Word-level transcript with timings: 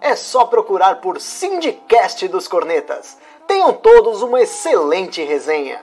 É 0.00 0.16
só 0.16 0.44
procurar 0.46 0.96
por 1.00 1.20
Sindicast 1.20 2.28
dos 2.28 2.46
Cornetas. 2.46 3.18
Tenham 3.46 3.72
todos 3.72 4.22
uma 4.22 4.40
excelente 4.40 5.22
resenha. 5.22 5.80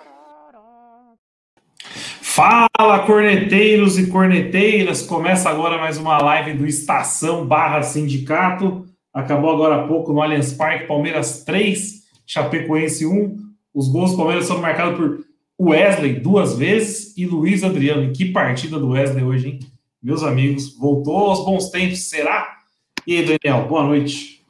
Fala, 2.21 3.05
corneteiros 3.05 3.99
e 3.99 4.07
corneteiras! 4.07 5.02
Começa 5.02 5.49
agora 5.49 5.77
mais 5.77 5.97
uma 5.97 6.17
live 6.19 6.53
do 6.53 6.66
Estação 6.66 7.45
Barra 7.45 7.81
Sindicato. 7.81 8.85
Acabou 9.13 9.52
agora 9.52 9.75
há 9.75 9.88
pouco 9.88 10.13
no 10.13 10.21
Allianz 10.21 10.53
Parque, 10.53 10.88
Palmeiras 10.88 11.43
3, 11.43 12.03
Chapecoense 12.25 13.05
1. 13.05 13.38
Os 13.73 13.89
gols 13.89 14.11
do 14.11 14.17
Palmeiras 14.17 14.47
foram 14.47 14.61
marcados 14.61 14.97
por 14.97 15.25
Wesley 15.59 16.19
duas 16.19 16.57
vezes 16.57 17.17
e 17.17 17.25
Luiz 17.25 17.63
Adriano. 17.63 18.03
E 18.03 18.11
que 18.11 18.31
partida 18.31 18.80
do 18.80 18.91
Wesley 18.91 19.23
hoje, 19.23 19.47
hein? 19.49 19.59
Meus 20.02 20.23
amigos, 20.23 20.75
voltou 20.77 21.17
aos 21.17 21.43
bons 21.43 21.69
tempos, 21.69 22.09
será? 22.09 22.60
E 23.05 23.17
aí, 23.17 23.25
Daniel, 23.25 23.67
boa 23.67 23.83
noite. 23.83 24.43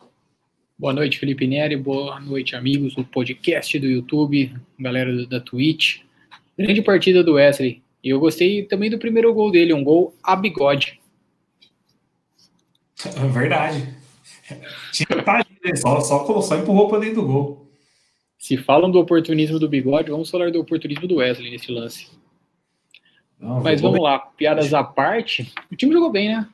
Boa 0.78 0.92
noite, 0.92 1.18
Felipe 1.18 1.48
Neri. 1.48 1.78
Boa 1.78 2.20
noite, 2.20 2.54
amigos 2.54 2.94
do 2.94 3.06
podcast 3.06 3.80
do 3.80 3.86
YouTube, 3.88 4.54
galera 4.78 5.26
da 5.26 5.40
Twitch. 5.40 6.02
Grande 6.58 6.82
partida 6.82 7.24
do 7.24 7.36
Wesley. 7.36 7.82
E 8.04 8.10
eu 8.10 8.20
gostei 8.20 8.66
também 8.66 8.90
do 8.90 8.98
primeiro 8.98 9.34
gol 9.34 9.52
dele, 9.52 9.74
um 9.74 9.84
gol 9.84 10.14
a 10.22 10.36
bigode. 10.36 11.00
É 13.06 13.28
verdade. 13.28 13.88
Tinha 14.92 15.24
tá 15.24 15.46
só, 15.76 16.02
só, 16.02 16.42
só 16.42 16.58
empurrou 16.58 16.90
para 16.90 17.00
dentro 17.00 17.22
do 17.22 17.28
gol. 17.28 17.72
Se 18.38 18.58
falam 18.58 18.92
do 18.92 19.00
oportunismo 19.00 19.60
do 19.60 19.70
bigode, 19.70 20.12
vamos 20.12 20.30
falar 20.30 20.52
do 20.52 20.60
oportunismo 20.60 21.08
do 21.08 21.16
Wesley 21.18 21.52
nesse 21.52 21.72
lance. 21.72 22.10
Não, 23.40 23.62
Mas 23.62 23.80
vamos 23.80 23.98
bem. 24.00 24.04
lá, 24.04 24.20
piadas 24.20 24.74
à 24.74 24.84
parte. 24.84 25.54
O 25.72 25.76
time 25.76 25.94
jogou 25.94 26.12
bem, 26.12 26.36
né? 26.36 26.48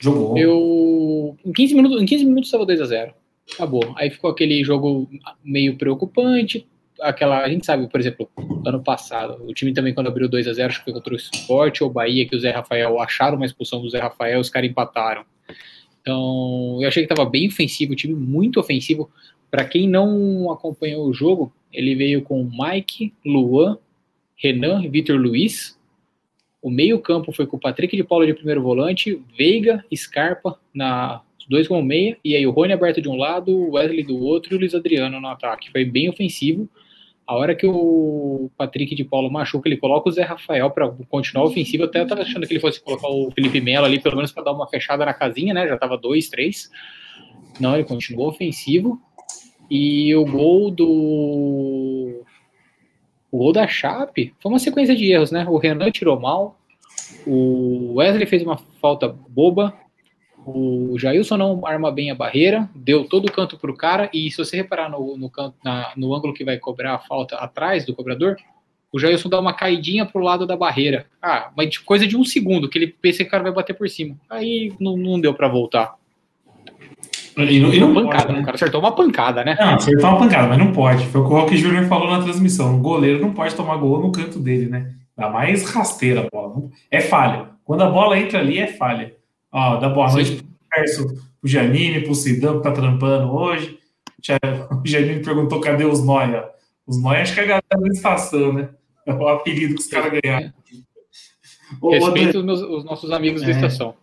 Jogou. 0.00 0.36
Eu. 0.36 1.36
Em 1.44 1.52
15 1.52 1.74
minutos, 1.74 2.02
em 2.02 2.06
15 2.06 2.24
minutos 2.24 2.46
estava 2.48 2.66
2x0 2.66 3.12
acabou. 3.54 3.94
Aí 3.96 4.10
ficou 4.10 4.30
aquele 4.30 4.62
jogo 4.64 5.08
meio 5.44 5.76
preocupante. 5.76 6.66
Aquela, 7.00 7.42
a 7.42 7.48
gente 7.48 7.64
sabe, 7.64 7.88
por 7.88 7.98
exemplo, 7.98 8.30
ano 8.64 8.82
passado, 8.82 9.42
o 9.46 9.54
time 9.54 9.72
também 9.72 9.94
quando 9.94 10.08
abriu 10.08 10.28
2 10.28 10.46
a 10.48 10.52
0 10.52 10.68
acho 10.68 10.78
que 10.78 10.84
foi 10.84 10.92
contra 10.92 11.14
o 11.14 11.16
Sport 11.16 11.80
ou 11.80 11.90
Bahia, 11.90 12.28
que 12.28 12.36
o 12.36 12.40
Zé 12.40 12.50
Rafael 12.50 13.00
acharam 13.00 13.36
uma 13.36 13.46
expulsão 13.46 13.80
do 13.80 13.88
Zé 13.88 13.98
Rafael, 13.98 14.38
os 14.38 14.50
caras 14.50 14.70
empataram. 14.70 15.24
Então, 16.00 16.78
eu 16.80 16.88
achei 16.88 17.06
que 17.06 17.12
estava 17.12 17.28
bem 17.28 17.48
ofensivo, 17.48 17.92
o 17.92 17.96
time 17.96 18.14
muito 18.14 18.60
ofensivo. 18.60 19.10
Para 19.50 19.64
quem 19.64 19.88
não 19.88 20.50
acompanhou 20.50 21.06
o 21.06 21.12
jogo, 21.12 21.52
ele 21.72 21.94
veio 21.94 22.22
com 22.22 22.44
Mike, 22.44 23.14
Luan, 23.24 23.78
Renan, 24.36 24.88
Vitor 24.88 25.16
Luiz. 25.16 25.78
O 26.62 26.70
meio-campo 26.70 27.32
foi 27.32 27.46
com 27.46 27.56
o 27.56 27.60
Patrick 27.60 27.96
de 27.96 28.04
Paula 28.04 28.26
de 28.26 28.34
primeiro 28.34 28.62
volante, 28.62 29.22
Veiga, 29.36 29.84
Scarpa 29.94 30.58
na 30.74 31.22
dois 31.50 31.66
como 31.66 31.82
meia, 31.82 32.16
e 32.24 32.36
aí 32.36 32.46
o 32.46 32.52
Rony 32.52 32.72
aberto 32.72 33.02
de 33.02 33.08
um 33.08 33.16
lado, 33.16 33.50
o 33.50 33.72
Wesley 33.72 34.04
do 34.04 34.16
outro 34.16 34.54
e 34.54 34.56
o 34.56 34.60
Luiz 34.60 34.72
Adriano 34.72 35.20
no 35.20 35.26
ataque. 35.26 35.68
Foi 35.72 35.84
bem 35.84 36.08
ofensivo. 36.08 36.68
A 37.26 37.34
hora 37.34 37.56
que 37.56 37.66
o 37.66 38.48
Patrick 38.56 38.94
de 38.94 39.02
Paulo 39.02 39.30
machuca, 39.30 39.68
ele 39.68 39.76
coloca 39.76 40.08
o 40.08 40.12
Zé 40.12 40.22
Rafael 40.22 40.70
para 40.70 40.88
continuar 41.08 41.46
ofensivo. 41.46 41.84
Até 41.84 42.00
eu 42.00 42.06
tava 42.06 42.22
achando 42.22 42.46
que 42.46 42.52
ele 42.52 42.60
fosse 42.60 42.80
colocar 42.80 43.08
o 43.08 43.32
Felipe 43.32 43.60
Melo 43.60 43.84
ali, 43.84 44.00
pelo 44.00 44.14
menos 44.14 44.30
para 44.30 44.44
dar 44.44 44.52
uma 44.52 44.68
fechada 44.68 45.04
na 45.04 45.12
casinha, 45.12 45.52
né? 45.52 45.66
Já 45.66 45.76
tava 45.76 45.96
dois, 45.96 46.28
três. 46.28 46.70
Não, 47.58 47.74
ele 47.74 47.84
continuou 47.84 48.28
ofensivo. 48.28 49.00
E 49.68 50.14
o 50.14 50.24
gol 50.24 50.70
do. 50.70 52.24
O 53.30 53.38
gol 53.38 53.52
da 53.52 53.66
Chape 53.66 54.34
foi 54.40 54.52
uma 54.52 54.58
sequência 54.60 54.94
de 54.94 55.10
erros, 55.10 55.32
né? 55.32 55.46
O 55.48 55.56
Renan 55.56 55.90
tirou 55.90 56.18
mal, 56.18 56.59
o 57.26 57.94
Wesley 57.96 58.26
fez 58.26 58.42
uma 58.42 58.56
falta 58.80 59.08
boba, 59.08 59.74
o 60.46 60.98
Jailson 60.98 61.36
não 61.36 61.66
arma 61.66 61.90
bem 61.92 62.10
a 62.10 62.14
barreira, 62.14 62.68
deu 62.74 63.04
todo 63.04 63.26
o 63.26 63.32
canto 63.32 63.58
para 63.58 63.70
o 63.70 63.76
cara, 63.76 64.08
e 64.12 64.30
se 64.30 64.38
você 64.38 64.56
reparar 64.56 64.88
no, 64.90 65.16
no, 65.16 65.28
canto, 65.28 65.56
na, 65.62 65.92
no 65.96 66.14
ângulo 66.14 66.32
que 66.32 66.44
vai 66.44 66.58
cobrar 66.58 66.94
a 66.94 66.98
falta 66.98 67.36
atrás 67.36 67.84
do 67.84 67.94
cobrador, 67.94 68.36
o 68.92 68.98
Jailson 68.98 69.28
dá 69.28 69.38
uma 69.38 69.52
caidinha 69.52 70.04
pro 70.04 70.22
lado 70.22 70.46
da 70.46 70.56
barreira. 70.56 71.06
Ah, 71.22 71.50
mas 71.56 71.78
coisa 71.78 72.06
de 72.06 72.16
um 72.16 72.24
segundo, 72.24 72.68
que 72.68 72.78
ele 72.78 72.88
pensa 72.88 73.18
que 73.18 73.28
o 73.28 73.30
cara 73.30 73.42
vai 73.44 73.52
bater 73.52 73.74
por 73.74 73.88
cima. 73.88 74.16
Aí 74.28 74.72
não, 74.80 74.96
não 74.96 75.20
deu 75.20 75.32
para 75.32 75.46
voltar. 75.46 75.94
E 77.36 77.60
não, 77.60 77.72
e 77.72 77.80
não 77.80 77.94
pancada, 77.94 78.24
pode, 78.24 78.32
né? 78.32 78.40
O 78.40 78.44
cara 78.44 78.54
acertou 78.56 78.80
uma 78.80 78.92
pancada, 78.92 79.44
né? 79.44 79.56
Não, 79.58 79.74
acertou 79.74 80.10
uma 80.10 80.18
pancada, 80.18 80.48
mas 80.48 80.58
não 80.58 80.72
pode. 80.72 81.06
Foi 81.06 81.20
o 81.20 81.24
que 81.24 81.30
o 81.30 81.36
Rock 81.36 81.56
Júnior 81.56 81.86
falou 81.86 82.10
na 82.10 82.22
transmissão. 82.22 82.76
O 82.76 82.80
goleiro 82.80 83.20
não 83.20 83.32
pode 83.32 83.54
tomar 83.54 83.76
gol 83.76 84.00
no 84.00 84.10
canto 84.10 84.38
dele, 84.40 84.66
né? 84.66 84.92
Dá 85.20 85.28
mais 85.28 85.70
rasteira 85.70 86.22
a 86.22 86.30
bola. 86.30 86.70
É 86.90 87.02
falha. 87.02 87.50
Quando 87.62 87.82
a 87.82 87.90
bola 87.90 88.18
entra 88.18 88.38
ali, 88.38 88.56
é 88.56 88.68
falha. 88.68 89.14
Ó, 89.52 89.76
dá 89.76 89.90
boa 89.90 90.10
noite 90.10 90.36
pro 90.36 90.46
Gerson, 90.74 91.08
pro 91.08 91.50
Janine, 91.50 92.00
pro 92.00 92.14
Sidão 92.14 92.56
que 92.56 92.62
tá 92.62 92.72
trampando 92.72 93.30
hoje. 93.30 93.78
O 94.82 94.86
Janine 94.86 95.22
perguntou 95.22 95.60
cadê 95.60 95.84
os 95.84 96.02
Noia. 96.02 96.48
Os 96.86 97.02
Noia 97.02 97.20
acho 97.20 97.34
que 97.34 97.40
é 97.40 97.42
a 97.42 97.46
galera 97.46 97.66
da 97.68 97.88
estação, 97.88 98.52
né? 98.52 98.70
É 99.04 99.12
o 99.12 99.28
apelido 99.28 99.74
que 99.74 99.80
os 99.80 99.86
caras 99.86 100.10
ganharam. 100.10 100.52
Respeita 101.90 102.38
os, 102.38 102.44
meus, 102.44 102.60
os, 102.60 102.84
nossos 102.84 103.10
amigos 103.10 103.42
é, 103.42 103.46
da 103.46 103.50
estação. 103.52 103.94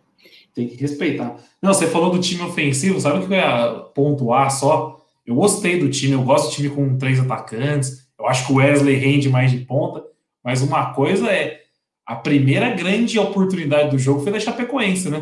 Tem 0.53 0.67
que 0.67 0.75
respeitar. 0.75 1.37
Não, 1.61 1.73
você 1.73 1.87
falou 1.87 2.11
do 2.11 2.19
time 2.19 2.43
ofensivo, 2.43 2.99
sabe 2.99 3.19
o 3.19 3.27
que 3.27 3.33
eu 3.33 3.37
ia 3.37 3.69
pontuar 3.95 4.51
só? 4.51 5.03
Eu 5.25 5.35
gostei 5.35 5.79
do 5.79 5.89
time, 5.89 6.13
eu 6.13 6.23
gosto 6.23 6.49
do 6.49 6.55
time 6.55 6.69
com 6.69 6.97
três 6.97 7.19
atacantes. 7.19 8.07
Eu 8.19 8.27
acho 8.27 8.45
que 8.45 8.53
o 8.53 8.55
Wesley 8.57 8.95
rende 8.95 9.29
mais 9.29 9.51
de 9.51 9.59
ponta, 9.59 10.03
mas 10.47 10.61
uma 10.61 10.93
coisa 10.93 11.29
é 11.29 11.63
a 12.05 12.15
primeira 12.15 12.69
grande 12.69 13.19
oportunidade 13.19 13.91
do 13.91 13.99
jogo 13.99 14.21
foi 14.21 14.31
da 14.31 14.39
Chapecoense, 14.39 15.09
né? 15.09 15.19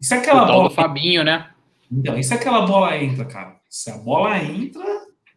Isso 0.00 0.12
é 0.12 0.16
aquela 0.16 0.44
bola. 0.44 0.68
do 0.68 0.74
Fabinho, 0.74 1.22
né? 1.22 1.50
Então, 1.88 2.18
isso 2.18 2.34
é 2.34 2.36
aquela 2.36 2.66
bola 2.66 2.96
entra, 2.96 3.24
cara. 3.26 3.60
Se 3.70 3.92
a 3.92 3.96
bola 3.96 4.36
entra, 4.38 4.82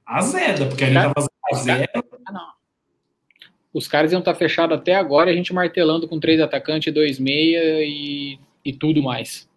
azeda, 0.04 0.66
porque 0.66 0.84
ali 0.84 0.96
tava 0.96 1.14
a 1.52 1.56
zero. 1.56 1.88
Ah. 2.28 2.54
Os 3.72 3.88
caras 3.88 4.12
iam 4.12 4.18
estar 4.18 4.34
tá 4.34 4.40
fechados 4.40 4.76
até 4.76 4.96
agora, 4.96 5.30
a 5.30 5.36
gente 5.36 5.54
martelando 5.54 6.08
com 6.08 6.20
três 6.20 6.42
atacantes, 6.42 6.92
dois 6.92 7.20
meia 7.20 7.86
e, 7.86 8.40
e 8.66 8.74
tudo 8.74 9.04
mais. 9.04 9.48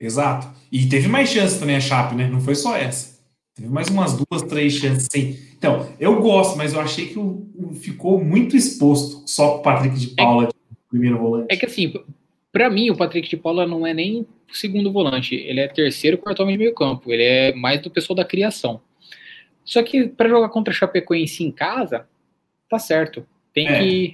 Exato. 0.00 0.48
E 0.72 0.88
teve 0.88 1.06
mais 1.06 1.28
chances 1.28 1.60
também 1.60 1.76
a 1.76 1.80
Chape, 1.80 2.16
né? 2.16 2.26
Não 2.26 2.40
foi 2.40 2.56
só 2.56 2.76
essa. 2.76 3.19
Teve 3.60 3.70
mais 3.70 3.88
umas 3.88 4.16
duas, 4.16 4.42
três 4.42 4.72
chances, 4.72 5.06
sim. 5.12 5.36
Então, 5.58 5.86
eu 6.00 6.18
gosto, 6.22 6.56
mas 6.56 6.72
eu 6.72 6.80
achei 6.80 7.08
que 7.08 7.18
o, 7.18 7.46
o 7.54 7.74
ficou 7.74 8.18
muito 8.18 8.56
exposto 8.56 9.22
só 9.30 9.50
com 9.50 9.58
o 9.58 9.62
Patrick 9.62 9.98
de 9.98 10.06
Paula, 10.08 10.44
é, 10.44 10.46
de 10.46 10.54
primeiro 10.88 11.18
volante. 11.18 11.46
É 11.50 11.56
que 11.58 11.66
assim, 11.66 11.92
para 12.50 12.70
mim, 12.70 12.88
o 12.88 12.96
Patrick 12.96 13.28
de 13.28 13.36
Paula 13.36 13.66
não 13.66 13.86
é 13.86 13.92
nem 13.92 14.26
segundo 14.50 14.90
volante, 14.90 15.34
ele 15.34 15.60
é 15.60 15.68
terceiro, 15.68 16.16
quarto 16.16 16.42
homem 16.42 16.54
de 16.54 16.58
meio 16.58 16.74
campo, 16.74 17.12
ele 17.12 17.22
é 17.22 17.54
mais 17.54 17.82
do 17.82 17.90
pessoal 17.90 18.16
da 18.16 18.24
criação. 18.24 18.80
Só 19.62 19.82
que 19.82 20.08
para 20.08 20.30
jogar 20.30 20.48
contra 20.48 20.72
Chapecoense 20.72 21.44
em 21.44 21.52
casa, 21.52 22.08
tá 22.66 22.78
certo. 22.78 23.26
Tem 23.52 23.68
é. 23.68 23.78
que 23.78 24.12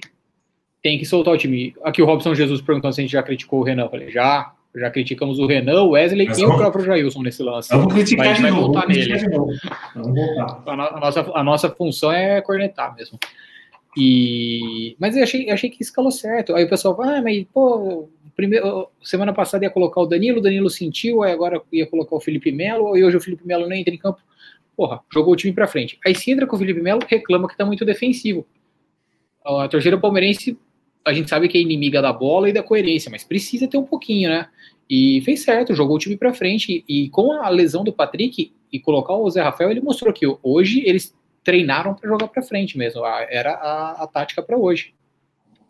tem 0.83 0.99
que 0.99 1.05
soltar 1.05 1.33
o 1.33 1.37
time. 1.37 1.73
Aqui 1.83 2.01
o 2.01 2.05
Robson 2.05 2.35
Jesus 2.35 2.59
perguntando 2.59 2.93
se 2.93 2.99
a 2.99 3.03
gente 3.03 3.11
já 3.11 3.23
criticou 3.23 3.61
o 3.61 3.63
Renan. 3.63 3.83
Eu 3.83 3.89
falei, 3.89 4.11
já, 4.11 4.53
já 4.79 4.91
criticamos 4.91 5.39
o 5.39 5.47
Renan, 5.47 5.83
o 5.83 5.91
Wesley 5.91 6.27
Mas 6.27 6.37
e 6.37 6.41
vamos, 6.41 6.55
o 6.55 6.59
próprio 6.59 6.85
Jailson 6.85 7.21
nesse 7.23 7.43
lance. 7.43 7.69
Vamos 7.69 7.93
criticar 7.93 8.27
gente 8.27 8.41
vai 8.41 8.51
voltar 8.51 8.87
nele. 8.87 9.17
Vamos 9.95 10.15
voltar. 10.15 10.63
A, 10.65 10.71
a, 10.71 10.99
nossa, 10.99 11.31
a 11.33 11.43
nossa 11.43 11.69
função 11.69 12.11
é 12.11 12.41
cornetar 12.41 12.95
mesmo. 12.95 13.19
E, 13.97 14.95
mas 14.99 15.17
eu 15.17 15.23
achei, 15.23 15.49
achei 15.49 15.69
que 15.69 15.81
escalou 15.81 16.11
certo. 16.11 16.55
Aí 16.55 16.63
o 16.65 16.69
pessoal 16.69 16.95
fala, 16.95 17.17
ah, 17.17 17.21
mas 17.21 17.43
pô, 17.51 18.07
primeiro, 18.35 18.89
semana 19.01 19.33
passada 19.33 19.65
ia 19.65 19.71
colocar 19.71 19.99
o 20.01 20.05
Danilo, 20.05 20.37
o 20.37 20.41
Danilo 20.41 20.69
sentiu, 20.69 21.23
aí 21.23 21.31
agora 21.31 21.59
ia 21.73 21.87
colocar 21.87 22.15
o 22.15 22.19
Felipe 22.19 22.51
Melo, 22.51 22.95
e 22.95 23.03
hoje 23.03 23.17
o 23.17 23.21
Felipe 23.21 23.45
Melo 23.45 23.67
não 23.67 23.75
entra 23.75 23.93
em 23.93 23.97
campo. 23.97 24.19
Porra, 24.75 25.01
jogou 25.11 25.33
o 25.33 25.35
time 25.35 25.51
pra 25.51 25.65
frente. 25.65 25.97
Aí 26.05 26.13
se 26.13 26.29
entra 26.29 26.45
com 26.45 26.55
o 26.55 26.59
Felipe 26.59 26.79
Melo, 26.79 27.01
reclama 27.07 27.47
que 27.47 27.57
tá 27.57 27.65
muito 27.65 27.83
defensivo. 27.83 28.45
A 29.43 29.67
torcida 29.67 29.97
palmeirense, 29.97 30.55
a 31.03 31.11
gente 31.11 31.29
sabe 31.29 31.47
que 31.47 31.57
é 31.57 31.61
inimiga 31.61 31.99
da 31.99 32.13
bola 32.13 32.49
e 32.49 32.53
da 32.53 32.61
coerência, 32.61 33.09
mas 33.09 33.23
precisa 33.23 33.67
ter 33.67 33.77
um 33.77 33.85
pouquinho, 33.85 34.29
né? 34.29 34.47
E 34.89 35.21
fez 35.21 35.43
certo, 35.43 35.75
jogou 35.75 35.95
o 35.95 35.99
time 35.99 36.15
pra 36.15 36.33
frente. 36.33 36.83
E 36.87 37.09
com 37.09 37.31
a 37.31 37.49
lesão 37.49 37.83
do 37.83 37.91
Patrick 37.91 38.53
e 38.71 38.79
colocar 38.79 39.13
o 39.13 39.29
Zé 39.29 39.41
Rafael, 39.41 39.71
ele 39.71 39.81
mostrou 39.81 40.13
que 40.13 40.25
hoje 40.41 40.81
eles 40.85 41.13
treinaram 41.43 41.93
para 41.93 42.09
jogar 42.09 42.27
para 42.27 42.41
frente 42.41 42.77
mesmo. 42.77 43.01
Era 43.05 43.53
a, 43.53 44.03
a 44.03 44.07
tática 44.07 44.41
para 44.41 44.57
hoje. 44.57 44.93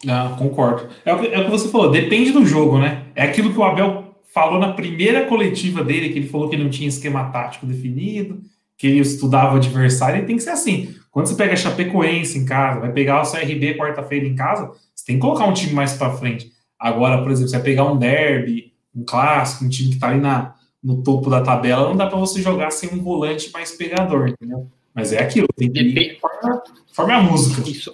Ah, 0.08 0.36
concordo. 0.38 0.90
É 1.06 1.14
o, 1.14 1.20
que, 1.20 1.28
é 1.28 1.40
o 1.40 1.46
que 1.46 1.52
você 1.52 1.70
falou, 1.70 1.90
depende 1.90 2.32
do 2.32 2.46
jogo, 2.46 2.78
né? 2.78 3.06
É 3.16 3.24
aquilo 3.24 3.52
que 3.52 3.60
o 3.60 3.64
Abel 3.64 4.16
falou 4.34 4.60
na 4.60 4.74
primeira 4.74 5.26
coletiva 5.26 5.84
dele, 5.84 6.10
que 6.10 6.20
ele 6.20 6.30
falou 6.30 6.50
que 6.50 6.58
não 6.58 6.70
tinha 6.70 6.88
esquema 6.88 7.32
tático 7.32 7.66
definido, 7.66 8.42
que 8.78 8.86
ele 8.86 9.00
estudava 9.00 9.56
o 9.56 9.58
adversário, 9.58 10.22
e 10.22 10.26
tem 10.26 10.36
que 10.36 10.44
ser 10.44 10.52
assim. 10.52 10.94
Quando 11.10 11.26
você 11.26 11.36
pega 11.36 11.54
a 11.54 11.58
Chapecoense 11.58 12.38
em 12.38 12.46
casa, 12.46 12.80
vai 12.80 12.92
pegar 12.92 13.24
o 13.24 13.32
CRB 13.32 13.76
quarta-feira 13.76 14.28
em 14.28 14.36
casa, 14.36 14.72
você 14.94 15.06
tem 15.06 15.16
que 15.16 15.22
colocar 15.22 15.46
um 15.46 15.54
time 15.54 15.74
mais 15.74 15.94
para 15.94 16.14
frente. 16.14 16.52
Agora, 16.78 17.24
por 17.24 17.32
exemplo, 17.32 17.50
você 17.50 17.56
vai 17.56 17.66
pegar 17.66 17.92
um 17.92 17.98
derby, 17.98 18.72
um 18.98 19.06
clássico, 19.06 19.66
um 19.66 19.70
time 19.70 19.90
que 19.90 19.96
está 19.96 20.10
ali 20.10 20.20
na, 20.20 20.56
no 20.84 21.04
topo 21.04 21.30
da 21.30 21.42
tabela, 21.42 21.88
não 21.88 21.96
dá 21.96 22.08
para 22.08 22.18
você 22.18 22.42
jogar 22.42 22.72
sem 22.72 22.90
um 22.92 23.02
volante 23.02 23.52
mais 23.52 23.72
pegador, 23.72 24.30
entendeu? 24.30 24.68
Mas 24.94 25.14
é 25.14 25.22
aquilo, 25.22 25.48
tem 25.56 25.72
que 25.72 25.80
ir 25.80 26.20
forma 26.92 27.16
a 27.16 27.22
música. 27.22 27.70
Isso. 27.70 27.94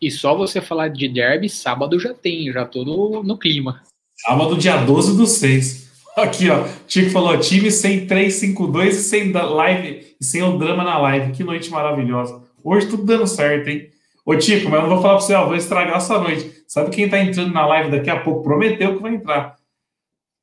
E 0.00 0.10
só 0.10 0.36
você 0.36 0.60
falar 0.60 0.88
de 0.88 1.08
derby, 1.08 1.48
sábado 1.48 1.98
já 1.98 2.12
tem, 2.12 2.52
já 2.52 2.66
tô 2.66 2.84
no, 2.84 3.22
no 3.22 3.38
clima. 3.38 3.80
Sábado, 4.16 4.56
dia 4.56 4.76
12 4.76 5.16
do 5.16 5.26
6. 5.26 5.84
Aqui, 6.16 6.50
ó. 6.50 6.66
Tico 6.86 7.10
falou: 7.10 7.38
time 7.38 7.70
sem 7.70 8.06
3-5-2 8.06 8.88
e 8.88 8.92
sem 8.92 9.32
live 9.32 10.16
e 10.20 10.24
sem 10.24 10.42
o 10.42 10.58
drama 10.58 10.84
na 10.84 10.98
live. 10.98 11.32
Que 11.32 11.42
noite 11.42 11.70
maravilhosa. 11.70 12.42
Hoje 12.62 12.86
tudo 12.86 13.04
dando 13.04 13.26
certo, 13.26 13.68
hein? 13.68 13.88
Ô, 14.24 14.36
Tico, 14.36 14.70
mas 14.70 14.74
eu 14.74 14.82
não 14.82 14.94
vou 14.94 15.02
falar 15.02 15.16
pra 15.16 15.26
você, 15.26 15.34
ó, 15.34 15.46
vou 15.46 15.56
estragar 15.56 15.96
essa 15.96 16.18
noite. 16.18 16.64
Sabe 16.68 16.90
quem 16.90 17.08
tá 17.08 17.18
entrando 17.18 17.52
na 17.52 17.66
live 17.66 17.90
daqui 17.90 18.10
a 18.10 18.20
pouco? 18.20 18.42
Prometeu 18.42 18.96
que 18.96 19.02
vai 19.02 19.14
entrar. 19.14 19.56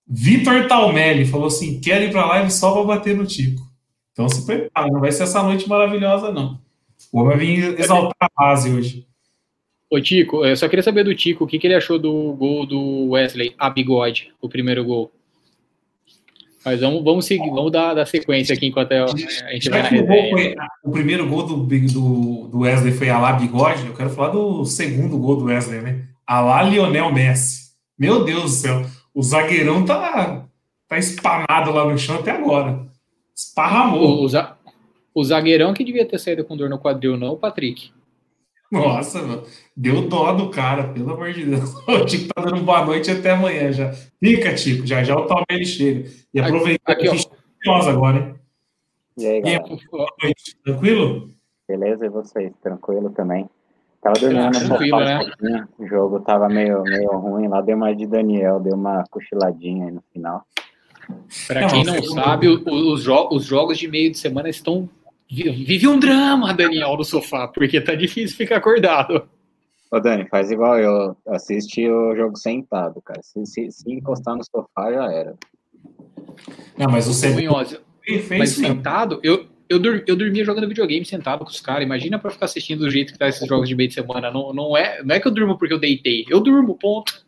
Vitor 0.07 0.67
Talmelli 0.67 1.25
falou 1.25 1.47
assim: 1.47 1.79
quero 1.79 2.05
ir 2.05 2.11
pra 2.11 2.25
live 2.25 2.51
só 2.51 2.71
pra 2.73 2.83
bater 2.83 3.15
no 3.15 3.25
Tico. 3.25 3.61
Então 4.11 4.27
se 4.27 4.45
prepara, 4.45 4.91
não 4.91 4.99
vai 4.99 5.11
ser 5.11 5.23
essa 5.23 5.41
noite 5.41 5.67
maravilhosa, 5.67 6.31
não. 6.31 6.59
O 7.11 7.19
homem 7.19 7.37
vai 7.37 7.45
vir 7.45 7.79
exaltar 7.79 8.13
a 8.19 8.29
base 8.35 8.69
hoje. 8.69 9.07
Ô, 9.89 9.99
Tico, 9.99 10.45
eu 10.45 10.55
só 10.55 10.69
queria 10.69 10.83
saber 10.83 11.03
do 11.03 11.15
Tico 11.15 11.43
o 11.43 11.47
que, 11.47 11.59
que 11.59 11.67
ele 11.67 11.75
achou 11.75 11.99
do 11.99 12.33
gol 12.33 12.65
do 12.65 13.09
Wesley, 13.09 13.53
a 13.57 13.69
bigode, 13.69 14.31
o 14.41 14.47
primeiro 14.47 14.85
gol. 14.85 15.11
Mas 16.63 16.79
vamos, 16.79 17.03
vamos 17.03 17.25
seguir, 17.25 17.49
vamos 17.49 17.71
dar, 17.71 17.93
dar 17.93 18.05
sequência 18.05 18.53
aqui 18.53 18.67
enquanto 18.67 18.91
a 18.91 19.07
gente 19.07 19.69
vai 19.69 19.81
na 19.81 19.89
resenha. 19.89 20.29
Foi, 20.31 20.55
o 20.83 20.91
primeiro 20.91 21.27
gol 21.27 21.43
do, 21.43 21.57
do, 21.57 22.47
do 22.47 22.59
Wesley 22.59 22.93
foi 22.93 23.09
a 23.09 23.19
lá 23.19 23.33
bigode, 23.33 23.87
eu 23.87 23.93
quero 23.93 24.11
falar 24.11 24.29
do 24.29 24.63
segundo 24.65 25.17
gol 25.17 25.37
do 25.37 25.45
Wesley, 25.45 25.81
né? 25.81 26.05
A 26.25 26.39
lá 26.39 26.61
Lionel 26.61 27.11
Messi. 27.11 27.71
Meu 27.97 28.23
Deus 28.23 28.43
do 28.43 28.49
céu, 28.49 28.85
o 29.13 29.21
zagueirão 29.21 29.85
tá, 29.85 30.45
tá 30.87 30.97
espanado 30.97 31.71
lá 31.71 31.85
no 31.85 31.97
chão 31.97 32.19
até 32.19 32.31
agora. 32.31 32.87
Esparramou. 33.35 34.23
O, 34.23 34.25
o, 34.25 34.29
o 35.13 35.23
zagueirão 35.23 35.73
que 35.73 35.83
devia 35.83 36.05
ter 36.05 36.19
saído 36.19 36.45
com 36.45 36.55
dor 36.55 36.69
no 36.69 36.79
quadril, 36.79 37.17
não 37.17 37.33
o 37.33 37.37
Patrick. 37.37 37.91
Nossa, 38.71 39.21
mano. 39.21 39.43
Deu 39.75 40.07
dó 40.07 40.31
do 40.31 40.49
cara, 40.49 40.93
pelo 40.93 41.11
amor 41.11 41.33
de 41.33 41.45
Deus. 41.45 41.73
O 41.87 42.05
Tico 42.05 42.33
tá 42.33 42.41
dando 42.41 42.63
boa 42.63 42.85
noite 42.85 43.11
até 43.11 43.31
amanhã 43.31 43.71
já. 43.71 43.91
Fica, 44.23 44.55
Tico, 44.55 44.87
já 44.87 45.03
já 45.03 45.15
o 45.17 45.27
Tom 45.27 45.43
ele 45.49 45.65
chega. 45.65 46.09
E 46.33 46.39
aproveita 46.39 46.95
que 46.95 47.07
a 47.07 47.11
gente 47.11 47.27
tá 47.27 47.89
agora, 47.89 48.17
hein? 48.17 48.35
E 49.17 49.27
aí, 49.27 49.41
galera? 49.41 49.63
Tranquilo? 50.63 51.29
Beleza, 51.67 52.05
e 52.05 52.09
vocês? 52.09 52.53
Tranquilo 52.61 53.09
também? 53.09 53.49
Tava 54.01 54.19
dormindo 54.19 54.47
no 54.47 54.53
sofá 54.55 55.23
né? 55.39 55.67
o 55.77 55.87
jogo 55.87 56.19
tava 56.21 56.49
meio, 56.49 56.81
meio 56.81 57.11
ruim 57.17 57.47
lá, 57.47 57.61
deu 57.61 57.77
uma 57.77 57.95
de 57.95 58.07
Daniel, 58.07 58.59
deu 58.59 58.73
uma 58.73 59.03
cochiladinha 59.11 59.85
aí 59.85 59.91
no 59.91 60.03
final. 60.11 60.43
Para 61.47 61.67
quem 61.67 61.83
não 61.83 62.01
sabe, 62.03 62.47
os, 62.47 63.03
jo 63.03 63.29
os 63.31 63.45
jogos 63.45 63.77
de 63.77 63.87
meio 63.87 64.11
de 64.11 64.17
semana 64.17 64.49
estão 64.49 64.89
Vive 65.33 65.87
um 65.87 65.97
drama, 65.97 66.53
Daniel, 66.53 66.97
no 66.97 67.05
sofá, 67.05 67.47
porque 67.47 67.79
tá 67.79 67.95
difícil 67.95 68.35
ficar 68.35 68.57
acordado. 68.57 69.29
Ô, 69.89 69.97
Dani, 69.97 70.27
faz 70.27 70.51
igual 70.51 70.77
eu. 70.77 71.15
Assiste 71.25 71.89
o 71.89 72.13
jogo 72.13 72.35
sentado, 72.35 73.01
cara. 73.01 73.21
Se, 73.23 73.45
se, 73.45 73.71
se 73.71 73.93
encostar 73.93 74.35
no 74.35 74.43
sofá, 74.43 74.91
já 74.91 75.09
era. 75.09 75.35
Não, 76.77 76.91
mas 76.91 77.07
o 77.07 77.13
segundo... 77.13 77.79
Mas 78.37 78.49
sentado, 78.49 79.21
eu, 79.23 79.45
eu, 79.71 79.79
dur, 79.79 80.03
eu 80.05 80.15
dormia 80.17 80.43
jogando 80.43 80.67
videogame 80.67 81.05
sentado 81.05 81.45
com 81.45 81.49
os 81.49 81.61
caras. 81.61 81.83
Imagina 81.83 82.19
pra 82.19 82.29
ficar 82.29 82.45
assistindo 82.45 82.81
do 82.81 82.91
jeito 82.91 83.13
que 83.13 83.19
tá 83.19 83.27
esses 83.27 83.47
jogos 83.47 83.69
de 83.69 83.75
meio 83.75 83.87
de 83.87 83.95
semana. 83.95 84.29
Não, 84.29 84.53
não, 84.53 84.75
é, 84.75 85.01
não 85.01 85.15
é 85.15 85.19
que 85.19 85.27
eu 85.27 85.31
durmo 85.31 85.57
porque 85.57 85.73
eu 85.73 85.79
deitei. 85.79 86.25
Eu 86.29 86.41
durmo, 86.41 86.77
ponto. 86.77 87.25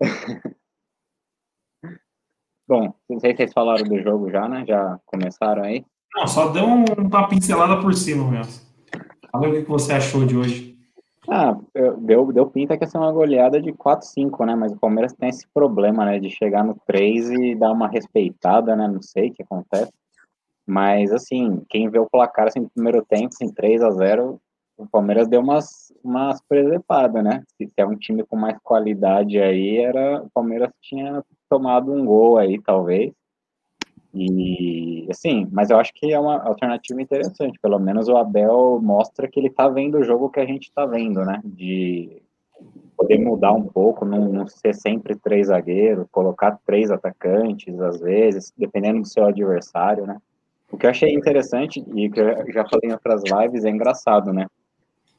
Bom, 2.66 2.94
não 3.10 3.20
sei 3.20 3.32
se 3.32 3.36
vocês 3.36 3.52
falaram 3.52 3.84
do 3.84 4.00
jogo 4.00 4.30
já, 4.30 4.48
né? 4.48 4.64
Já 4.66 4.98
começaram 5.04 5.62
aí? 5.64 5.84
Não, 6.14 6.26
só 6.26 6.48
deu 6.48 6.64
uma 6.64 7.28
pincelada 7.28 7.80
por 7.80 7.92
cima 7.94 8.30
mesmo. 8.30 8.62
Fala 9.30 9.48
o 9.48 9.52
que 9.52 9.68
você 9.68 9.92
achou 9.92 10.24
de 10.24 10.36
hoje. 10.36 10.78
Ah, 11.28 11.56
deu, 12.00 12.32
deu 12.32 12.46
pinta 12.46 12.76
que 12.76 12.84
ia 12.84 12.88
ser 12.88 12.98
uma 12.98 13.12
goleada 13.12 13.60
de 13.60 13.72
4-5, 13.72 14.46
né? 14.46 14.54
Mas 14.54 14.72
o 14.72 14.78
Palmeiras 14.78 15.12
tem 15.12 15.28
esse 15.28 15.46
problema, 15.52 16.04
né? 16.04 16.18
De 16.18 16.30
chegar 16.30 16.64
no 16.64 16.74
3 16.86 17.30
e 17.30 17.54
dar 17.54 17.72
uma 17.72 17.88
respeitada, 17.88 18.74
né? 18.74 18.88
Não 18.88 19.02
sei 19.02 19.28
o 19.28 19.32
que 19.32 19.42
acontece. 19.42 19.92
Mas, 20.66 21.12
assim, 21.12 21.62
quem 21.68 21.88
vê 21.88 21.98
o 21.98 22.08
placar 22.08 22.46
assim, 22.46 22.60
no 22.60 22.70
primeiro 22.70 23.04
tempo, 23.04 23.30
assim, 23.34 23.52
3 23.52 23.82
a 23.82 23.90
0 23.90 24.40
o 24.76 24.86
Palmeiras 24.86 25.28
deu 25.28 25.40
umas, 25.40 25.92
umas 26.02 26.40
presepadas, 26.42 27.22
né? 27.22 27.42
Se, 27.56 27.66
se 27.66 27.74
é 27.76 27.86
um 27.86 27.96
time 27.96 28.24
com 28.24 28.36
mais 28.36 28.58
qualidade 28.62 29.38
aí, 29.38 29.76
era 29.76 30.22
o 30.22 30.30
Palmeiras 30.30 30.70
tinha 30.80 31.22
tomado 31.48 31.92
um 31.92 32.04
gol 32.04 32.38
aí, 32.38 32.60
talvez. 32.60 33.12
E 34.14 35.06
assim, 35.10 35.48
mas 35.50 35.70
eu 35.70 35.78
acho 35.78 35.92
que 35.94 36.12
é 36.12 36.18
uma 36.18 36.42
alternativa 36.42 37.00
interessante. 37.00 37.58
Pelo 37.60 37.78
menos 37.78 38.08
o 38.08 38.16
Abel 38.16 38.78
mostra 38.82 39.28
que 39.28 39.40
ele 39.40 39.50
tá 39.50 39.68
vendo 39.68 39.98
o 39.98 40.04
jogo 40.04 40.30
que 40.30 40.40
a 40.40 40.44
gente 40.44 40.72
tá 40.72 40.84
vendo, 40.84 41.24
né? 41.24 41.40
De 41.44 42.22
poder 42.96 43.18
mudar 43.18 43.52
um 43.52 43.64
pouco, 43.64 44.04
não, 44.04 44.28
não 44.28 44.46
ser 44.46 44.74
sempre 44.74 45.16
três 45.16 45.48
zagueiros, 45.48 46.06
colocar 46.10 46.58
três 46.66 46.90
atacantes 46.90 47.80
às 47.80 48.00
vezes, 48.00 48.52
dependendo 48.56 49.00
do 49.00 49.08
seu 49.08 49.24
adversário, 49.24 50.06
né? 50.06 50.20
O 50.72 50.78
que 50.78 50.86
eu 50.86 50.90
achei 50.90 51.12
interessante 51.12 51.84
e 51.94 52.10
que 52.10 52.18
eu 52.18 52.50
já 52.50 52.64
falei 52.64 52.90
em 52.90 52.92
outras 52.92 53.22
lives 53.24 53.64
é 53.64 53.70
engraçado, 53.70 54.32
né? 54.32 54.46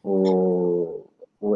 O, 0.03 1.05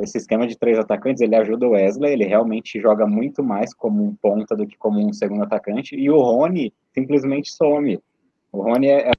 esse 0.04 0.18
esquema 0.18 0.48
de 0.48 0.58
três 0.58 0.78
atacantes, 0.78 1.22
ele 1.22 1.36
ajuda 1.36 1.68
o 1.68 1.72
Wesley, 1.72 2.14
ele 2.14 2.26
realmente 2.26 2.80
joga 2.80 3.08
muito 3.08 3.44
mais 3.44 3.74
como 3.74 4.04
um 4.04 4.16
ponta 4.16 4.56
do 4.56 4.68
que 4.68 4.78
como 4.78 5.00
um 5.00 5.12
segundo 5.12 5.44
atacante, 5.44 5.96
e 5.96 6.10
o 6.10 6.22
Rony 6.22 6.72
simplesmente 6.94 7.52
some. 7.52 8.00
O 8.52 8.62
Rony 8.62 8.88
é... 8.88 9.10
é 9.10 9.12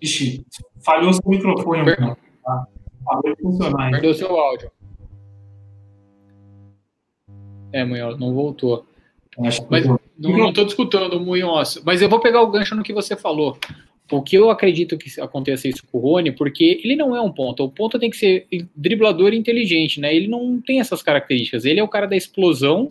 Ixi, 0.00 0.44
falhou 0.84 1.12
seu 1.12 1.22
microfone. 1.26 1.84
Per... 1.84 2.16
Tá? 2.44 2.66
Falhou 3.04 3.36
funcionar. 3.40 3.90
Perdeu 3.92 4.14
seu 4.14 4.36
áudio. 4.36 4.70
É, 7.72 7.84
Munhoz, 7.84 8.18
não 8.18 8.34
voltou. 8.34 8.86
Mas, 9.38 9.60
não 10.18 10.48
estou 10.48 10.64
discutindo, 10.64 11.20
Munhoz, 11.20 11.80
mas 11.84 12.02
eu 12.02 12.08
vou 12.08 12.18
pegar 12.18 12.42
o 12.42 12.50
gancho 12.50 12.74
no 12.74 12.82
que 12.82 12.92
você 12.92 13.16
falou. 13.16 13.56
Porque 14.08 14.38
eu 14.38 14.48
acredito 14.48 14.96
que 14.96 15.20
aconteça 15.20 15.68
isso 15.68 15.86
com 15.86 15.98
o 15.98 16.00
Rony, 16.00 16.32
porque 16.32 16.80
ele 16.82 16.96
não 16.96 17.14
é 17.14 17.20
um 17.20 17.30
ponta. 17.30 17.62
O 17.62 17.70
ponta 17.70 17.98
tem 17.98 18.08
que 18.08 18.16
ser 18.16 18.46
driblador 18.74 19.34
inteligente, 19.34 20.00
né? 20.00 20.14
Ele 20.14 20.26
não 20.26 20.60
tem 20.62 20.80
essas 20.80 21.02
características. 21.02 21.66
Ele 21.66 21.78
é 21.78 21.84
o 21.84 21.88
cara 21.88 22.06
da 22.06 22.16
explosão 22.16 22.90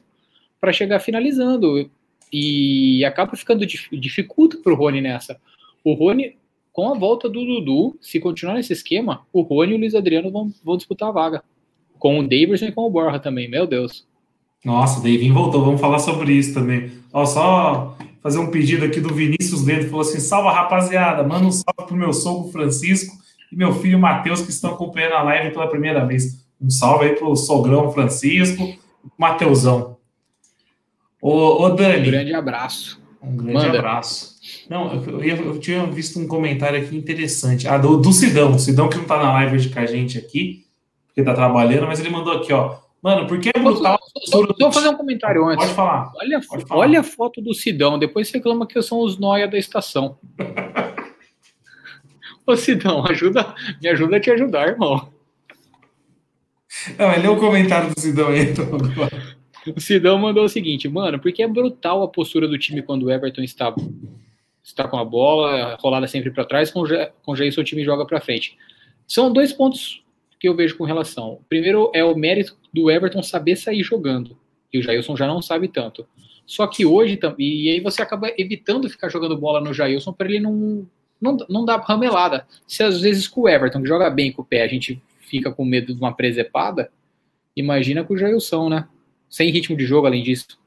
para 0.61 0.71
chegar 0.71 0.99
finalizando. 0.99 1.89
E 2.31 3.03
acaba 3.03 3.35
ficando 3.35 3.65
dificulta 3.65 4.57
para 4.57 4.71
o 4.71 4.75
Rony 4.75 5.01
nessa. 5.01 5.39
O 5.83 5.93
Rony, 5.93 6.37
com 6.71 6.93
a 6.93 6.93
volta 6.97 7.27
do 7.27 7.43
Dudu, 7.43 7.97
se 7.99 8.19
continuar 8.19 8.53
nesse 8.53 8.73
esquema, 8.73 9.25
o 9.33 9.41
Rony 9.41 9.71
e 9.71 9.75
o 9.75 9.79
Luiz 9.79 9.95
Adriano 9.95 10.29
vão, 10.29 10.53
vão 10.63 10.77
disputar 10.77 11.09
a 11.09 11.13
vaga. 11.13 11.43
Com 11.97 12.19
o 12.19 12.23
Davidson 12.23 12.65
e 12.65 12.71
com 12.71 12.85
o 12.85 12.89
Borja 12.91 13.19
também, 13.19 13.49
meu 13.49 13.65
Deus. 13.65 14.05
Nossa, 14.67 14.99
Davinho 14.99 15.33
voltou, 15.33 15.63
vamos 15.63 15.79
falar 15.79 15.97
sobre 15.97 16.33
isso 16.33 16.53
também. 16.53 16.91
Ó, 17.13 17.25
só 17.25 17.97
fazer 18.21 18.37
um 18.37 18.51
pedido 18.51 18.83
aqui 18.83 18.99
do 18.99 19.13
Vinícius 19.13 19.63
Ledo, 19.63 19.85
falou 19.85 20.01
assim: 20.01 20.19
salva 20.19 20.51
rapaziada, 20.51 21.23
manda 21.23 21.45
um 21.45 21.51
salve 21.53 21.87
pro 21.87 21.95
meu 21.95 22.11
sogro 22.11 22.51
Francisco 22.51 23.15
e 23.49 23.55
meu 23.55 23.73
filho 23.75 23.97
Matheus, 23.97 24.41
que 24.41 24.49
estão 24.49 24.71
acompanhando 24.71 25.13
a 25.13 25.23
live 25.23 25.53
pela 25.53 25.69
primeira 25.69 26.05
vez. 26.05 26.45
Um 26.61 26.69
salve 26.69 27.05
aí 27.05 27.15
pro 27.15 27.33
sogrão 27.33 27.93
Francisco, 27.93 28.77
Mateusão. 29.17 29.95
Ô, 31.21 31.63
ô 31.63 31.69
Dani. 31.69 32.05
Um 32.05 32.11
grande 32.11 32.33
abraço. 32.33 33.01
Um 33.23 33.37
grande 33.37 33.53
Manda. 33.53 33.79
abraço. 33.79 34.35
Não, 34.69 34.93
eu, 34.95 35.21
eu, 35.21 35.37
eu, 35.45 35.59
tinha 35.59 35.85
visto 35.85 36.19
um 36.19 36.27
comentário 36.27 36.77
aqui 36.77 36.97
interessante. 36.97 37.69
Ah, 37.69 37.77
do, 37.77 37.95
do 37.95 38.11
Sidão. 38.11 38.51
O 38.51 38.59
Sidão 38.59 38.89
que 38.89 38.97
não 38.97 39.05
tá 39.05 39.15
na 39.15 39.31
live 39.31 39.55
hoje 39.55 39.69
com 39.69 39.79
a 39.79 39.85
gente 39.85 40.17
aqui, 40.17 40.65
porque 41.07 41.23
tá 41.23 41.33
trabalhando, 41.33 41.87
mas 41.87 42.01
ele 42.01 42.09
mandou 42.09 42.33
aqui, 42.33 42.51
ó. 42.51 42.85
Mano, 43.01 43.27
por 43.27 43.39
que 43.39 43.51
é 43.53 43.59
brutal? 43.59 43.99
Só, 44.25 44.45
só, 44.45 44.53
só 44.59 44.71
fazer 44.71 44.89
um 44.89 44.95
comentário 44.95 45.45
antes. 45.45 45.65
Pode 45.65 45.75
falar. 45.75 46.11
Olha, 46.15 46.41
Pode 46.47 46.65
falar. 46.65 46.81
olha 46.81 46.99
a 46.99 47.03
foto 47.03 47.41
do 47.41 47.53
Sidão, 47.53 47.99
depois 47.99 48.27
você 48.27 48.37
reclama 48.37 48.67
que 48.67 48.81
são 48.81 48.99
os 48.99 49.17
noia 49.17 49.47
da 49.47 49.57
estação. 49.57 50.17
Ô 52.45 52.55
Sidão, 52.55 53.05
ajuda, 53.05 53.53
me 53.81 53.89
ajuda 53.89 54.17
a 54.17 54.19
te 54.19 54.31
ajudar, 54.31 54.69
irmão. 54.69 55.11
Não, 56.97 57.13
ele 57.13 57.27
é 57.27 57.29
o 57.29 57.37
comentário 57.37 57.93
do 57.93 57.99
Sidão 57.99 58.29
aí, 58.29 58.51
então. 58.51 58.65
O 59.75 59.81
Sidão 59.81 60.17
mandou 60.17 60.45
o 60.45 60.49
seguinte, 60.49 60.87
mano, 60.87 61.19
porque 61.19 61.43
é 61.43 61.47
brutal 61.47 62.03
a 62.03 62.07
postura 62.07 62.47
do 62.47 62.57
time 62.57 62.81
quando 62.81 63.03
o 63.03 63.11
Everton 63.11 63.41
está, 63.41 63.75
está 64.63 64.87
com 64.87 64.97
a 64.97 65.03
bola, 65.03 65.77
rolada 65.81 66.07
sempre 66.07 66.31
para 66.31 66.45
trás, 66.45 66.71
com, 66.71 66.83
com 67.21 67.31
o 67.33 67.35
Jason 67.35 67.61
o 67.61 67.65
time 67.65 67.83
joga 67.83 68.05
para 68.05 68.21
frente. 68.21 68.57
São 69.05 69.31
dois 69.31 69.51
pontos 69.51 70.01
que 70.39 70.47
eu 70.47 70.55
vejo 70.55 70.77
com 70.77 70.83
relação. 70.83 71.39
Primeiro 71.49 71.91
é 71.93 72.03
o 72.03 72.15
mérito 72.15 72.57
do 72.73 72.89
Everton 72.89 73.23
saber 73.23 73.55
sair 73.55 73.83
jogando, 73.83 74.37
e 74.71 74.79
o 74.79 74.83
Jailson 74.83 75.15
já 75.15 75.27
não 75.27 75.41
sabe 75.41 75.67
tanto. 75.67 76.05
Só 76.45 76.65
que 76.67 76.85
hoje, 76.85 77.19
e 77.37 77.69
aí 77.69 77.81
você 77.81 78.01
acaba 78.01 78.31
evitando 78.37 78.89
ficar 78.89 79.09
jogando 79.09 79.37
bola 79.37 79.59
no 79.59 79.73
Jailson 79.73 80.13
para 80.13 80.27
ele 80.27 80.39
não, 80.39 80.87
não, 81.19 81.37
não 81.49 81.65
dá 81.65 81.75
ramelada. 81.77 82.47
Se 82.65 82.83
às 82.83 83.01
vezes 83.01 83.27
com 83.27 83.41
o 83.41 83.49
Everton, 83.49 83.81
que 83.81 83.87
joga 83.87 84.09
bem 84.09 84.31
com 84.31 84.41
o 84.41 84.45
pé, 84.45 84.63
a 84.63 84.67
gente 84.67 85.01
fica 85.19 85.51
com 85.51 85.65
medo 85.65 85.93
de 85.93 85.99
uma 85.99 86.13
presepada, 86.13 86.89
imagina 87.55 88.03
com 88.03 88.13
o 88.13 88.17
Jailson, 88.17 88.69
né? 88.69 88.87
Sem 89.29 89.51
ritmo 89.51 89.75
de 89.75 89.85
jogo, 89.85 90.07
além 90.07 90.23
disso. 90.23 90.57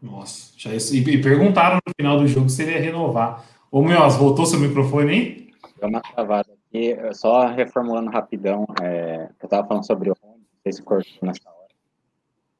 Nossa, 0.00 0.54
já, 0.56 0.70
e, 0.72 0.98
e 0.98 1.20
perguntaram 1.20 1.78
no 1.86 1.92
final 2.00 2.18
do 2.18 2.26
jogo 2.26 2.48
se 2.48 2.62
ele 2.62 2.72
ia 2.72 2.80
renovar. 2.80 3.44
Ô, 3.70 3.82
Meus, 3.82 4.16
voltou 4.16 4.46
seu 4.46 4.58
microfone 4.58 5.10
aí? 5.10 5.48
Deu 5.78 5.88
uma 5.88 6.00
travada 6.00 6.57
aqui, 6.68 6.96
só 7.14 7.46
reformulando 7.46 8.10
rapidão, 8.10 8.66
é, 8.82 9.28
eu 9.42 9.48
tava 9.48 9.66
falando 9.66 9.86
sobre 9.86 10.10
o 10.10 10.14
Rony, 10.22 10.38
não 10.38 10.62
sei 10.62 10.72
se 10.72 10.82
cortou 10.82 11.12
nessa 11.22 11.48
hora. 11.48 11.68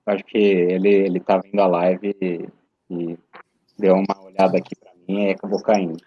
Eu 0.07 0.15
acho 0.15 0.25
que 0.25 0.39
ele, 0.39 0.89
ele 0.89 1.21
tá 1.21 1.39
vendo 1.39 1.61
a 1.61 1.67
live 1.67 2.17
e, 2.21 2.49
e 2.91 3.19
deu 3.79 3.95
uma 3.95 4.25
olhada 4.25 4.59
aqui 4.59 4.75
para 4.75 4.93
mim 5.07 5.25
e 5.25 5.31
acabou 5.31 5.63
caindo. 5.63 5.99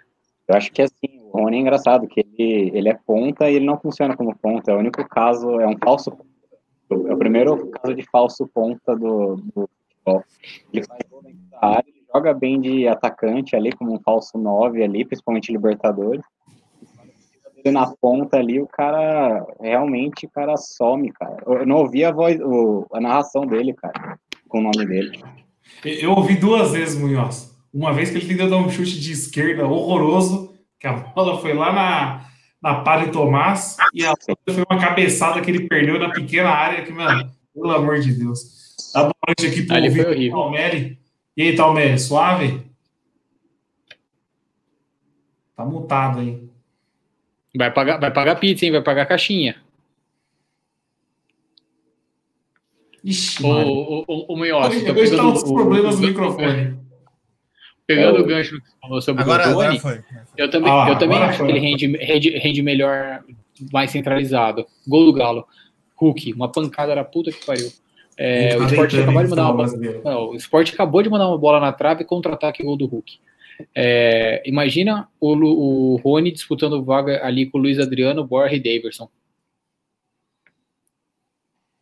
Eu 0.47 0.55
acho 0.55 0.71
que 0.71 0.81
assim, 0.81 1.21
o 1.31 1.39
Rony 1.39 1.57
é 1.57 1.59
engraçado, 1.61 2.07
que 2.07 2.19
ele, 2.19 2.77
ele 2.77 2.89
é 2.89 2.99
ponta 3.05 3.49
e 3.49 3.55
ele 3.55 3.65
não 3.65 3.79
funciona 3.79 4.17
como 4.17 4.35
ponta. 4.35 4.71
É 4.71 4.75
o 4.75 4.79
único 4.79 5.07
caso, 5.07 5.59
é 5.59 5.67
um 5.67 5.77
falso. 5.77 6.11
É 6.89 7.13
o 7.13 7.17
primeiro 7.17 7.69
caso 7.71 7.95
de 7.95 8.03
falso 8.09 8.47
ponta 8.47 8.95
do, 8.95 9.35
do 9.35 9.69
futebol. 9.87 10.23
Ele 10.73 10.85
faz 10.85 10.99
gol 11.09 11.21
dentro 11.23 11.39
da 11.49 11.59
área, 11.61 11.85
ele 11.87 12.03
joga 12.13 12.33
bem 12.33 12.59
de 12.59 12.87
atacante 12.87 13.55
ali, 13.55 13.71
como 13.71 13.93
um 13.93 13.99
falso 13.99 14.37
9 14.37 14.83
ali, 14.83 15.05
principalmente 15.05 15.51
Libertadores. 15.51 16.25
Na 17.69 17.87
ponta 17.87 18.37
ali, 18.37 18.59
o 18.59 18.67
cara 18.67 19.45
realmente 19.59 20.25
o 20.25 20.29
cara 20.29 20.55
some, 20.57 21.11
cara. 21.11 21.37
Eu 21.45 21.65
não 21.65 21.77
ouvi 21.77 22.03
a 22.03 22.11
voz, 22.11 22.39
o, 22.39 22.87
a 22.93 23.01
narração 23.01 23.45
dele, 23.45 23.73
cara, 23.73 24.17
com 24.47 24.59
o 24.59 24.63
nome 24.63 24.85
dele. 24.85 25.21
Eu 25.83 26.11
ouvi 26.11 26.35
duas 26.35 26.71
vezes, 26.71 26.99
Munhoz. 26.99 27.51
Uma 27.73 27.93
vez 27.93 28.09
que 28.09 28.17
ele 28.17 28.27
tentou 28.27 28.49
dar 28.49 28.57
um 28.57 28.69
chute 28.69 28.99
de 28.99 29.11
esquerda 29.11 29.65
horroroso, 29.65 30.53
que 30.79 30.87
a 30.87 30.93
bola 30.93 31.39
foi 31.39 31.53
lá 31.53 31.71
na, 31.71 32.25
na 32.61 32.81
Padre 32.81 33.11
Tomás, 33.11 33.77
e 33.93 34.05
a 34.05 34.11
outra 34.11 34.35
foi 34.53 34.63
uma 34.69 34.79
cabeçada 34.79 35.39
que 35.41 35.49
ele 35.49 35.67
perdeu 35.67 35.99
na 35.99 36.09
pequena 36.09 36.49
área, 36.49 36.83
que, 36.83 36.91
mano, 36.91 37.31
pelo 37.53 37.71
amor 37.71 37.99
de 37.99 38.13
Deus. 38.13 38.75
Tá 38.91 39.03
boa 39.03 39.13
noite 39.27 39.45
aqui 39.45 39.63
pro 39.63 39.77
horrível. 39.77 40.31
Talmere. 40.31 40.99
E 41.37 41.43
aí, 41.43 41.55
Talmere, 41.55 41.97
suave? 41.97 42.61
Tá 45.55 45.63
mutado 45.63 46.19
aí. 46.19 46.50
Vai 47.55 47.71
pagar, 47.71 47.97
vai 47.99 48.11
pagar 48.11 48.35
pizza, 48.35 48.65
hein? 48.65 48.71
Vai 48.71 48.81
pagar 48.81 49.05
caixinha. 49.05 49.55
Ixi, 53.03 53.43
Ô, 53.43 53.49
Maria. 53.49 53.71
ô, 53.71 54.05
ô, 54.07 54.25
ô, 54.33 54.37
Munhoz, 54.37 54.67
Hoje 54.75 54.85
tô 54.85 54.91
hoje 54.93 55.11
tá 55.11 55.17
pegando 55.17 55.29
uns 55.31 55.41
o- 55.43 55.53
problemas 55.53 55.95
o- 55.95 56.01
no 56.01 56.07
microfone. 56.07 56.79
Pegando 57.87 58.21
o 58.21 58.25
gancho 58.25 58.61
que 58.61 58.67
você 58.69 58.75
falou 58.79 59.01
sobre 59.01 59.21
Agora, 59.23 59.47
o 59.47 59.51
agora 59.51 59.67
Rony, 59.69 59.79
foi. 59.79 60.01
eu 60.37 60.49
também, 60.49 60.71
Ah, 60.71 60.85
eu 60.89 60.97
também 60.97 61.17
agora 61.17 61.29
acho 61.29 61.39
foi. 61.39 61.47
que 61.47 61.51
ele 61.53 61.59
rende, 61.59 61.87
rende, 61.97 62.29
rende 62.37 62.61
melhor, 62.61 63.23
mais 63.73 63.91
centralizado. 63.91 64.65
Gol 64.87 65.05
do 65.05 65.13
Galo. 65.13 65.45
Hulk, 65.95 66.33
uma 66.33 66.47
pancada 66.49 66.95
da 66.95 67.03
puta 67.03 67.31
que 67.31 67.45
pariu. 67.45 67.69
É, 68.17 68.55
o 68.55 68.59
Tá 68.59 68.65
Sport 68.67 68.91
deitando, 68.91 69.01
acabou 69.09 69.23
de 69.23 69.29
mandar 69.29 69.51
uma. 69.51 69.67
Não, 70.03 70.29
o 70.29 70.35
Sport 70.35 70.73
acabou 70.73 71.01
de 71.03 71.09
mandar 71.09 71.27
uma 71.27 71.37
bola 71.37 71.59
na 71.59 71.71
trave 71.73 72.03
contra-ataque 72.05 72.63
gol 72.63 72.77
do 72.77 72.85
Hulk. 72.85 73.19
É, 73.75 74.41
imagina 74.47 75.09
o, 75.19 75.33
Lu- 75.33 75.57
o 75.57 75.95
Rony 75.97 76.31
disputando 76.31 76.83
vaga 76.83 77.23
ali 77.25 77.49
com 77.49 77.57
o 77.57 77.61
Luiz 77.61 77.79
Adriano, 77.79 78.25
Borja 78.25 78.55
e 78.55 78.59
Daverson. 78.59 79.09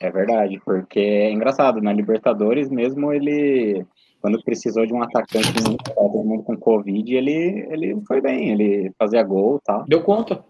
É 0.02 0.10
verdade, 0.10 0.60
porque 0.64 1.00
é 1.00 1.32
engraçado, 1.32 1.82
na 1.82 1.92
Libertadores 1.92 2.70
mesmo 2.70 3.12
ele, 3.12 3.86
quando 4.22 4.42
precisou 4.44 4.86
de 4.86 4.94
um 4.94 5.02
atacante 5.04 5.52
todo 5.94 6.24
mundo 6.24 6.44
com 6.44 6.56
Covid, 6.58 7.14
ele, 7.14 7.68
ele 7.70 8.02
foi 8.08 8.22
bem, 8.22 8.50
ele 8.52 8.94
fazia 8.98 9.22
gol 9.24 9.58
e 9.58 9.62
tal, 9.66 9.84
Deu 9.86 10.02
conta. 10.02 10.44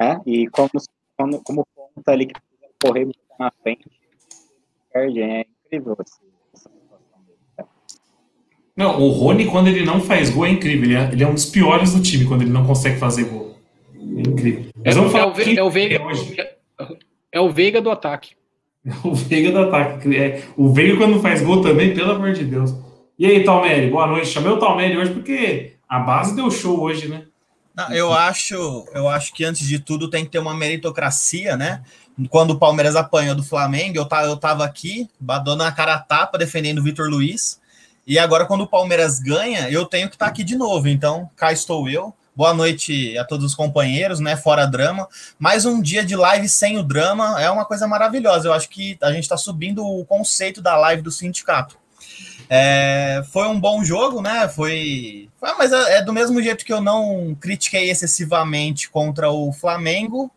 né? 0.00 0.20
E 0.24 0.48
como, 0.48 0.70
como, 1.18 1.42
como 1.44 1.66
ponta 1.74 2.12
ali 2.12 2.26
que 2.26 2.40
correr 2.82 3.06
na 3.38 3.50
frente, 3.62 3.84
perde, 4.90 5.20
é 5.20 5.40
incrível 5.66 5.96
esse- 6.00 6.20
essa 6.54 6.70
situação 6.70 7.20
dele. 7.26 7.38
cara. 7.58 7.68
Não, 8.76 9.00
o 9.00 9.08
Rony, 9.10 9.46
quando 9.46 9.68
ele 9.68 9.84
não 9.84 10.00
faz 10.00 10.30
gol, 10.30 10.46
é 10.46 10.50
incrível. 10.50 10.84
Ele 10.84 10.94
é, 10.96 11.08
ele 11.12 11.22
é 11.22 11.26
um 11.28 11.34
dos 11.34 11.46
piores 11.46 11.92
do 11.92 12.02
time 12.02 12.24
quando 12.24 12.42
ele 12.42 12.50
não 12.50 12.66
consegue 12.66 12.98
fazer 12.98 13.24
gol. 13.24 13.56
É 13.94 14.20
incrível. 14.20 14.66
Mas 14.84 14.94
É, 14.96 14.98
vamos 14.98 15.14
é 15.14 15.18
falar 15.18 15.30
o, 15.30 15.34
Ve- 15.34 15.44
quem 15.44 15.56
é 15.56 15.62
o 15.62 15.70
Veiga, 15.70 15.96
é 15.96 16.02
hoje. 16.04 16.36
é 17.32 17.40
o 17.40 17.50
Veiga 17.50 17.80
do 17.80 17.90
ataque. 17.90 18.34
O 19.04 19.14
Veiga 19.14 19.50
do 19.50 19.58
ataque. 19.60 20.14
É, 20.16 20.42
o 20.56 20.72
Veiga, 20.72 20.96
quando 20.96 21.20
faz 21.20 21.40
gol 21.40 21.62
também, 21.62 21.94
pelo 21.94 22.12
amor 22.12 22.32
de 22.32 22.44
Deus. 22.44 22.74
E 23.18 23.24
aí, 23.26 23.44
Talmere, 23.44 23.90
boa 23.90 24.06
noite. 24.06 24.26
Chamei 24.26 24.50
o 24.52 24.58
Talmere 24.58 24.96
hoje 24.98 25.12
porque 25.12 25.72
a 25.88 26.00
base 26.00 26.34
deu 26.34 26.50
show 26.50 26.80
hoje, 26.80 27.08
né? 27.08 27.24
Não, 27.76 27.92
eu 27.92 28.12
acho, 28.12 28.84
eu 28.94 29.08
acho 29.08 29.32
que 29.32 29.44
antes 29.44 29.66
de 29.66 29.78
tudo 29.78 30.10
tem 30.10 30.24
que 30.24 30.30
ter 30.30 30.38
uma 30.38 30.54
meritocracia, 30.54 31.56
né? 31.56 31.82
Quando 32.28 32.50
o 32.52 32.58
Palmeiras 32.58 32.94
apanhou 32.94 33.34
do 33.34 33.42
Flamengo, 33.42 33.96
eu 33.96 34.04
tava, 34.04 34.26
eu 34.26 34.36
tava 34.36 34.64
aqui, 34.64 35.08
dando 35.18 35.62
a 35.62 35.72
cara 35.72 35.94
a 35.94 35.98
tapa, 35.98 36.38
defendendo 36.38 36.78
o 36.78 36.82
Vitor 36.82 37.08
Luiz. 37.08 37.58
E 38.06 38.18
agora, 38.18 38.44
quando 38.44 38.62
o 38.62 38.66
Palmeiras 38.66 39.18
ganha, 39.18 39.70
eu 39.70 39.86
tenho 39.86 40.08
que 40.08 40.14
estar 40.14 40.26
aqui 40.26 40.44
de 40.44 40.56
novo. 40.56 40.88
Então, 40.88 41.30
cá 41.36 41.52
estou 41.52 41.88
eu. 41.88 42.12
Boa 42.36 42.52
noite 42.52 43.16
a 43.16 43.24
todos 43.24 43.46
os 43.46 43.54
companheiros, 43.54 44.20
né? 44.20 44.36
Fora 44.36 44.66
drama. 44.66 45.08
Mais 45.38 45.64
um 45.64 45.80
dia 45.80 46.04
de 46.04 46.14
live 46.14 46.46
sem 46.48 46.76
o 46.76 46.82
drama 46.82 47.40
é 47.40 47.48
uma 47.48 47.64
coisa 47.64 47.86
maravilhosa. 47.86 48.48
Eu 48.48 48.52
acho 48.52 48.68
que 48.68 48.98
a 49.00 49.10
gente 49.10 49.22
está 49.22 49.38
subindo 49.38 49.86
o 49.86 50.04
conceito 50.04 50.60
da 50.60 50.76
live 50.76 51.00
do 51.00 51.10
sindicato. 51.10 51.78
É, 52.50 53.22
foi 53.32 53.48
um 53.48 53.58
bom 53.58 53.82
jogo, 53.82 54.20
né? 54.20 54.48
Foi, 54.48 55.30
foi, 55.38 55.54
mas 55.54 55.72
é, 55.72 55.98
é 55.98 56.02
do 56.02 56.12
mesmo 56.12 56.42
jeito 56.42 56.64
que 56.64 56.72
eu 56.72 56.82
não 56.82 57.34
critiquei 57.40 57.88
excessivamente 57.88 58.90
contra 58.90 59.30
o 59.30 59.50
Flamengo, 59.50 60.30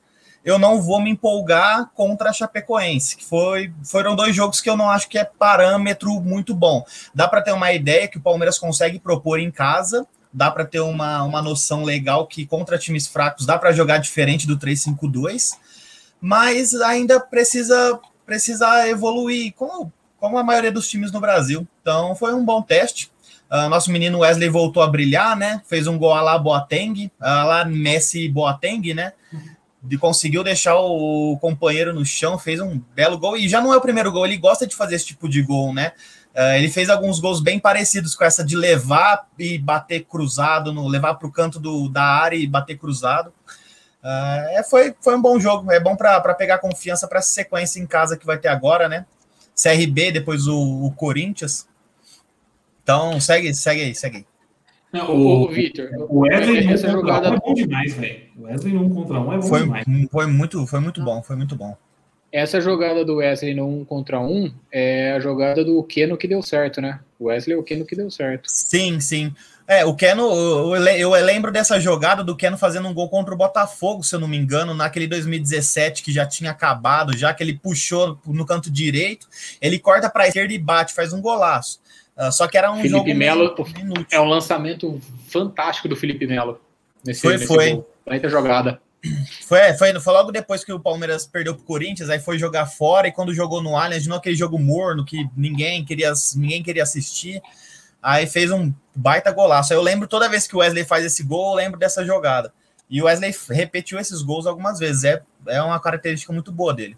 eu 0.47 0.57
não 0.57 0.81
vou 0.81 1.01
me 1.01 1.09
empolgar 1.09 1.91
contra 1.93 2.29
a 2.29 2.33
Chapecoense, 2.33 3.17
que 3.17 3.25
foi, 3.25 3.73
foram 3.83 4.15
dois 4.15 4.33
jogos 4.33 4.61
que 4.61 4.69
eu 4.69 4.77
não 4.77 4.89
acho 4.89 5.09
que 5.09 5.17
é 5.17 5.25
parâmetro 5.25 6.21
muito 6.21 6.55
bom. 6.55 6.85
Dá 7.13 7.27
para 7.27 7.41
ter 7.41 7.51
uma 7.51 7.73
ideia 7.73 8.07
que 8.07 8.17
o 8.17 8.21
Palmeiras 8.21 8.57
consegue 8.57 8.97
propor 8.97 9.41
em 9.41 9.51
casa, 9.51 10.07
dá 10.31 10.49
para 10.49 10.63
ter 10.63 10.79
uma, 10.79 11.21
uma 11.23 11.41
noção 11.41 11.83
legal 11.83 12.25
que 12.25 12.45
contra 12.45 12.77
times 12.77 13.07
fracos 13.07 13.45
dá 13.45 13.59
para 13.59 13.73
jogar 13.73 13.97
diferente 13.97 14.47
do 14.47 14.57
3-5-2, 14.57 15.51
mas 16.21 16.73
ainda 16.75 17.19
precisa 17.19 17.99
precisa 18.25 18.87
evoluir, 18.87 19.53
como, 19.53 19.91
como 20.17 20.37
a 20.37 20.43
maioria 20.45 20.71
dos 20.71 20.87
times 20.87 21.11
no 21.11 21.19
Brasil. 21.19 21.67
Então 21.81 22.15
foi 22.15 22.33
um 22.33 22.45
bom 22.45 22.61
teste. 22.61 23.11
Uh, 23.51 23.67
nosso 23.67 23.91
menino 23.91 24.19
Wesley 24.19 24.47
voltou 24.47 24.81
a 24.81 24.87
brilhar, 24.87 25.35
né? 25.35 25.61
Fez 25.67 25.87
um 25.87 25.97
gol 25.97 26.13
lá 26.13 26.37
Boateng, 26.37 27.11
lá 27.19 27.65
Messi 27.65 28.29
Boateng, 28.29 28.93
né? 28.93 29.11
De, 29.87 29.97
conseguiu 29.97 30.43
deixar 30.43 30.75
o 30.75 31.37
companheiro 31.39 31.93
no 31.93 32.05
chão, 32.05 32.37
fez 32.37 32.59
um 32.59 32.79
belo 32.93 33.17
gol. 33.17 33.37
E 33.37 33.47
já 33.47 33.61
não 33.61 33.73
é 33.73 33.77
o 33.77 33.81
primeiro 33.81 34.11
gol, 34.11 34.25
ele 34.25 34.37
gosta 34.37 34.67
de 34.67 34.75
fazer 34.75 34.95
esse 34.95 35.05
tipo 35.05 35.29
de 35.29 35.41
gol, 35.41 35.73
né? 35.73 35.93
Uh, 36.35 36.53
ele 36.55 36.69
fez 36.69 36.89
alguns 36.89 37.19
gols 37.19 37.41
bem 37.41 37.59
parecidos 37.59 38.13
com 38.13 38.23
essa 38.23 38.43
de 38.43 38.55
levar 38.55 39.27
e 39.39 39.57
bater 39.57 40.05
cruzado, 40.05 40.71
no, 40.71 40.87
levar 40.87 41.15
para 41.15 41.27
o 41.27 41.31
canto 41.31 41.59
do, 41.59 41.89
da 41.89 42.03
área 42.03 42.35
e 42.35 42.45
bater 42.45 42.77
cruzado. 42.77 43.33
Uh, 44.03 44.49
é, 44.51 44.63
foi, 44.63 44.93
foi 45.01 45.15
um 45.15 45.21
bom 45.21 45.39
jogo, 45.39 45.71
é 45.71 45.79
bom 45.79 45.95
para 45.95 46.35
pegar 46.35 46.59
confiança 46.59 47.07
para 47.07 47.19
essa 47.19 47.31
sequência 47.31 47.79
em 47.79 47.87
casa 47.87 48.15
que 48.15 48.25
vai 48.25 48.37
ter 48.37 48.49
agora, 48.49 48.87
né? 48.87 49.05
CRB, 49.55 50.11
depois 50.11 50.45
o, 50.47 50.85
o 50.85 50.91
Corinthians. 50.91 51.67
Então, 52.83 53.19
segue, 53.19 53.53
segue 53.55 53.81
aí, 53.81 53.95
segue 53.95 54.17
aí. 54.17 54.25
Não, 54.93 55.11
O, 55.11 55.43
o, 55.43 55.49
Vitor, 55.49 55.89
o 56.09 56.19
Wesley 56.21 56.59
essa 56.67 56.87
um 56.87 56.93
contra 56.95 57.13
jogada- 57.13 57.31
um 57.31 57.33
é 57.35 57.39
bom 57.39 57.53
demais, 57.53 57.93
velho. 57.93 58.21
O 58.37 58.43
Wesley 58.43 58.77
um 58.77 58.89
contra 58.89 59.19
um 59.19 59.33
é 59.33 59.37
bom 59.37 59.41
Foi, 59.43 59.61
demais. 59.63 59.85
foi, 60.11 60.25
muito, 60.27 60.65
foi 60.67 60.79
muito 60.79 61.03
bom, 61.03 61.21
foi 61.21 61.35
muito 61.35 61.55
bom. 61.55 61.75
essa 62.31 62.61
jogada 62.61 63.03
do 63.03 63.15
Wesley 63.17 63.53
no 63.53 63.67
1 63.67 63.85
contra 63.85 64.19
1 64.19 64.51
é 64.71 65.13
a 65.13 65.19
jogada 65.19 65.63
do 65.63 65.81
Keno 65.83 66.17
que 66.17 66.27
deu 66.27 66.41
certo, 66.41 66.79
né? 66.81 66.99
O 67.19 67.25
Wesley 67.25 67.55
é 67.55 67.59
o 67.59 67.63
Keno 67.63 67.85
que 67.85 67.95
deu 67.95 68.09
certo. 68.11 68.43
Sim, 68.47 68.99
sim. 68.99 69.33
É, 69.69 69.83
o 69.83 69.93
Keno, 69.93 70.21
eu, 70.23 70.75
eu 70.77 71.09
lembro 71.25 71.51
dessa 71.51 71.77
jogada 71.77 72.23
do 72.23 72.37
Keno 72.37 72.57
fazendo 72.57 72.87
um 72.87 72.93
gol 72.93 73.09
contra 73.09 73.33
o 73.33 73.37
Botafogo, 73.37 74.01
se 74.03 74.15
eu 74.15 74.19
não 74.21 74.27
me 74.27 74.37
engano, 74.37 74.73
naquele 74.73 75.07
2017 75.07 76.01
que 76.03 76.11
já 76.13 76.25
tinha 76.25 76.51
acabado, 76.51 77.17
já 77.17 77.33
que 77.33 77.43
ele 77.43 77.59
puxou 77.61 78.17
no 78.25 78.45
canto 78.45 78.71
direito, 78.71 79.27
ele 79.61 79.77
corta 79.77 80.09
para 80.09 80.23
a 80.23 80.27
esquerda 80.29 80.53
e 80.53 80.57
bate, 80.57 80.93
faz 80.93 81.11
um 81.11 81.19
golaço. 81.21 81.81
Uh, 82.17 82.31
só 82.31 82.47
que 82.47 82.57
era 82.57 82.71
um 82.71 82.77
Felipe 82.77 82.89
jogo 82.89 83.13
Melo 83.13 83.55
meio. 83.55 84.07
É 84.11 84.19
um 84.19 84.25
lançamento 84.25 84.99
fantástico 85.27 85.87
do 85.87 85.95
Felipe 85.95 86.25
Melo. 86.25 86.59
Nesse, 87.05 87.21
Foi, 87.21 87.33
nesse 87.33 87.47
foi. 87.47 87.73
gol. 87.73 87.89
Jogada. 88.29 88.81
Foi, 89.45 89.73
foi, 89.73 89.99
foi 89.99 90.13
logo 90.13 90.31
depois 90.31 90.63
que 90.63 90.73
o 90.73 90.79
Palmeiras 90.79 91.25
perdeu 91.25 91.53
pro 91.53 91.63
Corinthians, 91.63 92.09
aí 92.09 92.19
foi 92.19 92.37
jogar 92.37 92.65
fora, 92.65 93.07
e 93.07 93.11
quando 93.11 93.33
jogou 93.33 93.61
no 93.61 93.77
Allianz, 93.77 94.07
não 94.07 94.17
aquele 94.17 94.35
jogo 94.35 94.57
morno 94.57 95.05
que 95.05 95.29
ninguém 95.35 95.85
queria, 95.85 96.11
ninguém 96.35 96.63
queria 96.63 96.83
assistir, 96.83 97.41
aí 98.01 98.25
fez 98.25 98.51
um 98.51 98.73
baita 98.95 99.31
golaço. 99.31 99.73
Eu 99.73 99.81
lembro 99.81 100.07
toda 100.07 100.27
vez 100.27 100.47
que 100.47 100.55
o 100.55 100.59
Wesley 100.59 100.83
faz 100.83 101.05
esse 101.05 101.23
gol, 101.23 101.51
eu 101.51 101.55
lembro 101.55 101.79
dessa 101.79 102.03
jogada. 102.03 102.51
E 102.89 103.01
o 103.01 103.05
Wesley 103.05 103.33
repetiu 103.49 103.99
esses 103.99 104.21
gols 104.21 104.47
algumas 104.47 104.79
vezes, 104.79 105.03
é, 105.03 105.21
é 105.47 105.61
uma 105.61 105.79
característica 105.79 106.33
muito 106.33 106.51
boa 106.51 106.73
dele. 106.73 106.97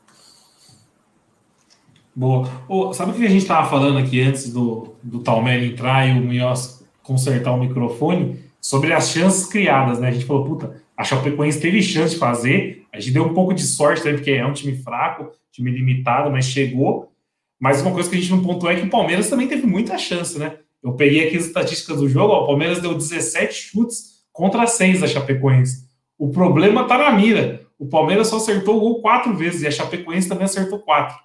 Boa. 2.19 2.49
Ô, 2.67 2.93
sabe 2.93 3.11
o 3.11 3.13
que 3.13 3.25
a 3.25 3.29
gente 3.29 3.43
estava 3.43 3.69
falando 3.69 3.97
aqui 3.97 4.21
antes 4.21 4.51
do, 4.51 4.95
do 5.01 5.19
Talmere 5.19 5.67
entrar 5.67 6.07
e 6.07 6.19
o 6.19 6.21
Munhoz 6.21 6.83
consertar 7.01 7.53
o 7.53 7.59
microfone? 7.59 8.49
sobre 8.61 8.93
as 8.93 9.09
chances 9.09 9.45
criadas, 9.45 9.99
né? 9.99 10.09
A 10.09 10.11
gente 10.11 10.25
falou, 10.25 10.45
puta, 10.45 10.81
a 10.95 11.03
Chapecoense 11.03 11.59
teve 11.59 11.81
chance 11.81 12.13
de 12.13 12.19
fazer, 12.19 12.85
a 12.91 12.99
gente 12.99 13.13
deu 13.13 13.23
um 13.23 13.33
pouco 13.33 13.53
de 13.53 13.63
sorte 13.63 14.01
também, 14.01 14.17
porque 14.17 14.31
é 14.31 14.45
um 14.45 14.53
time 14.53 14.75
fraco, 14.77 15.31
time 15.51 15.71
limitado, 15.71 16.29
mas 16.29 16.45
chegou. 16.45 17.11
Mas 17.59 17.81
uma 17.81 17.91
coisa 17.91 18.09
que 18.09 18.15
a 18.15 18.19
gente 18.19 18.31
não 18.31 18.43
pontuou 18.43 18.71
é 18.71 18.75
que 18.75 18.85
o 18.85 18.89
Palmeiras 18.89 19.29
também 19.29 19.47
teve 19.47 19.65
muita 19.65 19.97
chance, 19.97 20.38
né? 20.38 20.57
Eu 20.81 20.93
peguei 20.93 21.27
aqui 21.27 21.38
as 21.38 21.45
estatísticas 21.45 21.97
do 21.97 22.07
jogo, 22.07 22.33
ó, 22.33 22.43
o 22.43 22.47
Palmeiras 22.47 22.81
deu 22.81 22.93
17 22.93 23.53
chutes 23.53 24.19
contra 24.31 24.65
6 24.65 25.01
da 25.01 25.07
Chapecoense. 25.07 25.89
O 26.17 26.29
problema 26.29 26.85
tá 26.85 26.97
na 26.97 27.11
mira. 27.11 27.61
O 27.77 27.85
Palmeiras 27.88 28.27
só 28.27 28.38
acertou 28.38 28.77
o 28.77 28.79
gol 28.79 29.01
quatro 29.01 29.35
vezes 29.35 29.61
e 29.61 29.67
a 29.67 29.71
Chapecoense 29.71 30.27
também 30.27 30.45
acertou 30.45 30.79
quatro. 30.79 31.15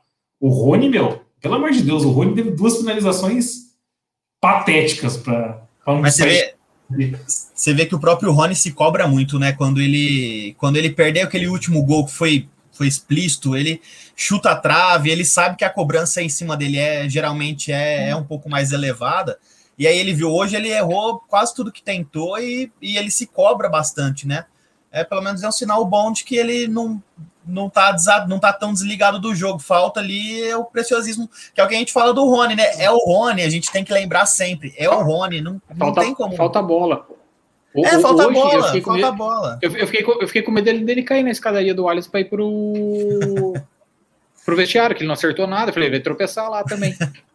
O 0.44 0.50
Rony, 0.50 0.90
meu, 0.90 1.24
pelo 1.40 1.54
amor 1.54 1.70
de 1.70 1.80
Deus, 1.80 2.02
o 2.04 2.10
Rony 2.10 2.34
teve 2.34 2.50
duas 2.50 2.76
finalizações 2.76 3.72
patéticas 4.38 5.16
para 5.16 5.62
Mas 5.86 6.16
você 6.16 6.54
vê, 6.90 7.18
você 7.54 7.72
vê 7.72 7.86
que 7.86 7.94
o 7.94 7.98
próprio 7.98 8.30
Rony 8.30 8.54
se 8.54 8.72
cobra 8.72 9.08
muito, 9.08 9.38
né? 9.38 9.54
Quando 9.54 9.80
ele, 9.80 10.54
quando 10.58 10.76
ele 10.76 10.90
perdeu 10.90 11.24
aquele 11.24 11.48
último 11.48 11.82
gol 11.82 12.04
que 12.04 12.12
foi, 12.12 12.46
foi 12.72 12.86
explícito, 12.86 13.56
ele 13.56 13.80
chuta 14.14 14.50
a 14.50 14.56
trave, 14.56 15.08
ele 15.08 15.24
sabe 15.24 15.56
que 15.56 15.64
a 15.64 15.70
cobrança 15.70 16.20
em 16.20 16.28
cima 16.28 16.58
dele 16.58 16.76
é 16.76 17.08
geralmente 17.08 17.72
é, 17.72 18.10
é 18.10 18.14
um 18.14 18.24
pouco 18.24 18.46
mais 18.50 18.70
elevada. 18.70 19.38
E 19.78 19.86
aí 19.86 19.98
ele 19.98 20.12
viu 20.12 20.28
hoje, 20.30 20.56
ele 20.56 20.68
errou 20.68 21.20
quase 21.26 21.54
tudo 21.54 21.72
que 21.72 21.82
tentou 21.82 22.38
e, 22.38 22.70
e 22.82 22.98
ele 22.98 23.10
se 23.10 23.26
cobra 23.26 23.66
bastante, 23.66 24.28
né? 24.28 24.44
É 24.92 25.04
pelo 25.04 25.22
menos 25.22 25.42
é 25.42 25.48
um 25.48 25.52
sinal 25.52 25.86
bom 25.86 26.12
de 26.12 26.22
que 26.22 26.36
ele 26.36 26.68
não 26.68 27.02
não 27.46 27.68
tá, 27.68 27.94
não 28.28 28.38
tá 28.38 28.52
tão 28.52 28.72
desligado 28.72 29.18
do 29.18 29.34
jogo. 29.34 29.58
Falta 29.58 30.00
ali 30.00 30.52
o 30.54 30.64
preciosismo, 30.64 31.28
que 31.54 31.60
é 31.60 31.64
o 31.64 31.68
que 31.68 31.74
a 31.74 31.78
gente 31.78 31.92
fala 31.92 32.12
do 32.12 32.24
Rony, 32.24 32.56
né? 32.56 32.64
É 32.78 32.90
o 32.90 32.98
Rony, 32.98 33.42
a 33.42 33.50
gente 33.50 33.70
tem 33.70 33.84
que 33.84 33.92
lembrar 33.92 34.26
sempre. 34.26 34.74
É 34.76 34.88
o 34.88 35.02
Rony, 35.02 35.40
não, 35.40 35.60
falta, 35.78 35.84
não 35.84 36.06
tem 36.06 36.14
como. 36.14 36.36
Falta 36.36 36.62
bola. 36.62 37.06
O, 37.74 37.84
é, 37.84 37.98
falta 38.00 38.26
hoje, 38.26 38.34
bola, 38.34 38.62
falta 38.62 38.92
medo, 38.92 39.12
bola. 39.16 39.58
Eu, 39.60 39.76
eu, 39.76 39.86
fiquei, 39.86 40.06
eu 40.06 40.26
fiquei 40.28 40.42
com 40.42 40.52
medo 40.52 40.64
dele, 40.64 40.84
dele 40.84 41.02
cair 41.02 41.24
na 41.24 41.30
escadaria 41.30 41.74
do 41.74 41.88
Alisson 41.88 42.10
para 42.10 42.20
ir 42.20 42.26
pro, 42.26 43.54
pro 44.44 44.56
vestiário, 44.56 44.94
que 44.94 45.02
ele 45.02 45.08
não 45.08 45.14
acertou 45.14 45.46
nada. 45.46 45.70
Eu 45.70 45.74
falei, 45.74 45.90
vai 45.90 46.00
tropeçar 46.00 46.48
lá 46.48 46.62
também. 46.62 46.96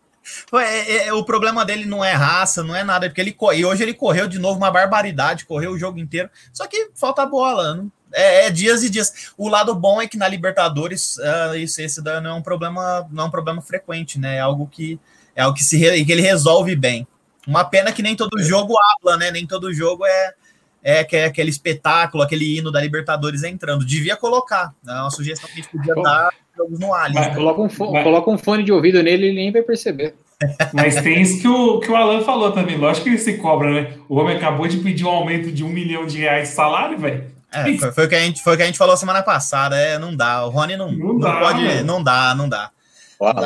É, 0.53 0.91
é, 0.91 1.07
é, 1.07 1.13
o 1.13 1.23
problema 1.23 1.65
dele 1.65 1.85
não 1.85 2.03
é 2.03 2.11
raça, 2.11 2.61
não 2.61 2.75
é 2.75 2.83
nada, 2.83 3.07
porque 3.09 3.21
ele 3.21 3.35
e 3.55 3.65
hoje 3.65 3.81
ele 3.81 3.93
correu 3.93 4.27
de 4.27 4.37
novo 4.37 4.57
uma 4.57 4.69
barbaridade, 4.69 5.45
correu 5.45 5.71
o 5.71 5.77
jogo 5.77 5.97
inteiro. 5.97 6.29
Só 6.53 6.67
que 6.67 6.91
falta 6.93 7.25
bola, 7.25 7.73
não, 7.73 7.91
é, 8.13 8.47
é, 8.47 8.49
dias 8.49 8.83
e 8.83 8.89
dias. 8.89 9.31
O 9.37 9.47
lado 9.47 9.73
bom 9.75 10.01
é 10.01 10.07
que 10.07 10.17
na 10.17 10.27
Libertadores 10.27 11.17
uh, 11.17 11.55
isso 11.55 11.81
esse 11.81 12.01
não 12.01 12.29
é 12.29 12.33
um 12.33 12.41
problema, 12.41 13.07
não 13.11 13.25
é 13.25 13.27
um 13.27 13.31
problema 13.31 13.61
frequente, 13.61 14.19
né? 14.19 14.37
É 14.37 14.39
algo 14.39 14.67
que 14.67 14.99
é 15.35 15.41
algo 15.41 15.55
que 15.55 15.63
se 15.63 15.79
que 16.05 16.11
ele 16.11 16.21
resolve 16.21 16.75
bem. 16.75 17.07
Uma 17.47 17.63
pena 17.63 17.91
que 17.91 18.01
nem 18.01 18.15
todo 18.15 18.41
jogo 18.41 18.73
habla, 18.77 19.17
né? 19.17 19.31
Nem 19.31 19.45
todo 19.47 19.73
jogo 19.73 20.05
é 20.05 20.33
é, 20.81 21.03
que 21.03 21.15
é 21.15 21.25
aquele 21.25 21.49
espetáculo, 21.49 22.23
aquele 22.23 22.57
hino 22.57 22.71
da 22.71 22.81
Libertadores 22.81 23.43
entrando. 23.43 23.85
Devia 23.85 24.15
colocar. 24.15 24.73
É 24.87 24.91
uma 24.93 25.11
sugestão 25.11 25.49
que 25.49 25.59
a 25.59 25.63
gente 25.63 25.71
podia 25.71 25.93
dar 25.95 26.29
jogos 26.55 26.79
no 26.79 26.93
Allianz. 26.93 27.27
Né? 27.27 27.35
Coloca, 27.35 27.61
um 27.61 27.69
fone, 27.69 28.03
coloca 28.03 28.31
um 28.31 28.37
fone 28.37 28.63
de 28.63 28.71
ouvido 28.71 29.03
nele 29.03 29.25
e 29.25 29.29
ele 29.29 29.35
nem 29.35 29.51
vai 29.51 29.61
perceber. 29.61 30.15
Mas 30.73 31.01
tem 31.01 31.21
isso 31.21 31.41
que 31.41 31.47
o, 31.47 31.79
que 31.79 31.91
o 31.91 31.95
Alan 31.95 32.21
falou 32.21 32.51
também. 32.51 32.77
Lógico 32.77 33.03
que 33.03 33.09
ele 33.09 33.17
se 33.17 33.37
cobra, 33.37 33.69
né? 33.69 33.93
O 34.07 34.17
homem 34.17 34.37
acabou 34.37 34.67
de 34.67 34.77
pedir 34.77 35.05
um 35.05 35.09
aumento 35.09 35.51
de 35.51 35.63
um 35.63 35.69
milhão 35.69 36.05
de 36.05 36.19
reais 36.19 36.49
de 36.49 36.55
salário, 36.55 36.97
velho. 36.97 37.38
É, 37.51 37.77
foi, 37.77 37.91
foi, 37.91 38.05
o 38.05 38.09
que 38.09 38.15
a 38.15 38.19
gente, 38.19 38.43
foi 38.43 38.53
o 38.53 38.57
que 38.57 38.63
a 38.63 38.65
gente 38.65 38.77
falou 38.77 38.95
semana 38.95 39.23
passada. 39.23 39.75
É, 39.75 39.97
não 39.97 40.15
dá. 40.15 40.45
O 40.45 40.49
Rony 40.49 40.77
não, 40.77 40.91
não, 40.91 41.13
não 41.13 41.19
dá, 41.19 41.39
pode. 41.39 41.63
Mano. 41.63 41.83
Não 41.83 42.03
dá, 42.03 42.35
não 42.35 42.49
dá. 42.49 42.71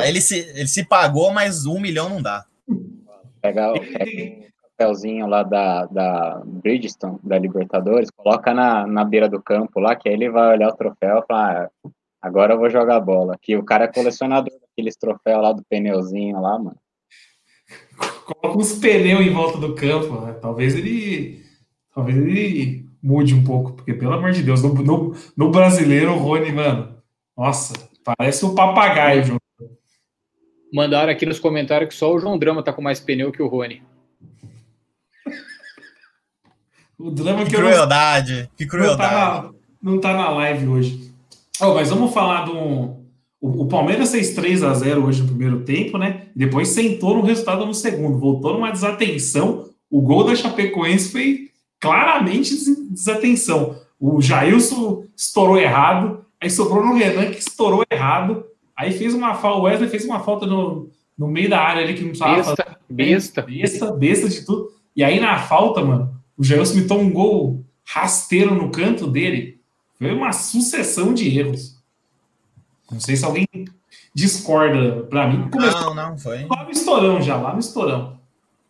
Ele 0.06 0.20
se, 0.20 0.38
ele 0.54 0.68
se 0.68 0.84
pagou, 0.84 1.32
mas 1.32 1.66
um 1.66 1.80
milhão 1.80 2.08
não 2.08 2.22
dá. 2.22 2.44
Pega, 3.42 3.72
o 3.72 3.80
papelzinho 4.76 5.26
lá 5.26 5.42
da, 5.42 5.86
da 5.86 6.42
Bridgestone, 6.44 7.18
da 7.22 7.38
Libertadores, 7.38 8.10
coloca 8.10 8.54
na, 8.54 8.86
na 8.86 9.04
beira 9.04 9.28
do 9.28 9.42
campo 9.42 9.80
lá, 9.80 9.96
que 9.96 10.08
aí 10.08 10.14
ele 10.14 10.30
vai 10.30 10.54
olhar 10.54 10.68
o 10.68 10.76
troféu 10.76 11.18
e 11.18 11.26
falar: 11.26 11.70
ah, 11.84 11.90
agora 12.22 12.54
eu 12.54 12.58
vou 12.58 12.70
jogar 12.70 13.00
bola. 13.00 13.36
Que 13.40 13.56
o 13.56 13.64
cara 13.64 13.84
é 13.84 13.92
colecionador 13.92 14.52
daqueles 14.60 14.96
troféus 14.96 15.42
lá 15.42 15.52
do 15.52 15.64
pneuzinho 15.64 16.40
lá, 16.40 16.58
mano. 16.58 16.76
Coloca 18.26 18.58
uns 18.58 18.74
pneus 18.78 19.20
em 19.20 19.32
volta 19.32 19.58
do 19.58 19.74
campo, 19.74 20.20
né? 20.20 20.34
talvez 20.34 20.74
ele. 20.74 21.42
Talvez 21.94 22.16
ele 22.16 22.84
mude 23.04 23.34
um 23.34 23.44
pouco, 23.44 23.72
porque, 23.74 23.92
pelo 23.92 24.14
amor 24.14 24.32
de 24.32 24.42
Deus, 24.42 24.62
no, 24.62 24.72
no, 24.72 25.14
no 25.36 25.50
brasileiro, 25.50 26.12
o 26.12 26.18
Rony, 26.18 26.50
mano, 26.50 26.96
nossa, 27.36 27.74
parece 28.02 28.46
um 28.46 28.54
papagaio 28.54 29.22
jogando. 29.24 29.40
Mandaram 30.72 31.12
aqui 31.12 31.26
nos 31.26 31.38
comentários 31.38 31.90
que 31.90 31.94
só 31.94 32.12
o 32.12 32.18
João 32.18 32.38
Drama 32.38 32.62
tá 32.62 32.72
com 32.72 32.80
mais 32.80 32.98
pneu 33.00 33.30
que 33.30 33.42
o 33.42 33.46
Rony. 33.46 33.82
o 36.98 37.10
drama 37.10 37.44
que, 37.44 37.50
que 37.50 37.56
crueldade, 37.56 38.40
não, 38.40 38.48
que 38.56 38.66
crueldade. 38.66 38.98
Não 38.98 39.10
tá, 39.10 39.42
na, 39.42 39.52
não 39.92 40.00
tá 40.00 40.14
na 40.14 40.30
live 40.30 40.68
hoje. 40.68 41.14
Oh, 41.60 41.74
mas 41.74 41.90
vamos 41.90 42.14
falar 42.14 42.46
do. 42.46 43.04
O, 43.38 43.64
o 43.64 43.68
Palmeiras 43.68 44.10
fez 44.10 44.34
3 44.34 44.62
a 44.62 44.72
0 44.72 45.04
hoje 45.04 45.20
no 45.20 45.28
primeiro 45.28 45.60
tempo, 45.60 45.98
né? 45.98 46.28
Depois 46.34 46.68
sentou 46.68 47.14
no 47.14 47.22
resultado 47.22 47.66
no 47.66 47.74
segundo, 47.74 48.18
voltou 48.18 48.54
numa 48.54 48.72
desatenção. 48.72 49.68
O 49.90 50.00
gol 50.00 50.24
da 50.24 50.34
Chapecoense 50.34 51.12
foi 51.12 51.50
claramente 51.84 52.54
desatenção. 52.90 53.78
O 54.00 54.20
Jailson 54.20 55.04
estourou 55.14 55.58
errado, 55.58 56.24
aí 56.40 56.48
sobrou 56.48 56.82
no 56.82 56.94
Renan 56.94 57.30
que 57.30 57.38
estourou 57.38 57.84
errado, 57.90 58.44
aí 58.74 58.90
fez 58.90 59.12
uma 59.12 59.34
falta, 59.34 59.58
o 59.58 59.62
Wesley 59.64 59.90
fez 59.90 60.04
uma 60.06 60.20
falta 60.20 60.46
no, 60.46 60.88
no 61.16 61.28
meio 61.28 61.50
da 61.50 61.60
área 61.60 61.82
ali 61.82 61.92
que 61.92 62.00
não 62.00 62.08
precisava 62.08 62.36
besta, 62.36 62.56
fazer. 62.56 62.78
Besta. 62.88 63.42
Besta, 63.42 63.92
besta 63.92 64.28
de 64.30 64.46
tudo. 64.46 64.72
E 64.96 65.04
aí 65.04 65.20
na 65.20 65.38
falta, 65.38 65.84
mano, 65.84 66.18
o 66.38 66.42
Jailson 66.42 66.74
me 66.74 66.92
um 66.92 67.12
gol 67.12 67.62
rasteiro 67.84 68.54
no 68.54 68.70
canto 68.70 69.06
dele. 69.06 69.60
Foi 69.98 70.10
uma 70.10 70.32
sucessão 70.32 71.12
de 71.12 71.38
erros. 71.38 71.78
Não 72.90 72.98
sei 72.98 73.16
se 73.16 73.24
alguém 73.24 73.46
discorda 74.14 75.02
para 75.04 75.28
mim. 75.28 75.50
Começou 75.50 75.94
não, 75.94 76.10
não, 76.10 76.18
foi. 76.18 76.46
Lá 76.46 76.64
no 76.64 76.70
estourão 76.70 77.20
já, 77.20 77.36
lá 77.36 77.52
no 77.52 77.60
estourão. 77.60 78.18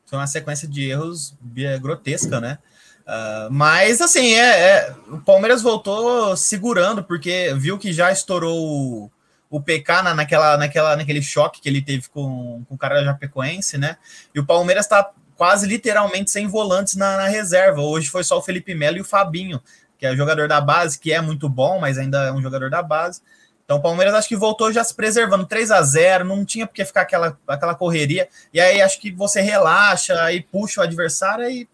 Foi 0.05 0.19
uma 0.19 0.27
sequência 0.27 0.67
de 0.67 0.91
erros 0.91 1.37
grotesca, 1.81 2.41
né? 2.41 2.59
Uh, 3.07 3.51
mas 3.51 4.01
assim, 4.01 4.33
é, 4.33 4.61
é, 4.61 4.95
o 5.09 5.19
Palmeiras 5.21 5.61
voltou 5.61 6.35
segurando, 6.37 7.05
porque 7.05 7.53
viu 7.55 7.79
que 7.79 7.93
já 7.93 8.11
estourou 8.11 8.59
o, 8.59 9.11
o 9.51 9.61
PK 9.61 10.03
na, 10.03 10.15
naquela, 10.15 10.57
naquela, 10.57 10.97
naquele 10.97 11.21
choque 11.21 11.61
que 11.61 11.69
ele 11.69 11.83
teve 11.83 12.09
com, 12.09 12.65
com 12.67 12.75
o 12.75 12.79
cara 12.79 12.97
da 12.97 13.05
Japecoense, 13.05 13.77
né? 13.77 13.99
E 14.35 14.41
o 14.41 14.47
Palmeiras 14.47 14.87
está 14.87 15.11
quase 15.37 15.67
literalmente 15.67 16.31
sem 16.31 16.47
volantes 16.47 16.97
na, 16.97 17.19
na, 17.19 17.29
reserva. 17.29 17.83
Hoje 17.83 18.09
foi 18.09 18.25
só 18.25 18.39
o 18.39 18.43
Felipe 18.43 18.75
Melo 18.75 18.97
e 18.97 19.01
o 19.03 19.05
Fabinho, 19.05 19.61
que 19.99 20.07
é 20.07 20.17
jogador 20.17 20.49
da 20.49 20.61
base, 20.61 20.99
que 20.99 21.13
é 21.13 21.21
muito 21.21 21.49
bom, 21.49 21.79
mas 21.79 21.99
ainda 21.99 22.25
é 22.25 22.33
um 22.33 22.41
jogador 22.41 22.71
da 22.71 22.83
base. 22.83 23.21
Então 23.65 23.79
o 23.79 23.83
Palmeiras 23.83 24.15
acho 24.15 24.29
que 24.29 24.37
voltou 24.37 24.73
já 24.73 24.85
se 24.85 24.95
preservando, 24.95 25.47
3 25.47 25.71
a 25.71 25.83
0 25.83 26.25
não 26.25 26.45
tinha 26.45 26.67
porque 26.67 26.85
ficar 26.85 27.03
aquela, 27.03 27.39
aquela 27.47 27.75
correria. 27.75 28.29
E 28.53 28.61
aí 28.61 28.81
acho 28.81 29.01
que 29.01 29.11
você 29.11 29.41
relaxa, 29.41 30.23
aí 30.23 30.41
puxa 30.43 30.81
o 30.81 30.85
adversário 30.85 31.49
e 31.49 31.69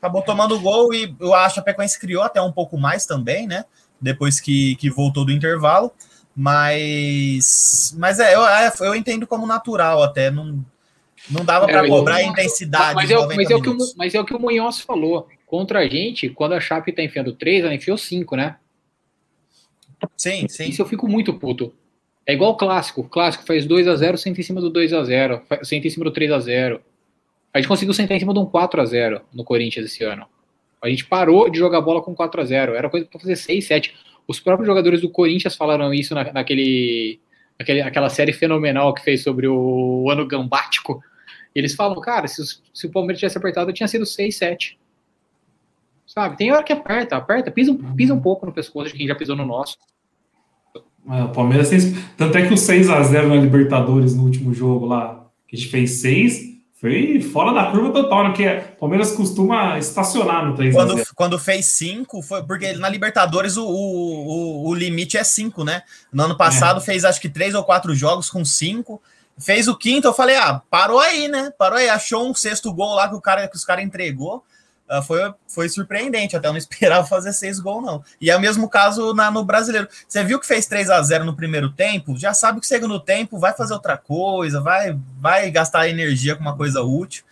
acabou 0.00 0.22
tomando 0.22 0.56
o 0.56 0.60
gol 0.60 0.94
e 0.94 1.14
eu 1.20 1.34
acho 1.34 1.54
que 1.54 1.60
a 1.60 1.62
Pecoense 1.62 2.00
criou 2.00 2.22
até 2.22 2.40
um 2.40 2.50
pouco 2.50 2.78
mais 2.78 3.04
também, 3.04 3.46
né? 3.46 3.66
Depois 4.00 4.40
que, 4.40 4.74
que 4.76 4.88
voltou 4.88 5.26
do 5.26 5.32
intervalo. 5.32 5.92
Mas, 6.34 7.94
mas 7.98 8.18
é, 8.18 8.34
eu, 8.34 8.46
é, 8.46 8.72
eu 8.80 8.94
entendo 8.94 9.26
como 9.26 9.46
natural 9.46 10.02
até. 10.02 10.30
Não, 10.30 10.64
não 11.28 11.44
dava 11.44 11.66
para 11.66 11.84
é, 11.84 11.88
cobrar 11.88 12.16
a 12.16 12.22
intensidade. 12.22 12.94
Mas 12.94 13.10
é, 13.10 13.14
mas, 13.14 13.50
é 13.50 13.54
o 13.54 13.60
que 13.60 13.68
o, 13.68 13.76
mas 13.96 14.14
é 14.14 14.20
o 14.20 14.24
que 14.24 14.34
o 14.34 14.40
Munhoz 14.40 14.80
falou. 14.80 15.28
Contra 15.46 15.80
a 15.80 15.88
gente, 15.88 16.30
quando 16.30 16.54
a 16.54 16.60
Chape 16.60 16.92
tá 16.92 17.02
enfiando 17.02 17.34
3, 17.34 17.64
ela 17.64 17.74
enfiou 17.74 17.98
5, 17.98 18.36
né? 18.36 18.56
Sim, 20.16 20.48
sim. 20.48 20.68
Isso 20.68 20.80
eu 20.80 20.86
fico 20.86 21.08
muito 21.08 21.34
puto. 21.34 21.74
É 22.24 22.32
igual 22.32 22.52
o 22.52 22.56
clássico. 22.56 23.02
O 23.02 23.08
clássico 23.08 23.44
faz 23.44 23.66
2 23.66 23.88
a 23.88 23.96
0 23.96 24.16
senta 24.16 24.40
em 24.40 24.44
cima 24.44 24.60
do 24.60 24.70
2 24.70 24.92
a 24.92 25.02
0 25.02 25.42
senta 25.62 25.88
em 25.88 25.90
cima 25.90 26.04
do 26.04 26.12
3 26.12 26.30
a 26.30 26.38
0 26.38 26.80
a 27.52 27.58
gente 27.58 27.68
conseguiu 27.68 27.92
sentar 27.92 28.16
em 28.16 28.20
cima 28.20 28.32
de 28.32 28.38
um 28.38 28.46
4 28.46 28.80
a 28.80 28.84
0 28.84 29.22
no 29.32 29.44
Corinthians 29.44 29.86
esse 29.86 30.04
ano. 30.04 30.26
A 30.82 30.88
gente 30.88 31.04
parou 31.04 31.50
de 31.50 31.58
jogar 31.58 31.80
bola 31.80 32.00
com 32.00 32.14
4 32.14 32.40
a 32.40 32.44
0 32.44 32.74
Era 32.74 32.88
coisa 32.88 33.06
para 33.06 33.20
fazer 33.20 33.36
6, 33.36 33.66
7. 33.66 33.94
Os 34.26 34.40
próprios 34.40 34.66
jogadores 34.66 35.00
do 35.00 35.10
Corinthians 35.10 35.56
falaram 35.56 35.92
isso 35.92 36.14
na, 36.14 36.32
naquele, 36.32 37.20
naquele, 37.58 37.82
aquela 37.82 38.08
série 38.08 38.32
fenomenal 38.32 38.94
que 38.94 39.02
fez 39.02 39.22
sobre 39.22 39.46
o, 39.46 40.04
o 40.04 40.10
ano 40.10 40.26
gambático. 40.26 41.02
Eles 41.54 41.74
falam, 41.74 42.00
cara, 42.00 42.28
se, 42.28 42.42
se, 42.72 42.86
o 42.86 42.90
Palmeiras 42.90 43.18
tivesse 43.18 43.36
apertado, 43.36 43.72
tinha 43.72 43.88
sido 43.88 44.06
6, 44.06 44.36
7. 44.36 44.78
Sabe? 46.06 46.36
Tem 46.36 46.52
hora 46.52 46.62
que 46.62 46.72
aperta, 46.72 47.16
aperta, 47.16 47.50
pisa, 47.50 47.76
pisa 47.96 48.14
um 48.14 48.20
pouco 48.20 48.46
no 48.46 48.52
pescoço 48.52 48.92
de 48.92 48.96
quem 48.96 49.06
já 49.06 49.14
pisou 49.14 49.36
no 49.36 49.44
nosso. 49.44 49.76
É, 51.08 51.24
o 51.24 51.30
Palmeiras 51.30 51.68
fez. 51.68 51.92
Tanto 52.16 52.38
é 52.38 52.46
que 52.46 52.54
o 52.54 52.56
6 52.56 52.88
a 52.88 53.02
0 53.02 53.28
na 53.28 53.36
Libertadores 53.36 54.14
no 54.14 54.24
último 54.24 54.54
jogo 54.54 54.86
lá, 54.86 55.28
que 55.48 55.56
a 55.56 55.58
gente 55.58 55.70
fez 55.70 55.92
6, 56.00 56.49
foi 56.80 57.20
fora 57.20 57.52
da 57.52 57.70
curva 57.70 57.92
total, 57.92 58.22
né? 58.22 58.28
Porque 58.30 58.48
o 58.48 58.80
Palmeiras 58.80 59.12
costuma 59.12 59.78
estacionar 59.78 60.46
no 60.46 60.56
3 60.56 60.74
quando, 60.74 61.02
quando 61.14 61.38
fez 61.38 61.66
5, 61.66 62.22
foi 62.22 62.42
porque 62.42 62.72
na 62.72 62.88
Libertadores 62.88 63.58
o, 63.58 63.66
o, 63.66 64.66
o 64.66 64.74
limite 64.74 65.18
é 65.18 65.22
5, 65.22 65.62
né? 65.62 65.82
No 66.10 66.24
ano 66.24 66.38
passado 66.38 66.78
é. 66.78 66.80
fez 66.82 67.04
acho 67.04 67.20
que 67.20 67.28
3 67.28 67.54
ou 67.54 67.64
4 67.64 67.94
jogos 67.94 68.30
com 68.30 68.42
5. 68.42 69.00
Fez 69.38 69.68
o 69.68 69.76
quinto, 69.76 70.08
eu 70.08 70.14
falei, 70.14 70.36
ah, 70.36 70.62
parou 70.70 70.98
aí, 70.98 71.28
né? 71.28 71.52
Parou 71.58 71.78
aí, 71.78 71.88
achou 71.88 72.26
um 72.26 72.34
sexto 72.34 72.72
gol 72.72 72.94
lá 72.94 73.08
que 73.08 73.14
o 73.14 73.20
cara 73.20 73.46
que 73.46 73.56
os 73.56 73.64
caras 73.64 73.84
entregou. 73.84 74.42
Uh, 74.90 75.02
foi, 75.02 75.32
foi 75.46 75.68
surpreendente. 75.68 76.36
Até 76.36 76.48
eu 76.48 76.52
não 76.52 76.58
esperava 76.58 77.06
fazer 77.06 77.32
seis 77.32 77.60
gols, 77.60 77.84
não. 77.84 78.02
E 78.20 78.30
é 78.30 78.36
o 78.36 78.40
mesmo 78.40 78.68
caso 78.68 79.14
na, 79.14 79.30
no 79.30 79.44
brasileiro. 79.44 79.88
Você 80.08 80.24
viu 80.24 80.40
que 80.40 80.46
fez 80.46 80.66
3 80.66 80.90
a 80.90 81.00
0 81.00 81.24
no 81.24 81.36
primeiro 81.36 81.70
tempo, 81.70 82.18
já 82.18 82.34
sabe 82.34 82.60
que 82.60 82.66
o 82.66 82.68
segundo 82.68 82.98
tempo 82.98 83.38
vai 83.38 83.52
fazer 83.52 83.72
outra 83.72 83.96
coisa, 83.96 84.60
vai, 84.60 84.98
vai 85.18 85.50
gastar 85.50 85.88
energia 85.88 86.34
com 86.34 86.42
uma 86.42 86.56
coisa 86.56 86.82
útil. 86.82 87.24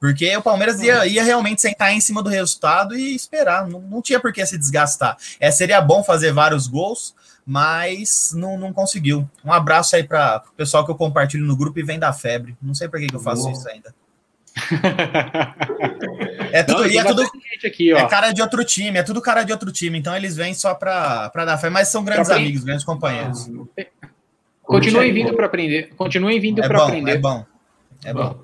Porque 0.00 0.36
o 0.36 0.42
Palmeiras 0.42 0.82
ia, 0.82 1.06
ia 1.06 1.24
realmente 1.24 1.62
sentar 1.62 1.90
em 1.92 2.00
cima 2.00 2.22
do 2.22 2.28
resultado 2.28 2.94
e 2.94 3.14
esperar. 3.14 3.66
Não, 3.66 3.80
não 3.80 4.02
tinha 4.02 4.20
por 4.20 4.34
que 4.34 4.44
se 4.44 4.58
desgastar. 4.58 5.16
É, 5.40 5.50
seria 5.50 5.80
bom 5.80 6.04
fazer 6.04 6.30
vários 6.30 6.66
gols, 6.66 7.14
mas 7.46 8.32
não, 8.34 8.58
não 8.58 8.70
conseguiu. 8.70 9.26
Um 9.42 9.50
abraço 9.50 9.96
aí 9.96 10.04
para 10.04 10.42
o 10.46 10.52
pessoal 10.52 10.84
que 10.84 10.90
eu 10.90 10.94
compartilho 10.94 11.46
no 11.46 11.56
grupo 11.56 11.78
e 11.78 11.82
vem 11.82 11.98
da 11.98 12.12
febre. 12.12 12.54
Não 12.60 12.74
sei 12.74 12.86
por 12.86 13.00
que, 13.00 13.06
que 13.06 13.16
eu 13.16 13.20
faço 13.20 13.50
isso 13.50 13.66
ainda. 13.66 13.94
É 16.52 16.62
tudo, 16.62 16.78
não, 16.78 17.00
é, 17.00 17.04
tudo 17.04 17.22
aqui, 17.64 17.92
é 17.92 18.06
cara 18.06 18.30
de 18.30 18.40
outro 18.40 18.64
time, 18.64 18.98
é 18.98 19.02
tudo 19.02 19.20
cara 19.20 19.42
de 19.42 19.50
outro 19.52 19.72
time, 19.72 19.98
então 19.98 20.16
eles 20.16 20.36
vêm 20.36 20.54
só 20.54 20.74
para 20.74 21.28
dar 21.34 21.58
fé, 21.58 21.68
mas 21.70 21.88
são 21.88 22.04
grandes 22.04 22.30
amigos, 22.30 22.62
grandes 22.62 22.84
companheiros. 22.84 23.50
Continuem 24.62 25.12
vindo 25.12 25.34
para 25.34 25.46
aprender, 25.46 25.90
continuem 25.96 26.38
vindo 26.40 26.62
é 26.62 26.68
para 26.68 26.84
aprender. 26.84 27.12
É 27.12 27.18
bom, 27.18 27.44
é 28.04 28.12
bom. 28.14 28.38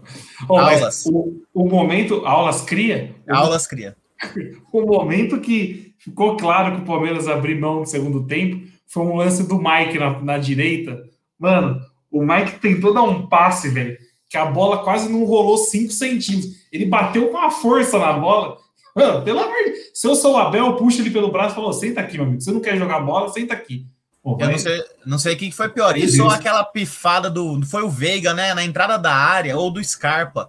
Oh, 0.48 0.58
aulas. 0.58 1.06
O, 1.06 1.42
o, 1.54 1.68
momento, 1.68 2.26
aulas 2.26 2.62
cria? 2.62 3.14
Aulas 3.28 3.66
cria. 3.66 3.96
o 4.72 4.82
momento 4.82 5.40
que 5.40 5.94
ficou 5.98 6.36
claro 6.36 6.74
que 6.76 6.82
o 6.82 6.84
Palmeiras 6.84 7.28
abriu 7.28 7.60
mão 7.60 7.80
no 7.80 7.86
segundo 7.86 8.26
tempo 8.26 8.66
foi 8.86 9.04
um 9.04 9.16
lance 9.16 9.46
do 9.46 9.56
Mike 9.56 9.98
na, 9.98 10.20
na 10.20 10.38
direita. 10.38 11.00
Mano, 11.38 11.80
o 12.10 12.20
Mike 12.22 12.58
tentou 12.58 12.92
dar 12.92 13.02
um 13.02 13.28
passe, 13.28 13.68
velho, 13.68 13.96
que 14.30 14.36
a 14.36 14.46
bola 14.46 14.84
quase 14.84 15.10
não 15.10 15.24
rolou 15.24 15.58
5 15.58 15.92
centímetros. 15.92 16.54
Ele 16.70 16.86
bateu 16.86 17.28
com 17.28 17.38
a 17.38 17.50
força 17.50 17.98
na 17.98 18.12
bola. 18.12 18.56
Mano, 18.94 19.22
pelo 19.22 19.40
amor 19.40 19.56
de 19.64 19.90
Se 19.92 20.06
eu 20.06 20.14
sou 20.14 20.34
o 20.34 20.38
Abel, 20.38 20.66
eu 20.66 20.76
puxo 20.76 21.00
ele 21.00 21.10
pelo 21.10 21.32
braço 21.32 21.52
e 21.52 21.56
falo: 21.56 21.72
senta 21.72 22.00
aqui, 22.00 22.16
meu 22.16 22.26
amigo. 22.26 22.40
Você 22.40 22.52
não 22.52 22.60
quer 22.60 22.78
jogar 22.78 23.00
bola, 23.00 23.28
senta 23.28 23.54
aqui. 23.54 23.84
Pô, 24.22 24.36
eu 24.38 24.50
não 24.50 24.58
sei, 24.58 24.84
não 25.04 25.18
sei 25.18 25.34
quem 25.34 25.50
foi 25.50 25.68
pior, 25.70 25.96
isso 25.96 26.22
ou 26.22 26.30
aquela 26.30 26.62
pifada 26.62 27.28
do. 27.28 27.60
Foi 27.66 27.82
o 27.82 27.90
Veiga, 27.90 28.32
né? 28.32 28.54
Na 28.54 28.62
entrada 28.62 28.96
da 28.98 29.12
área, 29.12 29.56
ou 29.56 29.70
do 29.70 29.82
Scarpa. 29.82 30.48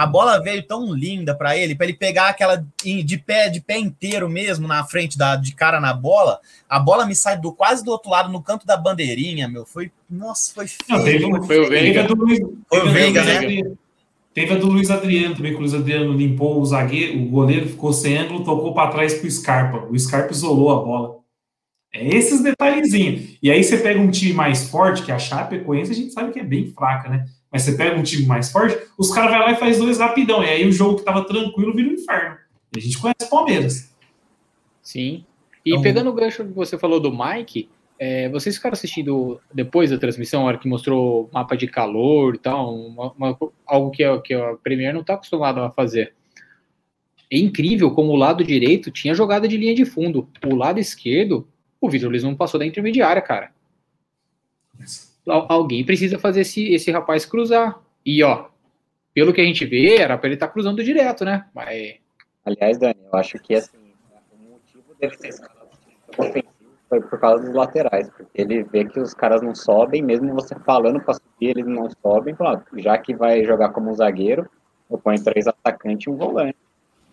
A 0.00 0.06
bola 0.06 0.42
veio 0.42 0.62
tão 0.62 0.94
linda 0.94 1.34
para 1.34 1.58
ele, 1.58 1.74
para 1.74 1.84
ele 1.84 1.92
pegar 1.92 2.30
aquela 2.30 2.64
de 2.82 3.18
pé, 3.18 3.50
de 3.50 3.60
pé 3.60 3.78
inteiro 3.78 4.30
mesmo 4.30 4.66
na 4.66 4.82
frente 4.82 5.18
da 5.18 5.36
de 5.36 5.54
cara 5.54 5.78
na 5.78 5.92
bola. 5.92 6.40
A 6.66 6.80
bola 6.80 7.04
me 7.04 7.14
sai 7.14 7.38
do 7.38 7.52
quase 7.52 7.84
do 7.84 7.90
outro 7.90 8.10
lado 8.10 8.32
no 8.32 8.40
canto 8.42 8.66
da 8.66 8.78
bandeirinha, 8.78 9.46
meu. 9.46 9.66
Foi, 9.66 9.92
nossa, 10.08 10.54
foi 10.54 10.68
feio. 10.68 10.80
Não, 10.88 11.04
teve, 11.04 11.46
foi 11.46 11.60
o 11.60 11.68
Veiga 11.68 12.04
do 12.04 12.14
Luiz, 12.14 12.40
foi 12.66 12.80
o 12.80 12.90
Veiga, 12.90 13.22
né? 13.22 13.74
Teve 14.32 14.54
a 14.54 14.56
do 14.56 14.68
Luiz 14.68 14.90
Adriano 14.90 15.36
também, 15.36 15.52
que 15.52 15.58
o 15.58 15.60
Luiz 15.60 15.74
Adriano 15.74 16.14
limpou 16.14 16.58
o 16.58 16.64
zagueiro, 16.64 17.20
o 17.20 17.28
goleiro 17.28 17.68
ficou 17.68 17.92
sem 17.92 18.16
ângulo, 18.16 18.42
tocou 18.42 18.72
para 18.72 18.90
trás 18.90 19.12
pro 19.12 19.30
Scarpa. 19.30 19.86
O 19.90 19.98
Scarpa 19.98 20.32
isolou 20.32 20.70
a 20.70 20.82
bola. 20.82 21.16
É 21.92 22.08
esses 22.08 22.42
detalhezinhos. 22.42 23.36
E 23.42 23.50
aí 23.50 23.62
você 23.62 23.76
pega 23.76 24.00
um 24.00 24.10
time 24.10 24.32
mais 24.32 24.70
forte, 24.70 25.02
que 25.02 25.12
a 25.12 25.18
Chapecoense 25.18 25.92
a 25.92 25.94
gente 25.94 26.14
sabe 26.14 26.32
que 26.32 26.40
é 26.40 26.44
bem 26.44 26.72
fraca, 26.72 27.10
né? 27.10 27.26
Mas 27.52 27.62
você 27.62 27.72
pega 27.72 27.98
um 27.98 28.02
time 28.02 28.26
mais 28.26 28.50
forte, 28.50 28.78
os 28.96 29.12
caras 29.12 29.32
vão 29.32 29.40
lá 29.40 29.52
e 29.52 29.56
faz 29.56 29.78
dois 29.78 29.98
rapidão. 29.98 30.42
E 30.42 30.48
aí 30.48 30.66
o 30.66 30.72
jogo 30.72 30.98
que 30.98 31.04
tava 31.04 31.24
tranquilo 31.24 31.74
vira 31.74 31.88
um 31.88 31.92
inferno. 31.92 32.36
E 32.74 32.78
a 32.78 32.82
gente 32.82 32.98
conhece 32.98 33.24
o 33.24 33.28
Palmeiras. 33.28 33.94
Sim. 34.82 35.24
E 35.64 35.70
então, 35.70 35.82
pegando 35.82 36.10
o 36.10 36.12
gancho 36.12 36.44
que 36.44 36.52
você 36.52 36.78
falou 36.78 37.00
do 37.00 37.12
Mike, 37.12 37.68
é, 37.98 38.28
vocês 38.28 38.56
ficaram 38.56 38.72
assistindo 38.74 39.40
depois 39.52 39.90
da 39.90 39.98
transmissão, 39.98 40.42
a 40.42 40.44
hora 40.44 40.58
que 40.58 40.68
mostrou 40.68 41.28
mapa 41.32 41.56
de 41.56 41.66
calor 41.66 42.36
e 42.36 42.38
tal, 42.38 42.74
uma, 42.74 43.12
uma, 43.12 43.38
algo 43.66 43.90
que, 43.90 44.04
a, 44.04 44.20
que 44.20 44.32
a 44.32 44.54
Premier 44.62 44.94
não 44.94 45.00
está 45.00 45.14
acostumado 45.14 45.60
a 45.60 45.70
fazer. 45.70 46.14
É 47.30 47.36
incrível 47.36 47.90
como 47.90 48.12
o 48.12 48.16
lado 48.16 48.44
direito 48.44 48.90
tinha 48.90 49.14
jogada 49.14 49.46
de 49.46 49.56
linha 49.56 49.74
de 49.74 49.84
fundo. 49.84 50.28
O 50.46 50.54
lado 50.54 50.78
esquerdo, 50.78 51.46
o 51.80 51.90
Vitor 51.90 52.10
Luiz 52.10 52.22
não 52.22 52.34
passou 52.34 52.58
da 52.58 52.66
intermediária, 52.66 53.20
cara 53.20 53.52
alguém 55.30 55.84
precisa 55.84 56.18
fazer 56.18 56.42
esse, 56.42 56.72
esse 56.72 56.90
rapaz 56.90 57.24
cruzar. 57.24 57.80
E, 58.04 58.22
ó, 58.22 58.46
pelo 59.14 59.32
que 59.32 59.40
a 59.40 59.44
gente 59.44 59.64
vê, 59.64 59.96
era 59.96 60.16
para 60.16 60.28
ele 60.28 60.34
estar 60.34 60.46
tá 60.48 60.52
cruzando 60.52 60.82
direto, 60.82 61.24
né? 61.24 61.46
Mas... 61.54 61.94
Aliás, 62.44 62.78
Dani, 62.78 62.96
eu 63.12 63.18
acho 63.18 63.38
que 63.38 63.54
assim, 63.54 63.76
o 64.32 64.50
motivo 64.50 64.94
dele 64.98 65.14
ofensivo 65.14 65.50
foi 66.90 67.00
por 67.00 67.20
causa 67.20 67.44
dos 67.44 67.54
laterais, 67.54 68.10
porque 68.10 68.42
ele 68.42 68.64
vê 68.64 68.84
que 68.84 68.98
os 68.98 69.14
caras 69.14 69.40
não 69.40 69.54
sobem, 69.54 70.02
mesmo 70.02 70.34
você 70.34 70.56
falando 70.58 71.00
para 71.00 71.14
subir, 71.14 71.50
eles 71.50 71.66
não 71.66 71.88
sobem, 72.02 72.34
claro, 72.34 72.62
já 72.74 72.98
que 72.98 73.14
vai 73.14 73.44
jogar 73.44 73.68
como 73.68 73.90
um 73.90 73.94
zagueiro, 73.94 74.50
eu 74.90 74.98
ponho 74.98 75.22
três 75.22 75.46
atacantes 75.46 76.08
e 76.08 76.10
um 76.10 76.16
volante. 76.16 76.56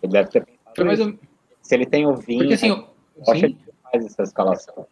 Ele 0.02 0.12
deve 0.12 0.30
ter 0.30 0.44
pensado. 0.74 1.18
Se 1.62 1.74
ele 1.74 1.86
tem 1.86 2.06
o 2.06 2.16
Vinho, 2.16 2.40
porque, 2.40 2.54
assim, 2.54 2.70
eu 2.70 3.32
acho 3.32 3.40
que 3.40 3.46
ele 3.46 3.58
faz 3.84 4.04
essa 4.04 4.22
escalação. 4.24 4.86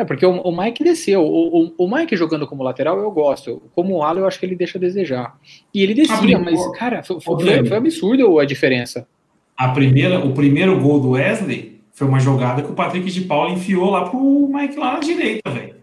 É, 0.00 0.04
porque 0.04 0.24
o, 0.24 0.30
o 0.30 0.56
Mike 0.56 0.82
desceu. 0.82 1.20
O, 1.20 1.66
o, 1.66 1.74
o, 1.76 1.94
Mike 1.94 2.16
jogando 2.16 2.46
como 2.46 2.62
lateral 2.62 2.98
eu 2.98 3.10
gosto. 3.10 3.62
Como 3.74 4.02
Ala 4.02 4.20
eu 4.20 4.26
acho 4.26 4.40
que 4.40 4.46
ele 4.46 4.56
deixa 4.56 4.78
a 4.78 4.80
desejar. 4.80 5.38
E 5.74 5.82
ele 5.82 5.92
descia, 5.92 6.38
mas, 6.38 6.58
cara, 6.78 7.02
foi, 7.02 7.20
foi, 7.20 7.66
foi 7.66 7.76
absurdo 7.76 8.38
a 8.38 8.46
diferença. 8.46 9.06
A 9.54 9.68
primeira, 9.68 10.18
o 10.18 10.32
primeiro 10.32 10.80
gol 10.80 11.00
do 11.00 11.10
Wesley 11.10 11.82
foi 11.92 12.08
uma 12.08 12.18
jogada 12.18 12.62
que 12.62 12.70
o 12.70 12.74
Patrick 12.74 13.10
de 13.10 13.20
Paula 13.20 13.50
enfiou 13.52 13.90
lá 13.90 14.08
pro 14.08 14.48
Mike 14.50 14.78
lá 14.78 14.94
na 14.94 15.00
direita, 15.00 15.50
velho. 15.50 15.74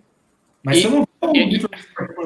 Mas 0.64 0.80
e, 0.80 0.82
você 0.82 0.90
não 0.90 1.08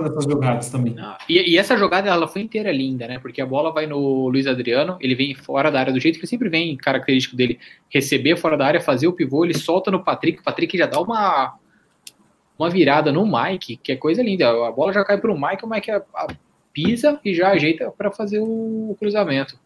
dessas 0.04 0.23
jogadas 0.23 0.69
também. 0.69 0.95
E, 1.27 1.51
e, 1.51 1.58
essa 1.58 1.75
jogada 1.75 2.10
ela 2.10 2.27
foi 2.27 2.41
inteira 2.41 2.71
linda, 2.71 3.06
né? 3.06 3.19
Porque 3.19 3.41
a 3.41 3.45
bola 3.45 3.71
vai 3.73 3.86
no 3.86 4.30
Luiz 4.30 4.47
Adriano, 4.47 4.97
ele 5.01 5.13
vem 5.13 5.36
fora 5.36 5.69
da 5.69 5.80
área 5.80 5.91
do 5.91 5.99
jeito 5.99 6.19
que 6.19 6.25
sempre 6.25 6.47
vem, 6.47 6.77
característico 6.77 7.36
dele, 7.36 7.60
receber 7.89 8.38
fora 8.38 8.58
da 8.58 8.65
área, 8.65 8.80
fazer 8.80 9.08
o 9.08 9.13
pivô, 9.13 9.43
ele 9.43 9.54
solta 9.54 9.91
no 9.91 10.04
Patrick, 10.04 10.39
o 10.39 10.43
Patrick 10.43 10.77
já 10.77 10.86
dá 10.86 11.01
uma 11.01 11.58
uma 12.62 12.69
virada 12.69 13.12
no 13.12 13.26
Mike, 13.26 13.78
que 13.78 13.91
é 13.91 13.95
coisa 13.95 14.21
linda. 14.21 14.50
A 14.50 14.71
bola 14.71 14.93
já 14.93 15.04
cai 15.04 15.17
para 15.17 15.32
o 15.32 15.39
Mike, 15.39 15.65
o 15.65 15.69
Mike 15.69 15.91
pisa 16.71 17.19
e 17.26 17.34
já 17.34 17.50
ajeita 17.50 17.91
para 17.91 18.12
fazer 18.12 18.39
o 18.39 18.95
cruzamento. 19.00 19.58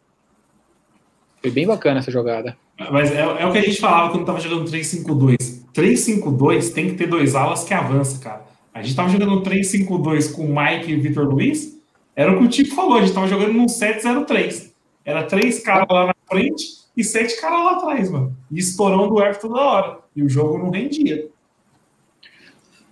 Foi 1.42 1.52
bem 1.52 1.68
bacana 1.68 2.00
essa 2.00 2.10
jogada. 2.10 2.58
Mas 2.92 3.12
é, 3.12 3.22
é 3.22 3.46
o 3.46 3.52
que 3.52 3.58
a 3.58 3.62
gente 3.62 3.80
falava 3.80 4.12
quando 4.12 4.26
tava 4.26 4.40
jogando 4.40 4.70
3-5-2. 4.70 5.66
3-5-2 5.74 6.74
tem 6.74 6.90
que 6.90 6.96
ter 6.96 7.08
dois 7.08 7.36
alas 7.36 7.64
que 7.64 7.74
avança, 7.74 8.20
cara. 8.20 8.46
A 8.74 8.82
gente 8.82 8.96
tava 8.96 9.10
jogando 9.10 9.42
3-5-2 9.44 10.34
com 10.34 10.46
o 10.46 10.56
Mike 10.56 10.92
e 10.92 10.96
o 10.96 11.02
Vitor 11.02 11.26
Luiz. 11.26 11.80
Era 12.16 12.32
o 12.32 12.40
que 12.40 12.46
o 12.46 12.50
Tico 12.50 12.74
falou, 12.74 12.98
a 12.98 13.02
gente 13.02 13.14
tava 13.14 13.28
jogando 13.28 13.54
num 13.54 13.66
7-0-3. 13.66 14.72
Era 15.04 15.24
três 15.24 15.62
caras 15.62 15.86
lá 15.90 16.08
na 16.08 16.16
frente 16.28 16.64
e 16.98 17.04
sete 17.04 17.40
caras 17.40 17.60
lá 17.60 17.72
atrás, 17.74 18.10
mano. 18.10 18.36
E 18.50 18.58
estourando 18.58 19.14
o 19.14 19.22
Everton 19.22 19.50
toda 19.50 19.62
hora. 19.62 20.00
E 20.16 20.24
o 20.24 20.30
jogo 20.30 20.58
não 20.58 20.72
rendia. 20.72 21.30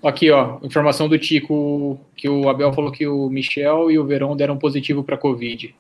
Aqui, 0.03 0.29
ó, 0.29 0.59
informação 0.61 1.07
do 1.07 1.17
Tico, 1.17 1.97
que 2.15 2.27
o 2.27 2.49
Abel 2.49 2.73
falou 2.73 2.91
que 2.91 3.07
o 3.07 3.29
Michel 3.29 3.89
e 3.89 3.97
o 3.97 4.05
Verão 4.05 4.35
deram 4.35 4.57
positivo 4.57 5.01
para 5.01 5.17
Covid. 5.17 5.73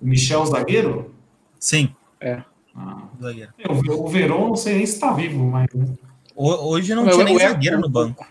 O 0.00 0.06
Michel 0.06 0.44
zagueiro? 0.44 1.14
Sim. 1.58 1.94
É. 2.20 2.42
Ah, 2.76 3.08
zagueiro. 3.20 3.52
É, 3.58 3.72
o 3.72 4.06
Verão 4.08 4.48
não 4.48 4.56
sei 4.56 4.74
nem 4.76 4.86
se 4.86 4.94
está 4.94 5.12
vivo, 5.12 5.44
mas. 5.44 5.66
Hoje 6.36 6.94
não, 6.94 7.04
não 7.04 7.12
tinha 7.12 7.24
nem 7.24 7.38
zagueiro 7.38 7.80
no 7.80 7.88
banco. 7.88 8.26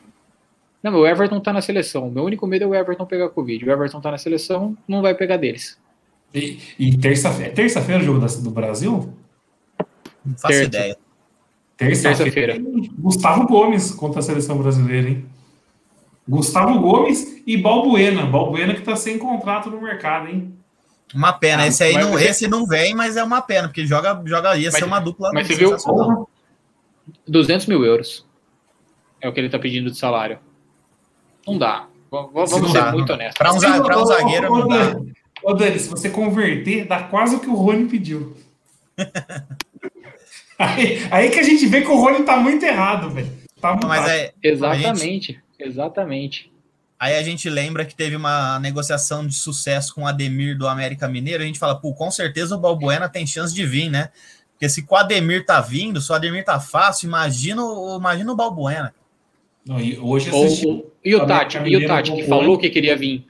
Não, 0.83 0.93
o 0.99 1.07
Everton 1.07 1.39
tá 1.39 1.51
na 1.51 1.61
seleção. 1.61 2.11
Meu 2.11 2.25
único 2.25 2.45
medo 2.45 2.65
é 2.65 2.67
o 2.67 2.75
Everton 2.75 3.05
pegar 3.05 3.29
Covid. 3.29 3.65
O 3.65 3.71
Everton 3.71 4.01
tá 4.01 4.11
na 4.11 4.17
seleção, 4.17 4.77
não 4.87 5.01
vai 5.01 5.15
pegar 5.15 5.37
deles. 5.37 5.79
E, 6.33 6.59
e 6.77 6.97
terça-feira. 6.97 7.51
É 7.51 7.55
terça-feira 7.55 8.01
o 8.01 8.05
jogo 8.05 8.19
do 8.19 8.51
Brasil? 8.51 9.13
Não 10.25 10.33
faço 10.33 10.47
Terça. 10.47 10.63
ideia. 10.65 10.97
Terça-feira. 11.77 12.57
Gustavo 12.97 13.47
Gomes 13.47 13.91
contra 13.91 14.19
a 14.19 14.23
seleção 14.23 14.57
brasileira, 14.57 15.09
hein? 15.09 15.25
Gustavo 16.27 16.79
Gomes 16.79 17.41
e 17.45 17.57
Balbuena. 17.57 18.25
Balbuena 18.25 18.73
que 18.73 18.81
tá 18.81 18.95
sem 18.95 19.17
contrato 19.17 19.69
no 19.69 19.81
mercado, 19.81 20.29
hein? 20.29 20.53
Uma 21.13 21.33
pena. 21.33 21.63
Ah, 21.63 21.67
esse 21.67 21.83
aí 21.83 21.93
não, 21.93 22.17
esse 22.17 22.47
não 22.47 22.65
vem, 22.65 22.95
mas 22.95 23.17
é 23.17 23.23
uma 23.23 23.41
pena, 23.41 23.67
porque 23.67 23.85
joga, 23.85 24.21
joga 24.25 24.57
ia 24.57 24.69
mas, 24.71 24.79
ser 24.79 24.85
uma 24.85 24.99
dupla. 24.99 25.31
Mas 25.33 25.47
você 25.47 25.55
viu 25.55 25.75
200 27.27 27.67
mil 27.67 27.83
euros 27.83 28.25
é 29.23 29.29
o 29.29 29.31
que 29.31 29.39
ele 29.39 29.49
tá 29.49 29.57
pedindo 29.57 29.89
de 29.89 29.97
salário. 29.97 30.37
Não 31.47 31.57
dá. 31.57 31.87
Vamos 32.11 32.51
não 32.51 32.67
ser 32.67 32.73
dá, 32.73 32.91
muito 32.91 33.11
honestos. 33.11 33.37
Para 33.37 33.53
um, 33.53 33.55
um, 33.55 34.05
zagueiro. 34.05 34.53
Ô, 34.53 34.67
Dani, 34.67 35.13
ô, 35.41 35.53
Dani, 35.53 35.79
se 35.79 35.89
você 35.89 36.09
converter, 36.09 36.85
dá 36.85 37.03
quase 37.03 37.37
o 37.37 37.39
que 37.39 37.47
o 37.47 37.55
Rony 37.55 37.85
pediu. 37.85 38.35
Aí, 40.63 41.07
aí, 41.11 41.29
que 41.29 41.39
a 41.39 41.43
gente 41.43 41.65
vê 41.65 41.81
que 41.81 41.87
o 41.87 41.99
Rony 41.99 42.23
tá 42.23 42.37
muito 42.37 42.63
errado, 42.63 43.09
velho. 43.09 43.29
Tá 43.59 43.77
Mas 43.85 44.09
é, 44.09 44.33
exatamente, 44.41 45.33
gente, 45.33 45.43
exatamente. 45.59 46.51
Aí 46.99 47.15
a 47.15 47.23
gente 47.23 47.49
lembra 47.49 47.83
que 47.85 47.95
teve 47.95 48.15
uma 48.15 48.59
negociação 48.59 49.25
de 49.27 49.33
sucesso 49.33 49.93
com 49.93 50.03
o 50.03 50.07
Ademir 50.07 50.57
do 50.57 50.67
América 50.67 51.07
Mineiro. 51.07 51.43
A 51.43 51.45
gente 51.45 51.59
fala, 51.59 51.75
pô, 51.75 51.93
com 51.93 52.09
certeza 52.09 52.55
o 52.55 52.59
Balbuena 52.59 53.09
tem 53.09 53.27
chance 53.27 53.53
de 53.53 53.65
vir, 53.65 53.89
né? 53.89 54.09
Porque 54.51 54.69
se 54.69 54.85
o 54.87 54.95
Ademir 54.95 55.45
tá 55.45 55.59
vindo, 55.59 55.99
se 55.99 56.11
o 56.11 56.15
Ademir 56.15 56.45
tá 56.45 56.59
fácil, 56.59 57.07
imagina, 57.07 57.61
imagina 57.97 58.31
o 58.31 58.35
Balbuena. 58.35 58.93
Não, 59.65 59.79
e 59.79 59.97
hoje 59.97 60.29
assisti, 60.29 60.85
e 61.03 61.15
o 61.15 61.25
Tati, 61.25 61.57
e 61.57 61.77
o 61.77 61.87
Tati 61.87 62.11
que 62.13 62.23
falou 62.23 62.57
que 62.57 62.69
queria 62.69 62.95
vir. 62.95 63.25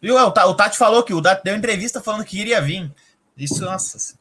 Viu? 0.00 0.16
O 0.16 0.54
Tati 0.54 0.76
falou 0.76 1.02
que 1.02 1.14
o 1.14 1.22
Tati 1.22 1.42
deu 1.44 1.56
entrevista 1.56 2.00
falando 2.00 2.24
que 2.24 2.40
iria 2.40 2.60
vir. 2.60 2.90
Isso, 3.36 3.64
nossa. 3.64 4.16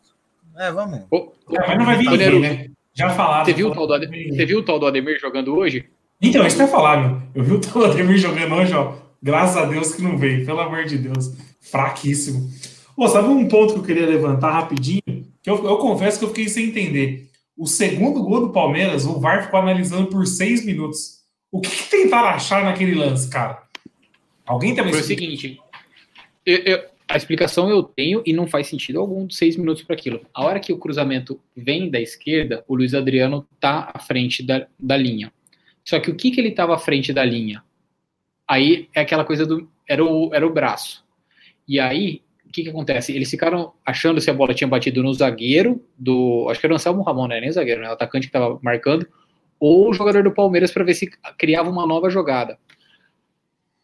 É, 0.57 0.71
vamos. 0.71 0.99
É, 0.99 1.67
mas 1.67 1.77
não 1.77 1.85
vai 1.85 1.97
vir 1.97 2.09
ninguém, 2.09 2.17
Neru, 2.17 2.39
né? 2.39 2.67
Já 2.93 3.09
falaram. 3.11 3.45
Você 3.45 3.53
viu, 3.53 3.69
o 3.69 3.73
tal 3.73 3.87
do 3.87 3.97
você 3.99 4.45
viu 4.45 4.59
o 4.59 4.63
tal 4.63 4.79
do 4.79 4.85
Ademir 4.85 5.19
jogando 5.19 5.55
hoje? 5.55 5.85
Então, 6.21 6.45
isso 6.45 6.55
que 6.55 6.61
eu 6.61 6.65
ia 6.67 6.71
falar, 6.71 6.97
meu. 7.07 7.21
Eu 7.33 7.43
vi 7.43 7.53
o 7.53 7.59
tal 7.61 7.85
Ademir 7.85 8.17
jogando 8.17 8.53
hoje, 8.55 8.73
ó. 8.73 8.93
Graças 9.23 9.57
a 9.57 9.65
Deus 9.65 9.93
que 9.95 10.01
não 10.01 10.17
veio, 10.17 10.45
pelo 10.45 10.59
amor 10.59 10.83
de 10.85 10.97
Deus. 10.97 11.31
Fraquíssimo. 11.61 12.49
Ô, 12.97 13.07
sabe 13.07 13.29
um 13.29 13.47
ponto 13.47 13.73
que 13.73 13.79
eu 13.79 13.83
queria 13.83 14.05
levantar 14.05 14.51
rapidinho? 14.51 15.01
Que 15.41 15.49
eu, 15.49 15.63
eu 15.65 15.77
confesso 15.77 16.19
que 16.19 16.25
eu 16.25 16.29
fiquei 16.29 16.49
sem 16.49 16.67
entender. 16.67 17.29
O 17.57 17.65
segundo 17.67 18.23
gol 18.23 18.41
do 18.47 18.49
Palmeiras, 18.53 19.05
o 19.05 19.19
VAR 19.19 19.43
ficou 19.43 19.59
analisando 19.59 20.07
por 20.07 20.25
seis 20.27 20.65
minutos. 20.65 21.21
O 21.51 21.61
que, 21.61 21.69
que 21.69 21.89
tentaram 21.89 22.29
achar 22.29 22.63
naquele 22.63 22.95
lance, 22.95 23.29
cara? 23.29 23.63
Alguém 24.45 24.73
também 24.75 24.91
Foi 24.93 25.01
o 25.01 25.05
seguinte, 25.05 25.59
eu- 26.45 26.57
eu- 26.59 26.83
a 27.11 27.17
explicação 27.17 27.69
eu 27.69 27.83
tenho 27.83 28.21
e 28.25 28.33
não 28.33 28.47
faz 28.47 28.67
sentido 28.67 28.99
algum 28.99 29.29
seis 29.29 29.55
minutos 29.55 29.83
para 29.83 29.95
aquilo. 29.95 30.21
A 30.33 30.43
hora 30.43 30.59
que 30.59 30.73
o 30.73 30.77
cruzamento 30.77 31.39
vem 31.55 31.89
da 31.89 31.99
esquerda, 31.99 32.63
o 32.67 32.75
Luiz 32.75 32.93
Adriano 32.93 33.47
tá 33.59 33.91
à 33.93 33.99
frente 33.99 34.43
da, 34.43 34.67
da 34.79 34.97
linha. 34.97 35.31
Só 35.83 35.99
que 35.99 36.09
o 36.09 36.15
que, 36.15 36.31
que 36.31 36.39
ele 36.39 36.49
estava 36.49 36.75
à 36.75 36.77
frente 36.77 37.11
da 37.13 37.23
linha? 37.23 37.63
Aí 38.47 38.87
é 38.95 39.01
aquela 39.01 39.25
coisa 39.25 39.45
do. 39.45 39.69
Era 39.87 40.03
o, 40.03 40.33
era 40.33 40.45
o 40.45 40.53
braço. 40.53 41.05
E 41.67 41.79
aí, 41.79 42.21
o 42.45 42.51
que, 42.51 42.63
que 42.63 42.69
acontece? 42.69 43.13
Eles 43.13 43.29
ficaram 43.29 43.73
achando 43.85 44.21
se 44.21 44.29
a 44.29 44.33
bola 44.33 44.53
tinha 44.53 44.67
batido 44.67 45.01
no 45.03 45.13
zagueiro 45.13 45.83
do. 45.97 46.47
Acho 46.49 46.59
que 46.59 46.65
era 46.65 46.73
o 46.73 46.75
Anselmo 46.75 47.03
Ramon, 47.03 47.27
não 47.27 47.35
era 47.35 47.41
nem 47.41 47.51
zagueiro, 47.51 47.81
né? 47.81 47.89
O 47.89 47.93
atacante 47.93 48.27
que 48.27 48.37
estava 48.37 48.59
marcando, 48.61 49.07
ou 49.59 49.89
o 49.89 49.93
jogador 49.93 50.23
do 50.23 50.33
Palmeiras 50.33 50.71
para 50.71 50.83
ver 50.83 50.93
se 50.93 51.09
criava 51.37 51.69
uma 51.69 51.85
nova 51.85 52.09
jogada 52.09 52.57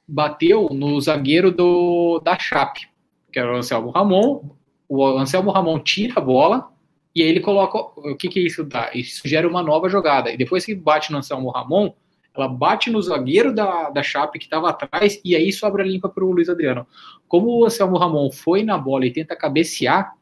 bateu 0.07 0.69
no 0.71 0.99
zagueiro 1.01 1.51
do, 1.51 2.19
da 2.23 2.39
Chape, 2.39 2.87
que 3.31 3.39
era 3.39 3.53
o 3.53 3.57
Anselmo 3.57 3.89
Ramon. 3.91 4.55
O 4.87 5.05
Anselmo 5.05 5.51
Ramon 5.51 5.79
tira 5.79 6.13
a 6.17 6.21
bola 6.21 6.69
e 7.15 7.21
aí 7.21 7.29
ele 7.29 7.39
coloca. 7.39 7.77
O 7.77 8.15
que, 8.15 8.27
que 8.27 8.39
isso 8.39 8.63
dá? 8.63 8.91
Isso 8.93 9.27
gera 9.27 9.47
uma 9.47 9.63
nova 9.63 9.89
jogada. 9.89 10.31
E 10.31 10.37
depois 10.37 10.65
que 10.65 10.75
bate 10.75 11.11
no 11.11 11.17
Anselmo 11.17 11.49
Ramon, 11.49 11.93
ela 12.35 12.47
bate 12.47 12.91
no 12.91 13.01
zagueiro 13.01 13.53
da, 13.53 13.89
da 13.89 14.03
Chape 14.03 14.37
que 14.37 14.45
estava 14.45 14.69
atrás 14.69 15.19
e 15.25 15.35
aí 15.35 15.51
sobra 15.51 15.83
limpa 15.83 16.07
para 16.07 16.23
o 16.23 16.31
Luiz 16.31 16.47
Adriano. 16.47 16.85
Como 17.27 17.47
o 17.47 17.65
Anselmo 17.65 17.97
Ramon 17.97 18.31
foi 18.31 18.63
na 18.63 18.77
bola 18.77 19.05
e 19.05 19.11
tenta 19.11 19.35
cabecear, 19.35 20.13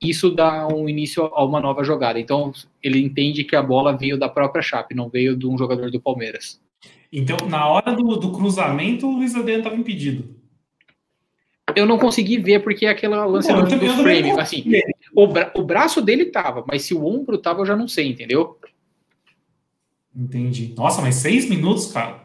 isso 0.00 0.30
dá 0.30 0.68
um 0.68 0.88
início 0.88 1.24
a 1.24 1.44
uma 1.44 1.60
nova 1.60 1.82
jogada. 1.82 2.20
Então 2.20 2.52
ele 2.82 3.00
entende 3.00 3.42
que 3.42 3.56
a 3.56 3.62
bola 3.62 3.96
veio 3.96 4.16
da 4.16 4.28
própria 4.28 4.62
Chape, 4.62 4.94
não 4.94 5.08
veio 5.08 5.36
de 5.36 5.46
um 5.46 5.58
jogador 5.58 5.90
do 5.90 6.00
Palmeiras. 6.00 6.62
Então, 7.12 7.36
na 7.48 7.68
hora 7.68 7.92
do, 7.94 8.16
do 8.16 8.32
cruzamento, 8.32 9.06
o 9.06 9.16
Luiz 9.16 9.34
Adriano 9.34 9.62
estava 9.62 9.76
impedido. 9.76 10.34
Eu 11.76 11.86
não 11.86 11.98
consegui 11.98 12.38
ver 12.38 12.60
porque 12.62 12.86
é 12.86 12.90
aquela 12.90 13.24
lance 13.24 13.50
eu 13.50 13.62
do, 13.62 13.78
do 13.78 13.90
frame. 14.02 14.30
Assim, 14.32 14.64
o, 15.14 15.26
bra- 15.26 15.52
o 15.54 15.62
braço 15.62 16.00
dele 16.00 16.26
tava, 16.26 16.64
mas 16.66 16.82
se 16.82 16.94
o 16.94 17.04
ombro 17.06 17.38
tava, 17.38 17.60
eu 17.60 17.66
já 17.66 17.76
não 17.76 17.88
sei, 17.88 18.08
entendeu? 18.08 18.58
Entendi. 20.14 20.74
Nossa, 20.76 21.02
mas 21.02 21.16
seis 21.16 21.48
minutos, 21.48 21.90
cara. 21.92 22.22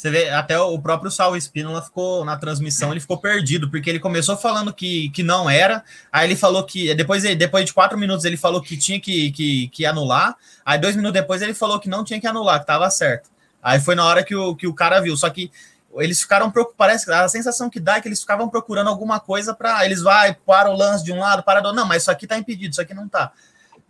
Você 0.00 0.10
vê, 0.10 0.30
até 0.30 0.58
o 0.58 0.78
próprio 0.78 1.10
Sal 1.10 1.36
Espínola 1.36 1.82
ficou 1.82 2.24
na 2.24 2.34
transmissão, 2.34 2.90
ele 2.90 3.00
ficou 3.00 3.18
perdido, 3.18 3.70
porque 3.70 3.90
ele 3.90 3.98
começou 3.98 4.34
falando 4.34 4.72
que, 4.72 5.10
que 5.10 5.22
não 5.22 5.50
era, 5.50 5.84
aí 6.10 6.26
ele 6.26 6.36
falou 6.36 6.64
que, 6.64 6.94
depois, 6.94 7.22
depois 7.36 7.66
de 7.66 7.74
quatro 7.74 7.98
minutos, 7.98 8.24
ele 8.24 8.38
falou 8.38 8.62
que 8.62 8.78
tinha 8.78 8.98
que, 8.98 9.30
que, 9.30 9.68
que 9.68 9.84
anular, 9.84 10.34
aí 10.64 10.78
dois 10.78 10.96
minutos 10.96 11.20
depois 11.20 11.42
ele 11.42 11.52
falou 11.52 11.78
que 11.78 11.86
não 11.86 12.02
tinha 12.02 12.18
que 12.18 12.26
anular, 12.26 12.60
que 12.60 12.66
tava 12.66 12.88
certo. 12.90 13.28
Aí 13.62 13.78
foi 13.78 13.94
na 13.94 14.06
hora 14.06 14.24
que 14.24 14.34
o, 14.34 14.56
que 14.56 14.66
o 14.66 14.72
cara 14.72 15.00
viu, 15.00 15.14
só 15.18 15.28
que 15.28 15.50
eles 15.96 16.20
ficaram 16.20 16.50
preocupados, 16.50 16.76
parece 16.76 17.06
que 17.06 17.12
a 17.12 17.28
sensação 17.28 17.68
que 17.68 17.80
dá 17.80 17.96
é 17.96 18.00
que 18.00 18.08
eles 18.08 18.20
ficavam 18.20 18.48
procurando 18.48 18.88
alguma 18.88 19.18
coisa 19.18 19.54
para 19.54 19.84
eles 19.84 20.02
vai 20.02 20.34
para 20.34 20.70
o 20.70 20.76
lance 20.76 21.04
de 21.04 21.12
um 21.12 21.18
lado, 21.18 21.42
para 21.42 21.60
do 21.60 21.66
outro, 21.66 21.80
não, 21.80 21.88
mas 21.88 22.02
isso 22.02 22.10
aqui 22.10 22.26
tá 22.26 22.38
impedido, 22.38 22.72
isso 22.72 22.80
aqui 22.80 22.94
não 22.94 23.08
tá. 23.08 23.32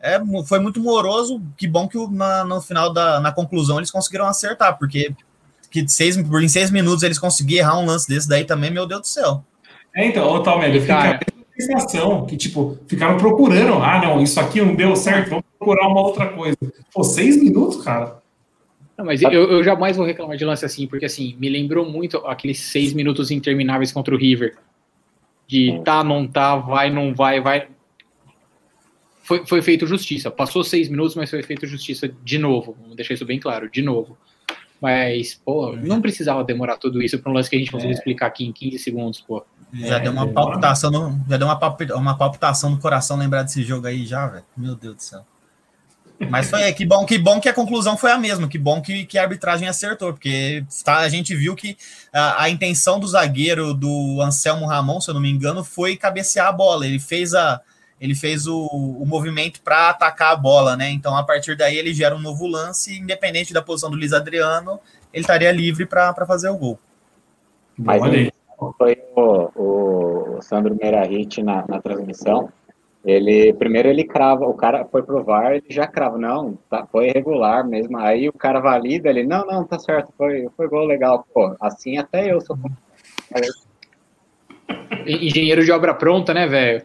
É, 0.02 0.18
foi 0.46 0.58
muito 0.58 0.80
moroso, 0.80 1.42
que 1.58 1.68
bom 1.68 1.86
que 1.86 1.98
na, 2.08 2.42
no 2.44 2.60
final 2.60 2.90
da 2.90 3.20
na 3.20 3.30
conclusão 3.32 3.78
eles 3.78 3.90
conseguiram 3.90 4.26
acertar, 4.26 4.78
porque 4.78 5.14
que 5.70 5.86
seis, 5.88 6.16
em 6.16 6.48
seis 6.48 6.70
minutos 6.70 7.02
eles 7.02 7.18
conseguiram 7.18 7.68
errar 7.68 7.78
um 7.78 7.86
lance 7.86 8.08
desse 8.08 8.28
daí 8.28 8.44
também, 8.44 8.70
meu 8.70 8.86
Deus 8.86 9.02
do 9.02 9.06
céu. 9.06 9.44
É, 9.94 10.06
então, 10.06 10.28
ô 10.28 10.40
Talmelho, 10.40 10.84
com 10.84 10.92
a 10.92 11.18
sensação 11.58 12.26
que, 12.26 12.36
tipo, 12.36 12.78
ficaram 12.88 13.16
procurando. 13.18 13.74
Ah, 13.82 14.00
não, 14.00 14.20
isso 14.20 14.40
aqui 14.40 14.60
não 14.60 14.74
deu 14.74 14.96
certo, 14.96 15.30
vamos 15.30 15.44
procurar 15.58 15.88
uma 15.88 16.00
outra 16.00 16.28
coisa. 16.28 16.56
Pô, 16.92 17.04
seis 17.04 17.40
minutos, 17.40 17.82
cara. 17.82 18.19
Não, 19.00 19.06
mas 19.06 19.22
eu, 19.22 19.30
eu 19.30 19.64
jamais 19.64 19.96
vou 19.96 20.04
reclamar 20.04 20.36
de 20.36 20.44
lance 20.44 20.62
assim, 20.62 20.86
porque 20.86 21.06
assim, 21.06 21.34
me 21.40 21.48
lembrou 21.48 21.90
muito 21.90 22.18
aqueles 22.18 22.60
seis 22.60 22.92
minutos 22.92 23.30
intermináveis 23.30 23.90
contra 23.90 24.14
o 24.14 24.18
River. 24.18 24.58
De 25.46 25.80
tá, 25.82 26.04
não 26.04 26.28
tá, 26.28 26.56
vai, 26.56 26.90
não 26.90 27.14
vai, 27.14 27.40
vai. 27.40 27.68
Foi, 29.22 29.46
foi 29.46 29.62
feito 29.62 29.86
justiça. 29.86 30.30
Passou 30.30 30.62
seis 30.62 30.90
minutos, 30.90 31.16
mas 31.16 31.30
foi 31.30 31.42
feito 31.42 31.66
justiça 31.66 32.08
de 32.22 32.36
novo. 32.38 32.76
Vamos 32.78 32.94
deixar 32.94 33.14
isso 33.14 33.24
bem 33.24 33.40
claro, 33.40 33.70
de 33.70 33.80
novo. 33.80 34.18
Mas, 34.82 35.40
pô, 35.42 35.74
não 35.76 36.02
precisava 36.02 36.44
demorar 36.44 36.76
tudo 36.76 37.02
isso 37.02 37.18
para 37.18 37.32
um 37.32 37.34
lance 37.34 37.48
que 37.48 37.56
a 37.56 37.58
gente 37.58 37.72
conseguiu 37.72 37.94
explicar 37.94 38.26
aqui 38.26 38.44
em 38.44 38.52
15 38.52 38.78
segundos, 38.78 39.20
pô. 39.22 39.42
Já 39.72 39.96
É, 39.96 40.00
deu 40.00 40.12
uma 40.12 40.24
é. 40.24 40.32
palpitação, 40.32 40.90
no, 40.90 41.18
já 41.26 41.38
deu 41.38 41.46
uma 41.96 42.16
palpitação 42.18 42.68
no 42.68 42.78
coração 42.78 43.16
lembrar 43.16 43.44
desse 43.44 43.62
jogo 43.62 43.86
aí 43.86 44.04
já, 44.04 44.26
velho. 44.26 44.44
Meu 44.54 44.74
Deus 44.74 44.96
do 44.96 45.02
céu. 45.02 45.24
Mas 46.28 46.50
foi 46.50 46.70
que 46.72 46.84
bom, 46.84 47.06
que 47.06 47.18
bom 47.18 47.40
que 47.40 47.48
a 47.48 47.54
conclusão 47.54 47.96
foi 47.96 48.10
a 48.10 48.18
mesma, 48.18 48.46
que 48.46 48.58
bom 48.58 48.82
que, 48.82 49.06
que 49.06 49.16
a 49.16 49.22
arbitragem 49.22 49.66
acertou, 49.66 50.12
porque 50.12 50.62
tá, 50.84 50.98
a 50.98 51.08
gente 51.08 51.34
viu 51.34 51.56
que 51.56 51.78
a, 52.12 52.42
a 52.42 52.50
intenção 52.50 53.00
do 53.00 53.06
zagueiro 53.06 53.72
do 53.72 54.20
Anselmo 54.20 54.66
Ramon, 54.66 55.00
se 55.00 55.08
eu 55.10 55.14
não 55.14 55.20
me 55.20 55.30
engano, 55.30 55.64
foi 55.64 55.96
cabecear 55.96 56.48
a 56.48 56.52
bola. 56.52 56.86
Ele 56.86 56.98
fez 56.98 57.34
a 57.34 57.60
ele 58.00 58.14
fez 58.14 58.46
o, 58.46 58.66
o 58.66 59.04
movimento 59.06 59.60
para 59.60 59.90
atacar 59.90 60.32
a 60.32 60.36
bola, 60.36 60.74
né? 60.74 60.90
Então 60.90 61.14
a 61.16 61.22
partir 61.22 61.54
daí 61.54 61.76
ele 61.76 61.92
gera 61.92 62.16
um 62.16 62.20
novo 62.20 62.46
lance, 62.46 62.98
independente 62.98 63.52
da 63.52 63.60
posição 63.60 63.90
do 63.90 63.96
Luiz 63.96 64.14
Adriano, 64.14 64.80
ele 65.12 65.22
estaria 65.22 65.52
livre 65.52 65.84
para 65.84 66.14
fazer 66.26 66.48
o 66.48 66.56
gol. 66.56 66.78
Mas 67.76 68.00
Olha 68.00 68.18
aí. 68.18 68.32
foi 68.78 68.96
o, 69.14 70.36
o 70.36 70.42
Sandro 70.42 70.74
Meirahit 70.74 71.42
na, 71.42 71.64
na 71.68 71.80
transmissão. 71.80 72.50
Ele 73.04 73.54
primeiro 73.54 73.88
ele 73.88 74.04
crava, 74.04 74.44
o 74.46 74.52
cara 74.52 74.84
foi 74.84 75.02
pro 75.02 75.24
VAR, 75.24 75.52
ele 75.52 75.64
já 75.70 75.86
crava, 75.86 76.18
não, 76.18 76.58
tá, 76.68 76.86
foi 76.92 77.08
irregular 77.08 77.66
mesmo. 77.66 77.96
Aí 77.98 78.28
o 78.28 78.32
cara 78.32 78.60
valida, 78.60 79.08
ele, 79.08 79.24
não, 79.24 79.46
não, 79.46 79.64
tá 79.64 79.78
certo, 79.78 80.12
foi, 80.18 80.48
foi 80.56 80.68
gol 80.68 80.84
legal. 80.84 81.26
Pô, 81.32 81.56
assim 81.60 81.96
até 81.96 82.30
eu 82.30 82.40
sou. 82.42 82.58
Engenheiro 85.06 85.64
de 85.64 85.72
obra 85.72 85.94
pronta, 85.94 86.34
né, 86.34 86.46
velho? 86.46 86.82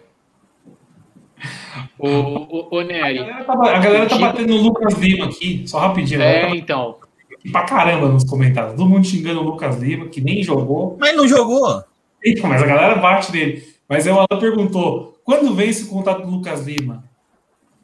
O, 1.99 2.08
o, 2.08 2.75
o 2.75 2.80
A 2.80 2.84
Nery. 2.84 3.17
galera 3.19 3.43
tá, 3.43 3.54
a 3.54 3.80
galera 3.80 4.10
tá 4.10 4.17
batendo 4.17 4.47
no 4.54 4.62
Lucas 4.62 4.93
Lima 4.95 5.25
aqui, 5.25 5.63
só 5.67 5.80
rapidinho. 5.80 6.21
a 6.21 6.23
galera 6.23 6.47
É, 6.47 6.56
então. 6.56 6.93
tá 6.93 7.51
pra 7.51 7.63
caramba 7.65 8.08
nos 8.08 8.23
comentários. 8.23 8.75
Todo 8.75 8.89
mundo 8.89 9.06
xingando 9.06 9.41
o 9.41 9.43
Lucas 9.43 9.78
Lima, 9.82 10.08
que 10.08 10.21
nem 10.21 10.41
jogou. 10.43 10.97
Mas 10.99 11.15
não 11.15 11.28
jogou. 11.28 11.84
Eita, 12.23 12.47
mas 12.47 12.62
a 12.63 12.65
galera 12.65 12.95
bate 12.95 13.32
nele. 13.32 13.63
Mas 13.88 14.08
aí 14.08 14.13
o 14.13 14.17
Alan 14.17 14.39
perguntou: 14.39 15.14
quando 15.26 15.54
vence 15.54 15.84
o 15.84 15.88
contato 15.90 16.22
do 16.24 16.30
Lucas 16.32 16.66
Lima? 16.66 17.04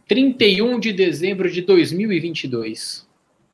31 0.08 0.80
de 0.80 0.94
dezembro 0.94 1.52
de 1.52 1.62
2022. 1.62 3.06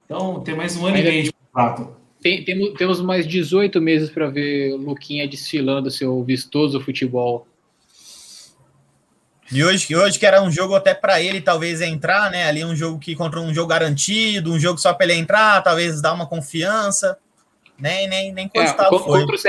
Então 0.05 0.41
tem 0.41 0.55
mais 0.55 0.75
um 0.77 0.85
ano 0.85 0.97
Ainda- 0.97 1.09
e 1.09 1.11
meio 1.11 1.23
de 1.23 1.31
contrato. 1.33 1.95
Tem- 2.21 2.43
temos, 2.43 2.73
temos 2.77 3.01
mais 3.01 3.25
18 3.27 3.79
meses 3.81 4.09
para 4.09 4.27
ver 4.27 4.73
o 4.73 4.77
Luquinha 4.77 5.27
desfilando 5.27 5.89
seu 5.89 6.23
vistoso 6.23 6.79
futebol. 6.81 7.47
E 9.51 9.63
hoje, 9.63 9.95
hoje 9.95 10.19
que 10.19 10.25
era 10.25 10.41
um 10.43 10.51
jogo 10.51 10.75
até 10.75 10.93
para 10.93 11.21
ele 11.21 11.39
talvez 11.39 11.79
entrar, 11.79 12.29
né? 12.29 12.45
Ali 12.45 12.65
um 12.65 12.75
jogo 12.75 12.99
que 12.99 13.15
contra 13.15 13.39
um 13.39 13.53
jogo 13.53 13.67
garantido, 13.69 14.51
um 14.51 14.59
jogo 14.59 14.77
só 14.77 14.93
para 14.93 15.05
ele 15.05 15.13
entrar, 15.21 15.61
talvez 15.61 16.01
dar 16.01 16.13
uma 16.13 16.27
confiança. 16.27 17.17
Nem 17.79 18.09
nem 18.09 18.33
nem 18.33 18.49
É, 18.53 18.73
co- 18.73 18.99
foi. 18.99 19.21
contra, 19.21 19.35
o 19.35 19.39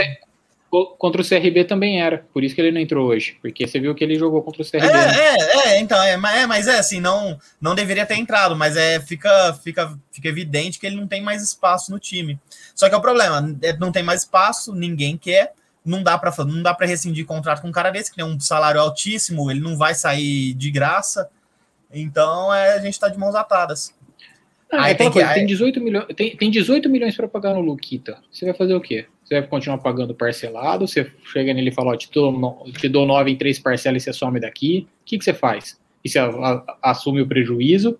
contra 0.70 1.22
o 1.22 1.24
CRB 1.26 1.64
também 1.64 2.00
era, 2.02 2.26
por 2.32 2.44
isso 2.44 2.54
que 2.54 2.60
ele 2.60 2.70
não 2.72 2.80
entrou 2.80 3.08
hoje, 3.08 3.38
porque 3.40 3.66
você 3.66 3.80
viu 3.80 3.94
que 3.94 4.04
ele 4.04 4.18
jogou 4.18 4.42
contra 4.42 4.60
o 4.60 4.64
CRB. 4.64 4.86
né? 4.86 5.16
É, 5.16 5.36
é, 5.36 5.68
é, 5.76 5.80
então, 5.80 6.02
é, 6.02 6.16
mas 6.16 6.36
é, 6.38 6.46
mas 6.46 6.66
é 6.66 6.78
assim, 6.78 7.00
não, 7.00 7.38
não 7.60 7.74
deveria 7.74 8.04
ter 8.04 8.16
entrado, 8.16 8.54
mas 8.54 8.76
é, 8.76 9.00
fica, 9.00 9.54
fica, 9.64 9.98
fica 10.12 10.28
evidente 10.28 10.78
que 10.78 10.86
ele 10.86 10.96
não 10.96 11.06
tem 11.06 11.22
mais 11.22 11.42
espaço 11.42 11.90
no 11.90 11.98
time. 11.98 12.38
Só 12.74 12.88
que 12.88 12.94
é 12.94 12.98
o 12.98 13.00
problema, 13.00 13.56
é, 13.62 13.76
não 13.78 13.90
tem 13.90 14.02
mais 14.02 14.22
espaço, 14.22 14.74
ninguém 14.74 15.16
quer, 15.16 15.52
não 15.84 16.02
dá 16.02 16.18
para 16.18 16.32
não 16.44 16.62
dá 16.62 16.74
para 16.74 16.86
rescindir 16.86 17.24
contrato 17.24 17.62
com 17.62 17.68
um 17.68 17.72
cara 17.72 17.90
desse, 17.90 18.10
que 18.10 18.16
tem 18.16 18.24
um 18.24 18.38
salário 18.38 18.78
altíssimo, 18.80 19.50
ele 19.50 19.60
não 19.60 19.74
vai 19.76 19.94
sair 19.94 20.52
de 20.52 20.70
graça. 20.70 21.30
Então 21.90 22.52
é, 22.52 22.74
a 22.74 22.78
gente 22.80 23.00
tá 23.00 23.08
de 23.08 23.18
mãos 23.18 23.34
atadas. 23.34 23.94
Ah, 24.70 24.82
Aí 24.84 24.92
é 24.92 24.94
tem 24.94 25.06
que- 25.08 25.14
coisa, 25.14 25.28
aí- 25.30 25.34
tem 25.36 25.46
18 25.46 25.80
milhões, 25.80 26.06
tem, 26.14 26.36
tem 26.36 26.50
18 26.50 26.90
milhões 26.90 27.16
para 27.16 27.26
pagar 27.26 27.54
no 27.54 27.60
Luquita. 27.62 28.18
Você 28.30 28.44
vai 28.44 28.52
fazer 28.52 28.74
o 28.74 28.80
quê? 28.82 29.06
Você 29.28 29.40
vai 29.40 29.46
continuar 29.46 29.76
pagando 29.78 30.14
parcelado? 30.14 30.88
Você 30.88 31.06
chega 31.30 31.52
nele 31.52 31.68
e 31.68 31.72
fala, 31.74 31.92
ó, 31.92 31.96
te 31.96 32.10
dou, 32.10 32.32
no- 32.32 32.64
te 32.72 32.88
dou 32.88 33.04
9 33.06 33.30
em 33.30 33.36
três 33.36 33.58
parcelas 33.58 34.02
e 34.02 34.04
você 34.06 34.12
some 34.14 34.40
daqui? 34.40 34.88
O 35.02 35.04
que, 35.04 35.18
que 35.18 35.24
você 35.24 35.34
faz? 35.34 35.78
E 36.02 36.08
você 36.08 36.18
a- 36.18 36.24
a- 36.30 36.76
assume 36.90 37.20
o 37.20 37.26
prejuízo? 37.28 37.98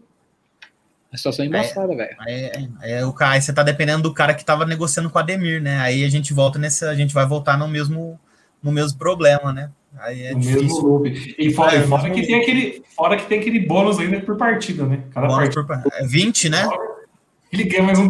A 1.13 1.19
situação 1.19 1.45
é 1.45 1.49
embaçada, 1.49 1.95
velho. 1.95 2.17
É, 2.27 2.69
é, 2.83 3.05
o 3.05 3.13
cara, 3.13 3.33
aí 3.35 3.43
você 3.43 3.53
tá 3.53 3.63
dependendo 3.63 4.03
do 4.05 4.15
cara 4.15 4.33
que 4.33 4.43
tava 4.43 4.65
negociando 4.65 5.11
com 5.11 5.19
o 5.19 5.21
Ademir, 5.21 5.61
né? 5.61 5.79
Aí 5.81 6.03
a 6.03 6.09
gente 6.09 6.33
volta 6.33 6.59
nesse, 6.59 6.83
a 6.87 6.95
gente 6.95 7.13
vai 7.13 7.27
voltar 7.27 7.59
no 7.59 7.69
mesmo, 7.69 8.19
no 8.63 8.73
mesmo 8.73 8.99
problema, 8.99 9.53
né? 9.53 9.71
Aí 9.99 10.23
é 10.29 10.33
o 10.35 10.39
difícil. 10.39 10.63
mesmo 10.63 10.81
loop. 10.81 11.35
E 11.39 11.53
fora, 11.53 11.75
É, 11.77 11.83
fora 11.83 12.11
que 12.11 12.27
tem 12.27 12.41
aquele, 12.41 12.83
fora 12.97 13.17
que 13.19 13.27
tem 13.27 13.39
aquele 13.41 13.61
bônus 13.61 13.99
ainda 13.99 14.19
por 14.21 14.37
partida, 14.39 14.87
né? 14.87 15.03
Cada 15.13 15.27
Bônus 15.27 15.55
partida. 15.55 15.83
por- 15.83 15.93
é 15.93 16.07
20, 16.07 16.49
né? 16.49 16.67
Ele 17.53 17.65
ganha 17.65 17.83
mais 17.83 17.99
um, 17.99 18.09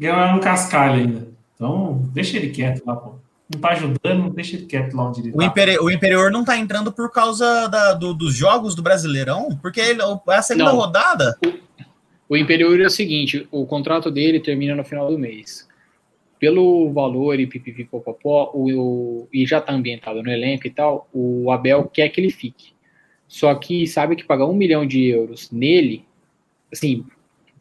ganha 0.00 0.14
mais 0.16 0.34
um 0.36 0.40
cascalho 0.40 0.94
ainda. 0.94 1.33
Então, 1.64 2.02
deixa 2.12 2.36
ele 2.36 2.50
quieto 2.50 2.82
lá, 2.86 2.94
pô. 2.94 3.14
Não 3.52 3.58
tá 3.60 3.70
ajudando, 3.70 4.30
deixa 4.34 4.56
ele 4.56 4.66
quieto 4.66 4.94
lá 4.94 5.08
onde 5.08 5.20
ele 5.20 5.30
O, 5.30 5.38
tá. 5.38 5.44
Imperi- 5.46 5.78
o 5.78 5.90
Imperior 5.90 6.30
não 6.30 6.44
tá 6.44 6.58
entrando 6.58 6.92
por 6.92 7.10
causa 7.10 7.68
da- 7.68 7.94
do- 7.94 8.12
dos 8.12 8.34
jogos 8.34 8.74
do 8.74 8.82
Brasileirão, 8.82 9.58
porque 9.62 9.80
ele, 9.80 10.00
é 10.02 10.34
a 10.34 10.42
segunda 10.42 10.70
Não. 10.72 10.76
rodada. 10.78 11.38
O 12.28 12.36
Imperiur 12.36 12.78
é 12.80 12.86
o 12.86 12.90
seguinte: 12.90 13.46
o 13.50 13.64
contrato 13.66 14.10
dele 14.10 14.40
termina 14.40 14.74
no 14.74 14.84
final 14.84 15.10
do 15.10 15.18
mês. 15.18 15.66
Pelo 16.38 16.92
valor 16.92 17.40
e 17.40 17.46
pipipipopopó, 17.46 18.50
o, 18.52 18.70
o, 18.72 19.28
e 19.32 19.46
já 19.46 19.58
está 19.58 19.72
ambientado 19.72 20.22
no 20.22 20.30
elenco 20.30 20.66
e 20.66 20.70
tal, 20.70 21.08
o 21.12 21.50
Abel 21.50 21.84
quer 21.92 22.08
que 22.10 22.20
ele 22.20 22.30
fique. 22.30 22.72
Só 23.26 23.54
que 23.54 23.86
sabe 23.86 24.16
que 24.16 24.24
pagar 24.24 24.44
um 24.46 24.54
milhão 24.54 24.86
de 24.86 25.04
euros 25.06 25.50
nele, 25.50 26.04
assim, 26.72 27.04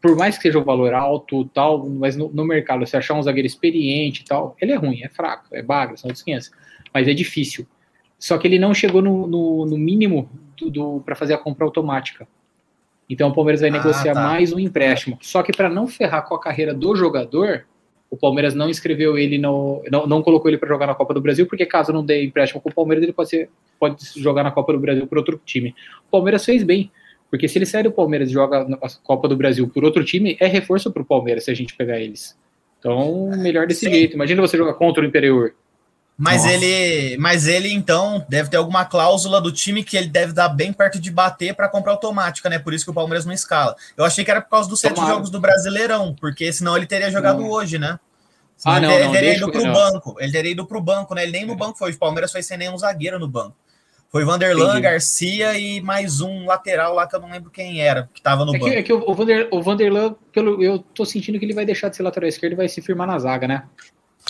por 0.04 0.18
mais 0.18 0.36
que 0.36 0.44
seja 0.44 0.60
um 0.60 0.64
valor 0.66 0.94
alto 0.94 1.46
tal, 1.46 1.88
mas 1.88 2.18
no, 2.18 2.28
no 2.28 2.44
mercado, 2.44 2.86
se 2.86 2.98
achar 2.98 3.14
um 3.14 3.24
zagueiro 3.24 3.48
experiente 3.48 4.22
e 4.22 4.26
tal, 4.26 4.54
ele 4.60 4.74
é 4.74 4.76
ruim, 4.76 5.02
é 5.02 5.08
fraco, 5.08 5.46
é 5.54 5.62
bagre, 5.62 5.96
são 5.96 6.10
outros 6.10 6.22
500. 6.26 6.52
Mas 6.94 7.08
é 7.08 7.14
difícil. 7.14 7.66
Só 8.20 8.38
que 8.38 8.46
ele 8.46 8.60
não 8.60 8.74
chegou 8.74 9.02
no, 9.02 9.26
no, 9.26 9.66
no 9.66 9.78
mínimo 9.78 10.30
do, 10.58 10.70
do 10.70 11.02
para 11.06 11.16
fazer 11.16 11.34
a 11.34 11.38
compra 11.38 11.64
automática. 11.64 12.28
Então 13.10 13.30
o 13.30 13.34
Palmeiras 13.34 13.62
vai 13.62 13.70
Ah, 13.70 13.74
negociar 13.74 14.14
tá. 14.14 14.22
mais 14.22 14.52
um 14.52 14.60
empréstimo. 14.60 15.18
Só 15.22 15.42
que 15.42 15.54
para 15.54 15.70
não 15.70 15.88
ferrar 15.88 16.28
com 16.28 16.36
a 16.36 16.40
carreira 16.40 16.74
do 16.74 16.94
jogador, 16.98 17.66
o 18.10 18.18
Palmeiras 18.18 18.54
não 18.54 18.70
inscreveu 18.70 19.18
ele 19.18 19.38
no. 19.38 19.82
Não, 19.90 20.06
não 20.06 20.22
colocou 20.22 20.52
ele 20.52 20.58
para 20.58 20.68
jogar 20.68 20.88
na 20.88 20.96
Copa 20.96 21.14
do 21.14 21.22
Brasil, 21.22 21.48
porque 21.48 21.66
caso 21.66 21.94
não 21.94 22.06
dê 22.06 22.26
empréstimo 22.26 22.60
com 22.60 22.70
o 22.70 22.74
Palmeiras, 22.74 23.04
ele 23.04 23.14
pode, 23.14 23.30
ser, 23.30 23.50
pode 23.80 24.04
jogar 24.18 24.44
na 24.44 24.52
Copa 24.52 24.74
do 24.74 24.80
Brasil 24.80 25.08
por 25.08 25.18
outro 25.18 25.40
time. 25.46 25.74
O 26.08 26.12
Palmeiras 26.12 26.44
fez 26.44 26.62
bem. 26.62 26.92
Porque 27.34 27.48
se 27.48 27.58
ele 27.58 27.66
sair 27.66 27.82
do 27.82 27.92
Palmeiras 27.92 28.30
e 28.30 28.32
joga 28.34 28.64
na 28.64 28.78
Copa 29.02 29.28
do 29.28 29.36
Brasil 29.36 29.68
por 29.68 29.84
outro 29.84 30.06
time, 30.06 30.38
é 30.40 30.46
reforço 30.46 30.92
para 30.92 31.02
o 31.02 31.06
Palmeiras 31.06 31.46
se 31.46 31.50
a 31.50 31.56
gente 31.56 31.74
pegar 31.76 32.00
eles. 32.00 32.38
Então, 32.78 33.32
melhor 33.38 33.66
desse 33.66 33.88
Sim. 33.88 33.92
jeito. 33.92 34.14
Imagina 34.14 34.40
você 34.40 34.56
jogar 34.56 34.76
contra 34.76 35.02
o 35.02 35.06
Interior. 35.08 35.56
Mas 36.16 36.44
Nossa. 36.44 36.54
ele, 36.54 37.18
mas 37.18 37.48
ele 37.48 37.74
então 37.74 38.24
deve 38.30 38.52
ter 38.52 38.58
alguma 38.58 38.86
cláusula 38.86 39.42
do 39.42 39.52
time 39.52 39.84
que 39.84 39.98
ele 39.98 40.10
deve 40.10 40.32
dar 40.32 40.48
bem 40.48 40.72
perto 40.72 41.00
de 41.00 41.10
bater 41.10 41.56
para 41.56 41.68
comprar 41.68 41.94
automática, 41.94 42.48
né? 42.52 42.60
Por 42.60 42.72
isso 42.72 42.86
que 42.86 42.92
o 42.92 42.94
Palmeiras 42.94 43.26
não 43.26 43.34
escala. 43.34 43.76
Eu 43.98 44.06
achei 44.06 44.24
que 44.24 44.30
era 44.30 44.40
por 44.40 44.52
causa 44.52 44.70
dos 44.70 44.80
sete 44.80 44.94
Tomara. 44.94 45.16
jogos 45.16 45.32
do 45.32 45.40
Brasileirão, 45.40 46.16
porque 46.22 46.54
senão 46.54 46.78
ele 46.78 46.86
teria 46.86 47.10
jogado 47.10 47.42
Não. 47.42 47.50
hoje, 47.50 47.80
né? 47.80 48.00
Senão 48.56 48.76
Ah, 48.76 48.78
ele, 48.78 48.86
não, 48.86 48.94
teria- 48.94 49.06
não, 49.08 49.12
ele 49.16 49.18
teria 49.18 49.30
deixa 49.32 49.44
ido 49.44 49.52
pro 49.52 49.66
não. 49.66 49.74
banco. 49.74 50.16
Ele 50.20 50.32
teria 50.32 50.52
ido 50.52 50.66
pro 50.68 50.80
banco, 50.80 51.16
né? 51.16 51.24
Ele 51.24 51.32
nem 51.32 51.48
no 51.48 51.56
banco 51.56 51.80
foi. 51.80 51.92
O 51.94 51.98
Palmeiras 51.98 52.32
foi 52.32 52.44
sem 52.44 52.60
nenhum 52.60 52.78
zagueiro 52.78 53.18
no 53.18 53.28
banco. 53.28 53.56
Foi 54.14 54.24
Vanderlan, 54.24 54.66
Entendi. 54.66 54.82
Garcia 54.82 55.58
e 55.58 55.82
mais 55.82 56.22
um 56.22 56.46
lateral 56.46 56.94
lá 56.94 57.08
que 57.08 57.16
eu 57.16 57.20
não 57.20 57.32
lembro 57.32 57.50
quem 57.50 57.82
era, 57.82 58.08
que 58.14 58.22
tava 58.22 58.46
no 58.46 58.56
É 58.56 58.60
que, 58.60 58.64
banco. 58.64 58.74
é 58.78 58.84
que 58.84 58.94
o, 58.94 59.04
o, 59.10 59.16
Vander, 59.16 59.48
o 59.52 59.60
Vanderlan, 59.60 60.16
pelo, 60.32 60.64
eu 60.64 60.78
tô 60.78 61.04
sentindo 61.04 61.40
que 61.40 61.46
ele 61.46 61.54
vai 61.56 61.66
deixar 61.66 61.90
de 61.90 61.96
ser 61.96 62.04
lateral 62.04 62.30
esquerdo 62.30 62.54
e 62.54 62.56
vai 62.56 62.70
se 62.70 62.80
firmar 62.80 63.08
na 63.08 63.18
zaga, 63.18 63.48
né? 63.48 63.64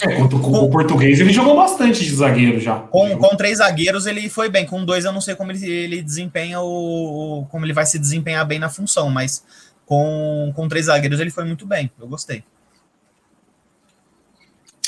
É, 0.02 0.16
contra 0.16 0.38
o, 0.38 0.42
com 0.42 0.52
o 0.52 0.70
português 0.72 1.20
ele 1.20 1.34
jogou 1.34 1.58
bastante 1.58 2.02
de 2.02 2.16
zagueiro 2.16 2.62
já. 2.62 2.80
Com, 2.80 3.18
com 3.18 3.36
três 3.36 3.58
zagueiros 3.58 4.06
ele 4.06 4.30
foi 4.30 4.48
bem, 4.50 4.66
com 4.66 4.86
dois 4.86 5.04
eu 5.04 5.12
não 5.12 5.20
sei 5.20 5.36
como 5.36 5.52
ele, 5.52 5.70
ele 5.70 6.02
desempenha 6.02 6.62
o, 6.62 7.42
o- 7.42 7.46
como 7.48 7.66
ele 7.66 7.74
vai 7.74 7.86
se 7.86 8.00
desempenhar 8.00 8.48
bem 8.48 8.60
na 8.60 8.70
função, 8.70 9.10
mas 9.10 9.44
com, 9.86 10.54
com 10.56 10.66
três 10.70 10.86
zagueiros 10.86 11.20
ele 11.20 11.30
foi 11.30 11.44
muito 11.44 11.66
bem, 11.68 11.92
eu 12.00 12.08
gostei. 12.08 12.42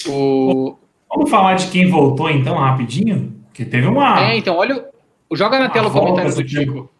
O, 0.07 0.77
Vamos 1.09 1.29
falar 1.29 1.55
de 1.55 1.67
quem 1.67 1.89
voltou 1.89 2.29
então, 2.29 2.55
rapidinho? 2.55 3.43
Que 3.55 3.65
teve 3.65 3.87
uma. 3.87 4.19
é, 4.21 4.37
então, 4.37 4.55
olha. 4.57 4.85
o- 5.29 5.35
Joga 5.35 5.57
na 5.59 5.69
tela 5.69 5.87
o 5.87 5.89
volta 5.89 6.07
comentário 6.11 6.35
do 6.35 6.43
Tico. 6.47 6.91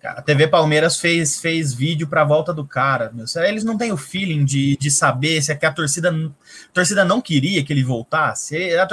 Cara, 0.00 0.20
a 0.20 0.22
TV 0.22 0.46
Palmeiras 0.46 0.98
fez, 1.00 1.40
fez 1.40 1.74
vídeo 1.74 2.06
pra 2.06 2.22
volta 2.22 2.52
do 2.54 2.64
cara. 2.64 3.10
Meu. 3.12 3.24
Eles 3.44 3.64
não 3.64 3.76
têm 3.76 3.90
o 3.92 3.96
feeling 3.96 4.44
de, 4.44 4.76
de 4.76 4.90
saber 4.90 5.42
se 5.42 5.50
é 5.50 5.54
que 5.56 5.66
a 5.66 5.72
torcida, 5.72 6.10
a 6.10 6.72
torcida 6.72 7.04
não 7.04 7.20
queria 7.20 7.64
que 7.64 7.72
ele 7.72 7.82
voltasse. 7.82 8.56
É, 8.56 8.78
a 8.80 8.86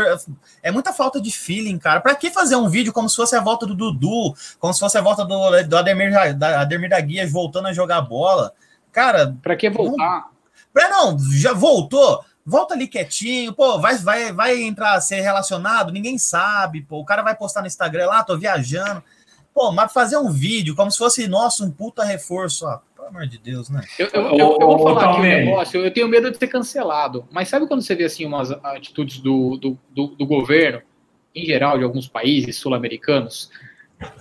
é 0.63 0.71
muita 0.71 0.91
falta 0.91 1.21
de 1.21 1.29
feeling, 1.29 1.77
cara. 1.77 2.01
Pra 2.01 2.15
que 2.15 2.31
fazer 2.31 2.55
um 2.55 2.67
vídeo 2.67 2.91
como 2.91 3.07
se 3.09 3.15
fosse 3.15 3.35
a 3.35 3.41
volta 3.41 3.65
do 3.67 3.75
Dudu, 3.75 4.33
como 4.59 4.73
se 4.73 4.79
fosse 4.79 4.97
a 4.97 5.01
volta 5.01 5.23
do, 5.23 5.63
do 5.67 5.77
Ademir, 5.77 6.35
da, 6.35 6.61
Ademir 6.61 6.89
da 6.89 6.99
Guia 6.99 7.27
voltando 7.29 7.67
a 7.67 7.73
jogar 7.73 8.01
bola? 8.01 8.51
Cara, 8.91 9.35
Pra 9.41 9.55
que 9.55 9.69
voltar? 9.69 10.29
Pra 10.73 10.89
não, 10.89 11.17
já 11.31 11.53
voltou. 11.53 12.23
Volta 12.45 12.73
ali 12.73 12.87
quietinho, 12.87 13.53
pô, 13.53 13.79
vai, 13.79 13.95
vai, 13.97 14.33
vai 14.33 14.61
entrar, 14.61 14.99
ser 14.99 15.21
relacionado, 15.21 15.93
ninguém 15.93 16.17
sabe, 16.17 16.81
pô, 16.81 16.99
o 16.99 17.05
cara 17.05 17.21
vai 17.21 17.35
postar 17.35 17.61
no 17.61 17.67
Instagram 17.67 18.07
lá, 18.07 18.23
tô 18.23 18.37
viajando. 18.37 19.01
Pô, 19.53 19.71
mas 19.71 19.93
fazer 19.93 20.17
um 20.17 20.31
vídeo 20.31 20.75
como 20.75 20.91
se 20.91 20.97
fosse, 20.97 21.27
nossa, 21.27 21.63
um 21.63 21.71
puta 21.71 22.03
reforço, 22.03 22.65
ó, 22.65 22.79
pelo 22.95 23.07
amor 23.07 23.27
de 23.27 23.37
Deus, 23.37 23.69
né? 23.69 23.81
Eu, 23.97 24.09
eu, 24.13 24.21
eu, 24.23 24.57
eu 24.59 24.67
vou 24.67 24.79
falar 24.79 25.11
aqui 25.11 25.19
um 25.19 25.23
negócio, 25.23 25.85
eu 25.85 25.93
tenho 25.93 26.07
medo 26.07 26.31
de 26.31 26.37
ser 26.37 26.47
cancelado. 26.47 27.25
Mas 27.31 27.49
sabe 27.49 27.67
quando 27.67 27.81
você 27.81 27.95
vê 27.95 28.05
assim 28.05 28.25
umas 28.25 28.51
atitudes 28.51 29.19
do, 29.19 29.57
do, 29.57 29.77
do, 29.91 30.07
do 30.07 30.25
governo, 30.25 30.81
em 31.35 31.45
geral, 31.45 31.77
de 31.77 31.83
alguns 31.83 32.07
países 32.07 32.57
sul-americanos, 32.57 33.49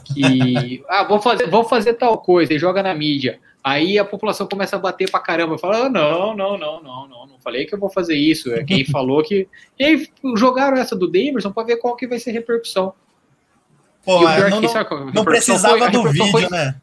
que 0.04 0.84
ah, 0.88 1.04
vou 1.04 1.20
fazer, 1.20 1.48
vou 1.48 1.64
fazer 1.64 1.94
tal 1.94 2.18
coisa 2.18 2.52
e 2.52 2.58
joga 2.58 2.82
na 2.82 2.94
mídia. 2.94 3.40
Aí 3.64 3.96
a 3.98 4.04
população 4.04 4.46
começa 4.48 4.74
a 4.74 4.78
bater 4.78 5.10
pra 5.10 5.20
caramba, 5.20 5.56
fala: 5.56 5.86
ah, 5.86 5.88
não, 5.88 6.34
não, 6.36 6.58
não, 6.58 6.82
não, 6.82 7.08
não, 7.08 7.26
não 7.26 7.38
falei 7.38 7.64
que 7.64 7.74
eu 7.74 7.78
vou 7.78 7.88
fazer 7.90 8.16
isso. 8.16 8.52
É 8.52 8.64
quem 8.64 8.84
falou 8.90 9.22
que. 9.22 9.46
E 9.78 9.84
aí 9.84 10.08
jogaram 10.36 10.76
essa 10.76 10.96
do 10.96 11.06
Davidson 11.06 11.52
pra 11.52 11.62
ver 11.62 11.76
qual 11.76 11.94
que 11.96 12.06
vai 12.08 12.18
ser 12.18 12.30
a 12.30 12.32
repercussão. 12.32 12.92
Pô, 14.04 14.28
é 14.28 14.50
não, 14.50 14.60
que, 14.60 14.66
não, 14.66 14.72
sabe 14.72 14.92
a 14.92 15.04
não 15.12 15.24
precisava 15.24 15.78
foi? 15.78 15.90
Do 15.90 16.02
vídeo, 16.10 16.26
foi- 16.32 16.48
né? 16.50 16.74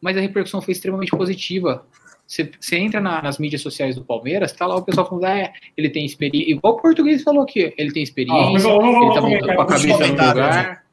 mas 0.00 0.16
a 0.16 0.20
repercussão 0.20 0.62
foi 0.62 0.70
extremamente 0.72 1.10
positiva. 1.10 1.84
Você, 2.24 2.48
você 2.60 2.76
entra 2.76 3.00
na- 3.00 3.20
nas 3.22 3.38
mídias 3.38 3.62
sociais 3.62 3.96
do 3.96 4.04
Palmeiras, 4.04 4.52
tá 4.52 4.66
lá 4.66 4.76
o 4.76 4.82
pessoal 4.82 5.08
falando, 5.08 5.24
ah, 5.24 5.36
é, 5.36 5.52
ele 5.76 5.88
tem 5.90 6.04
experiência, 6.04 6.52
igual 6.52 6.74
o 6.74 6.80
português 6.80 7.22
falou 7.22 7.42
aqui, 7.42 7.74
ele 7.76 7.90
tem 7.90 8.02
experiência, 8.02 8.60
vamos- 8.60 8.62
vamos- 8.62 9.04
ele 9.06 9.14
tá 9.14 9.20
vamos 9.20 9.30
voltando 9.40 9.56
com 9.56 9.62
a 9.62 9.66
cabeça 9.66 9.86
no 10.06 10.28
lugar. 10.28 10.84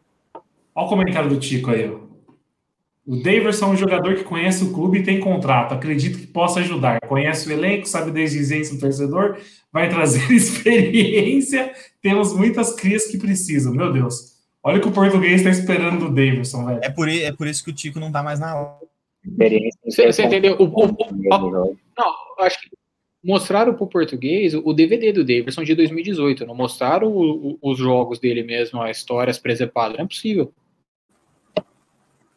Olha 0.74 0.86
o 0.86 0.90
comentário 0.90 1.30
do 1.30 1.38
Tico 1.40 1.72
aí, 1.72 1.90
ó. 1.94 2.05
O 3.06 3.18
Daverson 3.18 3.66
é 3.66 3.70
um 3.70 3.78
jogador 3.78 4.16
que 4.16 4.24
conhece 4.24 4.64
o 4.64 4.74
clube 4.74 5.00
e 5.00 5.04
tem 5.04 5.20
contrato. 5.20 5.74
Acredito 5.74 6.18
que 6.18 6.26
possa 6.28 6.60
ajudar. 6.62 7.00
Conhece 7.02 7.48
o 7.48 7.52
elenco, 7.52 7.88
sabe 7.88 8.20
exigência 8.20 8.74
do 8.74 8.80
torcedor, 8.80 9.38
vai 9.72 9.88
trazer 9.90 10.26
experiência. 10.34 11.72
Temos 12.02 12.34
muitas 12.36 12.74
crias 12.74 13.06
que 13.08 13.18
precisam. 13.18 13.74
Meu 13.74 13.94
Deus. 13.94 14.34
Olha 14.64 14.80
o 14.80 14.82
que 14.82 14.88
o 14.88 14.92
português 14.92 15.36
está 15.42 15.50
esperando 15.52 16.00
do 16.08 16.16
Daverson, 16.16 16.66
velho. 16.66 16.80
É 16.84 16.90
por, 16.90 17.08
é 17.08 17.32
por 17.32 17.46
isso 17.46 17.64
que 17.64 17.70
o 17.70 17.74
Tico 17.74 18.00
não 18.00 18.12
tá 18.12 18.24
mais 18.24 18.40
na 18.40 18.76
Experiência 19.24 19.80
em 19.86 19.92
Você, 19.92 20.06
você 20.12 20.24
entendeu? 20.24 20.56
O, 20.60 20.64
o- 20.64 20.86
o- 20.86 21.78
não, 21.98 22.14
acho 22.40 22.60
que 22.62 22.70
mostraram 23.24 23.74
pro 23.76 23.88
português 23.88 24.54
o 24.56 24.74
DVD 24.74 25.12
do 25.12 25.24
Davidson 25.24 25.64
de 25.64 25.74
2018, 25.76 26.46
não 26.46 26.56
mostraram 26.56 27.08
o- 27.12 27.52
o- 27.52 27.72
os 27.72 27.78
jogos 27.78 28.20
dele 28.20 28.44
mesmo, 28.44 28.82
as 28.82 28.98
histórias 28.98 29.38
presepadas, 29.40 29.98
não 29.98 30.06
é 30.06 30.08
possível. 30.08 30.52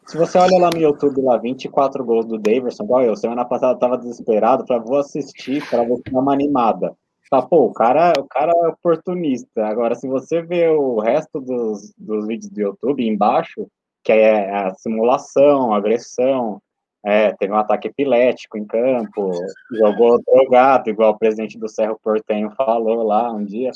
Se 0.08 0.16
você 0.16 0.38
olha 0.38 0.58
lá 0.58 0.70
no 0.70 0.78
YouTube, 0.78 1.20
lá, 1.20 1.36
24 1.36 2.02
gols 2.02 2.24
do 2.24 2.38
Daverson, 2.38 2.82
igual 2.82 3.02
eu, 3.02 3.14
semana 3.14 3.44
passada 3.44 3.74
eu 3.74 3.78
tava 3.78 3.98
desesperado 3.98 4.64
para 4.64 4.78
vou 4.78 4.96
assistir, 4.96 5.62
para 5.68 5.84
ver 5.84 5.96
se 5.96 6.10
uma 6.10 6.32
animada. 6.32 6.96
Tá, 7.30 7.42
pô, 7.42 7.66
o 7.66 7.72
cara, 7.74 8.14
o 8.18 8.24
cara 8.24 8.50
é 8.50 8.68
oportunista. 8.68 9.66
Agora, 9.66 9.94
se 9.94 10.08
você 10.08 10.40
vê 10.40 10.66
o 10.68 10.98
resto 10.98 11.42
dos, 11.42 11.92
dos 11.98 12.26
vídeos 12.26 12.50
do 12.50 12.58
YouTube 12.58 13.06
embaixo, 13.06 13.68
que 14.02 14.12
é 14.12 14.50
a 14.50 14.74
simulação, 14.76 15.74
a 15.74 15.76
agressão, 15.76 16.58
é, 17.04 17.34
teve 17.34 17.52
um 17.52 17.58
ataque 17.58 17.88
epilético 17.88 18.56
em 18.56 18.64
campo, 18.64 19.30
jogou 19.70 20.22
drogado, 20.22 20.88
igual 20.88 21.12
o 21.12 21.18
presidente 21.18 21.58
do 21.58 21.68
Cerro 21.68 22.00
Portenho 22.02 22.50
falou 22.56 23.02
lá 23.02 23.30
um 23.30 23.44
dia, 23.44 23.72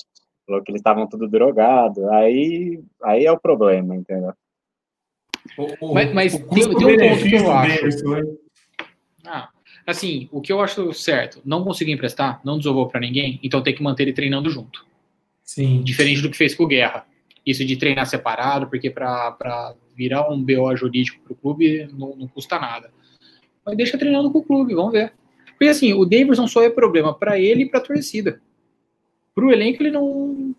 falou 0.47 0.62
que 0.62 0.71
eles 0.71 0.81
estavam 0.81 1.07
tudo 1.07 1.29
drogado. 1.29 2.11
Aí, 2.11 2.83
aí 3.03 3.26
é 3.26 3.33
o 3.33 3.39
problema, 3.39 3.95
entendeu? 3.95 4.33
O- 5.57 5.86
o- 5.90 5.95
Mas- 5.95 6.12
mas 6.14 6.34
o 6.34 6.38
tem- 6.49 6.74
tem 6.74 6.86
um 6.86 6.97
ponto 6.97 7.22
que 7.28 7.34
eu 7.34 7.53
acho. 7.53 8.09
Né? 8.09 8.22
Ah, 9.24 9.49
assim, 9.86 10.28
o 10.32 10.40
que 10.40 10.53
eu 10.53 10.61
acho 10.61 10.93
certo, 10.93 11.40
não 11.45 11.64
conseguir 11.64 11.93
emprestar, 11.93 12.40
não 12.45 12.57
desovou 12.59 12.88
pra 12.88 13.01
ninguém, 13.01 13.38
então 13.43 13.62
tem 13.62 13.74
que 13.74 13.82
manter 13.82 14.05
ele 14.05 14.12
treinando 14.12 14.51
junto. 14.51 14.84
Sim. 15.45 15.82
Diferente 15.82 16.22
do 16.22 16.30
que 16.30 16.36
fez 16.36 16.55
com 16.55 16.64
o 16.64 16.66
Guerra. 16.68 17.07
Isso 17.45 17.64
de 17.64 17.76
treinar 17.76 18.07
separado, 18.07 18.68
porque 18.68 18.88
para 18.88 19.74
virar 19.97 20.30
um 20.30 20.43
BO 20.43 20.74
jurídico 20.76 21.20
pro 21.24 21.34
clube 21.34 21.88
não, 21.93 22.16
não 22.16 22.28
custa 22.28 22.59
nada. 22.59 22.90
Mas 23.66 23.76
deixa 23.76 23.99
treinando 23.99 24.30
com 24.30 24.38
o 24.38 24.45
clube, 24.45 24.74
vamos 24.74 24.93
ver. 24.93 25.12
Porque 25.51 25.66
assim, 25.66 25.93
o 25.93 26.05
Davidson 26.05 26.47
só 26.47 26.62
é 26.62 26.70
problema 26.70 27.12
para 27.14 27.38
ele 27.38 27.62
e 27.64 27.68
pra 27.68 27.80
torcida. 27.80 28.40
Pro 29.34 29.51
elenco 29.53 29.82
ele 29.82 29.90
não, 29.90 30.55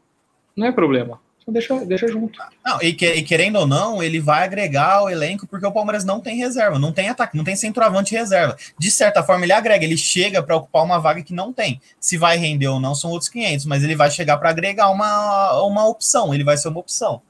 não 0.56 0.68
é 0.68 0.72
problema. 0.72 1.22
Então 1.44 1.54
deixa, 1.54 1.86
deixa 1.86 2.08
junto. 2.08 2.40
Não, 2.66 2.82
e, 2.82 2.94
que- 2.94 3.06
e 3.14 3.22
querendo 3.22 3.58
ou 3.58 3.68
não, 3.68 4.02
ele 4.02 4.20
vai 4.20 4.44
agregar 4.46 4.94
ao 4.94 5.10
elenco 5.10 5.46
porque 5.46 5.66
o 5.66 5.72
Palmeiras 5.72 6.06
não 6.06 6.22
tem 6.22 6.38
reserva, 6.38 6.80
não 6.80 6.94
tem 6.94 7.10
ataque, 7.10 7.36
não 7.36 7.44
tem 7.44 7.56
centroavante 7.56 8.16
reserva. 8.16 8.56
De 8.80 8.90
certa 8.90 9.22
forma, 9.22 9.44
ele 9.46 9.52
agrega, 9.52 9.84
ele 9.84 9.98
chega 9.98 10.42
para 10.42 10.56
ocupar 10.56 10.84
uma 10.84 11.00
vaga 11.00 11.22
que 11.22 11.34
não 11.34 11.52
tem. 11.52 11.82
Se 12.00 12.18
vai 12.18 12.38
render 12.38 12.70
ou 12.70 12.80
não 12.80 12.96
são 12.96 13.12
outros 13.12 13.30
500, 13.30 13.66
mas 13.66 13.84
ele 13.84 13.96
vai 13.96 14.10
chegar 14.10 14.38
para 14.38 14.50
agregar 14.50 14.90
uma, 14.90 15.62
uma 15.64 15.86
opção, 15.86 16.34
ele 16.34 16.46
vai 16.46 16.56
ser 16.56 16.70
uma 16.70 16.80
opção. 16.80 17.22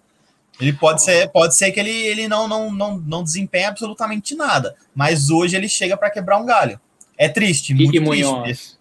Ele 0.61 0.71
pode 0.73 1.01
ser, 1.03 1.29
pode 1.29 1.55
ser 1.55 1.71
que 1.71 1.79
ele, 1.79 1.89
ele 1.89 2.27
não, 2.27 2.47
não, 2.47 2.71
não, 2.71 2.97
não 2.99 3.23
desempenhe 3.23 3.65
absolutamente 3.65 4.35
nada, 4.35 4.75
mas 4.93 5.31
hoje 5.31 5.55
ele 5.55 5.67
chega 5.67 5.97
para 5.97 6.11
quebrar 6.11 6.37
um 6.37 6.45
galho. 6.45 6.79
É 7.17 7.27
triste, 7.27 7.73
muito 7.73 7.99
triste. 8.43 8.77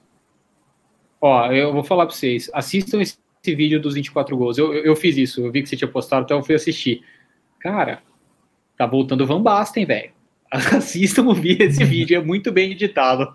Ó, 1.21 1.47
eu 1.53 1.73
vou 1.73 1.83
falar 1.83 2.05
para 2.07 2.15
vocês, 2.15 2.51
assistam 2.53 3.01
esse 3.01 3.17
vídeo 3.45 3.81
dos 3.81 3.95
24 3.95 4.37
gols. 4.37 4.57
Eu, 4.57 4.73
eu, 4.73 4.95
fiz 4.95 5.17
isso, 5.17 5.45
eu 5.45 5.51
vi 5.51 5.63
que 5.63 5.69
você 5.69 5.77
tinha 5.77 5.89
postado, 5.89 6.25
então 6.25 6.39
eu 6.39 6.45
fui 6.45 6.55
assistir. 6.55 7.03
Cara, 7.59 8.03
tá 8.77 8.87
voltando 8.87 9.23
o 9.23 9.27
Van 9.27 9.43
Basten, 9.43 9.85
velho. 9.85 10.11
Assistam 10.53 11.27
esse 11.45 11.83
vídeo, 11.85 12.17
é 12.17 12.23
muito 12.23 12.53
bem 12.53 12.73
editado. 12.73 13.35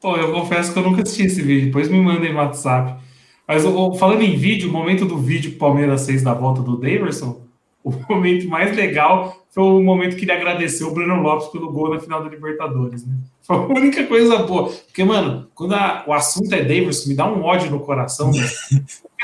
Pô, 0.00 0.16
eu 0.16 0.32
confesso 0.32 0.72
que 0.72 0.78
eu 0.78 0.82
nunca 0.82 1.02
assisti 1.02 1.22
esse 1.22 1.42
vídeo, 1.42 1.66
depois 1.66 1.88
me 1.88 2.00
mandem 2.00 2.32
no 2.32 2.38
WhatsApp. 2.38 3.00
Mas 3.46 3.62
falando 3.98 4.22
em 4.22 4.36
vídeo, 4.36 4.68
o 4.68 4.72
momento 4.72 5.04
do 5.04 5.18
vídeo 5.18 5.52
Palmeiras 5.52 6.06
fez 6.06 6.22
da 6.22 6.32
volta 6.32 6.62
do 6.62 6.76
Daverson, 6.76 7.43
o 7.84 7.92
momento 8.08 8.48
mais 8.48 8.74
legal 8.74 9.46
foi 9.50 9.62
o 9.62 9.82
momento 9.82 10.16
que 10.16 10.24
ele 10.24 10.32
agradeceu 10.32 10.88
o 10.88 10.94
Breno 10.94 11.20
Lopes 11.20 11.48
pelo 11.48 11.70
gol 11.70 11.90
na 11.90 12.00
final 12.00 12.24
da 12.24 12.30
Libertadores, 12.30 13.06
né? 13.06 13.14
Foi 13.42 13.56
a 13.56 13.60
única 13.60 14.04
coisa 14.06 14.38
boa. 14.38 14.68
Porque, 14.68 15.04
mano, 15.04 15.46
quando 15.54 15.74
a, 15.74 16.02
o 16.08 16.12
assunto 16.12 16.52
é 16.54 16.62
Daverson, 16.62 17.10
me 17.10 17.14
dá 17.14 17.30
um 17.30 17.42
ódio 17.42 17.70
no 17.70 17.80
coração. 17.80 18.32
Né? 18.32 18.40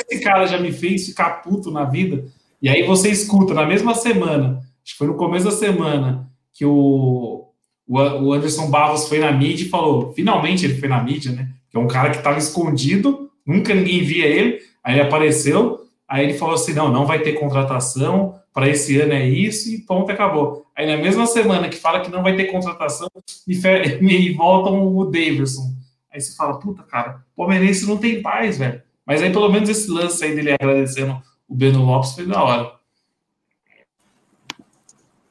Esse 0.09 0.23
cara 0.23 0.47
já 0.47 0.59
me 0.59 0.71
fez 0.71 1.07
ficar 1.07 1.43
puto 1.43 1.71
na 1.71 1.85
vida. 1.85 2.25
E 2.63 2.69
aí 2.69 2.87
você 2.87 3.11
escuta 3.11 3.55
na 3.55 3.65
mesma 3.65 3.95
semana, 3.95 4.61
acho 4.85 4.93
que 4.93 4.99
foi 4.99 5.07
no 5.07 5.15
começo 5.15 5.47
da 5.47 5.51
semana, 5.51 6.31
que 6.53 6.65
o, 6.65 7.47
o 7.89 8.33
Anderson 8.33 8.71
Barros 8.71 9.09
foi 9.09 9.19
na 9.19 9.33
mídia 9.33 9.65
e 9.65 9.71
falou, 9.71 10.13
finalmente 10.13 10.67
ele 10.67 10.79
foi 10.79 10.89
na 10.89 11.03
mídia, 11.03 11.33
né? 11.33 11.49
Que 11.71 11.79
é 11.79 11.81
um 11.81 11.89
cara 11.89 12.11
que 12.11 12.19
estava 12.19 12.39
escondido, 12.39 13.31
nunca 13.47 13.75
ninguém 13.75 14.03
via 14.05 14.27
ele, 14.27 14.59
aí 14.85 14.95
ele 14.95 15.03
apareceu, 15.03 15.81
aí 16.11 16.25
ele 16.25 16.35
falou 16.35 16.57
assim, 16.57 16.75
não, 16.75 16.91
não 16.91 17.07
vai 17.07 17.21
ter 17.21 17.35
contratação, 17.35 18.35
para 18.53 18.69
esse 18.69 19.01
ano 19.01 19.13
é 19.13 19.25
isso, 19.27 19.73
e 19.73 19.79
ponto, 19.79 20.11
acabou. 20.11 20.67
Aí 20.77 20.85
na 20.85 20.97
mesma 20.97 21.25
semana 21.25 21.69
que 21.69 21.77
fala 21.77 22.01
que 22.01 22.11
não 22.11 22.23
vai 22.23 22.35
ter 22.35 22.47
contratação, 22.47 23.09
me, 23.47 23.57
me 24.03 24.33
voltam 24.35 24.97
o 24.97 25.05
Davidson. 25.05 25.73
Aí 26.13 26.21
você 26.21 26.35
fala, 26.35 26.59
puta, 26.59 26.83
cara, 26.83 27.25
o 27.37 27.43
Palmeirense 27.43 27.87
não 27.87 27.97
tem 27.97 28.21
paz, 28.21 28.59
velho. 28.59 28.83
Mas 29.07 29.23
aí 29.23 29.31
pelo 29.31 29.49
menos 29.49 29.69
esse 29.69 29.89
lance 29.89 30.25
aí 30.25 30.35
dele 30.35 30.53
agradecendo 30.53 31.23
o 31.49 31.55
Beno 31.55 31.85
Lopes 31.85 32.13
foi 32.13 32.27
da 32.27 32.43
hora. 32.43 32.81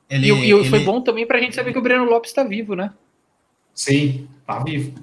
Ele, 0.09 0.27
e, 0.27 0.47
e 0.47 0.51
ele... 0.51 0.69
foi 0.69 0.79
bom 0.79 1.01
também 1.01 1.27
para 1.27 1.37
a 1.37 1.41
gente 1.41 1.55
saber 1.55 1.71
que 1.71 1.77
o 1.77 1.81
Breno 1.81 2.05
Lopes 2.05 2.31
está 2.31 2.43
vivo, 2.43 2.75
né? 2.75 2.91
Sim, 3.75 4.27
tá 4.45 4.59
vivo. 4.59 4.93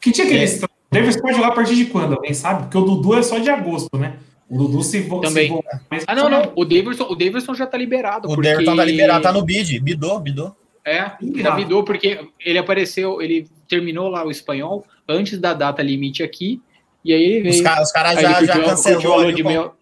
Que 0.00 0.10
tinha 0.10 0.26
aquele. 0.26 0.44
É. 0.44 0.65
Davis 0.90 1.20
pode 1.20 1.36
jogar 1.36 1.48
a 1.48 1.52
partir 1.52 1.74
de 1.74 1.86
quando? 1.86 2.14
Alguém 2.14 2.34
sabe? 2.34 2.64
Porque 2.64 2.78
o 2.78 2.82
Dudu 2.82 3.14
é 3.14 3.22
só 3.22 3.38
de 3.38 3.50
agosto, 3.50 3.96
né? 3.98 4.16
O 4.48 4.58
Dudu 4.58 4.82
se, 4.82 5.08
também. 5.08 5.48
Se 5.48 6.04
ah, 6.06 6.14
não, 6.14 6.30
não. 6.30 6.52
O 6.54 6.64
Davidson, 6.64 7.04
o 7.04 7.16
Davidson 7.16 7.54
já 7.54 7.66
tá 7.66 7.76
liberado. 7.76 8.28
O 8.28 8.34
porque... 8.34 8.48
Davidson 8.48 8.76
tá 8.76 8.84
liberado, 8.84 9.22
tá 9.22 9.32
no 9.32 9.42
bid. 9.42 9.80
Bidou, 9.80 10.20
bidou. 10.20 10.56
É, 10.84 11.10
tá 11.42 11.50
bidou, 11.56 11.82
porque 11.82 12.28
ele 12.38 12.58
apareceu, 12.58 13.20
ele 13.20 13.48
terminou 13.66 14.08
lá 14.08 14.24
o 14.24 14.30
espanhol 14.30 14.84
antes 15.08 15.36
da 15.40 15.52
data 15.52 15.82
limite 15.82 16.22
aqui. 16.22 16.62
E 17.04 17.12
aí 17.12 17.22
ele 17.22 17.40
veio. 17.42 17.54
Os, 17.54 17.60
caras 17.60 17.92
cara 17.92 18.14
já, 18.14 18.44
já 18.44 18.62
cancelou. 18.62 19.32
de 19.32 19.42
mel. 19.42 19.74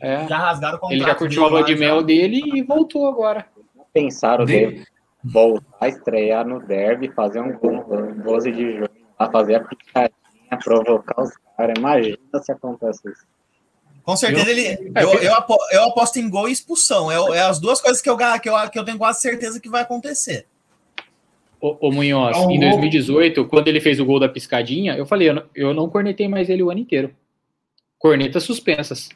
É, 0.00 0.28
já 0.28 0.38
rasgaram 0.38 0.76
o 0.76 0.80
contrato. 0.80 0.96
Ele 1.00 1.04
já 1.04 1.14
curtiu 1.14 1.44
a 1.44 1.48
lua 1.48 1.64
de 1.64 1.74
mel 1.74 2.02
dele 2.02 2.40
e 2.54 2.62
voltou 2.62 3.08
agora. 3.08 3.46
Pensaram 3.92 4.44
dele 4.44 4.84
voltar 5.24 5.66
a 5.80 5.88
estrear 5.88 6.46
no 6.46 6.60
derby, 6.60 7.08
fazer 7.08 7.40
um 7.40 7.52
gol 7.58 7.84
no 7.88 8.22
12 8.22 8.52
de 8.52 8.72
junho, 8.72 8.88
a 9.18 9.30
fazer 9.30 9.56
a 9.56 9.60
picadinha, 9.60 10.58
provocar 10.62 11.22
os 11.22 11.32
caras. 11.56 11.74
Imagina 11.78 12.18
se 12.42 12.52
acontece 12.52 13.08
isso. 13.08 13.26
Com 14.02 14.16
certeza 14.16 14.48
eu, 14.48 14.56
ele. 14.56 14.66
É, 14.94 15.02
eu, 15.02 15.14
eu, 15.14 15.34
aposto, 15.34 15.74
eu, 15.74 15.84
aposto 15.84 16.16
em 16.18 16.30
gol 16.30 16.48
e 16.48 16.52
expulsão. 16.52 17.10
É, 17.10 17.38
é, 17.38 17.40
as 17.40 17.58
duas 17.58 17.80
coisas 17.80 18.00
que 18.00 18.08
eu, 18.08 18.16
que, 18.16 18.48
eu, 18.48 18.70
que 18.70 18.78
eu 18.78 18.84
tenho 18.84 18.98
quase 18.98 19.20
certeza 19.20 19.60
que 19.60 19.68
vai 19.68 19.82
acontecer. 19.82 20.46
Ô, 21.60 21.76
ô 21.80 21.90
Munhoz, 21.90 22.36
é 22.36 22.40
um 22.40 22.50
em 22.50 22.60
2018, 22.60 23.40
gol. 23.40 23.50
quando 23.50 23.68
ele 23.68 23.80
fez 23.80 23.98
o 23.98 24.04
gol 24.04 24.20
da 24.20 24.28
piscadinha, 24.28 24.94
eu 24.94 25.06
falei, 25.06 25.30
eu 25.30 25.34
não, 25.34 25.42
eu 25.54 25.74
não 25.74 25.88
cornetei 25.88 26.28
mais 26.28 26.48
ele 26.48 26.62
o 26.62 26.70
ano 26.70 26.80
inteiro. 26.80 27.12
Cornetas 27.98 28.44
suspensas. 28.44 29.08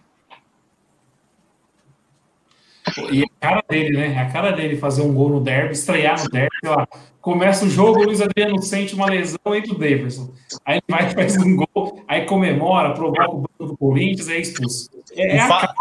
E 3.10 3.22
a 3.22 3.26
cara 3.40 3.64
dele, 3.68 3.96
né? 3.96 4.18
A 4.18 4.30
cara 4.30 4.52
dele 4.52 4.76
fazer 4.76 5.02
um 5.02 5.12
gol 5.12 5.28
no 5.28 5.40
derby, 5.40 5.72
estrear 5.72 6.22
no 6.22 6.30
derby, 6.30 6.48
lá. 6.64 6.86
Começa 7.20 7.66
o 7.66 7.70
jogo, 7.70 8.00
o 8.00 8.04
Luiz 8.04 8.22
Adriano 8.22 8.62
sente 8.62 8.94
uma 8.94 9.06
lesão 9.06 9.38
entre 9.54 9.72
o 9.72 9.78
Davidson. 9.78 10.32
Aí 10.64 10.76
ele 10.76 10.84
vai 10.88 11.10
faz 11.10 11.36
um 11.36 11.54
gol, 11.54 12.02
aí 12.08 12.24
comemora, 12.24 12.94
provoca 12.94 13.30
o 13.30 13.40
banco 13.40 13.66
do 13.72 13.76
Corinthians, 13.76 14.28
é 14.28 14.38
expulso. 14.38 14.88
É, 15.12 15.36
é 15.36 15.44
o, 15.44 15.48
Fa 15.48 15.74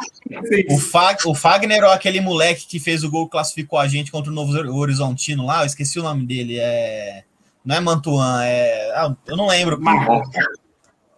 o, 0.70 0.78
Fa 0.78 1.18
o, 1.28 1.34
Fagner, 1.34 1.84
ou 1.84 1.92
aquele 1.92 2.20
moleque 2.20 2.68
que 2.68 2.78
fez 2.78 3.06
o 3.06 3.10
gol, 3.10 3.30
classificou 3.30 3.80
a 3.80 3.88
gente 3.88 4.12
contra 4.12 4.30
o 4.30 4.36
Novo 4.36 4.52
Horizontino 4.52 5.46
lá, 5.46 5.62
eu 5.62 5.66
esqueci 5.66 5.98
o 5.98 6.04
nome 6.04 6.26
dele, 6.26 6.58
é... 6.60 7.24
Não 7.64 7.76
é 7.76 7.80
Mantuan, 7.80 8.44
é... 8.44 8.92
Ah, 8.96 9.16
eu 9.26 9.38
não 9.38 9.48
lembro. 9.48 9.80
Mandaca. 9.80 10.28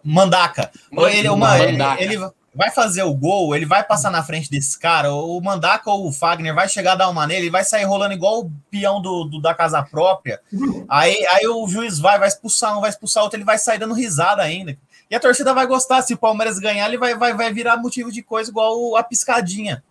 Mandaca. 0.04 0.70
Ele, 1.16 1.28
uma, 1.28 1.58
Mandaca. 1.58 2.02
ele, 2.02 2.14
ele 2.14 2.30
vai 2.54 2.70
fazer 2.70 3.02
o 3.02 3.14
gol, 3.14 3.56
ele 3.56 3.64
vai 3.64 3.82
passar 3.82 4.10
na 4.10 4.22
frente 4.22 4.50
desse 4.50 4.78
cara, 4.78 5.12
o 5.12 5.40
Mandaca 5.40 5.90
ou 5.90 6.08
o 6.08 6.12
Fagner 6.12 6.54
vai 6.54 6.68
chegar 6.68 6.92
a 6.92 6.96
dar 6.96 7.08
uma 7.08 7.26
nele, 7.26 7.42
ele 7.42 7.50
vai 7.50 7.64
sair 7.64 7.84
rolando 7.84 8.12
igual 8.12 8.40
o 8.40 8.52
peão 8.70 9.00
do, 9.00 9.24
do, 9.24 9.40
da 9.40 9.54
casa 9.54 9.82
própria. 9.82 10.40
Aí, 10.88 11.26
aí 11.32 11.46
o 11.46 11.66
juiz 11.66 11.98
vai, 11.98 12.18
vai 12.18 12.28
expulsar 12.28 12.76
um, 12.76 12.80
vai 12.80 12.90
expulsar 12.90 13.22
outro, 13.22 13.38
ele 13.38 13.44
vai 13.44 13.58
sair 13.58 13.78
dando 13.78 13.94
risada 13.94 14.42
ainda. 14.42 14.76
E 15.10 15.14
a 15.14 15.20
torcida 15.20 15.54
vai 15.54 15.66
gostar, 15.66 16.02
se 16.02 16.14
o 16.14 16.18
Palmeiras 16.18 16.58
ganhar, 16.58 16.88
ele 16.88 16.98
vai, 16.98 17.14
vai, 17.14 17.34
vai 17.34 17.52
virar 17.52 17.76
motivo 17.78 18.12
de 18.12 18.22
coisa 18.22 18.50
igual 18.50 18.96
a 18.96 19.02
piscadinha. 19.02 19.82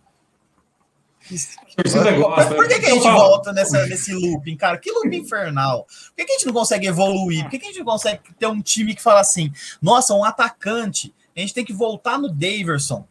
Gosta, 2.18 2.54
Por 2.54 2.68
que, 2.68 2.80
que 2.80 2.86
a 2.86 2.90
gente 2.90 3.08
volta 3.08 3.52
nessa, 3.52 3.86
nesse 3.86 4.12
looping, 4.12 4.56
cara? 4.56 4.76
Que 4.76 4.90
looping 4.90 5.18
infernal. 5.18 5.84
Por 5.84 6.16
que, 6.16 6.24
que 6.24 6.32
a 6.32 6.36
gente 6.36 6.46
não 6.46 6.52
consegue 6.52 6.86
evoluir? 6.86 7.42
Por 7.42 7.50
que, 7.50 7.58
que 7.58 7.64
a 7.66 7.68
gente 7.68 7.78
não 7.78 7.86
consegue 7.86 8.20
ter 8.38 8.46
um 8.46 8.60
time 8.60 8.94
que 8.94 9.02
fala 9.02 9.20
assim, 9.20 9.52
nossa, 9.80 10.12
um 10.14 10.24
atacante 10.24 11.14
a 11.36 11.40
gente 11.40 11.54
tem 11.54 11.64
que 11.64 11.72
voltar 11.72 12.18
no 12.18 12.28
Daverson. 12.28 13.06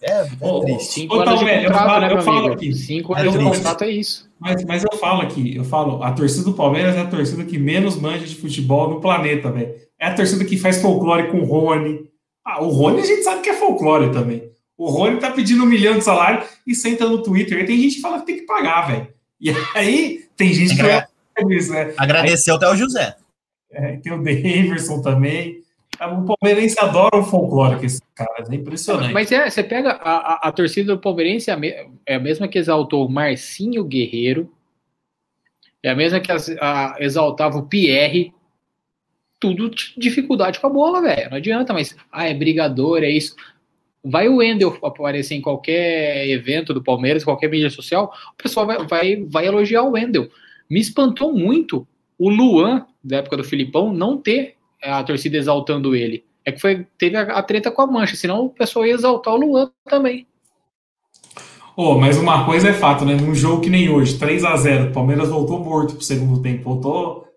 É, 0.00 0.20
é 0.20 0.28
oh, 0.40 0.60
triste. 0.60 0.92
Cinco 0.92 1.16
anos 1.16 1.38
de 1.40 1.44
velho, 1.44 1.66
contrato, 1.66 1.82
eu 1.82 1.88
falo, 1.88 2.00
né, 2.00 2.12
eu 2.12 2.22
falo 2.22 2.52
aqui. 2.52 2.74
Cinco 2.74 3.14
anos 3.14 3.32
de 3.32 3.44
contrato 3.44 3.84
é 3.84 3.90
isso. 3.90 4.30
Mas, 4.38 4.64
mas 4.64 4.84
eu 4.84 4.96
falo 4.96 5.22
aqui, 5.22 5.56
eu 5.56 5.64
falo, 5.64 6.02
a 6.02 6.12
torcida 6.12 6.44
do 6.44 6.52
Palmeiras 6.52 6.94
é 6.94 7.00
a 7.00 7.06
torcida 7.06 7.44
que 7.44 7.58
menos 7.58 7.96
manja 7.96 8.24
de 8.24 8.36
futebol 8.36 8.88
no 8.88 9.00
planeta, 9.00 9.50
velho. 9.50 9.74
É 9.98 10.06
a 10.06 10.14
torcida 10.14 10.44
que 10.44 10.56
faz 10.56 10.80
folclore 10.80 11.28
com 11.30 11.40
o 11.40 11.44
Rony. 11.44 12.08
Ah, 12.44 12.62
o 12.62 12.68
Rony 12.68 13.00
a 13.00 13.04
gente 13.04 13.24
sabe 13.24 13.42
que 13.42 13.50
é 13.50 13.54
folclore 13.54 14.12
também. 14.12 14.48
O 14.76 14.88
Rony 14.88 15.18
tá 15.18 15.32
pedindo 15.32 15.64
um 15.64 15.66
milhão 15.66 15.98
de 15.98 16.04
salário 16.04 16.46
e 16.64 16.72
senta 16.72 17.04
no 17.08 17.20
Twitter. 17.20 17.58
E 17.58 17.66
tem 17.66 17.80
gente 17.80 17.96
que 17.96 18.00
fala 18.00 18.20
que 18.20 18.26
tem 18.26 18.36
que 18.36 18.46
pagar, 18.46 18.86
velho. 18.86 19.08
E 19.40 19.50
aí 19.74 20.24
tem 20.36 20.52
gente 20.52 20.76
que 20.76 20.82
é 20.82 21.04
isso, 21.50 21.72
né? 21.72 21.92
Agradeceu 21.96 22.54
aí, 22.54 22.56
até 22.58 22.68
o 22.68 22.76
José. 22.76 23.16
É, 23.72 23.96
tem 23.96 24.12
o 24.12 24.22
Daverson 24.22 25.02
também. 25.02 25.62
O 26.00 26.36
palmeirense 26.36 26.78
adora 26.78 27.18
o 27.18 27.24
folclore 27.24 27.78
com 27.78 27.86
esses 27.86 28.00
caras, 28.14 28.48
é 28.48 28.54
impressionante. 28.54 29.12
Mas 29.12 29.32
é, 29.32 29.50
você 29.50 29.64
pega 29.64 29.90
a, 29.90 30.16
a, 30.16 30.48
a 30.48 30.52
torcida 30.52 30.94
do 30.94 31.00
palmeirense, 31.00 31.50
é 31.50 31.54
a, 31.54 31.58
é 32.06 32.18
mesma 32.18 32.46
que 32.46 32.58
exaltou 32.58 33.04
o 33.04 33.10
Marcinho 33.10 33.84
Guerreiro, 33.84 34.52
é 35.82 35.90
a 35.90 35.96
mesma 35.96 36.20
que 36.20 36.30
a, 36.30 36.96
exaltava 37.00 37.58
o 37.58 37.66
Pierre, 37.66 38.32
tudo 39.40 39.70
dificuldade 39.96 40.60
com 40.60 40.66
a 40.66 40.70
bola, 40.70 41.02
velho, 41.02 41.30
não 41.30 41.36
adianta, 41.36 41.72
mas, 41.72 41.96
ah, 42.12 42.28
é 42.28 42.34
brigador, 42.34 43.02
é 43.02 43.10
isso. 43.10 43.34
Vai 44.04 44.28
o 44.28 44.36
Wendel 44.36 44.76
aparecer 44.82 45.34
em 45.34 45.40
qualquer 45.40 46.28
evento 46.28 46.72
do 46.72 46.82
Palmeiras, 46.82 47.24
qualquer 47.24 47.50
mídia 47.50 47.70
social, 47.70 48.12
o 48.32 48.42
pessoal 48.42 48.66
vai, 48.66 48.86
vai, 48.86 49.16
vai 49.28 49.46
elogiar 49.46 49.82
o 49.82 49.92
Wendel. 49.92 50.28
Me 50.70 50.80
espantou 50.80 51.32
muito 51.32 51.86
o 52.18 52.28
Luan, 52.28 52.86
da 53.02 53.18
época 53.18 53.36
do 53.36 53.44
Filipão, 53.44 53.92
não 53.92 54.16
ter 54.16 54.57
a 54.82 55.02
torcida 55.02 55.36
exaltando 55.36 55.94
ele. 55.94 56.24
É 56.44 56.52
que 56.52 56.60
foi, 56.60 56.86
teve 56.96 57.16
a, 57.16 57.22
a 57.22 57.42
treta 57.42 57.70
com 57.70 57.82
a 57.82 57.86
mancha, 57.86 58.16
senão 58.16 58.46
o 58.46 58.50
pessoal 58.50 58.86
ia 58.86 58.94
exaltar 58.94 59.34
o 59.34 59.36
Luan 59.36 59.70
também. 59.84 60.26
Oh, 61.76 61.96
mas 61.96 62.16
uma 62.18 62.44
coisa 62.44 62.70
é 62.70 62.72
fato, 62.72 63.04
né? 63.04 63.14
Num 63.14 63.34
jogo 63.34 63.60
que 63.60 63.70
nem 63.70 63.88
hoje, 63.88 64.18
3 64.18 64.44
a 64.44 64.56
0 64.56 64.90
o 64.90 64.92
Palmeiras 64.92 65.28
voltou 65.28 65.62
morto 65.62 65.94
pro 65.94 66.02
segundo 66.02 66.42
tempo. 66.42 66.64
Voltou, 66.64 67.28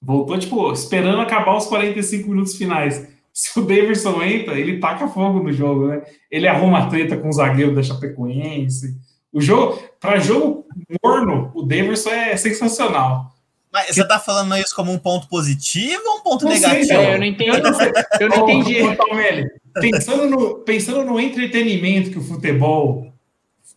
voltou, 0.00 0.38
tipo, 0.38 0.72
esperando 0.72 1.20
acabar 1.20 1.56
os 1.56 1.66
45 1.66 2.30
minutos 2.30 2.56
finais. 2.56 3.06
Se 3.34 3.58
o 3.58 3.62
Davidson 3.62 4.22
entra, 4.22 4.58
ele 4.58 4.78
taca 4.78 5.08
fogo 5.08 5.42
no 5.42 5.52
jogo, 5.52 5.88
né? 5.88 6.02
Ele 6.30 6.46
arruma 6.46 6.78
a 6.78 6.86
treta 6.86 7.16
com 7.16 7.28
o 7.28 7.32
zagueiro 7.32 7.74
da 7.74 7.82
Chapecoense. 7.82 8.96
O 9.32 9.40
jogo, 9.40 9.82
para 9.98 10.18
jogo 10.18 10.66
morno, 11.02 11.50
o 11.54 11.62
Davidson 11.62 12.10
é 12.10 12.36
sensacional. 12.36 13.31
Mas 13.72 13.94
você 13.94 14.06
tá 14.06 14.20
falando 14.20 14.54
isso 14.56 14.76
como 14.76 14.92
um 14.92 14.98
ponto 14.98 15.26
positivo 15.28 16.02
ou 16.06 16.18
um 16.18 16.20
ponto 16.20 16.44
não 16.44 16.52
negativo? 16.52 16.84
Sei, 16.84 16.96
é, 16.96 17.14
eu 17.14 17.18
não 17.18 17.24
entendi. 17.24 17.50
Eu 18.20 18.28
não 18.28 18.48
entendi. 18.48 19.50
pensando, 19.80 20.26
no, 20.28 20.54
pensando 20.56 21.04
no 21.04 21.18
entretenimento 21.18 22.10
que 22.10 22.18
o 22.18 22.22
futebol 22.22 23.10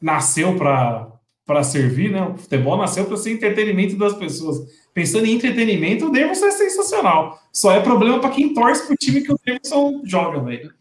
nasceu 0.01 0.55
para 0.55 1.63
servir, 1.63 2.11
né? 2.11 2.21
O 2.23 2.37
futebol 2.37 2.77
nasceu 2.77 3.05
para 3.05 3.15
ser 3.15 3.31
entretenimento 3.31 3.97
das 3.97 4.13
pessoas. 4.13 4.57
Pensando 4.93 5.25
em 5.25 5.35
entretenimento, 5.35 6.07
o 6.07 6.11
Davidson 6.11 6.47
é 6.47 6.51
sensacional. 6.51 7.39
Só 7.51 7.71
é 7.71 7.79
problema 7.79 8.19
para 8.19 8.31
quem 8.31 8.53
torce 8.53 8.85
pro 8.85 8.97
time 8.97 9.21
que 9.21 9.31
o 9.31 9.39
Davidson 9.45 10.01
joga, 10.03 10.41
velho. 10.41 10.73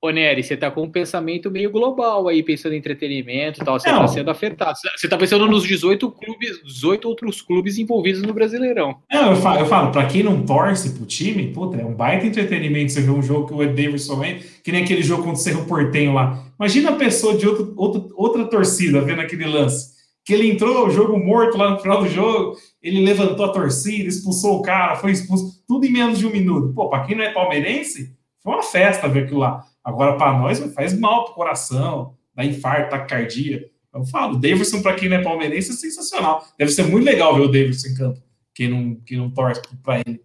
Ô, 0.00 0.10
Nery, 0.10 0.44
você 0.44 0.56
tá 0.56 0.70
com 0.70 0.84
um 0.84 0.90
pensamento 0.90 1.50
meio 1.50 1.72
global 1.72 2.28
aí, 2.28 2.40
pensando 2.40 2.72
em 2.72 2.78
entretenimento 2.78 3.60
e 3.60 3.64
tal. 3.64 3.80
Você 3.80 3.90
Não. 3.90 3.98
tá 3.98 4.06
sendo 4.06 4.30
afetado. 4.30 4.78
Você 4.96 5.08
tá 5.08 5.18
pensando 5.18 5.44
nos 5.48 5.64
18 5.64 6.08
clubes, 6.12 6.62
18 6.62 7.08
outros 7.08 7.42
clubes 7.42 7.78
envolvidos 7.78 8.22
no 8.22 8.32
Brasileirão. 8.32 8.98
Não, 9.12 9.30
eu 9.30 9.36
falo, 9.36 9.58
eu 9.58 9.66
falo, 9.66 9.90
pra 9.90 10.06
quem 10.06 10.22
não 10.22 10.46
torce 10.46 10.90
pro 10.90 11.04
time, 11.04 11.48
puta, 11.52 11.76
é 11.80 11.84
um 11.84 11.94
baita 11.94 12.26
entretenimento 12.26 12.92
você 12.92 13.00
ver 13.00 13.10
um 13.10 13.22
jogo 13.22 13.48
que 13.48 13.54
o 13.54 13.62
Ed 13.62 13.74
Davidson 13.74 14.22
entra, 14.22 14.46
que 14.62 14.70
nem 14.70 14.84
aquele 14.84 15.02
jogo 15.02 15.24
contra 15.24 15.40
o 15.40 15.42
Cerro 15.42 15.66
Portenho 15.66 16.14
lá. 16.14 16.44
Imagina 16.60 16.90
a 16.90 16.96
pessoa 16.96 17.36
de 17.36 17.48
outro, 17.48 17.72
outro, 17.76 18.08
outra 18.14 18.44
torcida 18.44 19.00
vendo 19.00 19.20
aquele 19.20 19.46
lance. 19.46 19.98
Que 20.24 20.32
ele 20.32 20.48
entrou, 20.48 20.86
o 20.86 20.90
jogo 20.90 21.18
morto 21.18 21.58
lá 21.58 21.70
no 21.70 21.80
final 21.80 22.02
do 22.02 22.08
jogo, 22.08 22.56
ele 22.80 23.04
levantou 23.04 23.46
a 23.46 23.48
torcida, 23.48 24.08
expulsou 24.08 24.58
o 24.58 24.62
cara, 24.62 24.94
foi 24.94 25.10
expulso, 25.10 25.60
tudo 25.66 25.86
em 25.86 25.90
menos 25.90 26.18
de 26.20 26.26
um 26.26 26.30
minuto. 26.30 26.72
Pô, 26.72 26.88
pra 26.88 27.04
quem 27.04 27.16
não 27.16 27.24
é 27.24 27.32
palmeirense, 27.32 28.14
foi 28.44 28.52
uma 28.52 28.62
festa 28.62 29.08
ver 29.08 29.24
aquilo 29.24 29.40
lá. 29.40 29.64
Agora, 29.88 30.18
pra 30.18 30.38
nós, 30.38 30.58
faz 30.74 30.92
mal 30.92 31.24
pro 31.24 31.34
coração, 31.34 32.14
dá 32.34 32.44
infarto, 32.44 32.90
taquicardia. 32.90 33.70
Eu 33.94 34.04
falo, 34.04 34.34
o 34.34 34.38
Davidson, 34.38 34.82
pra 34.82 34.94
quem 34.94 35.08
não 35.08 35.16
é 35.16 35.22
palmeirense, 35.22 35.70
é 35.70 35.74
sensacional. 35.74 36.46
Deve 36.58 36.70
ser 36.70 36.82
muito 36.82 37.06
legal 37.06 37.34
ver 37.34 37.40
o 37.40 37.48
Davidson 37.48 37.88
em 37.88 37.94
campo, 37.94 38.22
quem 38.54 38.68
não, 38.68 38.96
quem 38.96 39.16
não 39.16 39.30
torce 39.30 39.62
pra 39.82 40.00
ele. 40.00 40.20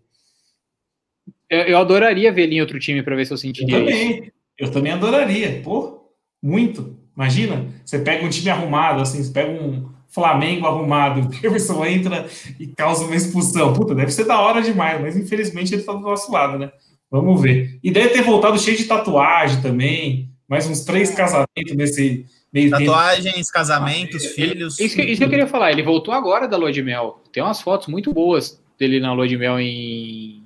Eu, 1.49 1.61
eu 1.61 1.77
adoraria 1.77 2.29
ver 2.29 2.41
ele 2.41 2.55
em 2.55 2.61
outro 2.61 2.77
time 2.77 3.01
pra 3.01 3.15
ver 3.15 3.25
se 3.25 3.31
eu 3.31 3.35
Eu 3.35 3.37
sentiria 3.37 3.79
isso. 3.79 3.85
também, 3.85 4.31
eu 4.59 4.69
também 4.69 4.91
adoraria, 4.91 5.61
pô, 5.63 6.11
muito. 6.41 6.99
Imagina, 7.15 7.65
você 7.85 7.99
pega 7.99 8.25
um 8.25 8.29
time 8.29 8.49
arrumado, 8.49 9.01
assim, 9.01 9.23
você 9.23 9.31
pega 9.31 9.49
um 9.49 9.89
Flamengo 10.09 10.67
arrumado, 10.67 11.21
o 11.25 11.41
Davidson 11.41 11.85
entra 11.85 12.27
e 12.59 12.67
causa 12.67 13.05
uma 13.05 13.15
expulsão. 13.15 13.71
Puta, 13.71 13.95
deve 13.95 14.11
ser 14.11 14.25
da 14.25 14.41
hora 14.41 14.61
demais, 14.61 14.99
mas 14.99 15.15
infelizmente 15.15 15.73
ele 15.73 15.83
tá 15.83 15.93
do 15.93 16.01
nosso 16.01 16.29
lado, 16.33 16.59
né? 16.59 16.69
Vamos 17.13 17.39
ver. 17.43 17.77
E 17.83 17.91
deve 17.91 18.09
ter 18.09 18.23
voltado 18.23 18.57
cheio 18.57 18.75
de 18.75 18.85
tatuagem 18.85 19.61
também, 19.61 20.31
mais 20.47 20.65
uns 20.67 20.83
três 20.83 21.11
casamentos 21.13 21.75
nesse 21.75 22.25
meio 22.51 22.71
tempo. 22.71 22.85
Tatuagens, 22.91 23.51
casamentos, 23.51 24.23
Ele- 24.23 24.33
filhos. 24.33 24.79
Isso 24.79 24.95
que, 24.95 25.03
isso 25.03 25.19
que 25.19 25.25
eu 25.25 25.29
queria 25.29 25.45
falar, 25.45 25.71
ele 25.71 25.83
voltou 25.83 26.11
agora 26.11 26.47
da 26.47 26.57
Lua 26.57 26.71
de 26.71 26.81
Mel. 26.81 27.21
Tem 27.31 27.43
umas 27.43 27.61
fotos 27.61 27.85
muito 27.87 28.11
boas 28.11 28.59
dele 28.79 28.99
na 28.99 29.13
Lua 29.13 29.27
de 29.27 29.37
Mel 29.37 29.59
em. 29.59 30.41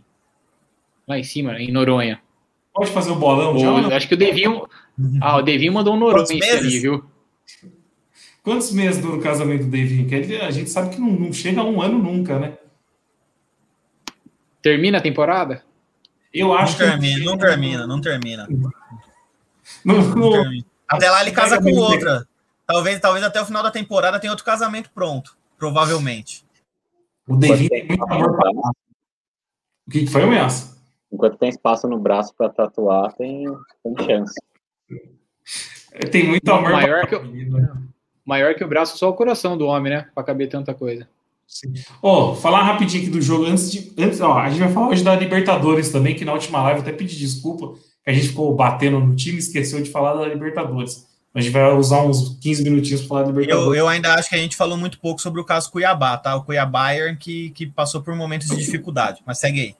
Lá 1.07 1.17
em 1.17 1.23
cima, 1.23 1.57
em 1.57 1.71
Noronha. 1.71 2.19
Pode 2.73 2.91
fazer 2.91 3.11
o 3.11 3.15
bolão 3.15 3.57
já? 3.57 3.71
ou 3.71 3.81
não? 3.81 3.89
acho 3.95 4.05
que 4.09 4.13
o 4.13 4.17
Devinho. 4.17 4.67
Ah, 5.21 5.37
o 5.37 5.41
Devinho 5.41 5.71
mandou 5.71 5.95
um 5.95 5.97
Noronha 5.97 6.25
Quantos 6.27 6.37
meses? 6.37 6.65
ali, 6.65 6.79
viu? 6.79 7.05
Quantos 8.43 8.73
meses 8.73 9.01
dura 9.01 9.15
o 9.15 9.21
casamento 9.21 9.63
do? 9.63 9.71
Que 9.71 10.15
ele- 10.15 10.41
a 10.41 10.51
gente 10.51 10.69
sabe 10.69 10.93
que 10.93 10.99
não, 10.99 11.11
não 11.11 11.31
chega 11.31 11.61
a 11.61 11.63
um 11.63 11.81
ano 11.81 11.97
nunca, 11.97 12.37
né? 12.37 12.57
Termina 14.61 14.97
a 14.97 15.01
temporada? 15.01 15.63
Eu 16.33 16.47
Não 16.47 16.53
acho 16.57 16.77
que. 16.77 16.83
termina, 16.83 17.25
não 17.25 17.37
termina, 17.37 17.87
não 17.87 18.01
termina. 18.01 18.47
Não- 19.83 19.97
não 19.97 20.15
não- 20.15 20.31
termina. 20.31 20.65
Até 20.87 21.09
lá 21.09 21.21
ele 21.21 21.31
casa 21.31 21.61
com 21.61 21.71
outra. 21.73 22.27
Talvez, 22.65 22.99
talvez 22.99 23.23
até 23.23 23.41
o 23.41 23.45
final 23.45 23.63
da 23.63 23.71
temporada 23.71 24.19
tenha 24.19 24.31
outro 24.31 24.45
casamento 24.45 24.89
pronto. 24.93 25.35
Provavelmente. 25.57 26.45
o 27.27 27.35
Davinho 27.35 27.69
tem 27.69 27.85
muito 27.87 28.03
amor 28.03 28.37
pra 28.37 28.49
O 28.51 28.73
que 29.91 30.07
foi, 30.07 30.23
Ameaça? 30.23 30.77
Enquanto 31.11 31.37
tem 31.37 31.49
espaço 31.49 31.87
no 31.87 31.97
braço 31.99 32.33
para 32.37 32.49
tatuar, 32.49 33.11
tem, 33.13 33.45
tem 33.83 34.05
chance. 34.05 34.33
Tem 36.11 36.27
muito 36.27 36.49
amor 36.51 36.71
Maior 36.71 36.99
pra 37.01 37.07
que 37.07 37.15
o-. 37.15 37.87
Maior 38.25 38.53
que 38.55 38.63
o 38.63 38.67
braço, 38.67 38.97
só 38.97 39.09
o 39.09 39.13
coração 39.13 39.57
do 39.57 39.65
homem, 39.65 39.91
né? 39.93 40.09
Pra 40.13 40.23
caber 40.23 40.47
tanta 40.49 40.73
coisa. 40.73 41.07
Ó, 42.01 42.35
falar 42.35 42.63
rapidinho 42.63 43.03
aqui 43.03 43.11
do 43.11 43.21
jogo 43.21 43.45
antes 43.45 43.71
de. 43.71 43.93
Antes, 43.97 44.21
ó, 44.21 44.37
a 44.37 44.49
gente 44.49 44.59
vai 44.59 44.71
falar 44.71 44.89
hoje 44.89 45.03
da 45.03 45.15
Libertadores 45.15 45.89
também, 45.89 46.15
que 46.15 46.25
na 46.25 46.33
última 46.33 46.61
live 46.63 46.79
eu 46.79 46.81
até 46.83 46.91
pedi 46.91 47.17
desculpa, 47.17 47.73
que 48.03 48.09
a 48.09 48.13
gente 48.13 48.29
ficou 48.29 48.53
batendo 48.55 48.99
no 48.99 49.15
time 49.15 49.37
e 49.37 49.39
esqueceu 49.39 49.81
de 49.81 49.89
falar 49.89 50.13
da 50.13 50.27
Libertadores. 50.27 51.07
A 51.33 51.41
gente 51.41 51.51
vai 51.51 51.71
usar 51.73 52.01
uns 52.01 52.37
15 52.39 52.63
minutinhos 52.63 53.01
para 53.01 53.09
falar 53.09 53.23
da 53.23 53.29
Eu, 53.29 53.35
Libertadores. 53.35 53.79
eu 53.79 53.87
ainda 53.87 54.13
acho 54.15 54.29
que 54.29 54.35
a 54.35 54.39
gente 54.39 54.55
falou 54.55 54.77
muito 54.77 54.99
pouco 54.99 55.21
sobre 55.21 55.39
o 55.39 55.45
caso 55.45 55.71
Cuiabá, 55.71 56.17
tá? 56.17 56.35
O 56.35 56.43
Cuiabá 56.43 56.89
que, 57.19 57.51
que 57.51 57.67
passou 57.67 58.01
por 58.01 58.15
momentos 58.15 58.47
de 58.47 58.57
dificuldade. 58.57 59.21
Mas 59.25 59.39
segue 59.39 59.61
aí. 59.61 59.75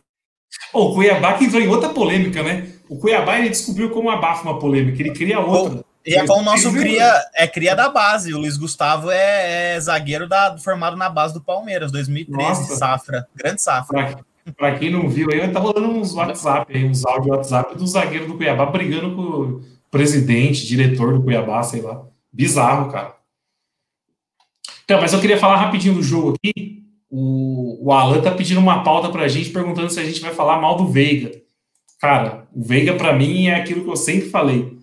Ô, 0.74 0.92
o 0.92 0.94
Cuiabá 0.94 1.34
que 1.34 1.46
entrou 1.46 1.62
em 1.62 1.68
outra 1.68 1.90
polêmica, 1.90 2.44
né? 2.44 2.68
O 2.90 2.98
Cuiabá 2.98 3.40
ele 3.40 3.50
descobriu 3.50 3.90
como 3.90 4.10
abafa 4.10 4.44
uma 4.44 4.60
polêmica, 4.60 5.02
ele 5.02 5.12
cria 5.12 5.40
outra. 5.40 5.84
E 6.08 6.16
é 6.16 6.26
nosso 6.26 6.72
cria, 6.72 7.22
é 7.36 7.46
cria 7.46 7.76
da 7.76 7.90
base. 7.90 8.34
O 8.34 8.38
Luiz 8.38 8.56
Gustavo 8.56 9.12
é, 9.12 9.76
é 9.76 9.80
zagueiro 9.82 10.26
da, 10.26 10.58
formado 10.58 10.96
na 10.96 11.10
base 11.10 11.34
do 11.34 11.42
Palmeiras, 11.42 11.92
2013, 11.92 12.62
Nossa. 12.62 12.76
safra. 12.78 13.28
Grande 13.36 13.62
safra. 13.62 14.18
Pra, 14.56 14.80
quem 14.80 14.90
não 14.90 15.10
viu, 15.10 15.28
aí 15.30 15.46
tá 15.52 15.60
rolando 15.60 15.90
uns 15.90 16.14
WhatsApp, 16.14 16.74
aí, 16.74 16.86
uns 16.86 17.06
áudio 17.06 17.34
WhatsApp 17.34 17.78
do 17.78 17.86
zagueiro 17.86 18.26
do 18.26 18.38
Cuiabá 18.38 18.68
brigando 18.68 19.14
com 19.14 19.22
o 19.22 19.62
presidente, 19.92 20.66
diretor 20.66 21.14
do 21.14 21.22
Cuiabá, 21.22 21.62
sei 21.62 21.82
lá. 21.82 22.06
Bizarro, 22.32 22.90
cara. 22.90 23.14
Então, 24.86 25.02
mas 25.02 25.12
eu 25.12 25.20
queria 25.20 25.38
falar 25.38 25.58
rapidinho 25.58 25.96
do 25.96 26.02
jogo 26.02 26.36
aqui. 26.36 26.86
O, 27.10 27.86
o 27.86 27.92
Alan 27.92 28.22
tá 28.22 28.32
pedindo 28.32 28.62
uma 28.62 28.82
pauta 28.82 29.10
pra 29.10 29.28
gente, 29.28 29.50
perguntando 29.50 29.90
se 29.90 30.00
a 30.00 30.06
gente 30.06 30.22
vai 30.22 30.34
falar 30.34 30.62
mal 30.62 30.78
do 30.78 30.88
Veiga. 30.88 31.32
Cara, 32.00 32.48
o 32.54 32.64
Veiga, 32.64 32.94
pra 32.94 33.12
mim, 33.12 33.48
é 33.48 33.56
aquilo 33.56 33.84
que 33.84 33.90
eu 33.90 33.98
sempre 33.98 34.30
falei. 34.30 34.77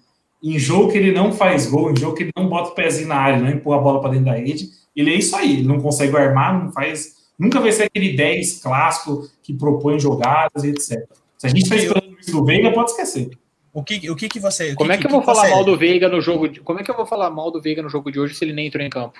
Em 0.44 0.58
jogo 0.58 0.92
que 0.92 0.98
ele 0.98 1.10
não 1.10 1.32
faz 1.32 1.66
gol, 1.66 1.90
em 1.90 1.96
jogo 1.96 2.14
que 2.14 2.24
ele 2.24 2.32
não 2.36 2.46
bota 2.48 2.68
o 2.68 2.74
pezinho 2.74 3.08
na 3.08 3.16
área, 3.16 3.40
não 3.40 3.48
empurra 3.48 3.78
a 3.78 3.80
bola 3.80 4.00
pra 4.02 4.10
dentro 4.10 4.26
da 4.26 4.34
rede, 4.34 4.68
ele 4.94 5.10
é 5.14 5.16
isso 5.16 5.34
aí. 5.34 5.54
Ele 5.54 5.66
não 5.66 5.80
consegue 5.80 6.14
armar, 6.14 6.62
não 6.62 6.70
faz. 6.70 7.14
Nunca 7.38 7.58
vai 7.60 7.72
ser 7.72 7.84
aquele 7.84 8.14
10 8.14 8.60
clássico 8.60 9.26
que 9.42 9.54
propõe 9.54 9.98
jogadas 9.98 10.62
e 10.62 10.68
etc. 10.68 11.08
Se 11.38 11.46
a 11.46 11.48
gente 11.48 11.66
tá 11.68 11.76
esperando 11.76 12.16
isso 12.20 12.30
do 12.30 12.44
Veiga, 12.44 12.70
pode 12.72 12.90
esquecer. 12.90 13.30
O 13.72 13.82
que, 13.82 14.08
o 14.10 14.14
que, 14.14 14.28
que 14.28 14.38
você. 14.38 14.72
o 14.72 14.74
Como 14.76 14.90
que, 14.90 14.96
é 14.96 14.98
que 14.98 15.06
eu 15.06 15.08
que 15.08 15.14
vou 15.16 15.22
falar 15.24 15.46
você- 15.46 15.50
mal 15.50 15.64
do 15.64 15.76
Veiga 15.78 16.08
no 16.10 16.20
jogo? 16.20 16.46
De... 16.46 16.60
Como 16.60 16.78
é 16.78 16.82
que 16.84 16.90
eu 16.90 16.96
vou 16.96 17.06
falar 17.06 17.30
mal 17.30 17.50
do 17.50 17.60
Veiga 17.60 17.82
no 17.82 17.88
jogo 17.88 18.12
de 18.12 18.20
hoje 18.20 18.34
se 18.34 18.44
ele 18.44 18.52
nem 18.52 18.66
entrou 18.66 18.84
em 18.84 18.90
campo? 18.90 19.18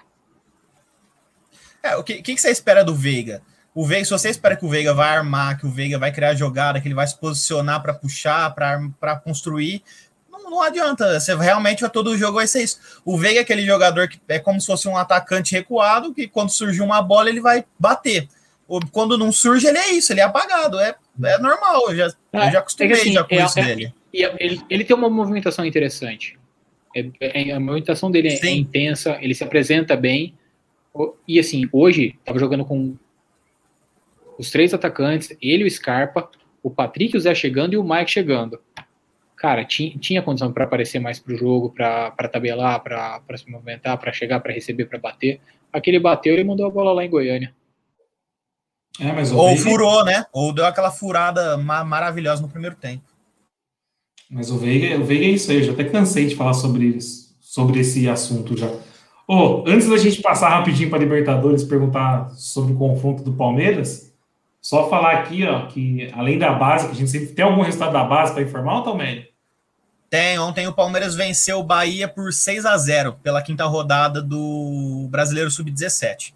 É, 1.83 1.97
o 1.97 2.05
que, 2.05 2.22
que, 2.22 2.35
que 2.35 2.41
você 2.41 2.51
espera 2.51 2.85
do 2.85 2.95
Veiga? 2.95 3.43
O 3.75 3.85
Veiga, 3.85 4.05
se 4.05 4.11
você 4.11 4.29
espera 4.29 4.57
que 4.57 4.64
o 4.64 4.68
Veiga 4.68 4.95
vai 4.95 5.09
armar, 5.16 5.59
que 5.59 5.66
o 5.66 5.70
Veiga 5.70 5.99
vai 5.99 6.12
criar 6.12 6.35
jogada, 6.35 6.81
que 6.81 6.87
ele 6.87 6.95
vai 6.95 7.07
se 7.07 7.18
posicionar 7.18 7.83
para 7.83 7.93
puxar, 7.93 8.55
para 8.55 9.16
construir, 9.25 9.83
não, 10.45 10.51
não 10.51 10.62
adianta. 10.62 11.18
Você 11.18 11.34
realmente 11.34 11.86
todo 11.88 12.16
jogo 12.16 12.34
vai 12.34 12.47
ser 12.47 12.62
isso. 12.62 12.78
O 13.05 13.16
Veiga 13.18 13.40
é 13.40 13.42
aquele 13.42 13.64
jogador 13.64 14.09
que 14.09 14.20
é 14.28 14.38
como 14.38 14.61
se 14.61 14.66
fosse 14.66 14.86
um 14.86 14.97
atacante 14.97 15.53
recuado, 15.53 16.14
que 16.14 16.28
quando 16.28 16.51
surgir 16.51 16.82
uma 16.82 17.03
bola 17.03 17.28
ele 17.28 17.40
vai 17.40 17.64
bater. 17.78 18.28
Ou 18.68 18.80
Quando 18.90 19.18
não 19.18 19.30
surge, 19.30 19.66
ele 19.66 19.78
é 19.78 19.92
isso, 19.92 20.12
ele 20.12 20.20
é 20.20 20.24
apagado. 20.24 20.78
É, 20.80 20.95
é 21.24 21.38
normal, 21.38 21.90
eu 21.90 21.97
já, 21.97 22.07
eu 22.32 22.51
já 22.53 22.59
acostumei 22.61 22.92
É 22.92 23.01
assim, 23.01 23.12
já 23.12 23.24
com 23.24 23.34
é- 23.34 23.45
isso 23.45 23.59
é- 23.59 23.64
dele. 23.64 23.95
Ele, 24.12 24.62
ele 24.70 24.84
tem 24.84 24.97
uma 24.97 25.11
movimentação 25.11 25.64
interessante. 25.66 26.38
É- 26.95 27.11
é- 27.20 27.53
a 27.53 27.59
movimentação 27.61 28.11
dele 28.11 28.28
é, 28.28 28.36
Sim. 28.36 28.47
é 28.47 28.51
intensa, 28.53 29.18
ele 29.20 29.34
se 29.34 29.42
apresenta 29.42 29.97
bem. 29.97 30.34
E 31.26 31.40
assim, 31.40 31.68
hoje, 31.72 32.16
tava 32.24 32.38
jogando 32.38 32.64
com 32.64 32.97
os 34.38 34.51
três 34.51 34.72
atacantes, 34.72 35.36
ele 35.42 35.64
e 35.64 35.66
o 35.66 35.70
Scarpa, 35.70 36.30
o 36.62 36.70
Patrick 36.70 37.14
e 37.14 37.18
o 37.18 37.20
Zé 37.20 37.34
chegando 37.34 37.74
e 37.74 37.76
o 37.76 37.84
Mike 37.84 38.11
chegando. 38.11 38.61
Cara, 39.45 39.62
tinha, 39.62 39.90
tinha 39.99 40.22
condição 40.22 40.51
para 40.51 40.64
aparecer 40.64 40.99
mais 40.99 41.18
pro 41.20 41.36
jogo, 41.36 41.68
para 41.68 42.11
tabelar, 42.32 42.82
para 42.82 43.20
se 43.36 43.51
movimentar, 43.51 43.99
para 43.99 44.11
chegar, 44.11 44.40
para 44.40 44.55
receber, 44.55 44.86
para 44.86 44.99
bater. 44.99 45.38
Aquele 45.70 46.01
bateu, 46.01 46.32
ele 46.32 46.45
mandou 46.45 46.64
a 46.64 46.70
bola 46.70 46.95
lá 46.95 47.05
em 47.05 47.11
Goiânia. 47.11 47.55
É, 48.99 49.12
mas 49.12 49.30
o 49.30 49.36
Ou 49.36 49.49
Veiga, 49.49 49.62
furou, 49.62 50.03
né? 50.03 50.24
Ou 50.32 50.51
deu 50.51 50.64
aquela 50.64 50.90
furada 50.90 51.59
ma- 51.59 51.84
maravilhosa 51.84 52.40
no 52.40 52.49
primeiro 52.49 52.74
tempo. 52.74 53.05
mas 54.30 54.51
o 54.51 54.57
Veiga, 54.57 54.99
o 54.99 55.05
Veiga 55.05 55.26
é 55.26 55.28
isso 55.28 55.51
aí. 55.51 55.59
Eu 55.59 55.64
já 55.64 55.72
até 55.72 55.84
cansei 55.84 56.26
de 56.26 56.36
falar 56.36 56.55
sobre, 56.55 56.86
isso, 56.86 57.36
sobre 57.38 57.80
esse 57.80 58.09
assunto 58.09 58.57
já. 58.57 58.70
Ô, 59.28 59.62
antes 59.66 59.90
da 59.90 59.99
gente 59.99 60.22
passar 60.22 60.49
rapidinho 60.49 60.88
para 60.88 61.01
Libertadores, 61.01 61.64
perguntar 61.64 62.30
sobre 62.30 62.72
o 62.72 62.78
confronto 62.78 63.22
do 63.22 63.34
Palmeiras, 63.34 64.11
só 64.59 64.88
falar 64.88 65.12
aqui, 65.16 65.45
ó, 65.45 65.66
que 65.66 66.11
além 66.14 66.38
da 66.38 66.55
base, 66.55 66.86
que 66.86 66.92
a 66.92 66.97
gente 66.97 67.11
sempre 67.11 67.34
tem 67.34 67.45
algum 67.45 67.61
resultado 67.61 67.92
da 67.92 68.05
base 68.05 68.32
para 68.32 68.42
informar, 68.42 68.80
Tomé? 68.80 69.34
Tem, 70.14 70.38
ontem 70.38 70.68
o 70.68 70.72
Palmeiras 70.72 71.16
venceu 71.16 71.58
o 71.58 71.64
Bahia 71.64 72.06
por 72.06 72.32
6 72.32 72.64
a 72.64 72.76
0 72.78 73.14
pela 73.20 73.42
quinta 73.42 73.64
rodada 73.64 74.22
do 74.22 75.08
Brasileiro 75.10 75.50
Sub-17. 75.50 76.32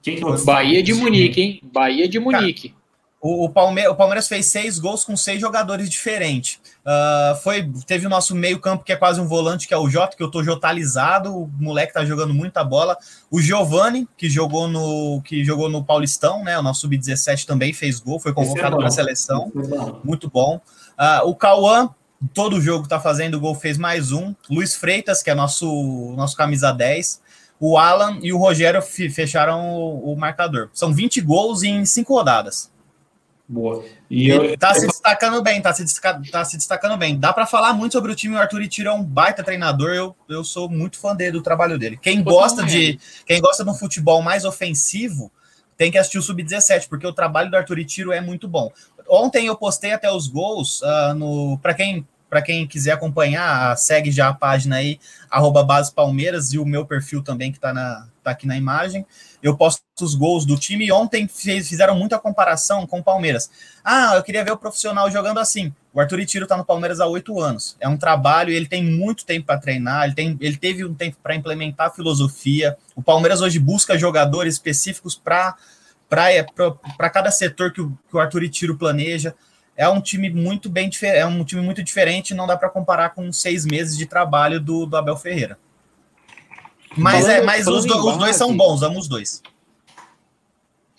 Quem 0.00 0.14
que 0.14 0.22
é 0.22 0.24
o 0.24 0.44
Bahia 0.44 0.80
de 0.84 0.94
Munique, 0.94 1.40
hein? 1.40 1.60
Bahia 1.64 2.08
de 2.08 2.20
Munique. 2.20 2.76
O, 3.20 3.46
o, 3.46 3.50
Palme- 3.50 3.88
o 3.88 3.96
Palmeiras 3.96 4.28
fez 4.28 4.46
seis 4.46 4.78
gols 4.78 5.04
com 5.04 5.16
seis 5.16 5.40
jogadores 5.40 5.90
diferentes. 5.90 6.60
Ah, 6.86 7.36
foi, 7.42 7.68
teve 7.84 8.06
o 8.06 8.08
nosso 8.08 8.36
meio-campo, 8.36 8.84
que 8.84 8.92
é 8.92 8.96
quase 8.96 9.20
um 9.20 9.26
volante, 9.26 9.66
que 9.66 9.74
é 9.74 9.76
o 9.76 9.90
Jota, 9.90 10.16
que 10.16 10.22
eu 10.22 10.30
tô 10.30 10.44
jotalizado. 10.44 11.36
O 11.36 11.50
moleque 11.58 11.94
tá 11.94 12.04
jogando 12.04 12.32
muita 12.32 12.62
bola. 12.62 12.96
O 13.28 13.40
Giovani, 13.40 14.06
que 14.16 14.30
jogou 14.30 14.68
no, 14.68 15.20
que 15.24 15.44
jogou 15.44 15.68
no 15.68 15.82
Paulistão, 15.82 16.44
né? 16.44 16.56
O 16.56 16.62
nosso 16.62 16.82
Sub-17 16.82 17.46
também 17.46 17.72
fez 17.72 17.98
gol, 17.98 18.20
foi 18.20 18.30
é 18.30 18.34
convocado 18.34 18.76
para 18.76 18.86
a 18.86 18.90
seleção. 18.92 19.50
É 19.56 20.06
muito 20.06 20.30
bom. 20.30 20.60
Ah, 20.96 21.22
o 21.24 21.34
Cauã, 21.34 21.90
todo 22.34 22.60
jogo 22.60 22.88
tá 22.88 22.98
fazendo 23.00 23.40
gol, 23.40 23.54
fez 23.54 23.78
mais 23.78 24.12
um. 24.12 24.34
Luiz 24.50 24.74
Freitas, 24.74 25.22
que 25.22 25.30
é 25.30 25.34
nosso, 25.34 26.14
nosso 26.16 26.36
camisa 26.36 26.72
10. 26.72 27.20
O 27.60 27.76
Alan 27.76 28.18
e 28.22 28.32
o 28.32 28.38
Rogério 28.38 28.80
fe- 28.80 29.10
fecharam 29.10 29.68
o, 29.68 30.12
o 30.12 30.16
marcador. 30.16 30.70
São 30.72 30.92
20 30.92 31.20
gols 31.20 31.62
em 31.62 31.84
5 31.84 32.12
rodadas. 32.12 32.70
Boa. 33.48 33.82
E 34.10 34.28
eu, 34.28 34.58
tá 34.58 34.72
eu... 34.72 34.80
se 34.80 34.86
destacando 34.86 35.42
bem, 35.42 35.60
tá 35.62 35.72
se, 35.72 35.84
tá 36.30 36.44
se 36.44 36.56
destacando 36.58 36.98
bem. 36.98 37.18
Dá 37.18 37.32
para 37.32 37.46
falar 37.46 37.72
muito 37.72 37.92
sobre 37.92 38.12
o 38.12 38.14
time. 38.14 38.34
O 38.34 38.38
Arthur 38.38 38.62
Itiro 38.62 38.90
é 38.90 38.92
um 38.92 39.02
baita 39.02 39.42
treinador. 39.42 39.90
Eu, 39.90 40.14
eu 40.28 40.44
sou 40.44 40.68
muito 40.68 40.98
fã 40.98 41.16
dele, 41.16 41.32
do 41.32 41.42
trabalho 41.42 41.78
dele. 41.78 41.96
Quem 41.96 42.22
gosta 42.22 42.62
de 42.62 43.00
quem 43.24 43.40
gosta 43.40 43.64
de 43.64 43.70
um 43.70 43.74
futebol 43.74 44.20
mais 44.20 44.44
ofensivo 44.44 45.32
tem 45.78 45.90
que 45.90 45.96
assistir 45.96 46.18
o 46.18 46.22
Sub-17, 46.22 46.88
porque 46.88 47.06
o 47.06 47.12
trabalho 47.12 47.50
do 47.50 47.56
Arthur 47.56 47.78
Itiro 47.78 48.12
é 48.12 48.20
muito 48.20 48.46
bom. 48.48 48.70
Ontem 49.08 49.46
eu 49.46 49.56
postei 49.56 49.92
até 49.92 50.10
os 50.10 50.28
gols 50.28 50.82
uh, 50.82 51.14
no 51.14 51.58
para 51.58 51.74
quem 51.74 52.06
para 52.28 52.42
quem 52.42 52.66
quiser 52.66 52.92
acompanhar, 52.92 53.76
segue 53.76 54.10
já 54.10 54.28
a 54.28 54.34
página 54.34 54.76
aí, 54.76 55.00
arroba 55.30 55.64
Base 55.64 55.92
Palmeiras, 55.92 56.52
e 56.52 56.58
o 56.58 56.64
meu 56.64 56.84
perfil 56.84 57.22
também, 57.22 57.50
que 57.50 57.58
está 57.58 57.72
tá 58.22 58.30
aqui 58.30 58.46
na 58.46 58.56
imagem. 58.56 59.06
Eu 59.42 59.56
posto 59.56 59.82
os 60.00 60.14
gols 60.14 60.44
do 60.44 60.58
time 60.58 60.86
e 60.86 60.92
ontem 60.92 61.26
fez, 61.26 61.68
fizeram 61.68 61.96
muita 61.96 62.18
comparação 62.18 62.86
com 62.86 62.98
o 62.98 63.02
Palmeiras. 63.02 63.50
Ah, 63.82 64.12
eu 64.16 64.22
queria 64.22 64.44
ver 64.44 64.52
o 64.52 64.56
profissional 64.56 65.10
jogando 65.10 65.38
assim. 65.38 65.72
O 65.92 66.00
Arthur 66.00 66.20
Itiro 66.20 66.44
está 66.44 66.56
no 66.56 66.64
Palmeiras 66.64 67.00
há 67.00 67.06
oito 67.06 67.40
anos. 67.40 67.76
É 67.80 67.88
um 67.88 67.96
trabalho, 67.96 68.50
ele 68.50 68.66
tem 68.66 68.84
muito 68.84 69.24
tempo 69.24 69.46
para 69.46 69.58
treinar, 69.58 70.04
ele, 70.04 70.14
tem, 70.14 70.36
ele 70.40 70.56
teve 70.56 70.84
um 70.84 70.94
tempo 70.94 71.16
para 71.22 71.34
implementar 71.34 71.86
a 71.86 71.90
filosofia. 71.90 72.76
O 72.94 73.02
Palmeiras 73.02 73.40
hoje 73.40 73.58
busca 73.58 73.98
jogadores 73.98 74.54
específicos 74.54 75.14
para 75.14 75.56
para 76.08 77.10
cada 77.10 77.30
setor 77.30 77.72
que 77.72 77.80
o, 77.80 77.90
que 78.08 78.16
o 78.16 78.18
Arthur 78.18 78.44
Itiro 78.44 78.76
planeja 78.76 79.34
é 79.76 79.88
um 79.88 80.00
time 80.00 80.28
muito 80.28 80.68
bem 80.68 80.88
diferente, 80.88 81.18
é 81.18 81.26
um 81.26 81.44
time 81.44 81.62
muito 81.62 81.82
diferente, 81.84 82.34
não 82.34 82.46
dá 82.46 82.56
para 82.56 82.68
comparar 82.68 83.10
com 83.10 83.32
seis 83.32 83.64
meses 83.64 83.96
de 83.96 84.06
trabalho 84.06 84.60
do, 84.60 84.86
do 84.86 84.96
Abel 84.96 85.16
Ferreira. 85.16 85.56
Mas 86.96 87.20
falando, 87.20 87.30
é, 87.30 87.42
mas 87.42 87.66
os, 87.68 87.84
do, 87.84 87.94
base, 87.94 88.08
os, 88.08 88.16
dois 88.18 88.36
são 88.36 88.56
bons, 88.56 88.82
amo 88.82 88.98
os 88.98 89.06
dois. 89.06 89.40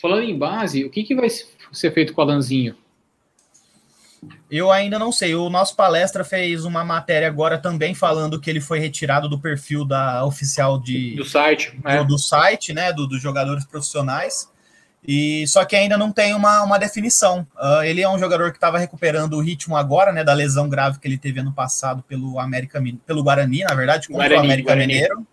Falando 0.02 0.24
em 0.24 0.38
base, 0.38 0.86
o 0.86 0.90
que, 0.90 1.04
que 1.04 1.14
vai 1.14 1.28
ser 1.30 1.94
feito 1.94 2.14
com 2.14 2.22
o 2.22 2.24
Alanzinho? 2.24 2.76
Eu 4.50 4.72
ainda 4.72 4.98
não 4.98 5.12
sei. 5.12 5.36
O 5.36 5.50
nosso 5.50 5.76
palestra 5.76 6.24
fez 6.24 6.64
uma 6.64 6.84
matéria 6.84 7.28
agora 7.28 7.58
também 7.58 7.94
falando 7.94 8.40
que 8.40 8.50
ele 8.50 8.62
foi 8.62 8.80
retirado 8.80 9.28
do 9.28 9.40
perfil 9.40 9.86
da 9.86 10.26
oficial 10.26 10.80
de 10.80 11.16
do 11.16 11.26
site, 11.26 11.76
do, 11.78 11.88
é. 11.88 12.04
do 12.04 12.18
site, 12.18 12.74
né, 12.74 12.94
do, 12.94 13.08
dos 13.08 13.22
jogadores 13.22 13.66
profissionais. 13.66 14.50
E 15.08 15.48
só 15.48 15.64
que 15.64 15.76
ainda 15.76 15.98
não 15.98 16.12
tem 16.12 16.34
uma, 16.34 16.62
uma 16.64 16.78
definição. 16.78 17.48
Uh, 17.56 17.84
ele 17.84 18.02
é 18.02 18.10
um 18.10 18.20
jogador 18.20 18.52
que 18.52 18.58
estava 18.58 18.78
recuperando 18.78 19.34
o 19.34 19.42
ritmo 19.42 19.78
agora, 19.78 20.12
né, 20.12 20.24
da 20.24 20.34
lesão 20.34 20.68
grave 20.68 21.00
que 21.00 21.08
ele 21.08 21.18
teve 21.18 21.40
ano 21.40 21.54
passado 21.54 22.04
pelo 22.04 22.40
América 22.40 22.82
pelo 23.06 23.24
Guarani, 23.24 23.64
na 23.64 23.74
verdade, 23.74 24.08
contra 24.08 24.28
Guarani, 24.28 24.42
o 24.42 24.46
América 24.46 24.68
Guarani. 24.68 24.94
Mineiro. 24.94 25.28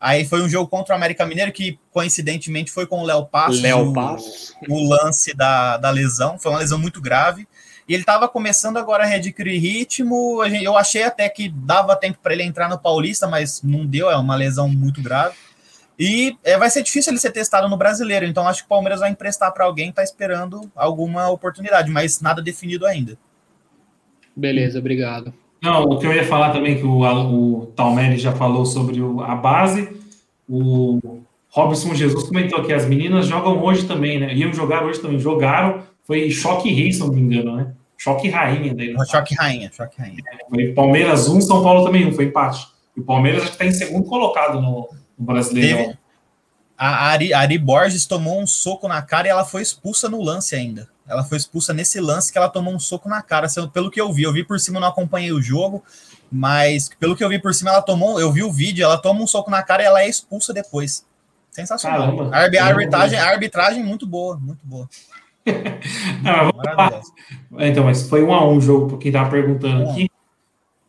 Aí 0.00 0.24
foi 0.24 0.42
um 0.42 0.48
jogo 0.48 0.68
contra 0.68 0.94
o 0.94 0.96
América 0.96 1.26
Mineiro 1.26 1.50
que 1.50 1.78
coincidentemente 1.90 2.70
foi 2.70 2.86
com 2.86 3.00
o 3.00 3.04
Léo 3.04 3.26
Passos, 3.26 3.60
Léo 3.60 3.92
Passos. 3.92 4.54
O, 4.68 4.74
o, 4.74 4.88
lance 4.88 5.34
da, 5.34 5.78
da 5.78 5.90
lesão, 5.90 6.38
foi 6.38 6.52
uma 6.52 6.60
lesão 6.60 6.78
muito 6.78 7.00
grave. 7.00 7.48
E 7.88 7.94
ele 7.94 8.02
estava 8.02 8.28
começando 8.28 8.76
agora 8.76 9.04
a 9.04 9.06
readquirir 9.06 9.60
ritmo. 9.60 10.44
Eu 10.44 10.76
achei 10.76 11.02
até 11.02 11.28
que 11.28 11.48
dava 11.48 11.96
tempo 11.96 12.18
para 12.22 12.34
ele 12.34 12.42
entrar 12.42 12.68
no 12.68 12.78
Paulista, 12.78 13.26
mas 13.26 13.62
não 13.62 13.86
deu, 13.86 14.10
é 14.10 14.16
uma 14.16 14.36
lesão 14.36 14.68
muito 14.68 15.00
grave. 15.00 15.34
E 15.98 16.36
é, 16.44 16.58
vai 16.58 16.68
ser 16.68 16.82
difícil 16.82 17.12
ele 17.12 17.20
ser 17.20 17.30
testado 17.30 17.68
no 17.68 17.76
brasileiro, 17.76 18.26
então 18.26 18.46
acho 18.46 18.60
que 18.60 18.66
o 18.66 18.68
Palmeiras 18.68 19.00
vai 19.00 19.10
emprestar 19.10 19.52
para 19.52 19.64
alguém, 19.64 19.88
está 19.88 20.02
esperando 20.02 20.70
alguma 20.76 21.30
oportunidade, 21.30 21.90
mas 21.90 22.20
nada 22.20 22.42
definido 22.42 22.86
ainda. 22.86 23.16
Beleza, 24.34 24.78
obrigado. 24.78 25.32
Não, 25.62 25.84
o 25.84 25.98
que 25.98 26.06
eu 26.06 26.12
ia 26.12 26.24
falar 26.24 26.52
também, 26.52 26.76
que 26.76 26.84
o, 26.84 27.00
o 27.00 27.66
Talmere 27.74 28.18
já 28.18 28.32
falou 28.32 28.66
sobre 28.66 29.00
o, 29.00 29.22
a 29.22 29.34
base, 29.34 29.88
o 30.46 31.22
Robson 31.48 31.94
Jesus 31.94 32.28
comentou 32.28 32.62
que 32.62 32.72
as 32.72 32.86
meninas 32.86 33.26
jogam 33.26 33.62
hoje 33.64 33.86
também, 33.86 34.20
né? 34.20 34.34
Iam 34.34 34.52
jogar 34.52 34.84
hoje 34.84 35.00
também, 35.00 35.18
jogaram, 35.18 35.82
foi 36.04 36.30
choque 36.30 36.70
rei, 36.70 36.92
se 36.92 37.00
não 37.00 37.08
me 37.08 37.20
engano, 37.22 37.56
né? 37.56 37.72
Choque 37.96 38.28
rainha 38.28 38.74
daí. 38.74 38.92
Né? 38.92 39.04
Choque 39.10 39.34
rainha, 39.34 39.70
choque 39.72 39.98
rainha. 39.98 40.22
Foi 40.50 40.72
Palmeiras 40.74 41.28
1, 41.28 41.40
São 41.40 41.62
Paulo 41.62 41.84
também 41.84 42.06
1, 42.06 42.12
foi 42.12 42.26
empate. 42.26 42.66
E 42.94 43.00
o 43.00 43.04
Palmeiras 43.04 43.42
acho 43.42 43.56
que 43.56 43.64
está 43.64 43.64
em 43.64 43.72
segundo 43.72 44.04
colocado 44.04 44.60
no, 44.60 44.88
brasileiro. 45.16 45.78
Teve... 45.78 45.98
A 46.78 47.06
Ari, 47.06 47.32
a 47.32 47.40
Ari 47.40 47.56
Borges 47.56 48.04
tomou 48.04 48.40
um 48.40 48.46
soco 48.46 48.86
na 48.86 49.00
cara 49.00 49.26
e 49.26 49.30
ela 49.30 49.44
foi 49.44 49.62
expulsa 49.62 50.08
no 50.08 50.22
lance 50.22 50.54
ainda. 50.54 50.88
Ela 51.08 51.24
foi 51.24 51.38
expulsa 51.38 51.72
nesse 51.72 52.00
lance 52.00 52.30
que 52.30 52.36
ela 52.36 52.48
tomou 52.48 52.74
um 52.74 52.78
soco 52.78 53.08
na 53.08 53.22
cara. 53.22 53.46
Pelo 53.72 53.90
que 53.90 54.00
eu 54.00 54.12
vi, 54.12 54.24
eu 54.24 54.32
vi 54.32 54.44
por 54.44 54.58
cima, 54.58 54.80
não 54.80 54.88
acompanhei 54.88 55.32
o 55.32 55.40
jogo, 55.40 55.82
mas 56.30 56.90
pelo 57.00 57.16
que 57.16 57.24
eu 57.24 57.28
vi 57.28 57.38
por 57.38 57.54
cima, 57.54 57.70
ela 57.70 57.80
tomou. 57.80 58.20
Eu 58.20 58.32
vi 58.32 58.42
o 58.42 58.52
vídeo, 58.52 58.84
ela 58.84 58.98
toma 58.98 59.22
um 59.22 59.26
soco 59.26 59.50
na 59.50 59.62
cara 59.62 59.82
e 59.82 59.86
ela 59.86 60.02
é 60.02 60.08
expulsa 60.08 60.52
depois. 60.52 61.06
Sensacional. 61.50 62.00
Caramba, 62.00 62.36
a, 62.36 62.66
arbitragem, 62.66 63.18
arbitragem 63.18 63.82
muito 63.82 64.06
boa, 64.06 64.36
muito 64.36 64.66
boa. 64.66 64.88
não, 66.22 67.66
então, 67.66 67.84
mas 67.84 68.08
foi 68.08 68.22
um 68.22 68.34
a 68.34 68.46
um 68.46 68.60
jogo, 68.60 68.88
para 68.88 68.98
quem 68.98 69.08
estava 69.08 69.30
perguntando 69.30 69.88
aqui. 69.88 70.10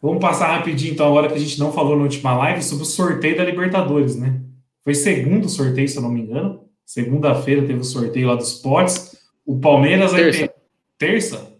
Vamos 0.02 0.22
passar 0.22 0.56
rapidinho, 0.56 0.93
então, 0.93 1.08
agora 1.08 1.28
que 1.28 1.34
a 1.34 1.39
gente 1.39 1.60
não 1.60 1.72
falou 1.72 1.95
na 1.98 2.04
última 2.04 2.36
live, 2.38 2.64
sobre 2.64 2.84
o 2.84 2.88
sorteio 2.88 3.38
da 3.38 3.43
Libertadores, 3.43 4.16
né? 4.16 4.41
Foi 4.84 4.93
segundo 4.93 5.50
sorteio, 5.50 5.88
se 5.88 5.98
eu 5.98 6.04
não 6.04 6.12
me 6.12 6.22
engano. 6.22 6.64
Segunda-feira 6.86 7.66
teve 7.66 7.80
o 7.80 7.84
sorteio 7.84 8.28
lá 8.28 8.36
dos 8.36 8.54
potes. 8.54 9.18
O 9.45 9.60
Palmeiras 9.60 10.12
vai 10.12 10.24
Terça. 10.24 10.39
ter. 10.39 10.56
Terça? 10.98 11.54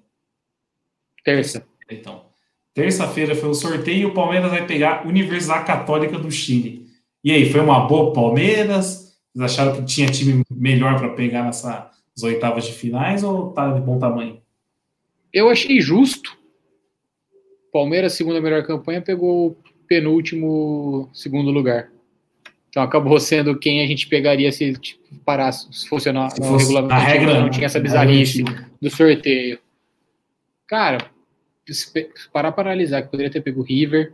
Terça. 1.23 1.65
Então. 1.91 2.27
Terça-feira 2.73 3.35
foi 3.35 3.49
o 3.49 3.55
sorteio 3.55 4.01
e 4.01 4.05
o 4.05 4.13
Palmeiras 4.13 4.51
vai 4.51 4.65
pegar 4.65 5.01
a 5.01 5.07
Universidade 5.07 5.65
Católica 5.65 6.17
do 6.17 6.31
Chile. 6.31 6.88
E 7.23 7.31
aí, 7.31 7.51
foi 7.51 7.59
uma 7.59 7.88
boa 7.88 8.13
Palmeiras? 8.13 9.17
Vocês 9.33 9.51
acharam 9.51 9.75
que 9.75 9.85
tinha 9.85 10.07
time 10.07 10.43
melhor 10.49 10.97
para 10.97 11.09
pegar 11.09 11.43
nessas 11.43 11.89
oitavas 12.23 12.65
de 12.65 12.73
finais 12.73 13.23
ou 13.23 13.51
tá 13.51 13.73
de 13.73 13.81
bom 13.81 13.97
tamanho? 13.97 14.39
Eu 15.33 15.49
achei 15.49 15.81
justo 15.81 16.36
Palmeiras, 17.72 18.13
segunda 18.13 18.41
melhor 18.41 18.63
campanha, 18.63 19.01
pegou 19.01 19.49
o 19.49 19.57
penúltimo 19.88 21.09
segundo 21.13 21.51
lugar. 21.51 21.91
Então 22.70 22.84
acabou 22.84 23.20
sendo 23.20 23.57
quem 23.57 23.82
a 23.82 23.88
gente 23.88 24.07
pegaria 24.07 24.51
se 24.51 24.74
tipo, 24.74 25.03
parasse, 25.26 25.68
se 25.72 25.88
fosse 25.88 26.11
na, 26.11 26.30
se 26.30 26.38
fosse 26.38 26.65
regulamento. 26.65 26.93
A 26.93 26.99
regra 26.99 27.39
não 27.39 27.49
tinha 27.49 27.65
essa 27.65 27.80
bizarrice 27.80 28.43
do 28.82 28.89
sorteio. 28.89 29.59
Cara, 30.68 31.09
se 31.68 32.09
parar 32.32 32.51
para 32.51 32.70
analisar, 32.70 33.01
que 33.01 33.09
poderia 33.09 33.32
ter 33.32 33.41
pego 33.41 33.61
o 33.61 33.63
River, 33.63 34.13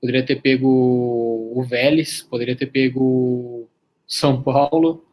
poderia 0.00 0.24
ter 0.24 0.40
pego 0.40 0.68
o 0.68 1.62
Vélez, 1.62 2.22
poderia 2.22 2.54
ter 2.54 2.66
pego 2.66 3.68
São 4.06 4.42
Paulo, 4.42 5.04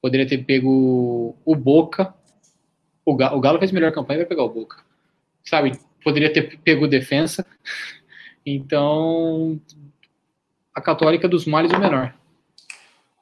poderia 0.00 0.26
ter 0.26 0.38
pego 0.38 1.36
o 1.44 1.56
Boca. 1.56 2.14
O 3.04 3.16
Galo, 3.16 3.36
o 3.36 3.40
Galo 3.40 3.58
fez 3.58 3.72
melhor 3.72 3.92
campanha, 3.92 4.20
vai 4.20 4.26
pegar 4.26 4.44
o 4.44 4.48
Boca. 4.48 4.82
Sabe? 5.44 5.72
Poderia 6.02 6.32
ter 6.32 6.58
pego 6.64 6.86
defensa. 6.86 7.44
Então, 8.44 9.60
a 10.74 10.80
Católica 10.80 11.28
dos 11.28 11.44
males 11.44 11.72
o 11.72 11.78
menor. 11.78 12.14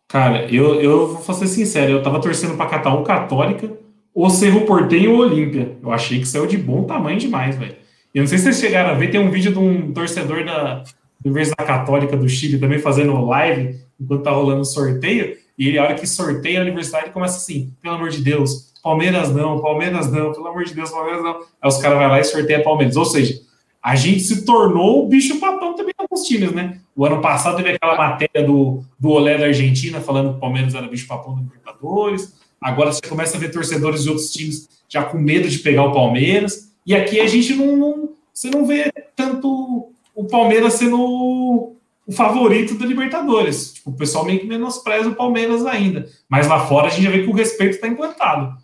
Cara, 0.09 0.47
eu, 0.53 0.81
eu 0.81 1.15
vou 1.17 1.35
ser 1.35 1.49
sincero, 1.49 1.93
eu 1.93 2.03
tava 2.03 2.21
torcendo 2.21 2.57
para 2.57 2.71
catar 2.71 2.95
o 2.95 3.03
Católica, 3.03 3.77
ou 4.15 4.31
Cerro 4.31 4.65
Portenho 4.65 5.13
ou 5.13 5.19
Olímpia. 5.19 5.77
Eu 5.83 5.93
achei 5.93 6.19
que 6.21 6.27
saiu 6.27 6.47
de 6.47 6.57
bom 6.57 6.85
tamanho 6.85 7.19
demais, 7.19 7.57
velho. 7.57 7.77
Eu 8.15 8.23
não 8.23 8.27
sei 8.27 8.39
se 8.39 8.45
vocês 8.45 8.61
chegaram 8.61 8.91
a 8.91 8.95
ver, 8.95 9.11
tem 9.11 9.21
um 9.21 9.31
vídeo 9.31 9.53
de 9.53 9.59
um 9.59 9.93
torcedor 9.93 10.45
da 10.45 10.85
Universidade 11.23 11.67
Católica 11.67 12.17
do 12.17 12.29
Chile 12.29 12.59
também 12.59 12.79
fazendo 12.79 13.25
live 13.27 13.79
enquanto 14.01 14.23
tá 14.23 14.31
rolando 14.31 14.61
o 14.61 14.65
sorteio, 14.65 15.37
e 15.59 15.69
ele, 15.69 15.79
a 15.79 15.85
hora 15.85 15.95
que 15.95 16.07
sorteia 16.07 16.61
a 16.61 16.63
universidade, 16.63 17.11
começa 17.11 17.37
assim, 17.37 17.73
pelo 17.81 17.95
amor 17.95 18.11
de 18.11 18.23
Deus, 18.23 18.73
Palmeiras 18.83 19.35
não, 19.35 19.61
Palmeiras 19.61 20.11
não, 20.11 20.33
pelo 20.33 20.47
amor 20.47 20.65
de 20.65 20.75
Deus, 20.75 20.91
Palmeiras 20.91 21.23
não. 21.23 21.41
Aí 21.61 21.69
os 21.69 21.79
caras 21.79 21.99
vão 21.99 22.09
lá 22.09 22.21
e 22.21 22.25
sorteiam 22.25 22.63
Palmeiras. 22.63 22.97
Ou 22.97 23.05
seja, 23.05 23.41
a 23.83 23.95
gente 23.97 24.21
se 24.21 24.45
tornou 24.45 25.05
o 25.05 25.09
bicho 25.09 25.41
papão 25.41 25.75
também 25.75 25.93
em 25.99 26.03
alguns 26.03 26.27
times, 26.27 26.53
né? 26.53 26.81
O 26.95 27.05
ano 27.05 27.21
passado 27.21 27.57
teve 27.57 27.71
aquela 27.71 27.97
matéria 27.97 28.47
do, 28.47 28.85
do 28.99 29.11
Olé 29.11 29.39
da 29.39 29.47
Argentina 29.47 30.01
falando 30.01 30.31
que 30.31 30.37
o 30.37 30.41
Palmeiras 30.41 30.75
era 30.75 30.87
bicho 30.87 31.07
papão 31.07 31.35
do 31.35 31.43
Libertadores. 31.43 32.35
Agora 32.61 32.93
você 32.93 33.01
começa 33.09 33.37
a 33.37 33.41
ver 33.41 33.51
torcedores 33.51 34.03
de 34.03 34.09
outros 34.09 34.33
times 34.33 34.69
já 34.89 35.03
com 35.03 35.19
medo 35.19 35.49
de 35.49 35.59
pegar 35.59 35.85
o 35.85 35.93
Palmeiras. 35.93 36.73
E 36.87 36.95
aqui 36.95 37.21
a 37.21 37.27
gente 37.27 37.55
não, 37.55 37.77
não 37.77 38.09
você 38.33 38.51
não 38.51 38.67
vê 38.67 38.93
tanto 39.15 39.91
o 40.15 40.25
Palmeiras 40.25 40.75
sendo 40.75 41.76
o 42.07 42.13
favorito 42.13 42.75
da 42.75 42.87
Libertadores. 42.87 43.75
Tipo, 43.75 43.91
o 43.91 43.97
pessoal 43.97 44.25
meio 44.25 44.41
que 44.41 44.47
menospreza 44.47 45.09
o 45.09 45.15
Palmeiras 45.15 45.67
ainda. 45.67 46.09
Mas 46.29 46.47
lá 46.47 46.67
fora 46.67 46.87
a 46.87 46.91
gente 46.91 47.03
já 47.03 47.11
vê 47.11 47.23
que 47.23 47.31
o 47.31 47.35
respeito 47.35 47.75
está 47.75 47.89
implantado 47.89 48.57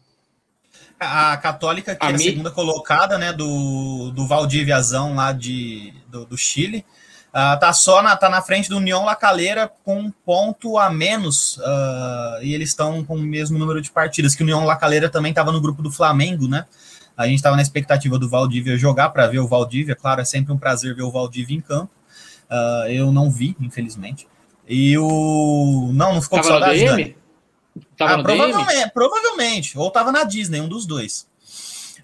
a 1.02 1.36
Católica, 1.36 1.94
que 1.94 2.04
a 2.04 2.10
é 2.10 2.14
a 2.14 2.18
segunda 2.18 2.50
colocada, 2.50 3.18
né, 3.18 3.32
do, 3.32 4.10
do 4.12 4.26
Valdiviazão 4.26 5.14
lá 5.14 5.32
de, 5.32 5.92
do, 6.08 6.24
do 6.24 6.36
Chile, 6.36 6.84
uh, 7.30 7.58
tá 7.58 7.72
só 7.72 8.02
na, 8.02 8.16
tá 8.16 8.28
na 8.28 8.40
frente 8.40 8.68
do 8.68 8.76
União 8.76 9.04
La 9.04 9.16
Calera 9.16 9.70
com 9.84 9.98
um 9.98 10.10
ponto 10.10 10.78
a 10.78 10.90
menos, 10.90 11.56
uh, 11.58 12.42
e 12.42 12.54
eles 12.54 12.70
estão 12.70 13.04
com 13.04 13.16
o 13.16 13.20
mesmo 13.22 13.58
número 13.58 13.80
de 13.80 13.90
partidas, 13.90 14.34
que 14.34 14.42
o 14.42 14.44
União 14.44 14.64
La 14.64 14.76
Calera 14.76 15.08
também 15.08 15.30
estava 15.30 15.52
no 15.52 15.60
grupo 15.60 15.82
do 15.82 15.90
Flamengo, 15.90 16.46
né, 16.46 16.64
a 17.16 17.26
gente 17.26 17.36
estava 17.36 17.56
na 17.56 17.62
expectativa 17.62 18.18
do 18.18 18.28
Valdívia 18.28 18.76
jogar 18.76 19.10
para 19.10 19.26
ver 19.26 19.40
o 19.40 19.48
Valdívia, 19.48 19.94
claro, 19.94 20.20
é 20.20 20.24
sempre 20.24 20.52
um 20.52 20.58
prazer 20.58 20.94
ver 20.94 21.02
o 21.02 21.10
Valdívia 21.10 21.56
em 21.56 21.60
campo, 21.60 21.90
uh, 22.52 22.88
eu 22.88 23.10
não 23.10 23.30
vi, 23.30 23.56
infelizmente, 23.60 24.28
e 24.68 24.96
o... 24.98 25.90
Não, 25.92 26.14
não 26.14 26.22
ficou 26.22 26.38
com 26.40 26.44
saudade, 26.48 26.84
Dani? 26.84 27.16
Tava 27.96 28.12
Ah, 28.12 28.16
no 28.18 28.22
DM? 28.24 28.38
provavelmente, 28.38 28.90
provavelmente. 28.92 29.78
Ou 29.78 29.90
tava 29.90 30.12
na 30.12 30.24
Disney, 30.24 30.60
um 30.60 30.68
dos 30.68 30.86
dois. 30.86 31.26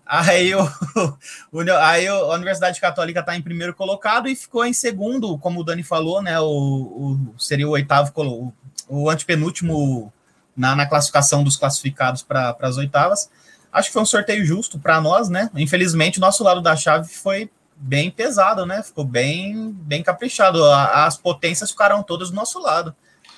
Aí, 0.05 0.55
o, 0.55 0.62
o- 1.53 1.61
aí 1.82 2.07
a 2.09 2.24
Universidade 2.34 2.80
Católica 2.80 3.20
está 3.20 3.36
em 3.36 3.42
primeiro 3.42 3.74
colocado 3.74 4.28
e 4.28 4.34
ficou 4.34 4.64
em 4.64 4.72
segundo, 4.72 5.36
como 5.38 5.61
o 5.61 5.64
Dani 5.64 5.82
falou, 5.82 6.22
né? 6.22 6.40
O, 6.40 6.46
o- 6.46 7.34
seria 7.38 7.68
o 7.68 7.72
oitavo, 7.72 8.11
o, 8.16 8.53
o 8.88 9.11
antepenúltimo 9.11 10.12
na, 10.57 10.74
na 10.74 10.86
classificação 10.86 11.44
dos 11.44 11.57
classificados 11.57 12.22
para 12.22 12.57
as 12.62 12.76
oitavas. 12.78 13.30
Acho 13.70 13.88
que 13.88 13.92
foi 13.92 14.03
um 14.03 14.07
sorteio 14.07 14.44
justo 14.46 14.78
para 14.78 14.99
nós, 15.01 15.28
né? 15.28 15.51
Infelizmente, 15.55 16.16
o 16.18 16.20
nosso 16.22 16.42
lado 16.42 16.62
da 16.62 16.74
chave 16.74 17.12
foi 17.12 17.51
bem 17.81 18.11
pesado, 18.11 18.66
né? 18.66 18.83
Ficou 18.83 19.05
bem, 19.05 19.70
bem 19.72 20.03
caprichado. 20.03 20.64
A- 20.64 21.07
As 21.07 21.16
potências 21.16 21.70
ficaram 21.70 22.03
todas 22.03 22.31
do 22.31 22.37
nosso 22.37 22.59
lado. 22.61 22.95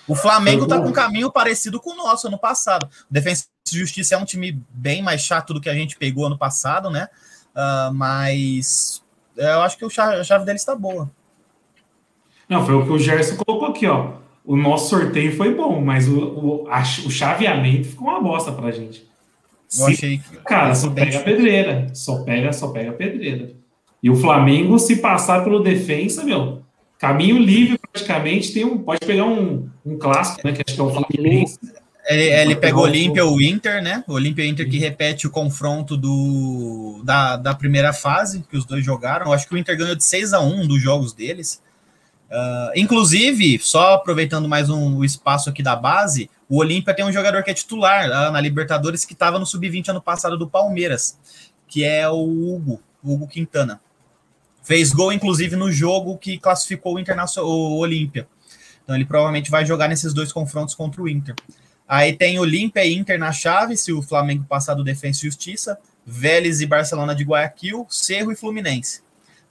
O 0.09 0.15
Flamengo 0.15 0.67
tá 0.67 0.81
com 0.81 0.89
um 0.89 0.93
caminho 0.93 1.31
parecido 1.31 1.79
com 1.81 1.91
o 1.93 1.97
nosso 1.97 2.27
ano 2.27 2.39
passado. 2.39 2.85
O 3.09 3.13
Defensa 3.13 3.47
e 3.73 3.77
Justiça 3.79 4.15
é 4.15 4.19
um 4.19 4.25
time 4.25 4.61
bem 4.71 5.03
mais 5.03 5.21
chato 5.21 5.55
do 5.55 5.61
que 5.61 5.69
a 5.69 5.75
gente 5.75 5.97
pegou 5.97 6.27
ano 6.27 6.37
passado, 6.39 6.91
né? 6.91 7.09
Ah, 7.55 7.91
mas 7.95 9.05
eu 9.37 9.63
acho 9.63 9.77
que 9.79 9.85
a 10.01 10.25
chave 10.25 10.45
deles 10.45 10.63
está 10.63 10.75
boa. 10.75 11.11
Não, 12.49 12.65
foi 12.67 12.75
o 12.75 12.85
que 12.85 12.91
o 12.93 12.99
Gerson 12.99 13.37
colocou 13.37 13.69
aqui, 13.69 13.87
ó. 13.87 14.15
O 14.45 14.57
nosso 14.57 14.89
sorteio 14.89 15.37
foi 15.37 15.55
bom, 15.55 15.81
mas 15.81 16.09
o, 16.09 16.19
o, 16.19 16.69
a- 16.69 16.81
o 17.07 17.11
chaveamento 17.11 17.89
ficou 17.91 18.09
uma 18.09 18.21
bosta 18.21 18.51
pra 18.51 18.71
gente. 18.73 19.03
Eu 19.79 19.87
Se- 19.87 19.93
achei 19.93 20.19
que. 20.19 20.37
cara, 20.39 20.75
só 20.75 20.91
pega 20.91 21.21
pedreira. 21.21 21.87
Só 21.95 22.25
pega, 22.25 22.53
só 22.53 22.69
pega 22.69 22.93
pedreira. 22.93 23.53
E 24.03 24.11
o 24.11 24.17
Flamengo, 24.17 24.79
se 24.79 24.97
passar 24.97 25.45
pelo 25.45 25.61
defensa, 25.61 26.25
meu, 26.25 26.63
caminho 26.99 27.39
livre 27.39 27.79
praticamente, 27.79 28.53
tem 28.53 28.65
um, 28.65 28.79
pode 28.79 29.01
pegar 29.01 29.25
um, 29.25 29.69
um 29.85 29.99
clássico, 29.99 30.47
né? 30.47 30.53
Que 30.53 30.63
acho 30.67 30.75
que 30.75 30.81
é 30.81 30.85
o 30.85 30.91
Fluminense. 30.91 31.59
Ele, 32.07 32.23
ele 32.23 32.57
pega 32.57 32.77
o 32.79 32.81
Olímpia 32.81 33.27
o 33.27 33.41
Inter, 33.41 33.83
né? 33.83 34.03
O 34.09 34.15
Olímpia 34.15 34.43
e 34.43 34.49
o 34.49 34.51
Inter 34.51 34.69
que 34.69 34.79
repete 34.79 35.27
o 35.27 35.31
confronto 35.31 35.97
do, 35.97 37.03
da, 37.05 37.37
da 37.37 37.55
primeira 37.55 37.93
fase 37.93 38.43
que 38.51 38.57
os 38.57 38.65
dois 38.65 38.85
jogaram. 38.85 39.27
Eu 39.27 39.33
acho 39.33 39.47
que 39.47 39.55
o 39.55 39.59
Inter 39.59 39.77
ganhou 39.77 39.95
de 39.95 40.03
6 40.03 40.33
a 40.33 40.41
1 40.41 40.67
dos 40.67 40.83
jogos 40.83 41.13
deles. 41.13 41.63
Ah, 42.31 42.73
inclusive, 42.77 43.59
só 43.59 43.95
aproveitando 43.95 44.49
mais 44.49 44.71
um 44.71 44.97
o 44.97 45.05
espaço 45.05 45.51
aqui 45.51 45.63
da 45.63 45.75
base, 45.75 46.31
o 46.49 46.59
Olímpia 46.59 46.95
tem 46.95 47.05
um 47.05 47.13
jogador 47.13 47.43
que 47.43 47.51
é 47.51 47.55
titular 47.55 48.09
lá 48.09 48.31
na 48.31 48.41
Libertadores 48.41 49.05
que 49.05 49.15
estava 49.15 49.39
no 49.39 49.47
Sub-20 49.47 49.89
ano 49.89 50.01
passado 50.01 50.39
do 50.39 50.49
Palmeiras, 50.49 51.19
que 51.67 51.83
é 51.85 52.09
o 52.09 52.23
Hugo, 52.23 52.81
Hugo 53.03 53.27
Quintana. 53.27 53.81
Fez 54.63 54.93
gol, 54.93 55.13
inclusive, 55.13 55.57
no 55.57 55.73
jogo 55.73 56.19
que 56.19 56.39
classificou 56.39 56.95
o, 56.95 56.99
Internacional, 56.99 57.51
o 57.51 57.79
Olímpia. 57.79 58.29
Então 58.83 58.95
ele 58.95 59.05
provavelmente 59.05 59.51
vai 59.51 59.65
jogar 59.65 59.89
nesses 59.89 60.13
dois 60.13 60.33
confrontos 60.33 60.75
contra 60.75 61.01
o 61.01 61.09
Inter. 61.09 61.35
Aí 61.89 62.13
tem 62.13 62.39
Olímpia 62.39 62.85
e 62.85 62.95
Inter 62.95 63.19
na 63.19 63.33
chave, 63.33 63.77
se 63.77 63.93
o 63.93 64.03
Flamengo 64.03 64.45
passar 64.49 64.75
do 64.75 64.85
Defensa 64.85 65.21
e 65.21 65.29
Justiça, 65.29 65.79
Vélez 66.07 66.61
e 66.61 66.67
Barcelona 66.67 67.15
de 67.15 67.25
Guayaquil, 67.25 67.87
Cerro 67.89 68.31
e 68.33 68.37
Fluminense. 68.37 69.03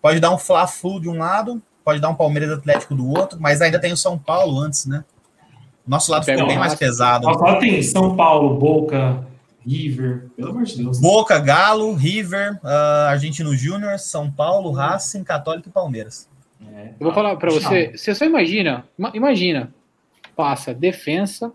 Pode 0.02 0.20
dar 0.20 0.32
um 0.32 0.38
Fla-Flu 0.38 1.02
de 1.02 1.10
um 1.10 1.18
lado, 1.18 1.62
pode 1.84 2.00
dar 2.00 2.10
um 2.10 2.16
Palmeiras 2.16 2.52
Atlético 2.52 2.96
do 2.96 3.10
outro, 3.10 3.40
mas 3.42 3.62
ainda 3.62 3.80
tem 3.80 3.92
o 3.92 3.98
São 3.98 4.18
Paulo 4.18 4.60
antes, 4.60 4.86
né? 4.86 5.04
Nosso 5.86 6.12
lado 6.12 6.24
ficou 6.24 6.44
o 6.44 6.48
bem 6.48 6.58
mais 6.58 6.76
pesado. 6.76 7.26
Só 7.26 7.60
tem 7.60 7.82
São 7.82 8.16
Paulo, 8.16 8.58
Boca, 8.58 9.26
River. 9.66 10.30
Pelo 10.36 10.50
amor 10.52 10.64
de 10.64 10.78
Deus. 10.82 11.00
Boca, 11.00 11.38
Galo, 11.40 11.94
River, 11.94 12.60
ah, 12.64 13.10
Argentino 13.10 13.56
Júnior, 13.56 14.00
São 14.00 14.32
Paulo, 14.32 14.72
Racing, 14.72 15.24
Católico 15.24 15.70
e 15.70 15.72
Palmeiras. 15.72 16.30
É. 16.74 16.90
Eu 17.00 17.06
vou 17.06 17.14
falar 17.14 17.36
pra 17.38 17.50
você, 17.52 17.92
você 17.96 18.14
só 18.16 18.26
imagina, 18.26 18.86
ima- 18.98 19.12
imagina, 19.14 19.74
passa 20.36 20.74
Defensa, 20.74 21.52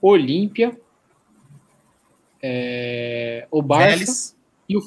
Olímpia, 0.00 0.78
é, 2.42 3.46
o 3.50 3.62
Barça 3.62 3.88
Vélez, 3.90 4.36
e 4.68 4.76
o, 4.76 4.80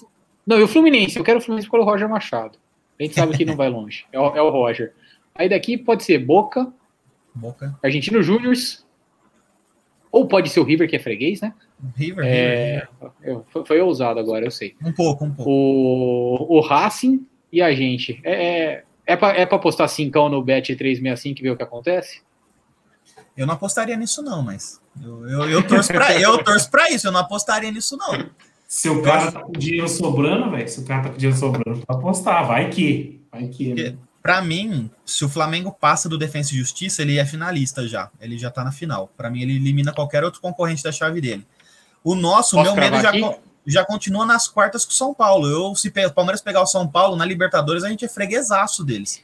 não, 0.45 0.59
e 0.59 0.63
o 0.63 0.67
Fluminense. 0.67 1.17
Eu 1.17 1.23
quero 1.23 1.39
o 1.39 1.41
Fluminense 1.41 1.69
pelo 1.69 1.83
Roger 1.83 2.07
Machado. 2.09 2.57
A 2.99 3.03
gente 3.03 3.15
sabe 3.15 3.37
que 3.37 3.45
não 3.45 3.55
vai 3.55 3.69
longe. 3.69 4.05
É 4.11 4.19
o, 4.19 4.35
é 4.35 4.41
o 4.41 4.49
Roger. 4.49 4.93
Aí 5.35 5.47
daqui 5.49 5.77
pode 5.77 6.03
ser 6.03 6.17
Boca, 6.19 6.71
Boca, 7.33 7.77
Argentino 7.83 8.23
Júnior, 8.23 8.53
ou 10.11 10.27
pode 10.27 10.49
ser 10.49 10.59
o 10.59 10.63
River, 10.63 10.89
que 10.89 10.95
é 10.95 10.99
freguês, 10.99 11.41
né? 11.41 11.53
River, 11.95 12.25
River, 12.25 12.25
É, 12.25 12.87
River. 12.99 13.11
eu- 13.23 13.45
foi, 13.49 13.65
foi 13.65 13.81
ousado 13.81 14.19
agora, 14.19 14.45
eu 14.45 14.51
sei. 14.51 14.75
Um 14.83 14.91
pouco, 14.91 15.25
um 15.25 15.31
pouco. 15.31 15.49
O, 15.51 16.57
o 16.57 16.59
Racing 16.61 17.25
e 17.51 17.61
a 17.61 17.73
gente. 17.73 18.19
É, 18.23 18.33
é, 18.73 18.83
é 19.05 19.15
pra, 19.15 19.29
é 19.37 19.45
pra 19.45 19.59
postar 19.59 19.87
5 19.87 20.29
no 20.29 20.43
Bet365 20.43 21.39
e 21.39 21.41
ver 21.43 21.51
o 21.51 21.57
que 21.57 21.63
acontece? 21.63 22.21
Eu 23.35 23.45
não 23.45 23.53
apostaria 23.53 23.95
nisso, 23.95 24.21
não, 24.23 24.41
mas. 24.41 24.81
Eu, 25.03 25.27
eu, 25.29 25.49
eu 25.49 25.67
torço 25.67 25.93
pra, 25.93 26.19
eu 26.19 26.43
torço 26.43 26.69
pra 26.71 26.89
isso, 26.89 27.07
eu 27.07 27.11
não 27.11 27.19
apostaria 27.19 27.71
nisso, 27.71 27.95
não. 27.95 28.27
Se 28.67 28.89
o 28.89 29.01
cara 29.03 29.31
tá 29.31 29.41
com 29.41 29.51
dinheiro 29.51 29.87
sobrando, 29.87 30.49
velho, 30.51 30.67
se 30.67 30.79
o 30.79 30.85
cara 30.85 31.03
tá 31.03 31.09
com 31.11 31.17
dinheiro 31.17 31.37
sobrando, 31.37 31.85
pra 31.85 31.95
apostar, 31.95 32.45
vai 32.47 32.69
que. 32.69 33.21
Vai 33.31 33.47
que. 33.47 33.73
né? 33.73 33.95
Pra 34.21 34.41
mim, 34.41 34.89
se 35.05 35.23
o 35.23 35.29
Flamengo 35.29 35.71
passa 35.71 36.09
do 36.09 36.17
Defensa 36.17 36.53
e 36.53 36.57
Justiça, 36.57 37.01
ele 37.01 37.17
é 37.17 37.25
finalista 37.25 37.87
já. 37.87 38.09
Ele 38.19 38.37
já 38.37 38.49
tá 38.51 38.61
na 38.63 38.71
final. 38.73 39.09
Pra 39.15 39.29
mim, 39.29 39.41
ele 39.41 39.55
elimina 39.55 39.93
qualquer 39.93 40.23
outro 40.23 40.41
concorrente 40.41 40.83
da 40.83 40.91
chave 40.91 41.21
dele. 41.21 41.45
O 42.09 42.15
nosso, 42.15 42.55
o 42.55 42.63
Posso 42.63 42.73
meu 42.75 42.81
medo 42.81 43.01
já, 43.01 43.11
já 43.65 43.83
continua 43.85 44.25
nas 44.25 44.47
quartas 44.47 44.85
com 44.85 44.91
o 44.91 44.93
São 44.93 45.13
Paulo. 45.13 45.47
Eu, 45.47 45.75
se 45.75 45.89
o 45.89 46.13
Palmeiras 46.13 46.41
pegar 46.41 46.61
o 46.61 46.65
São 46.65 46.87
Paulo 46.87 47.15
na 47.17 47.25
Libertadores, 47.25 47.83
a 47.83 47.89
gente 47.89 48.05
é 48.05 48.07
freguesaço 48.07 48.83
deles. 48.85 49.21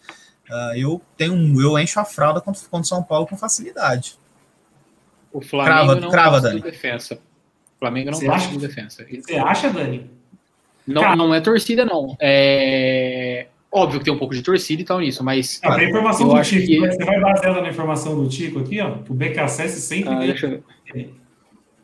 Ah, 0.51 0.73
eu 0.75 1.01
tenho 1.15 1.33
eu 1.61 1.79
encho 1.79 1.97
a 1.99 2.03
fralda 2.03 2.41
contra, 2.41 2.61
contra 2.63 2.81
o 2.83 2.87
São 2.87 3.01
Paulo 3.01 3.25
com 3.25 3.37
facilidade. 3.37 4.17
O 5.31 5.41
Flamengo 5.41 5.75
Crava- 5.85 5.95
não 6.01 6.09
crava, 6.09 6.41
Dani. 6.41 6.59
do 6.59 6.69
defensa. 6.69 7.15
O 7.15 7.79
Flamengo 7.79 8.11
não 8.11 8.19
Você 8.19 8.25
passa 8.25 8.45
acha? 8.47 8.53
do 8.53 8.59
defensa. 8.59 9.05
Você 9.09 9.35
acha, 9.37 9.69
Dani? 9.69 10.11
Não, 10.85 11.01
Cara- 11.01 11.15
não 11.15 11.33
é 11.33 11.39
torcida, 11.39 11.85
não. 11.85 12.17
É 12.19 13.47
óbvio 13.71 13.99
que 13.99 14.05
tem 14.05 14.13
um 14.13 14.19
pouco 14.19 14.33
de 14.35 14.41
torcida 14.43 14.81
e 14.81 14.85
tal 14.85 14.99
nisso, 14.99 15.23
mas. 15.23 15.61
Ah, 15.63 15.75
tem 15.75 15.87
informação 15.87 16.27
do 16.27 16.41
Tico. 16.41 16.65
que- 16.67 16.79
Você 16.79 17.05
vai 17.05 17.19
baseada 17.21 17.61
na 17.61 17.69
informação 17.69 18.21
do 18.21 18.27
Tico 18.27 18.59
aqui, 18.59 18.81
ó. 18.81 18.89
O 19.09 19.13
BKSS 19.13 19.79
sempre 19.79 20.13
Ah, 20.13 20.19
deixa 20.19 20.47
eu- 20.47 21.13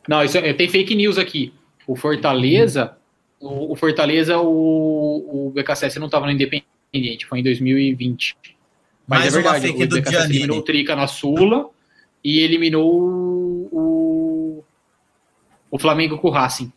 Não, 0.08 0.24
isso 0.24 0.38
é- 0.38 0.54
tem 0.54 0.68
fake 0.68 0.96
news 0.96 1.18
aqui. 1.18 1.54
O 1.88 1.96
Fortaleza, 1.96 2.96
o, 3.40 3.74
o 3.74 3.76
Fortaleza, 3.76 4.38
o, 4.40 5.48
o 5.48 5.52
BKSS 5.52 6.00
não 6.00 6.06
estava 6.08 6.26
no 6.26 6.32
Independente, 6.32 7.26
foi 7.28 7.40
em 7.40 7.44
2020. 7.44 8.36
Mas 9.08 9.20
Mais 9.22 9.34
é 9.34 9.42
verdade, 9.42 9.70
o 9.70 9.88
BKSS 9.88 10.30
eliminou 10.30 10.60
o 10.60 10.62
Trica 10.62 10.96
na 10.96 11.08
Sula 11.08 11.70
e 12.24 12.40
eliminou 12.40 12.88
o, 13.72 14.64
o 15.72 15.80
Flamengo 15.80 16.18
com 16.18 16.28
o 16.28 16.32
Racing. 16.32 16.72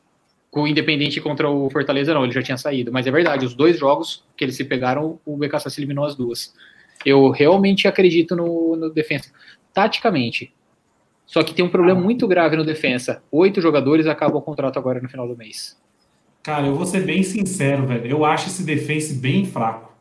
Com 0.51 0.63
o 0.63 0.69
Independente 0.69 1.21
contra 1.21 1.49
o 1.49 1.69
Fortaleza, 1.71 2.13
não, 2.13 2.25
ele 2.25 2.33
já 2.33 2.43
tinha 2.43 2.59
saído. 2.59 2.93
Mas 2.93 3.07
é 3.07 3.11
verdade, 3.11 3.45
os 3.45 3.55
dois 3.55 3.79
jogos 3.79 4.25
que 4.37 4.45
eles 4.45 4.57
se 4.57 4.65
pegaram, 4.65 5.19
o 5.25 5.37
BKSS 5.37 5.79
eliminou 5.81 6.05
as 6.05 6.15
duas. 6.15 6.55
Eu 7.05 7.31
realmente 7.31 7.89
acredito 7.89 8.37
no, 8.37 8.77
no 8.77 8.91
defensa. 8.91 9.31
Taticamente. 9.73 10.53
Só 11.27 11.43
que 11.43 11.55
tem 11.55 11.65
um 11.65 11.69
problema 11.71 12.01
muito 12.01 12.27
grave 12.29 12.57
no 12.57 12.65
defensa. 12.65 13.23
Oito 13.31 13.61
jogadores 13.61 14.07
acabam 14.07 14.37
o 14.39 14.43
contrato 14.43 14.79
agora 14.79 15.01
no 15.01 15.09
final 15.09 15.27
do 15.27 15.37
mês. 15.37 15.81
Cara, 16.43 16.67
eu 16.67 16.75
vou 16.75 16.85
ser 16.85 17.05
bem 17.05 17.23
sincero, 17.23 17.87
velho. 17.87 18.07
Eu 18.07 18.25
acho 18.25 18.49
esse 18.49 18.65
defense 18.65 19.15
bem 19.15 19.45
fraco. 19.47 19.93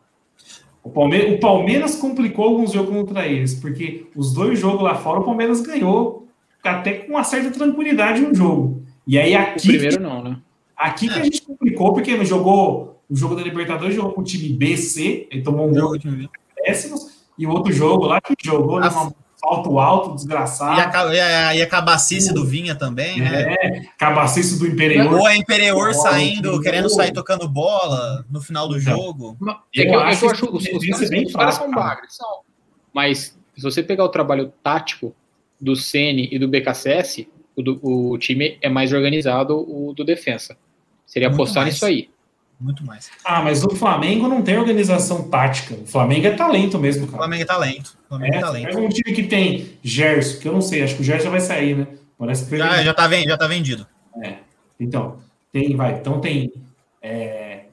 O 0.84 0.90
Palmeiras, 0.90 1.34
o 1.36 1.40
Palmeiras 1.40 1.96
complicou 1.96 2.46
alguns 2.46 2.72
jogos 2.74 2.92
contra 2.96 3.28
eles, 3.28 3.54
porque 3.54 4.08
os 4.16 4.34
dois 4.34 4.60
jogos 4.60 4.82
lá 4.82 4.96
fora 4.96 5.20
o 5.20 5.24
Palmeiras 5.24 5.62
ganhou 5.62 6.28
até 6.64 6.94
com 6.94 7.12
uma 7.14 7.24
certa 7.24 7.52
tranquilidade 7.52 8.24
um 8.26 8.34
jogo. 8.34 8.82
E 9.06 9.18
aí 9.20 9.34
O 9.36 9.38
aqui, 9.38 9.68
primeiro 9.68 10.02
não, 10.02 10.24
né? 10.24 10.38
aqui 10.76 11.08
que 11.08 11.20
a 11.20 11.24
gente 11.24 11.42
complicou, 11.44 11.94
porque 11.94 12.24
jogou 12.26 13.00
o 13.08 13.16
jogo 13.16 13.36
da 13.36 13.44
Libertadores, 13.44 13.94
jogou 13.96 14.14
com 14.14 14.22
o 14.22 14.24
time 14.24 14.50
BC, 14.50 15.28
ele 15.30 15.44
tomou 15.44 15.68
um 15.70 15.74
gol 15.74 15.98
de 15.98 16.28
péssimos, 16.56 17.26
e 17.38 17.46
o 17.46 17.52
outro 17.52 17.72
jogo 17.72 18.06
lá 18.08 18.20
que 18.20 18.34
jogou 18.44 18.78
A- 18.80 18.90
num 18.90 19.12
salto 19.42 19.80
alto, 19.80 20.12
E 20.12 20.16
desgraçado, 20.16 20.80
a, 20.80 20.86
ca- 20.90 21.14
e 21.14 21.20
a, 21.20 21.56
e 21.56 21.62
a 21.62 21.68
cabacice 21.68 22.34
do 22.34 22.46
Vinha 22.46 22.76
também, 22.76 23.20
né? 23.20 23.56
é, 23.60 23.82
cabaciço 23.98 24.60
do 24.60 24.68
Imperior. 24.68 25.14
Ou 25.14 25.26
a 25.26 25.36
Imperior 25.36 25.92
Bola, 25.92 25.94
saindo, 25.94 26.62
querendo 26.62 26.90
sair 26.90 27.12
tocando 27.12 27.48
bola 27.50 28.24
no 28.30 28.40
final 28.40 28.68
do 28.68 28.78
Então. 28.78 28.96
jogo. 28.96 29.38
É 29.76 29.84
que 29.84 29.90
Eu 29.90 29.94
eu, 29.94 30.00
é 30.02 30.04
que 30.04 30.10
acho 30.12 30.26
eu 30.26 30.30
acho 30.32 30.48
que 30.48 30.56
os, 30.56 30.64
os, 30.64 30.84
isso 30.84 30.90
é 30.90 30.92
caras, 30.94 31.10
bem 31.10 31.26
os 31.26 31.34
caras 31.34 31.56
são 31.56 31.72
bagres, 31.72 32.16
são. 32.16 32.40
Mas 32.94 33.38
se 33.56 33.62
você 33.64 33.82
pegar 33.82 34.04
o 34.06 34.10
trabalho 34.10 34.54
tático 34.64 35.14
do 35.60 35.76
Ceni 35.76 36.30
e 36.32 36.38
do 36.40 36.48
BKSS, 36.48 37.28
o, 37.56 37.62
do- 37.62 37.80
o 37.84 38.18
time 38.18 38.58
é 38.62 38.70
mais 38.70 38.94
organizado, 38.94 39.58
o 39.58 39.94
do 39.94 40.04
defensa. 40.04 40.56
Seria 41.06 41.30
Muito 41.30 41.42
apostar 41.42 41.64
mais. 41.64 41.74
nisso 41.74 41.86
aí. 41.86 42.10
Muito 42.62 42.86
mais. 42.86 43.10
Ah, 43.26 43.42
mas 43.42 43.64
o 43.64 43.70
Flamengo 43.76 44.28
não 44.28 44.42
tem 44.44 44.56
organização 44.58 45.24
tática. 45.28 45.74
O 45.74 45.88
Flamengo 45.88 46.28
é 46.28 46.32
talento 46.32 46.78
mesmo, 46.78 47.06
O 47.06 47.08
cara. 47.08 47.18
Flamengo 47.18 47.42
é 47.42 47.46
talento. 47.46 47.98
O 48.06 48.08
Flamengo 48.10 48.34
é, 48.36 48.38
É, 48.38 48.42
talento. 48.42 48.66
pega 48.68 48.80
um 48.80 48.90
time 48.90 49.16
que 49.16 49.24
tem 49.24 49.74
Gerson, 49.82 50.40
que 50.40 50.48
eu 50.48 50.54
não 50.54 50.62
sei, 50.62 50.84
acho 50.84 50.96
que 50.96 51.02
o 51.02 51.04
Gerson 51.04 51.24
já 51.26 51.30
vai 51.32 51.40
sair, 51.42 51.76
né? 51.76 51.88
Parece 52.20 52.46
que 52.46 52.56
Já, 52.58 52.84
já, 52.84 52.94
tá, 52.94 53.10
já 53.10 53.36
tá 53.38 53.48
vendido. 53.48 53.88
É. 54.24 54.36
Então, 54.80 55.18
tem, 55.52 55.76
vai. 55.76 55.94
Então 55.96 56.22
tem 56.22 56.54
é, 57.02 57.64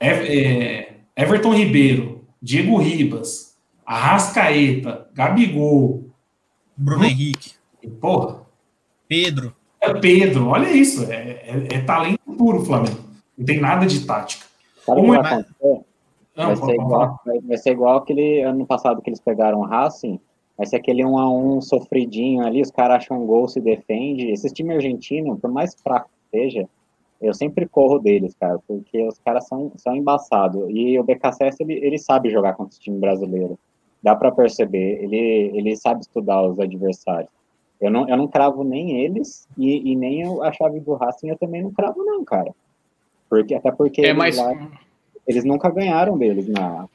Ev- 0.00 0.26
é, 0.26 0.92
Everton 1.14 1.54
Ribeiro, 1.54 2.24
Diego 2.40 2.78
Ribas, 2.78 3.54
Arrascaeta, 3.84 5.06
Gabigol. 5.14 6.08
Bruno 6.76 7.04
Henrique. 7.04 7.52
Porra, 8.00 8.40
Pedro. 9.06 9.54
É 9.80 9.92
Pedro, 9.94 10.46
olha 10.48 10.70
isso. 10.70 11.04
É, 11.10 11.14
é, 11.14 11.68
é 11.72 11.80
talento 11.80 12.20
puro, 12.36 12.64
Flamengo. 12.64 13.07
Não 13.38 13.46
tem 13.46 13.60
nada 13.60 13.86
de 13.86 14.04
tática. 14.04 14.46
Sabe 14.84 15.00
que 15.00 15.06
é- 15.06 15.10
vai 15.10 15.18
acontecer? 15.18 15.80
Não, 16.36 16.46
Vai 16.46 16.56
pode 16.56 16.66
ser, 16.66 16.74
igual, 16.74 17.20
vai, 17.24 17.40
vai 17.40 17.56
ser 17.56 17.70
igual 17.70 17.96
aquele 17.98 18.42
ano 18.42 18.66
passado 18.66 19.02
que 19.02 19.10
eles 19.10 19.20
pegaram 19.20 19.60
o 19.60 19.64
Racing. 19.64 20.20
Vai 20.56 20.66
ser 20.66 20.76
aquele 20.76 21.04
1 21.04 21.18
a 21.18 21.30
1 21.30 21.60
sofridinho 21.60 22.44
ali, 22.44 22.62
os 22.62 22.70
caras 22.70 22.96
acham 22.98 23.22
um 23.22 23.26
gol, 23.26 23.48
se 23.48 23.60
defende. 23.60 24.30
Esse 24.30 24.52
time 24.52 24.74
argentino, 24.74 25.36
por 25.36 25.50
mais 25.50 25.74
fraco 25.82 26.08
que 26.08 26.38
seja, 26.38 26.68
eu 27.20 27.34
sempre 27.34 27.66
corro 27.66 27.98
deles, 27.98 28.34
cara, 28.38 28.58
porque 28.66 29.02
os 29.06 29.18
caras 29.18 29.46
são, 29.46 29.72
são 29.76 29.96
embaçados. 29.96 30.64
E 30.68 30.98
o 30.98 31.04
BKSS, 31.04 31.60
ele, 31.60 31.74
ele 31.74 31.98
sabe 31.98 32.30
jogar 32.30 32.54
contra 32.54 32.72
esse 32.72 32.80
time 32.80 32.98
brasileiro. 32.98 33.58
Dá 34.02 34.14
pra 34.14 34.30
perceber. 34.30 35.02
Ele, 35.02 35.16
ele 35.54 35.76
sabe 35.76 36.00
estudar 36.00 36.42
os 36.42 36.58
adversários. 36.60 37.30
Eu 37.80 37.90
não, 37.90 38.08
eu 38.08 38.16
não 38.16 38.28
cravo 38.28 38.62
nem 38.64 39.00
eles 39.00 39.48
e, 39.56 39.92
e 39.92 39.96
nem 39.96 40.22
a 40.42 40.52
chave 40.52 40.80
do 40.80 40.94
Racing 40.94 41.28
eu 41.28 41.38
também 41.38 41.62
não 41.62 41.72
cravo, 41.72 42.04
não, 42.04 42.24
cara. 42.24 42.52
Porque, 43.28 43.54
até 43.54 43.70
porque 43.70 44.00
É 44.00 44.06
eles 44.06 44.16
mais. 44.18 44.36
lá- 44.36 44.54
eles 45.26 45.44
nunca 45.44 45.68
ganharam 45.70 46.16
deles 46.16 46.48
na, 46.48 46.86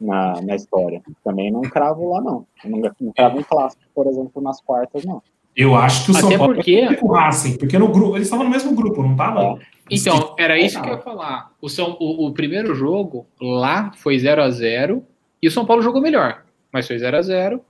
na, 0.00 0.40
na 0.42 0.54
história. 0.56 1.02
Também 1.22 1.50
não 1.50 1.60
cravo 1.62 2.10
lá, 2.12 2.20
não. 2.20 2.46
Eu 2.64 2.70
não, 2.70 2.90
não 3.00 3.12
cravo 3.12 3.38
um 3.38 3.42
clássico, 3.42 3.82
por 3.94 4.06
exemplo, 4.06 4.40
nas 4.42 4.60
quartas, 4.60 5.04
não. 5.04 5.22
Eu 5.54 5.74
acho 5.74 6.04
que 6.06 6.10
o 6.12 6.14
São 6.14 6.28
Até 6.28 6.38
Paulo 6.38 6.54
porque- 6.54 6.86
vai 6.86 6.96
com 6.96 7.06
o 7.08 7.12
Racing, 7.12 7.58
porque 7.58 7.78
no 7.78 7.88
grupo, 7.88 8.16
eles 8.16 8.26
estavam 8.28 8.44
no 8.46 8.50
mesmo 8.50 8.74
grupo, 8.74 9.02
não 9.02 9.12
estavam? 9.12 9.58
Então, 9.90 10.34
era 10.38 10.58
isso 10.58 10.80
que 10.80 10.88
eu 10.88 10.92
ia 10.94 10.98
falar. 11.00 11.50
O, 11.60 11.68
São, 11.68 11.96
o, 12.00 12.26
o 12.28 12.32
primeiro 12.32 12.74
jogo 12.74 13.26
lá 13.40 13.90
foi 13.92 14.16
0 14.18 14.42
a 14.42 14.48
0 14.48 15.04
e 15.42 15.48
o 15.48 15.50
São 15.50 15.66
Paulo 15.66 15.82
jogou 15.82 16.00
melhor, 16.00 16.44
mas 16.72 16.86
foi 16.86 16.96
0 16.98 17.16
a 17.16 17.22
0 17.22 17.60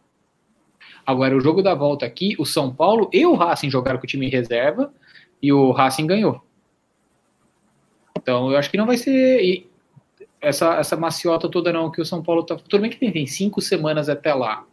Agora, 1.06 1.34
o 1.34 1.40
jogo 1.40 1.62
da 1.62 1.74
volta 1.74 2.04
aqui, 2.06 2.36
o 2.38 2.44
São 2.44 2.72
Paulo 2.72 3.08
e 3.12 3.24
o 3.26 3.34
Racing 3.34 3.70
jogaram 3.70 3.98
com 3.98 4.04
o 4.04 4.06
time 4.06 4.26
em 4.26 4.30
reserva 4.30 4.92
e 5.42 5.50
o 5.52 5.72
Racing 5.72 6.06
ganhou. 6.06 6.40
Então, 8.22 8.50
eu 8.50 8.56
acho 8.58 8.70
que 8.70 8.76
não 8.76 8.86
vai 8.86 8.96
ser 8.96 9.66
essa, 10.40 10.74
essa 10.76 10.96
maciota 10.96 11.48
toda, 11.48 11.72
não, 11.72 11.90
que 11.90 12.00
o 12.00 12.04
São 12.04 12.22
Paulo 12.22 12.42
tá. 12.44 12.56
Tudo 12.56 12.80
bem 12.80 12.90
que 12.90 12.96
tem, 12.98 13.10
tem 13.12 13.26
cinco 13.26 13.60
semanas 13.60 14.08
até 14.08 14.32
lá. 14.34 14.64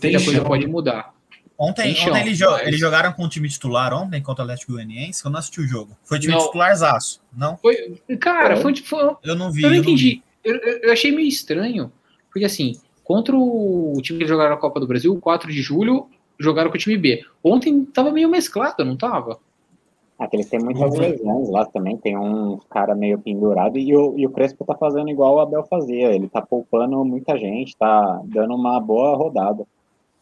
Tem 0.00 0.12
Muita 0.12 0.24
coisa 0.24 0.44
pode 0.44 0.66
mudar. 0.66 1.14
Ontem, 1.58 1.84
Tem 1.84 1.94
chão, 1.94 2.08
ontem 2.10 2.20
eles, 2.20 2.36
jo- 2.38 2.50
mas- 2.50 2.66
eles 2.66 2.78
jogaram 2.78 3.12
com 3.14 3.24
o 3.24 3.28
time 3.30 3.48
titular 3.48 3.94
ontem 3.94 4.22
contra 4.22 4.42
o 4.42 4.44
Atlético 4.44 4.72
Goianiense, 4.72 5.22
que 5.22 5.26
eu 5.26 5.32
não 5.32 5.38
assisti 5.38 5.60
o 5.62 5.66
jogo. 5.66 5.96
Foi 6.04 6.18
time 6.18 6.34
Não. 6.34 6.40
titularzaço. 6.44 7.20
Não, 7.34 7.56
Foi, 7.56 7.98
cara, 8.20 8.58
foi, 8.58 8.76
foi, 8.76 9.16
eu 9.24 9.34
não 9.34 9.50
vi. 9.50 9.62
Eu 9.62 9.70
não 9.70 9.76
eu 9.76 9.82
entendi. 9.82 10.22
Eu, 10.44 10.54
eu- 10.56 10.78
eu 10.82 10.92
achei 10.92 11.10
meio 11.12 11.26
estranho. 11.28 11.90
Porque 12.30 12.44
assim, 12.44 12.78
contra 13.02 13.34
o 13.34 13.98
time 14.02 14.18
que 14.18 14.26
jogaram 14.26 14.54
a 14.54 14.58
Copa 14.58 14.78
do 14.78 14.86
Brasil, 14.86 15.16
4 15.18 15.50
de 15.50 15.62
julho, 15.62 16.10
jogaram 16.38 16.68
com 16.70 16.76
o 16.76 16.78
time 16.78 16.98
B. 16.98 17.24
Ontem 17.42 17.86
tava 17.86 18.10
meio 18.12 18.28
mesclado, 18.28 18.84
não 18.84 18.94
tava? 18.94 19.38
Ah, 20.18 20.26
que 20.26 20.36
eles 20.36 20.48
têm 20.48 20.58
muitas 20.60 20.94
lesões 20.94 21.50
lá 21.50 21.66
também, 21.66 21.96
tem 21.98 22.16
um 22.16 22.58
cara 22.70 22.94
meio 22.94 23.18
pendurado, 23.18 23.78
e 23.78 23.94
o, 23.94 24.18
e 24.18 24.26
o 24.26 24.30
Crespo 24.30 24.64
tá 24.64 24.74
fazendo 24.74 25.10
igual 25.10 25.34
o 25.36 25.40
Abel 25.40 25.62
fazia, 25.64 26.10
ele 26.14 26.26
tá 26.26 26.40
poupando 26.40 27.04
muita 27.04 27.36
gente, 27.36 27.76
tá 27.76 28.22
dando 28.24 28.54
uma 28.54 28.80
boa 28.80 29.14
rodada. 29.14 29.66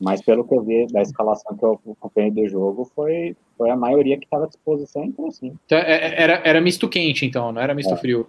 Mas 0.00 0.20
pelo 0.20 0.42
que 0.44 0.52
eu 0.52 0.62
vi 0.62 0.86
da 0.88 1.00
escalação 1.00 1.56
que 1.56 1.64
eu 1.64 1.78
acompanhei 1.92 2.30
do 2.32 2.46
jogo, 2.48 2.90
foi, 2.94 3.36
foi 3.56 3.70
a 3.70 3.76
maioria 3.76 4.18
que 4.18 4.24
estava 4.24 4.44
à 4.44 4.48
disposição, 4.48 5.04
então 5.04 5.28
assim. 5.28 5.52
Então, 5.64 5.78
é- 5.78 5.82
é- 6.08 6.22
Era, 6.22 6.42
era 6.44 6.60
misto 6.60 6.88
quente, 6.88 7.24
então, 7.24 7.52
não 7.52 7.62
era 7.62 7.72
misto 7.72 7.94
É. 7.94 7.96
frio. 7.96 8.26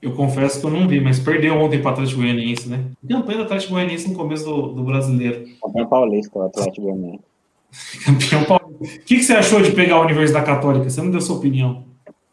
Eu 0.00 0.14
confesso 0.14 0.60
que 0.60 0.66
eu 0.66 0.70
não 0.70 0.86
vi, 0.86 1.00
mas 1.00 1.18
perdeu 1.18 1.54
ontem 1.56 1.80
para 1.82 1.90
o 1.90 1.92
Atlético 1.92 2.20
Goianiense, 2.20 2.68
né? 2.68 2.84
Campanha 3.06 3.38
do 3.38 3.44
Atlético 3.44 3.72
Goianiense 3.74 4.08
no 4.08 4.16
começo 4.16 4.44
do, 4.44 4.68
do 4.68 4.82
brasileiro. 4.84 5.44
Campeão 5.60 5.86
paulista, 5.88 6.38
o 6.38 6.42
Atlético 6.42 6.82
Goianiense. 6.86 7.24
Campeão 8.06 8.44
paulista. 8.44 8.59
O 8.80 8.84
que, 8.84 9.16
que 9.16 9.22
você 9.22 9.34
achou 9.34 9.60
de 9.60 9.72
pegar 9.72 9.96
a 9.96 10.00
Universidade 10.00 10.46
Católica? 10.46 10.88
Você 10.88 11.02
não 11.02 11.10
deu 11.10 11.20
sua 11.20 11.36
opinião. 11.36 11.84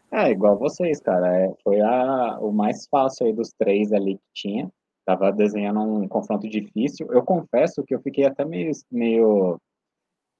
É, 0.09 0.31
igual 0.31 0.57
vocês, 0.57 1.01
cara. 1.01 1.27
É, 1.35 1.53
foi 1.61 1.81
a, 1.81 2.37
o 2.39 2.53
mais 2.53 2.87
fácil 2.87 3.25
aí 3.25 3.33
dos 3.33 3.51
três 3.59 3.91
ali 3.91 4.15
que 4.15 4.23
tinha. 4.33 4.71
Tava 5.05 5.29
desenhando 5.33 5.81
um 5.81 6.07
confronto 6.07 6.47
difícil. 6.47 7.11
Eu 7.11 7.21
confesso 7.21 7.83
que 7.83 7.93
eu 7.93 7.99
fiquei 7.99 8.25
até 8.25 8.45
meio, 8.45 8.71
meio, 8.89 9.57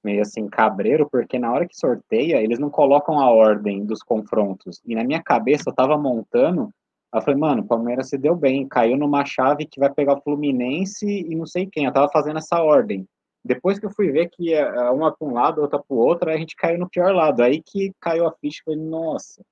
meio 0.02 0.22
assim, 0.22 0.48
cabreiro, 0.48 1.06
porque 1.10 1.38
na 1.38 1.52
hora 1.52 1.68
que 1.68 1.76
sorteia, 1.76 2.40
eles 2.40 2.58
não 2.58 2.70
colocam 2.70 3.20
a 3.20 3.30
ordem 3.30 3.84
dos 3.84 4.02
confrontos. 4.02 4.80
E 4.86 4.94
na 4.94 5.04
minha 5.04 5.22
cabeça, 5.22 5.64
eu 5.68 5.74
tava 5.74 5.98
montando, 5.98 6.70
eu 7.14 7.20
falei, 7.20 7.38
mano, 7.38 7.62
o 7.62 7.66
Palmeiras 7.66 8.08
se 8.08 8.16
deu 8.16 8.34
bem, 8.34 8.66
caiu 8.66 8.96
numa 8.96 9.26
chave 9.26 9.66
que 9.66 9.78
vai 9.78 9.92
pegar 9.92 10.14
o 10.14 10.22
Fluminense 10.22 11.06
e 11.06 11.34
não 11.34 11.44
sei 11.44 11.66
quem. 11.66 11.84
Eu 11.84 11.92
tava 11.92 12.10
fazendo 12.10 12.38
essa 12.38 12.62
ordem. 12.62 13.06
Depois 13.44 13.78
que 13.78 13.86
eu 13.86 13.90
fui 13.90 14.10
ver 14.10 14.28
que 14.28 14.50
ia 14.50 14.92
uma 14.92 15.10
para 15.10 15.26
um 15.28 15.32
lado, 15.32 15.60
outra 15.60 15.78
para 15.78 15.94
o 15.94 15.98
outro, 15.98 16.28
aí 16.28 16.36
a 16.36 16.38
gente 16.38 16.56
caiu 16.56 16.78
no 16.78 16.88
pior 16.88 17.14
lado. 17.14 17.42
Aí 17.42 17.62
que 17.62 17.92
caiu 18.00 18.26
a 18.26 18.32
ficha, 18.32 18.60
eu 18.66 18.74
falei, 18.74 18.88
nossa. 18.88 19.42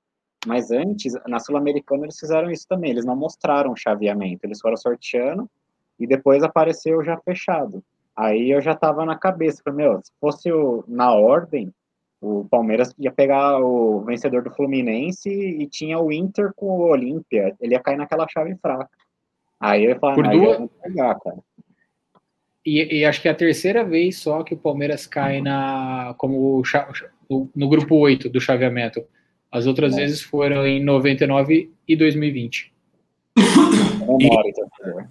Mas 0.47 0.71
antes, 0.71 1.15
na 1.27 1.39
Sul-Americana, 1.41 2.05
eles 2.05 2.19
fizeram 2.19 2.51
isso 2.51 2.67
também. 2.69 2.91
Eles 2.91 3.05
não 3.05 3.17
mostraram 3.17 3.73
o 3.73 3.77
chaveamento. 3.77 4.45
Eles 4.45 4.61
foram 4.61 4.77
sorteando 4.77 5.49
e 5.99 6.07
depois 6.07 6.43
apareceu 6.43 7.03
já 7.03 7.17
fechado. 7.19 7.83
Aí 8.15 8.51
eu 8.51 8.61
já 8.61 8.75
tava 8.75 9.05
na 9.05 9.17
cabeça. 9.17 9.63
Falei, 9.65 9.87
meu, 9.87 10.01
se 10.03 10.13
fosse 10.21 10.53
o, 10.53 10.85
na 10.87 11.13
ordem, 11.13 11.73
o 12.21 12.47
Palmeiras 12.49 12.95
ia 12.99 13.11
pegar 13.13 13.61
o 13.61 14.01
vencedor 14.03 14.43
do 14.43 14.51
Fluminense 14.51 15.29
e 15.29 15.67
tinha 15.67 15.99
o 15.99 16.13
Inter 16.13 16.53
com 16.55 16.67
o 16.67 16.89
Olímpia. 16.91 17.55
Ele 17.61 17.75
ia 17.75 17.81
cair 17.81 17.97
naquela 17.97 18.27
chave 18.29 18.55
fraca. 18.57 18.89
Aí 19.59 19.85
eu 19.85 19.91
ia 19.91 19.99
falar, 19.99 20.15
Por 20.15 20.29
duas- 20.29 20.71
pegar, 20.83 21.19
cara. 21.19 21.39
E, 22.67 22.99
e 22.99 23.05
acho 23.05 23.23
que 23.23 23.29
é 23.29 23.31
a 23.31 23.35
terceira 23.35 23.85
vez 23.85 24.19
só 24.19 24.43
que 24.43 24.53
o 24.55 24.57
Palmeiras 24.57 25.07
cai 25.07 25.41
na 25.41 26.15
como 26.19 26.61
o 27.29 27.49
no, 27.55 27.69
grupo 27.69 27.95
8 27.97 28.29
do 28.29 28.41
chaveamento. 28.41 29.05
As 29.53 29.67
outras 29.67 29.95
É. 29.95 30.01
vezes 30.01 30.21
foram 30.21 30.67
em 30.67 30.83
99 30.83 31.71
e 31.87 31.97
2020. 31.97 32.73
Memória, 34.19 34.53
torcedor. 34.53 35.05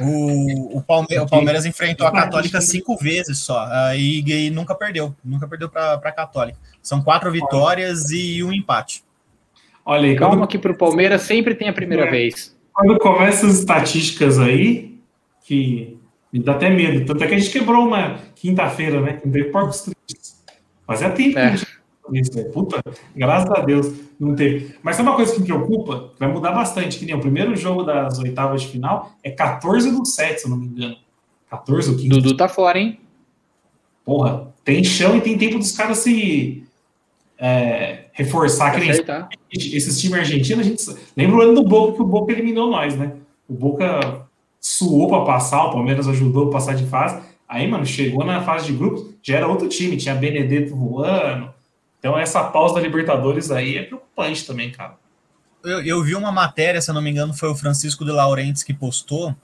O, 0.00 0.78
o, 0.78 0.82
Palme- 0.82 1.18
o 1.18 1.26
Palmeiras 1.26 1.64
enfrentou 1.64 2.06
a 2.06 2.12
Católica 2.12 2.60
cinco 2.60 2.96
vezes 2.96 3.38
só 3.38 3.66
aí 3.88 4.22
e 4.26 4.50
nunca 4.50 4.74
perdeu. 4.74 5.14
Nunca 5.24 5.48
perdeu 5.48 5.68
para 5.68 5.94
a 5.94 6.12
Católica. 6.12 6.58
São 6.82 7.02
quatro 7.02 7.30
vitórias 7.32 8.10
e 8.10 8.42
um 8.44 8.52
empate. 8.52 9.02
Olha 9.84 10.08
aí, 10.10 10.16
Calma 10.16 10.36
quando, 10.36 10.48
que 10.48 10.58
pro 10.58 10.76
Palmeiras 10.76 11.22
sempre 11.22 11.54
tem 11.54 11.68
a 11.68 11.72
primeira 11.72 12.06
É. 12.06 12.10
vez. 12.10 12.56
quando 12.72 12.98
começa 12.98 13.46
as 13.46 13.58
estatísticas 13.58 14.38
aí, 14.38 14.98
que 15.44 15.98
me 16.32 16.40
dá 16.40 16.52
até 16.52 16.70
medo. 16.70 17.04
Tanto 17.04 17.22
é 17.22 17.26
que 17.26 17.34
a 17.34 17.38
gente 17.38 17.50
quebrou 17.50 17.86
uma 17.86 18.18
quinta-feira, 18.34 19.00
né? 19.00 19.20
Veio 19.24 19.52
Porcos 19.52 19.82
Tristes. 19.82 20.42
Fazia 20.86 21.10
tempo 21.10 21.38
É. 21.38 21.50
gente 21.50 21.66
fazia 22.02 22.20
isso, 22.20 22.36
né? 22.36 22.44
Puta, 22.44 22.82
graças 23.14 23.50
a 23.50 23.60
Deus 23.60 23.92
não 24.18 24.34
teve. 24.34 24.74
Mas 24.82 24.96
sabe 24.96 25.08
uma 25.08 25.16
coisa 25.16 25.34
que 25.34 25.40
me 25.40 25.46
preocupa? 25.46 26.10
Que 26.14 26.20
vai 26.20 26.32
mudar 26.32 26.52
bastante. 26.52 26.98
Que 26.98 27.04
nem 27.04 27.14
o 27.14 27.20
primeiro 27.20 27.54
jogo 27.54 27.82
das 27.82 28.18
oitavas 28.18 28.62
de 28.62 28.68
final 28.68 29.12
é 29.22 29.30
14 29.30 29.90
do 29.90 30.04
7, 30.06 30.40
se 30.40 30.46
eu 30.46 30.50
não 30.50 30.56
me 30.56 30.66
engano. 30.66 30.96
14 31.50 31.90
ou 31.90 31.96
15. 31.96 32.08
Dudu 32.08 32.36
tá 32.36 32.48
fora, 32.48 32.78
hein? 32.78 32.98
Porra, 34.04 34.52
tem 34.64 34.82
chão 34.82 35.16
e 35.16 35.20
tem 35.20 35.36
tempo 35.36 35.58
dos 35.58 35.72
caras 35.72 35.98
se 35.98 36.64
é, 37.38 38.06
reforçar. 38.12 38.72
Que 38.72 38.80
nem 38.80 38.90
esses 39.50 40.00
times 40.00 40.18
argentinos, 40.18 40.66
a 40.66 40.68
gente 40.68 40.82
lembra 41.16 41.36
o 41.36 41.42
ano 41.42 41.54
do 41.54 41.64
Boca 41.64 41.96
que 41.96 42.02
o 42.02 42.06
Boca 42.06 42.32
eliminou 42.32 42.70
nós, 42.70 42.96
né? 42.96 43.12
O 43.48 43.54
Boca 43.54 44.26
suou 44.62 45.08
para 45.08 45.24
passar, 45.24 45.64
o 45.64 45.72
Palmeiras 45.72 46.06
ajudou 46.06 46.48
a 46.48 46.52
passar 46.52 46.74
de 46.76 46.86
fase. 46.86 47.20
Aí, 47.48 47.68
mano, 47.68 47.84
chegou 47.84 48.24
na 48.24 48.42
fase 48.42 48.66
de 48.66 48.72
grupos, 48.72 49.12
já 49.22 49.36
era 49.36 49.48
outro 49.48 49.68
time, 49.68 49.96
tinha 49.96 50.14
Benedetto 50.14 50.74
voando. 50.74 51.52
Então, 51.98 52.16
essa 52.18 52.42
pausa 52.44 52.76
da 52.76 52.80
Libertadores 52.80 53.50
aí 53.50 53.76
é 53.76 53.82
preocupante 53.82 54.46
também, 54.46 54.70
cara. 54.70 54.94
Eu, 55.62 55.82
eu 55.84 56.02
vi 56.02 56.14
uma 56.14 56.32
matéria, 56.32 56.80
se 56.80 56.90
eu 56.90 56.94
não 56.94 57.02
me 57.02 57.10
engano, 57.10 57.34
foi 57.34 57.48
o 57.50 57.54
Francisco 57.54 58.04
de 58.04 58.10
Laurentiis 58.10 58.62
que 58.62 58.72
postou, 58.72 59.34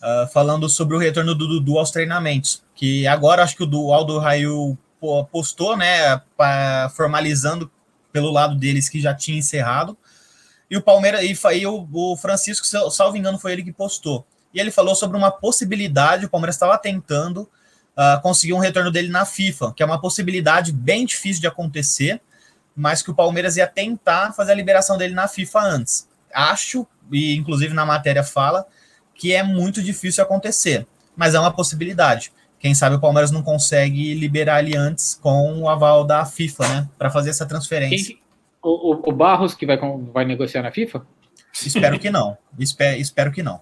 ah, 0.00 0.28
falando 0.32 0.68
sobre 0.68 0.96
o 0.96 0.98
retorno 0.98 1.34
do 1.34 1.46
Dudu 1.46 1.78
aos 1.78 1.90
treinamentos. 1.90 2.62
Que 2.74 3.06
agora 3.06 3.42
acho 3.42 3.56
que 3.56 3.62
o 3.62 3.66
do 3.66 3.92
Aldo 3.92 4.18
Raio 4.18 4.78
postou, 5.30 5.76
né, 5.76 6.20
pa- 6.36 6.90
formalizando 6.96 7.70
pelo 8.12 8.30
lado 8.30 8.54
deles 8.56 8.88
que 8.88 9.00
já 9.00 9.14
tinha 9.14 9.38
encerrado. 9.38 9.96
E 10.70 10.76
o 10.76 10.82
Palmeiras, 10.82 11.22
e, 11.22 11.58
e 11.58 11.66
o, 11.66 11.88
o 11.92 12.16
Francisco, 12.16 12.66
salvo 12.90 13.16
engano, 13.16 13.38
foi 13.38 13.52
ele 13.52 13.62
que 13.62 13.72
postou. 13.72 14.26
E 14.52 14.60
ele 14.60 14.70
falou 14.70 14.94
sobre 14.94 15.16
uma 15.16 15.30
possibilidade, 15.30 16.26
o 16.26 16.28
Palmeiras 16.30 16.56
estava 16.56 16.76
tentando 16.78 17.48
ah, 17.96 18.18
conseguir 18.22 18.52
um 18.52 18.58
retorno 18.58 18.90
dele 18.90 19.08
na 19.08 19.24
FIFA, 19.24 19.72
que 19.74 19.82
é 19.82 19.86
uma 19.86 20.00
possibilidade 20.00 20.72
bem 20.72 21.04
difícil 21.06 21.40
de 21.40 21.46
acontecer, 21.46 22.20
mas 22.74 23.02
que 23.02 23.10
o 23.10 23.14
Palmeiras 23.14 23.56
ia 23.56 23.66
tentar 23.66 24.32
fazer 24.32 24.52
a 24.52 24.54
liberação 24.54 24.96
dele 24.96 25.14
na 25.14 25.28
FIFA 25.28 25.60
antes. 25.60 26.08
Acho, 26.32 26.86
e 27.12 27.34
inclusive 27.36 27.74
na 27.74 27.84
matéria 27.84 28.22
fala, 28.24 28.66
que 29.14 29.32
é 29.34 29.42
muito 29.42 29.82
difícil 29.82 30.22
acontecer, 30.24 30.86
mas 31.16 31.34
é 31.34 31.40
uma 31.40 31.52
possibilidade. 31.52 32.32
Quem 32.58 32.74
sabe 32.74 32.96
o 32.96 33.00
Palmeiras 33.00 33.30
não 33.30 33.42
consegue 33.42 34.14
liberar 34.14 34.62
ele 34.62 34.76
antes 34.76 35.14
com 35.14 35.60
o 35.62 35.68
aval 35.68 36.04
da 36.04 36.24
FIFA, 36.26 36.68
né, 36.68 36.88
para 36.98 37.10
fazer 37.10 37.30
essa 37.30 37.46
transferência. 37.46 38.14
Quem- 38.14 38.20
o, 38.62 39.08
o- 39.08 39.12
Barros 39.12 39.54
que 39.54 39.64
vai, 39.64 39.78
vai 40.12 40.24
negociar 40.24 40.62
na 40.62 40.70
FIFA? 40.70 41.02
Espero 41.52 41.98
que 41.98 42.10
não. 42.10 42.36
Espero, 42.58 43.00
espero 43.00 43.32
que 43.32 43.42
não. 43.42 43.60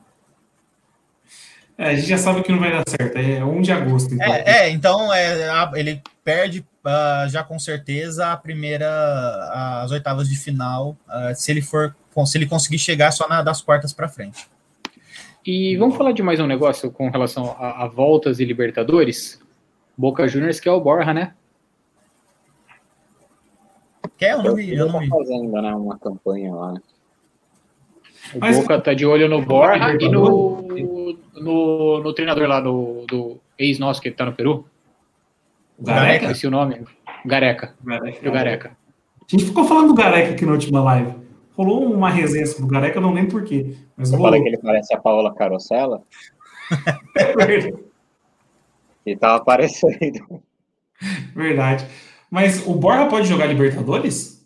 É, 1.78 1.90
a 1.90 1.94
gente 1.94 2.08
já 2.08 2.18
sabe 2.18 2.42
que 2.42 2.50
não 2.50 2.58
vai 2.58 2.72
dar 2.72 2.82
certo, 2.88 3.16
é 3.16 3.44
1 3.44 3.62
de 3.62 3.70
agosto. 3.70 4.12
Então. 4.12 4.26
É, 4.26 4.42
é, 4.46 4.70
então 4.70 5.14
é, 5.14 5.48
a- 5.48 5.70
ele 5.76 6.02
perde 6.24 6.58
uh, 6.84 7.28
já 7.28 7.44
com 7.44 7.56
certeza 7.56 8.32
a 8.32 8.36
primeira, 8.36 8.88
as 9.84 9.92
oitavas 9.92 10.28
de 10.28 10.36
final, 10.36 10.96
uh, 11.06 11.32
se 11.36 11.52
ele 11.52 11.62
for, 11.62 11.94
se 12.26 12.36
ele 12.36 12.46
conseguir 12.46 12.80
chegar 12.80 13.12
só 13.12 13.28
na, 13.28 13.42
das 13.42 13.62
quartas 13.62 13.92
para 13.92 14.08
frente. 14.08 14.48
E 15.46 15.76
vamos 15.76 15.96
falar 15.96 16.10
de 16.10 16.20
mais 16.20 16.40
um 16.40 16.48
negócio 16.48 16.90
com 16.90 17.10
relação 17.10 17.56
a, 17.58 17.84
a 17.84 17.86
voltas 17.86 18.40
e 18.40 18.44
Libertadores. 18.44 19.40
Boca 19.96 20.26
Juniors 20.26 20.58
que 20.58 20.68
é 20.68 20.72
o 20.72 20.80
Borja, 20.80 21.14
né? 21.14 21.32
Quer? 24.16 24.32
Eu 24.32 24.42
não 24.42 24.54
vi. 24.56 24.74
Eu 24.74 24.88
não 24.88 24.98
vi. 24.98 25.08
fazendo 25.08 25.52
né, 25.52 25.74
uma 25.74 25.96
campanha 25.96 26.52
lá. 26.52 26.72
Né? 26.72 26.80
O 28.34 28.38
Mas... 28.40 28.58
Boca 28.58 28.80
tá 28.80 28.94
de 28.94 29.06
olho 29.06 29.28
no 29.28 29.42
Borja 29.42 29.96
e 29.98 30.08
no, 30.08 30.62
no, 31.34 32.02
no, 32.02 32.12
treinador 32.12 32.46
lá 32.48 32.60
do, 32.60 33.04
do 33.06 33.40
ex 33.58 33.78
nosso 33.78 34.00
que 34.00 34.10
tá 34.10 34.26
no 34.26 34.32
Peru. 34.32 34.66
Gareca? 35.78 36.26
Esqueci 36.26 36.46
o 36.46 36.50
nome. 36.50 36.84
Gareca. 37.24 37.74
Gareca. 37.82 38.28
O 38.28 38.32
Gareca. 38.32 38.76
A 39.20 39.24
gente 39.30 39.44
ficou 39.44 39.64
falando 39.64 39.88
do 39.88 39.94
Gareca 39.94 40.32
aqui 40.32 40.44
na 40.44 40.52
última 40.52 40.82
live. 40.82 41.14
Rolou 41.56 41.92
uma 41.92 42.10
resenha 42.10 42.46
sobre 42.46 42.64
o 42.64 42.68
Gareca, 42.68 42.98
eu 42.98 43.02
não 43.02 43.12
lembro 43.12 43.32
porquê. 43.32 43.74
Mas 43.96 44.08
Você 44.08 44.16
rolou. 44.16 44.30
fala 44.30 44.42
que 44.42 44.48
ele 44.48 44.58
parece 44.58 44.94
a 44.94 44.98
Paola 44.98 45.34
Carosella? 45.34 46.02
é 47.16 47.46
verdade. 47.46 47.74
Ele 49.04 49.16
tava 49.16 49.36
aparecendo. 49.36 50.42
Verdade. 51.34 51.86
Mas 52.30 52.66
o 52.66 52.74
Borja 52.74 53.06
pode 53.06 53.26
jogar 53.26 53.46
Libertadores? 53.46 54.37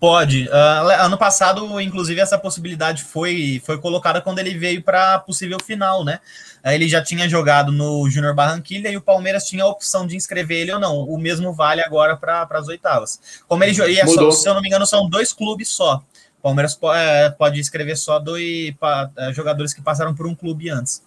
Pode. 0.00 0.48
Uh, 0.48 1.04
ano 1.04 1.18
passado, 1.18 1.78
inclusive, 1.78 2.18
essa 2.18 2.38
possibilidade 2.38 3.04
foi, 3.04 3.60
foi 3.66 3.78
colocada 3.78 4.22
quando 4.22 4.38
ele 4.38 4.56
veio 4.56 4.82
para 4.82 5.18
possível 5.18 5.58
final, 5.62 6.02
né? 6.02 6.20
Uh, 6.64 6.70
ele 6.70 6.88
já 6.88 7.02
tinha 7.02 7.28
jogado 7.28 7.70
no 7.70 8.08
Júnior 8.08 8.34
Barranquilha 8.34 8.88
e 8.88 8.96
o 8.96 9.02
Palmeiras 9.02 9.44
tinha 9.44 9.62
a 9.62 9.66
opção 9.66 10.06
de 10.06 10.16
inscrever 10.16 10.62
ele 10.62 10.72
ou 10.72 10.80
não. 10.80 11.00
O 11.00 11.18
mesmo 11.18 11.52
vale 11.52 11.82
agora 11.82 12.16
para 12.16 12.48
as 12.50 12.66
oitavas. 12.66 13.42
Como 13.46 13.62
ele 13.62 13.76
e 13.92 14.00
é 14.00 14.06
só, 14.06 14.30
se 14.30 14.48
eu 14.48 14.54
não 14.54 14.62
me 14.62 14.68
engano, 14.68 14.86
são 14.86 15.06
dois 15.06 15.34
clubes 15.34 15.68
só. 15.68 16.02
O 16.38 16.42
Palmeiras 16.42 16.74
pode, 16.74 16.98
é, 16.98 17.28
pode 17.28 17.60
inscrever 17.60 17.98
só 17.98 18.18
dois 18.18 18.74
pa, 18.80 19.10
é, 19.18 19.34
jogadores 19.34 19.74
que 19.74 19.82
passaram 19.82 20.14
por 20.14 20.26
um 20.26 20.34
clube 20.34 20.70
antes. 20.70 21.02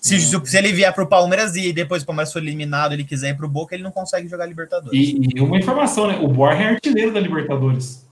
Se, 0.00 0.16
hum. 0.16 0.44
se, 0.44 0.58
ele 0.58 0.72
vier 0.72 0.92
para 0.92 1.04
o 1.04 1.06
Palmeiras 1.06 1.54
e 1.54 1.72
depois 1.72 2.02
o 2.02 2.06
Palmeiras 2.06 2.32
for 2.32 2.42
eliminado, 2.42 2.92
ele 2.92 3.04
quiser 3.04 3.30
ir 3.30 3.36
para 3.36 3.46
o 3.46 3.48
Boca, 3.48 3.76
ele 3.76 3.84
não 3.84 3.92
consegue 3.92 4.26
jogar 4.26 4.46
Libertadores. 4.46 4.98
E, 4.98 5.20
e 5.36 5.40
uma 5.40 5.56
informação, 5.56 6.08
né? 6.08 6.18
O 6.20 6.26
Borja 6.26 6.62
é 6.62 6.68
artilheiro 6.70 7.12
da 7.12 7.20
Libertadores. 7.20 8.07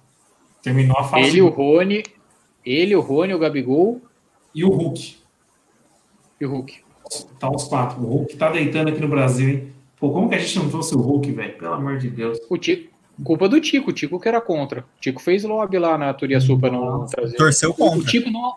Terminou 0.67 0.99
a 0.99 1.05
fase. 1.05 1.29
Ele, 1.29 1.43
o 1.43 1.49
Rony, 1.49 2.03
ele, 2.65 2.97
o 2.97 3.01
Rony, 3.01 3.33
o 3.33 3.39
Gabigol. 3.39 4.03
E 4.53 4.65
o 4.65 4.69
Hulk. 4.69 5.17
E 6.41 6.45
o 6.45 6.51
Hulk. 6.51 6.81
Tá 7.39 7.49
os 7.49 7.65
quatro. 7.69 8.03
O 8.03 8.07
Hulk 8.07 8.37
tá 8.37 8.51
deitando 8.51 8.89
aqui 8.89 9.01
no 9.01 9.07
Brasil, 9.07 9.49
hein? 9.49 9.73
Pô, 9.97 10.11
como 10.11 10.29
que 10.29 10.35
a 10.35 10.39
gente 10.39 10.59
não 10.59 10.69
trouxe 10.69 10.93
o 10.97 11.01
Hulk, 11.01 11.31
velho? 11.31 11.57
Pelo 11.57 11.75
amor 11.75 11.99
de 11.99 12.11
Deus. 12.11 12.41
O 12.51 12.59
Tico. 12.59 12.93
Culpa 13.23 13.49
do 13.49 13.61
Tico, 13.61 13.91
o 13.91 13.93
Tico 13.93 14.19
que 14.19 14.27
era 14.27 14.41
contra. 14.41 14.81
O 14.81 15.01
Tico 15.01 15.23
fez 15.23 15.45
lobby 15.45 15.79
lá 15.79 15.97
na 15.97 16.13
Turiaçu 16.13 16.59
para 16.59 16.73
não 16.73 17.07
trazer. 17.07 17.37
Torceu 17.37 17.73
contra. 17.73 18.01
O 18.01 18.05
Tico, 18.05 18.29
não, 18.29 18.57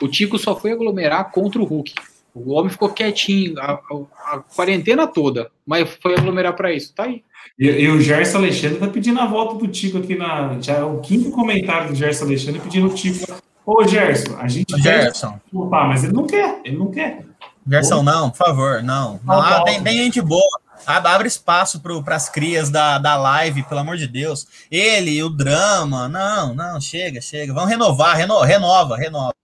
o 0.00 0.08
Tico 0.08 0.38
só 0.38 0.58
foi 0.58 0.72
aglomerar 0.72 1.30
contra 1.30 1.60
o 1.60 1.66
Hulk. 1.66 1.92
O 2.34 2.52
homem 2.52 2.70
ficou 2.70 2.88
quietinho 2.88 3.60
a, 3.60 3.72
a, 3.72 4.34
a 4.36 4.38
quarentena 4.38 5.06
toda, 5.06 5.50
mas 5.66 5.90
foi 6.00 6.14
aglomerar 6.14 6.56
para 6.56 6.72
isso. 6.72 6.94
Tá 6.94 7.04
aí. 7.04 7.22
E, 7.58 7.66
e, 7.66 7.88
o 7.88 8.00
Gerson 8.00 8.38
Alexandre 8.38 8.78
tá 8.78 8.88
pedindo 8.88 9.20
a 9.20 9.26
volta 9.26 9.54
do 9.54 9.68
Tico 9.68 9.98
aqui 9.98 10.16
na. 10.16 10.58
Já 10.60 10.74
é 10.74 10.82
o 10.82 10.98
quinto 10.98 11.30
comentário 11.30 11.88
do 11.88 11.94
Gerson 11.94 12.24
Alexandre 12.24 12.60
pedindo 12.60 12.86
o 12.86 12.94
Tico. 12.94 13.26
Ô, 13.66 13.86
Gerson, 13.86 14.36
a 14.38 14.48
gente. 14.48 14.76
Gerson. 14.80 15.38
Quer... 15.50 15.66
mas 15.68 16.04
ele 16.04 16.12
não 16.12 16.26
quer, 16.26 16.60
ele 16.64 16.76
não 16.76 16.90
quer. 16.90 17.24
Gerson, 17.66 18.02
não, 18.02 18.30
por 18.30 18.38
favor, 18.38 18.82
não. 18.82 19.20
não 19.24 19.40
ah, 19.40 19.62
tem, 19.64 19.82
tem 19.82 19.98
gente 19.98 20.20
boa. 20.20 20.60
Abre 20.86 21.28
espaço 21.28 21.80
para 21.80 22.16
as 22.16 22.28
crias 22.28 22.70
da, 22.70 22.98
da 22.98 23.16
live, 23.16 23.62
pelo 23.64 23.80
amor 23.80 23.96
de 23.96 24.06
Deus. 24.06 24.46
Ele, 24.70 25.22
o 25.22 25.28
drama, 25.28 26.08
não, 26.08 26.54
não, 26.54 26.80
chega, 26.80 27.20
chega. 27.20 27.52
Vamos 27.52 27.68
renovar, 27.68 28.16
reno, 28.16 28.40
renova, 28.40 28.96
renova. 28.96 29.34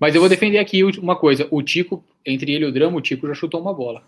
Mas 0.00 0.14
eu 0.14 0.20
vou 0.20 0.30
defender 0.30 0.58
aqui 0.58 0.82
uma 0.82 1.14
coisa: 1.14 1.46
o 1.50 1.62
Tico, 1.62 2.02
entre 2.24 2.52
ele 2.52 2.64
e 2.64 2.68
o 2.68 2.72
drama, 2.72 2.96
o 2.96 3.02
Tico 3.02 3.26
já 3.26 3.34
chutou 3.34 3.60
uma 3.60 3.74
bola. 3.74 4.02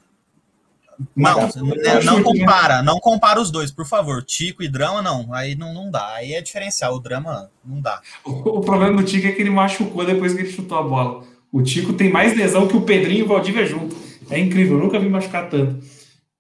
Não, 1.16 1.48
não, 1.48 2.03
não 2.05 2.22
compara, 2.22 2.82
não 2.82 3.00
compara 3.00 3.40
os 3.40 3.50
dois, 3.50 3.70
por 3.70 3.86
favor. 3.86 4.22
Tico 4.22 4.62
e 4.62 4.68
drama, 4.68 5.03
não. 5.03 5.32
Aí 5.32 5.55
não, 5.55 5.72
não 5.72 5.90
dá. 5.90 6.14
Aí 6.14 6.32
é 6.32 6.40
diferencial. 6.40 6.94
O 6.94 7.00
drama 7.00 7.50
não 7.64 7.80
dá. 7.80 8.00
O, 8.24 8.59
o 8.59 8.61
problema 8.61 9.00
do 9.00 9.05
Tico 9.05 9.26
é 9.26 9.32
que 9.32 9.40
ele 9.40 9.50
machucou 9.50 10.05
depois 10.05 10.34
que 10.34 10.40
ele 10.40 10.50
chutou 10.50 10.78
a 10.78 10.82
bola. 10.82 11.24
O 11.53 11.62
Tico 11.62 11.92
tem 11.92 12.11
mais 12.11 12.36
lesão 12.36 12.66
que 12.66 12.76
o 12.76 12.82
Pedrinho 12.82 13.20
e 13.20 13.22
o 13.22 13.28
Valdívia 13.28 13.66
junto. 13.66 13.94
É 14.30 14.38
incrível, 14.38 14.78
eu 14.78 14.84
nunca 14.84 14.98
vi 14.98 15.09
machucar 15.09 15.48
tanto. 15.50 15.84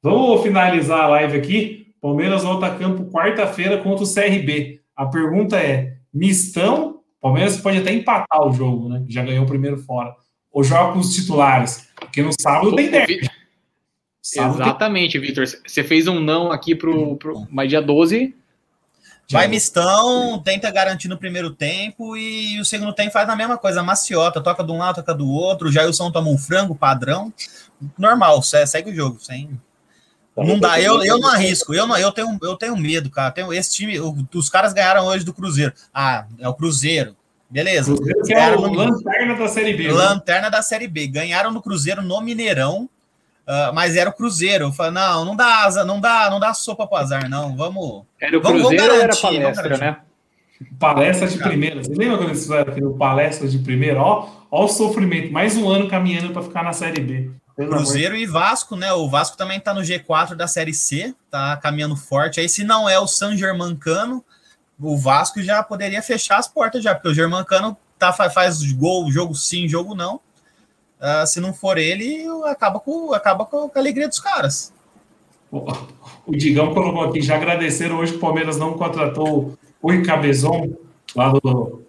Vamos 0.02 0.42
finalizar 0.42 1.00
a 1.02 1.08
live 1.08 1.36
aqui. 1.36 1.94
Palmeiras 2.00 2.42
volta 2.42 2.66
a 2.66 2.74
campo 2.74 3.10
quarta-feira 3.10 3.78
contra 3.78 4.04
o 4.04 4.12
CRB. 4.12 4.80
A 4.96 5.06
pergunta 5.06 5.56
é: 5.56 5.94
mistão? 6.12 7.00
Palmeiras 7.20 7.56
pode 7.60 7.78
até 7.78 7.92
empatar 7.92 8.46
o 8.46 8.52
jogo, 8.52 8.88
né? 8.88 9.04
Já 9.08 9.22
ganhou 9.22 9.44
o 9.44 9.48
primeiro 9.48 9.78
fora. 9.78 10.12
Ou 10.50 10.64
joga 10.64 10.92
com 10.92 10.98
os 10.98 11.14
titulares? 11.14 11.88
Porque 11.94 12.20
no 12.20 12.32
sábado 12.38 12.74
tem 12.74 12.90
10. 12.90 13.28
Exatamente, 14.22 15.18
tem... 15.18 15.20
Vitor. 15.20 15.44
Você 15.46 15.82
fez 15.82 16.06
um 16.06 16.20
não 16.20 16.52
aqui 16.52 16.74
pro, 16.74 17.16
pro 17.16 17.46
mais 17.50 17.68
dia 17.68 17.82
12. 17.82 18.34
Vai 19.30 19.48
mistão, 19.48 20.38
tenta 20.40 20.70
garantir 20.70 21.08
no 21.08 21.16
primeiro 21.16 21.50
tempo 21.50 22.14
e 22.18 22.60
o 22.60 22.64
segundo 22.66 22.92
tempo 22.92 23.12
faz 23.12 23.26
a 23.30 23.36
mesma 23.36 23.56
coisa, 23.56 23.82
maciota, 23.82 24.42
toca 24.42 24.62
de 24.62 24.70
um 24.70 24.76
lado, 24.76 24.96
toca 24.96 25.14
do 25.14 25.26
outro. 25.26 25.68
O 25.68 25.72
Jailson 25.72 26.10
toma 26.10 26.28
um 26.28 26.36
frango 26.36 26.74
padrão, 26.74 27.32
normal, 27.96 28.42
segue 28.42 28.90
o 28.90 28.94
jogo, 28.94 29.18
sem, 29.20 29.48
não 30.36 30.58
dá, 30.58 30.80
eu, 30.80 31.04
eu 31.04 31.18
não 31.18 31.28
arrisco, 31.28 31.74
eu, 31.74 31.86
não, 31.86 31.96
eu, 31.96 32.10
tenho, 32.10 32.38
eu 32.42 32.56
tenho 32.56 32.76
medo, 32.76 33.10
cara. 33.10 33.30
Tenho, 33.30 33.52
esse 33.52 33.74
time, 33.74 33.98
os 34.34 34.48
caras 34.48 34.72
ganharam 34.72 35.04
hoje 35.04 35.24
do 35.24 35.34
Cruzeiro. 35.34 35.74
Ah, 35.92 36.26
é 36.38 36.48
o 36.48 36.54
Cruzeiro. 36.54 37.14
Beleza. 37.50 37.94
Cruzeiro 37.94 38.22
que 38.22 38.32
é 38.32 38.56
o 38.56 38.60
no, 38.62 38.72
Lanterna 38.72 39.34
da 39.36 39.48
Série 39.48 39.74
B. 39.74 39.88
Né? 39.88 39.92
Lanterna 39.92 40.42
né? 40.42 40.50
da 40.50 40.62
Série 40.62 40.88
B. 40.88 41.06
Ganharam 41.06 41.50
no 41.50 41.60
Cruzeiro 41.60 42.00
no 42.00 42.18
Mineirão, 42.22 42.88
uh, 43.46 43.72
mas 43.74 43.96
era 43.96 44.10
o 44.10 44.12
Cruzeiro. 44.12 44.66
Eu 44.66 44.72
falei, 44.72 44.92
não, 44.92 45.24
não 45.24 45.36
dá 45.36 45.64
asa, 45.64 45.84
não 45.84 46.00
dá, 46.00 46.30
não 46.30 46.40
dá 46.40 46.54
sopa 46.54 46.86
pro 46.86 46.98
azar, 46.98 47.28
não. 47.28 47.56
Vamos. 47.56 48.04
Era 48.20 48.38
o 48.38 48.40
Cruzeiro 48.40 48.62
vamos 48.62 48.98
garantir, 48.98 49.36
era 49.36 49.54
palestra, 49.54 49.78
né? 49.78 49.96
Palestra 50.78 51.28
de 51.28 51.38
primeira. 51.38 51.82
Você 51.82 51.94
lembra 51.94 52.18
quando 52.18 52.30
eles 52.30 52.42
fizeram 52.42 52.98
palestra 52.98 53.48
de 53.48 53.58
primeira? 53.58 54.00
Ó, 54.00 54.28
ó 54.50 54.64
o 54.64 54.68
sofrimento. 54.68 55.32
Mais 55.32 55.56
um 55.56 55.68
ano 55.68 55.88
caminhando 55.88 56.32
para 56.32 56.42
ficar 56.42 56.62
na 56.62 56.72
Série 56.72 57.00
B. 57.00 57.30
Cruzeiro 57.54 58.16
e 58.16 58.26
Vasco, 58.26 58.76
né? 58.76 58.92
O 58.92 59.08
Vasco 59.08 59.36
também 59.36 59.60
tá 59.60 59.74
no 59.74 59.82
G4 59.82 60.34
da 60.34 60.46
Série 60.46 60.72
C, 60.72 61.14
tá 61.30 61.56
caminhando 61.56 61.96
forte. 61.96 62.40
Aí, 62.40 62.48
se 62.48 62.64
não 62.64 62.88
é 62.88 62.98
o 62.98 63.06
San 63.06 63.36
Germancano, 63.36 64.24
o 64.80 64.96
Vasco 64.96 65.42
já 65.42 65.62
poderia 65.62 66.02
fechar 66.02 66.38
as 66.38 66.48
portas 66.48 66.82
já, 66.82 66.94
porque 66.94 67.08
o 67.08 67.14
Germancano 67.14 67.76
tá, 67.98 68.12
faz 68.12 68.62
gol, 68.72 69.10
jogo 69.10 69.34
sim, 69.34 69.68
jogo 69.68 69.94
não. 69.94 70.20
Uh, 71.02 71.26
se 71.26 71.40
não 71.40 71.52
for 71.52 71.78
ele, 71.78 72.24
acaba 72.44 72.78
com, 72.78 73.12
acaba 73.12 73.44
com 73.44 73.68
a 73.74 73.78
alegria 73.78 74.08
dos 74.08 74.20
caras. 74.20 74.72
O 75.50 76.30
Digão 76.30 76.72
colocou 76.72 77.02
aqui, 77.02 77.20
já 77.20 77.34
agradeceram 77.34 77.98
hoje 77.98 78.12
que 78.12 78.18
o 78.18 78.20
Palmeiras 78.20 78.56
não 78.56 78.74
contratou 78.74 79.58
o 79.82 80.02
Cabezon, 80.02 80.72
lá 81.16 81.32
do, 81.32 81.82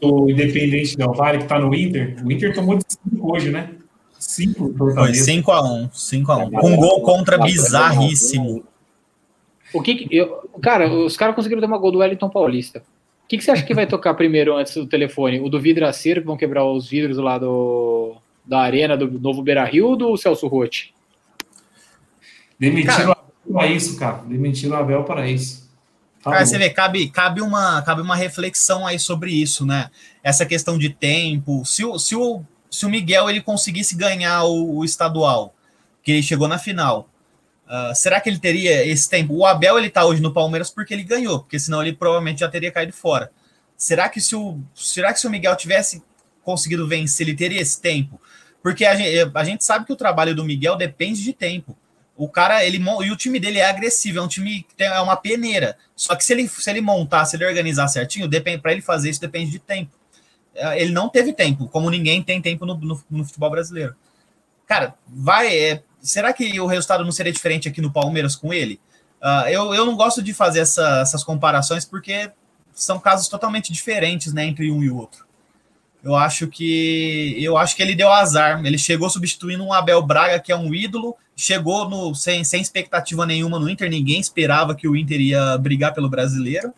do 0.00 0.30
Independente 0.30 0.96
Del 0.96 1.12
Vale, 1.12 1.38
que 1.38 1.44
tá 1.46 1.58
no 1.58 1.74
Inter. 1.74 2.16
O 2.24 2.30
Inter 2.30 2.54
tomou 2.54 2.76
de 2.76 2.84
5 2.88 3.32
hoje, 3.34 3.50
né? 3.50 3.70
5 4.18 4.74
Foi 4.78 5.10
5x1. 5.10 5.90
5x1. 5.90 6.60
Com 6.60 6.70
um 6.70 6.76
gol 6.76 7.02
contra 7.02 7.38
bizarríssimo. 7.38 8.64
O 9.74 9.82
que, 9.82 9.96
que 9.96 10.16
eu, 10.16 10.48
cara, 10.62 10.88
os 10.88 11.16
caras 11.16 11.34
conseguiram 11.34 11.60
tomar 11.60 11.78
gol 11.78 11.90
do 11.90 11.98
Wellington 11.98 12.30
Paulista. 12.30 12.78
O 13.24 13.28
que, 13.28 13.36
que 13.36 13.44
você 13.44 13.50
acha 13.50 13.64
que 13.64 13.74
vai 13.74 13.86
tocar 13.86 14.14
primeiro 14.14 14.56
antes 14.56 14.74
do 14.74 14.86
telefone? 14.86 15.40
O 15.40 15.50
do 15.50 15.60
vidraceiro, 15.60 16.20
que 16.20 16.26
vão 16.26 16.36
quebrar 16.36 16.64
os 16.64 16.88
vidros 16.88 17.18
lá 17.18 17.36
do, 17.36 18.16
da 18.48 18.60
arena 18.60 18.96
do 18.96 19.20
novo 19.20 19.42
Beira 19.42 19.64
Rio 19.64 19.88
ou 19.88 19.96
do 19.96 20.16
Celso 20.16 20.48
Rotti? 20.48 20.94
Demitiram 22.58 22.96
cara, 22.96 23.08
o 23.08 23.12
Abel 23.12 23.52
para 23.52 23.66
isso, 23.68 23.96
cara. 23.96 24.22
Demitiram 24.26 24.76
o 24.76 24.80
Abel 24.80 25.04
para 25.04 25.28
isso. 25.28 25.68
Tá 26.22 26.32
cara, 26.32 26.46
você 26.46 26.58
vê, 26.58 26.70
cabe, 26.70 27.08
cabe, 27.10 27.40
uma, 27.40 27.82
cabe 27.82 28.00
uma 28.00 28.16
reflexão 28.16 28.86
aí 28.86 28.98
sobre 28.98 29.30
isso, 29.30 29.64
né? 29.64 29.90
Essa 30.22 30.44
questão 30.44 30.76
de 30.76 30.88
tempo. 30.88 31.64
Se 31.64 31.84
o, 31.84 31.98
se 31.98 32.16
o 32.16 32.42
se 32.70 32.86
o 32.86 32.90
Miguel 32.90 33.28
ele 33.30 33.40
conseguisse 33.40 33.96
ganhar 33.96 34.44
o, 34.44 34.78
o 34.78 34.84
estadual, 34.84 35.54
que 36.02 36.12
ele 36.12 36.22
chegou 36.22 36.48
na 36.48 36.58
final, 36.58 37.08
uh, 37.66 37.94
será 37.94 38.20
que 38.20 38.28
ele 38.28 38.38
teria 38.38 38.86
esse 38.86 39.08
tempo? 39.08 39.34
O 39.34 39.46
Abel 39.46 39.78
ele 39.78 39.90
tá 39.90 40.04
hoje 40.04 40.20
no 40.20 40.32
Palmeiras 40.32 40.70
porque 40.70 40.92
ele 40.94 41.02
ganhou, 41.02 41.40
porque 41.40 41.58
senão 41.58 41.82
ele 41.82 41.94
provavelmente 41.94 42.40
já 42.40 42.48
teria 42.48 42.70
caído 42.70 42.92
fora. 42.92 43.30
Será 43.76 44.08
que 44.08 44.20
se 44.20 44.34
o, 44.34 44.60
será 44.74 45.12
que 45.12 45.20
se 45.20 45.26
o 45.26 45.30
Miguel 45.30 45.56
tivesse 45.56 46.02
conseguido 46.42 46.86
vencer, 46.86 47.26
ele 47.26 47.36
teria 47.36 47.60
esse 47.60 47.80
tempo? 47.80 48.20
Porque 48.62 48.84
a 48.84 48.94
gente, 48.94 49.30
a 49.34 49.44
gente 49.44 49.64
sabe 49.64 49.86
que 49.86 49.92
o 49.92 49.96
trabalho 49.96 50.34
do 50.34 50.44
Miguel 50.44 50.76
depende 50.76 51.22
de 51.22 51.32
tempo. 51.32 51.76
O 52.16 52.28
cara, 52.28 52.64
ele 52.64 52.82
e 53.04 53.10
o 53.12 53.16
time 53.16 53.38
dele 53.38 53.60
é 53.60 53.68
agressivo, 53.68 54.18
é 54.18 54.22
um 54.22 54.26
time 54.26 54.64
que 54.64 54.74
tem, 54.74 54.88
é 54.88 55.00
uma 55.00 55.16
peneira. 55.16 55.78
Só 55.94 56.16
que 56.16 56.24
se 56.24 56.32
ele, 56.32 56.48
se 56.48 56.68
ele 56.68 56.80
montar, 56.80 57.24
se 57.24 57.36
ele 57.36 57.46
organizar 57.46 57.86
certinho, 57.86 58.28
para 58.60 58.72
ele 58.72 58.82
fazer 58.82 59.10
isso 59.10 59.20
depende 59.20 59.52
de 59.52 59.60
tempo. 59.60 59.92
É, 60.52 60.82
ele 60.82 60.92
não 60.92 61.08
teve 61.08 61.32
tempo, 61.32 61.68
como 61.68 61.88
ninguém 61.88 62.20
tem 62.20 62.42
tempo 62.42 62.66
no, 62.66 62.74
no, 62.76 63.04
no 63.08 63.24
futebol 63.24 63.50
brasileiro. 63.50 63.94
Cara, 64.66 64.94
vai. 65.06 65.56
É, 65.56 65.82
será 66.00 66.32
que 66.32 66.60
o 66.60 66.66
resultado 66.66 67.04
não 67.04 67.12
seria 67.12 67.32
diferente 67.32 67.68
aqui 67.68 67.80
no 67.80 67.92
Palmeiras 67.92 68.34
com 68.34 68.52
ele? 68.52 68.80
Uh, 69.22 69.48
eu, 69.48 69.74
eu 69.74 69.86
não 69.86 69.96
gosto 69.96 70.20
de 70.20 70.34
fazer 70.34 70.60
essa, 70.60 71.00
essas 71.00 71.22
comparações 71.22 71.84
porque 71.84 72.32
são 72.72 72.98
casos 72.98 73.28
totalmente 73.28 73.72
diferentes, 73.72 74.32
né, 74.32 74.44
entre 74.44 74.70
um 74.70 74.82
e 74.82 74.90
o 74.90 74.96
outro. 74.96 75.27
Eu 76.02 76.14
acho 76.14 76.46
que 76.46 77.36
eu 77.42 77.56
acho 77.58 77.74
que 77.74 77.82
ele 77.82 77.94
deu 77.94 78.10
azar. 78.10 78.64
Ele 78.64 78.78
chegou 78.78 79.10
substituindo 79.10 79.64
um 79.64 79.72
Abel 79.72 80.00
Braga, 80.02 80.38
que 80.38 80.52
é 80.52 80.56
um 80.56 80.72
ídolo, 80.72 81.16
chegou 81.36 81.88
no, 81.88 82.14
sem, 82.14 82.44
sem 82.44 82.60
expectativa 82.60 83.26
nenhuma 83.26 83.58
no 83.58 83.68
Inter, 83.68 83.90
ninguém 83.90 84.20
esperava 84.20 84.74
que 84.74 84.88
o 84.88 84.96
Inter 84.96 85.20
ia 85.20 85.58
brigar 85.58 85.94
pelo 85.94 86.08
brasileiro. 86.08 86.72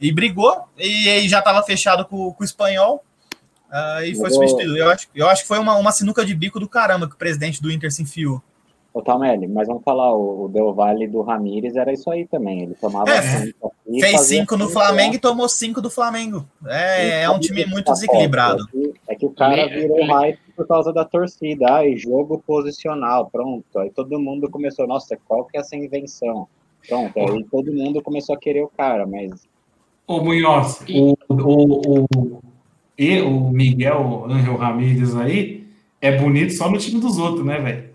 E 0.00 0.10
brigou, 0.10 0.64
e, 0.78 1.08
e 1.08 1.28
já 1.28 1.40
estava 1.40 1.62
fechado 1.62 2.06
com, 2.06 2.32
com, 2.32 2.42
o 2.42 2.44
espanhol. 2.44 3.04
Uh, 3.70 4.04
e 4.04 4.14
foi 4.14 4.30
substituído. 4.30 4.76
Eu 4.76 4.90
acho, 4.90 5.08
eu 5.14 5.28
acho 5.28 5.42
que 5.42 5.48
foi 5.48 5.58
uma, 5.58 5.76
uma 5.76 5.92
sinuca 5.92 6.24
de 6.24 6.34
bico 6.34 6.58
do 6.58 6.68
caramba 6.68 7.06
que 7.06 7.14
o 7.14 7.18
presidente 7.18 7.60
do 7.60 7.70
Inter 7.70 7.92
se 7.92 8.02
enfiou. 8.02 8.42
Ô, 8.92 9.00
Tamelli, 9.00 9.46
mas 9.46 9.68
vamos 9.68 9.84
falar, 9.84 10.12
o, 10.12 10.44
o 10.44 10.48
Del 10.48 10.74
Valle 10.74 11.06
do 11.06 11.22
Ramires 11.22 11.76
era 11.76 11.92
isso 11.92 12.10
aí 12.10 12.26
também. 12.26 12.62
Ele 12.62 12.74
tomava 12.74 13.08
é, 13.10 13.22
cinco 13.22 13.68
aqui, 13.68 14.00
fez 14.00 14.20
cinco 14.22 14.56
no 14.56 14.68
Flamengo 14.68 15.14
e 15.14 15.18
tomou 15.18 15.48
cinco 15.48 15.80
do 15.80 15.88
Flamengo. 15.88 16.44
É, 16.66 17.22
é 17.22 17.30
um 17.30 17.38
time 17.38 17.64
muito 17.66 17.92
desequilibrado. 17.92 18.64
É 18.64 18.70
que, 18.70 18.92
é 19.10 19.14
que 19.14 19.26
o 19.26 19.30
cara 19.30 19.68
virou 19.68 20.04
hype 20.06 20.40
por 20.56 20.66
causa 20.66 20.92
da 20.92 21.04
torcida. 21.04 21.66
Ai, 21.70 21.96
jogo 21.96 22.42
posicional, 22.44 23.30
pronto. 23.30 23.78
Aí 23.78 23.90
todo 23.90 24.18
mundo 24.18 24.50
começou, 24.50 24.88
nossa, 24.88 25.16
qual 25.24 25.44
que 25.44 25.56
é 25.56 25.60
essa 25.60 25.76
invenção? 25.76 26.48
Pronto, 26.88 27.16
aí 27.16 27.44
todo 27.44 27.72
mundo 27.72 28.02
começou 28.02 28.34
a 28.34 28.38
querer 28.38 28.62
o 28.62 28.68
cara, 28.68 29.06
mas. 29.06 29.48
Ô, 30.04 30.20
Munhoz, 30.20 30.84
o, 30.88 31.16
o, 31.28 32.08
o, 32.16 32.42
e 32.98 33.20
o 33.20 33.50
Miguel 33.50 34.24
Angel 34.28 34.56
Ramírez 34.56 35.16
aí 35.16 35.64
é 36.00 36.18
bonito 36.18 36.52
só 36.54 36.68
no 36.68 36.78
time 36.78 37.00
dos 37.00 37.18
outros, 37.18 37.46
né, 37.46 37.60
velho? 37.60 37.89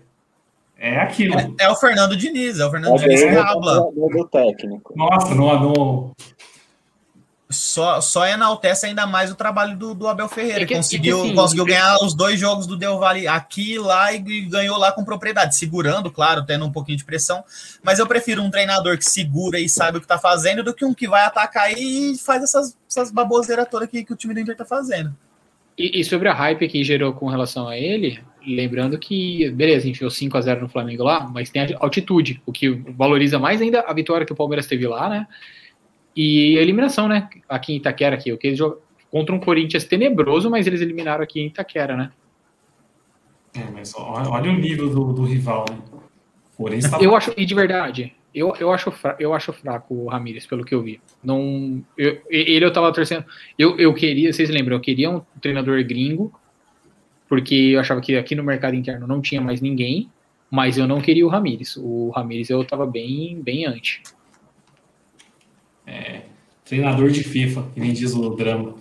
É 0.78 0.98
aquilo. 0.98 1.38
É, 1.38 1.64
é, 1.64 1.70
o 1.70 1.76
Fernando 1.76 2.16
Diniz, 2.16 2.60
é 2.60 2.66
o 2.66 2.70
Fernando 2.70 2.96
é 2.96 2.98
Diniz 2.98 3.20
que 3.22 3.36
habla. 3.36 3.80
Do 3.92 4.28
técnico. 4.30 4.92
Nossa, 4.96 5.34
não, 5.34 5.60
não. 5.60 6.12
Só, 7.48 8.00
só 8.00 8.26
enaltece 8.26 8.86
ainda 8.86 9.06
mais 9.06 9.30
o 9.30 9.36
trabalho 9.36 9.76
do, 9.76 9.94
do 9.94 10.08
Abel 10.08 10.28
Ferreira. 10.28 10.62
É 10.62 10.66
que, 10.66 10.74
conseguiu, 10.74 11.20
que, 11.20 11.26
assim, 11.26 11.34
conseguiu 11.34 11.64
ganhar 11.64 11.96
os 12.02 12.12
dois 12.12 12.40
jogos 12.40 12.66
do 12.66 12.76
Del 12.76 12.98
Valle 12.98 13.28
aqui 13.28 13.74
e 13.74 13.78
lá 13.78 14.12
e, 14.12 14.16
e 14.16 14.40
ganhou 14.42 14.76
lá 14.76 14.90
com 14.90 15.04
propriedade, 15.04 15.54
segurando, 15.54 16.10
claro, 16.10 16.44
tendo 16.44 16.66
um 16.66 16.72
pouquinho 16.72 16.98
de 16.98 17.04
pressão. 17.04 17.44
Mas 17.84 18.00
eu 18.00 18.06
prefiro 18.06 18.42
um 18.42 18.50
treinador 18.50 18.98
que 18.98 19.04
segura 19.04 19.60
e 19.60 19.68
sabe 19.68 19.98
o 19.98 20.00
que 20.00 20.08
tá 20.08 20.18
fazendo 20.18 20.64
do 20.64 20.74
que 20.74 20.84
um 20.84 20.92
que 20.92 21.06
vai 21.06 21.24
atacar 21.24 21.72
e 21.72 22.18
faz 22.18 22.42
essas, 22.42 22.76
essas 22.90 23.12
baboseiras 23.12 23.68
todas 23.70 23.88
que, 23.88 24.04
que 24.04 24.12
o 24.12 24.16
time 24.16 24.34
do 24.34 24.40
Inter 24.40 24.56
tá 24.56 24.64
fazendo. 24.64 25.14
E, 25.78 26.00
e, 26.00 26.04
sobre 26.04 26.28
a 26.28 26.34
hype 26.34 26.66
que 26.68 26.82
gerou 26.82 27.12
com 27.12 27.28
relação 27.28 27.68
a 27.68 27.76
ele, 27.76 28.18
lembrando 28.46 28.98
que, 28.98 29.50
beleza, 29.50 29.88
enfiou 29.88 30.10
5 30.10 30.36
a 30.36 30.40
0 30.40 30.60
no 30.62 30.68
Flamengo 30.68 31.02
lá, 31.02 31.28
mas 31.28 31.50
tem 31.50 31.62
a 31.62 31.68
altitude, 31.78 32.40
o 32.46 32.52
que 32.52 32.70
valoriza 32.70 33.38
mais 33.38 33.60
ainda 33.60 33.80
a 33.80 33.92
vitória 33.92 34.26
que 34.26 34.32
o 34.32 34.36
Palmeiras 34.36 34.66
teve 34.66 34.86
lá, 34.86 35.08
né? 35.08 35.26
E 36.14 36.58
a 36.58 36.62
eliminação, 36.62 37.08
né? 37.08 37.28
Aqui 37.48 37.72
em 37.72 37.76
Itaquera, 37.76 38.14
aqui, 38.14 38.32
o 38.32 38.38
que 38.38 38.46
eles 38.46 38.58
jogam 38.58 38.78
contra 39.10 39.34
um 39.34 39.40
Corinthians 39.40 39.84
tenebroso, 39.84 40.50
mas 40.50 40.66
eles 40.66 40.80
eliminaram 40.80 41.22
aqui 41.22 41.40
em 41.40 41.46
Itaquera, 41.46 41.96
né? 41.96 42.10
É, 43.54 43.70
mas 43.72 43.94
olha, 43.96 44.50
o 44.50 44.54
nível 44.54 44.90
do, 44.90 45.12
do 45.12 45.24
rival, 45.24 45.64
né? 45.70 45.78
Porém, 46.56 46.80
tá... 46.80 46.98
Eu 47.00 47.14
acho, 47.14 47.32
e 47.36 47.44
de 47.44 47.54
verdade, 47.54 48.14
eu, 48.34 48.54
eu, 48.60 48.70
acho, 48.70 48.90
fra, 48.90 49.16
eu 49.18 49.32
acho 49.32 49.52
fraco 49.52 49.94
o 49.94 50.08
Ramires, 50.08 50.46
pelo 50.46 50.64
que 50.64 50.74
eu 50.74 50.82
vi. 50.82 51.00
Não, 51.22 51.82
eu, 51.96 52.20
ele 52.28 52.64
eu 52.64 52.72
tava 52.72 52.92
torcendo. 52.92 53.24
Eu, 53.58 53.78
eu 53.78 53.94
queria, 53.94 54.32
vocês 54.32 54.50
lembram, 54.50 54.76
eu 54.76 54.80
queria 54.80 55.10
um 55.10 55.22
treinador 55.40 55.82
gringo, 55.84 56.32
porque 57.28 57.54
eu 57.54 57.80
achava 57.80 58.00
que 58.00 58.16
aqui 58.16 58.34
no 58.34 58.44
mercado 58.44 58.74
interno 58.74 59.06
não 59.06 59.20
tinha 59.20 59.40
mais 59.40 59.60
ninguém, 59.60 60.08
mas 60.50 60.78
eu 60.78 60.86
não 60.86 61.00
queria 61.00 61.26
o 61.26 61.28
Ramires. 61.28 61.76
O 61.76 62.10
Ramires 62.10 62.50
eu 62.50 62.64
tava 62.64 62.86
bem, 62.86 63.40
bem 63.42 63.66
antes. 63.66 64.00
É, 65.86 66.22
treinador 66.64 67.10
de 67.10 67.22
FIFA, 67.22 67.64
que 67.74 67.80
nem 67.80 67.92
diz 67.92 68.14
o 68.14 68.30
drama. 68.30 68.74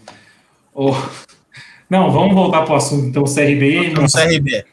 Oh, 0.74 0.94
não, 1.90 2.12
vamos 2.12 2.34
voltar 2.34 2.64
para 2.64 2.74
o 2.74 2.78
assunto, 2.78 3.08
então, 3.08 3.24
CRB. 3.24 3.90
No 3.90 4.12
CRB. 4.12 4.66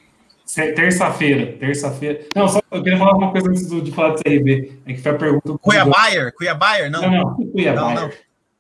Terça-feira, 0.74 1.46
terça-feira. 1.58 2.26
Não, 2.36 2.46
só 2.46 2.60
eu 2.70 2.82
queria 2.82 2.98
falar 2.98 3.16
uma 3.16 3.32
coisa 3.32 3.48
antes 3.48 3.66
de 3.68 3.90
falar 3.90 4.10
do 4.10 4.22
CRB. 4.22 4.72
É 4.84 4.92
que 4.92 5.00
foi 5.00 5.12
a 5.12 5.14
pergunta. 5.14 5.58
Cuiabayer? 5.58 6.32
Cuiabayer? 6.34 6.90
Não. 6.90 7.00
Não, 7.00 7.10
não, 7.10 7.34
Cuiabayer. 7.50 7.94
Não, 7.94 8.08
não. 8.08 8.10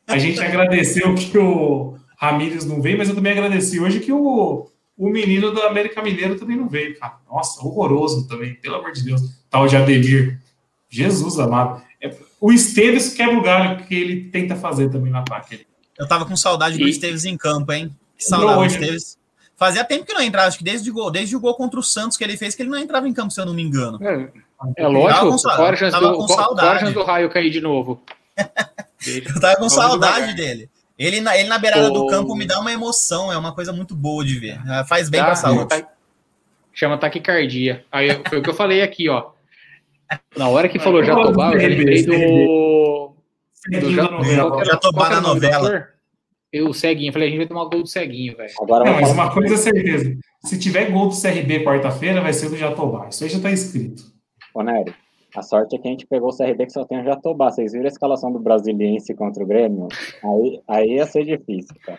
A 0.06 0.18
gente 0.18 0.40
agradeceu 0.40 1.14
que 1.14 1.36
o 1.36 1.96
Ramires 2.16 2.64
não 2.64 2.80
veio, 2.80 2.96
mas 2.96 3.08
eu 3.08 3.14
também 3.14 3.32
agradeci 3.32 3.78
hoje 3.78 4.00
que 4.00 4.12
o, 4.12 4.68
o 5.02 5.10
menino 5.10 5.50
do 5.50 5.60
América 5.62 6.00
Mineiro 6.00 6.38
também 6.38 6.56
não 6.56 6.68
veio, 6.68 6.96
cara. 6.96 7.16
Nossa, 7.28 7.60
horroroso 7.60 8.28
também, 8.28 8.54
pelo 8.54 8.76
amor 8.76 8.92
de 8.92 9.02
Deus. 9.02 9.20
Tal 9.50 9.66
de 9.66 9.76
Ademir. 9.76 10.40
Jesus 10.88 11.40
amado. 11.40 11.82
É, 12.00 12.14
o 12.40 12.52
Esteves 12.52 13.12
quebra 13.12 13.36
o 13.36 13.42
galho 13.42 13.84
que 13.84 13.92
ele 13.96 14.30
tenta 14.30 14.54
fazer 14.54 14.90
também 14.90 15.10
no 15.10 15.18
ataque. 15.18 15.66
Eu 15.98 16.06
tava 16.06 16.24
com 16.24 16.36
saudade 16.36 16.78
do 16.78 16.86
Esteves 16.86 17.24
em 17.24 17.36
campo, 17.36 17.72
hein? 17.72 17.90
Que 18.16 18.22
saudade 18.22 18.58
do 18.58 18.64
Esteves. 18.64 19.18
Fazia 19.56 19.84
tempo 19.84 20.06
que 20.06 20.14
não 20.14 20.22
entrava, 20.22 20.46
acho 20.46 20.58
que 20.58 20.64
desde 20.64 20.88
o 20.88 20.94
gol, 20.94 21.10
desde 21.10 21.34
o 21.34 21.40
gol 21.40 21.56
contra 21.56 21.80
o 21.80 21.82
Santos 21.82 22.16
que 22.16 22.22
ele 22.22 22.36
fez, 22.36 22.54
que 22.54 22.62
ele 22.62 22.70
não 22.70 22.78
entrava 22.78 23.08
em 23.08 23.12
campo, 23.12 23.32
se 23.32 23.40
eu 23.40 23.46
não 23.46 23.54
me 23.54 23.62
engano. 23.62 23.98
É, 24.06 24.28
é 24.76 24.86
lógico, 24.86 25.36
qual 25.42 25.66
a 25.66 25.74
chance 25.74 25.98
do, 25.98 26.92
do 26.92 27.02
raio 27.02 27.28
cair 27.28 27.50
de 27.50 27.60
novo? 27.60 28.00
eu 29.06 29.40
tava 29.40 29.56
com 29.56 29.68
saudade 29.68 30.36
dele. 30.36 30.70
Ele 31.02 31.20
na, 31.20 31.36
ele 31.36 31.48
na 31.48 31.58
beirada 31.58 31.90
do 31.90 32.06
campo 32.06 32.36
me 32.36 32.46
dá 32.46 32.60
uma 32.60 32.72
emoção, 32.72 33.32
é 33.32 33.36
uma 33.36 33.52
coisa 33.52 33.72
muito 33.72 33.94
boa 33.94 34.24
de 34.24 34.38
ver. 34.38 34.60
É, 34.68 34.84
faz 34.84 35.10
bem 35.10 35.20
para 35.20 35.32
a 35.32 35.36
saúde. 35.36 35.68
Tá, 35.68 35.88
chama 36.72 36.96
taquicardia. 36.96 37.84
Aí 37.90 38.22
foi 38.28 38.38
o 38.38 38.42
que 38.42 38.48
eu 38.48 38.54
falei 38.54 38.82
aqui, 38.82 39.08
ó. 39.08 39.30
Na 40.36 40.48
hora 40.48 40.68
que 40.68 40.78
falou 40.78 41.02
Jatobá, 41.02 41.54
eu 41.54 41.60
já 41.60 41.68
lembrei 41.68 42.06
do. 42.06 43.14
do 43.80 44.64
Jatobá 44.64 45.10
na 45.10 45.20
novela. 45.20 45.88
Eu, 46.52 46.68
o 46.68 46.74
ceguinho, 46.74 47.08
eu 47.08 47.12
falei, 47.14 47.28
a 47.28 47.30
gente 47.30 47.38
vai 47.38 47.48
tomar 47.48 47.64
gol 47.64 47.82
do 47.82 47.88
ceguinho, 47.88 48.36
velho. 48.36 48.52
Agora 48.60 48.84
não, 48.84 49.00
mas 49.00 49.10
uma 49.10 49.32
coisa 49.32 49.54
é 49.54 49.56
certeza. 49.56 50.16
Se 50.44 50.58
tiver 50.58 50.90
gol 50.90 51.08
do 51.08 51.20
CRB 51.20 51.64
quarta-feira, 51.64 52.20
vai 52.20 52.32
ser 52.32 52.50
do 52.50 52.56
Jatobá. 52.58 53.08
Isso 53.08 53.24
aí 53.24 53.30
já 53.30 53.40
tá 53.40 53.50
escrito. 53.50 54.04
Ô, 54.54 54.62
Nery, 54.62 54.94
a 55.34 55.42
sorte 55.42 55.76
é 55.76 55.78
que 55.78 55.88
a 55.88 55.90
gente 55.90 56.06
pegou 56.06 56.30
o 56.30 56.36
CRB 56.36 56.66
que 56.66 56.72
só 56.72 56.84
tem 56.84 57.00
o 57.00 57.04
Jatobá. 57.04 57.50
Vocês 57.50 57.72
viram 57.72 57.86
a 57.86 57.88
escalação 57.88 58.32
do 58.32 58.38
Brasiliense 58.38 59.14
contra 59.14 59.42
o 59.42 59.46
Grêmio? 59.46 59.88
Aí, 60.22 60.60
aí 60.68 60.94
ia 60.94 61.06
ser 61.06 61.24
difícil, 61.24 61.74
cara. 61.84 61.98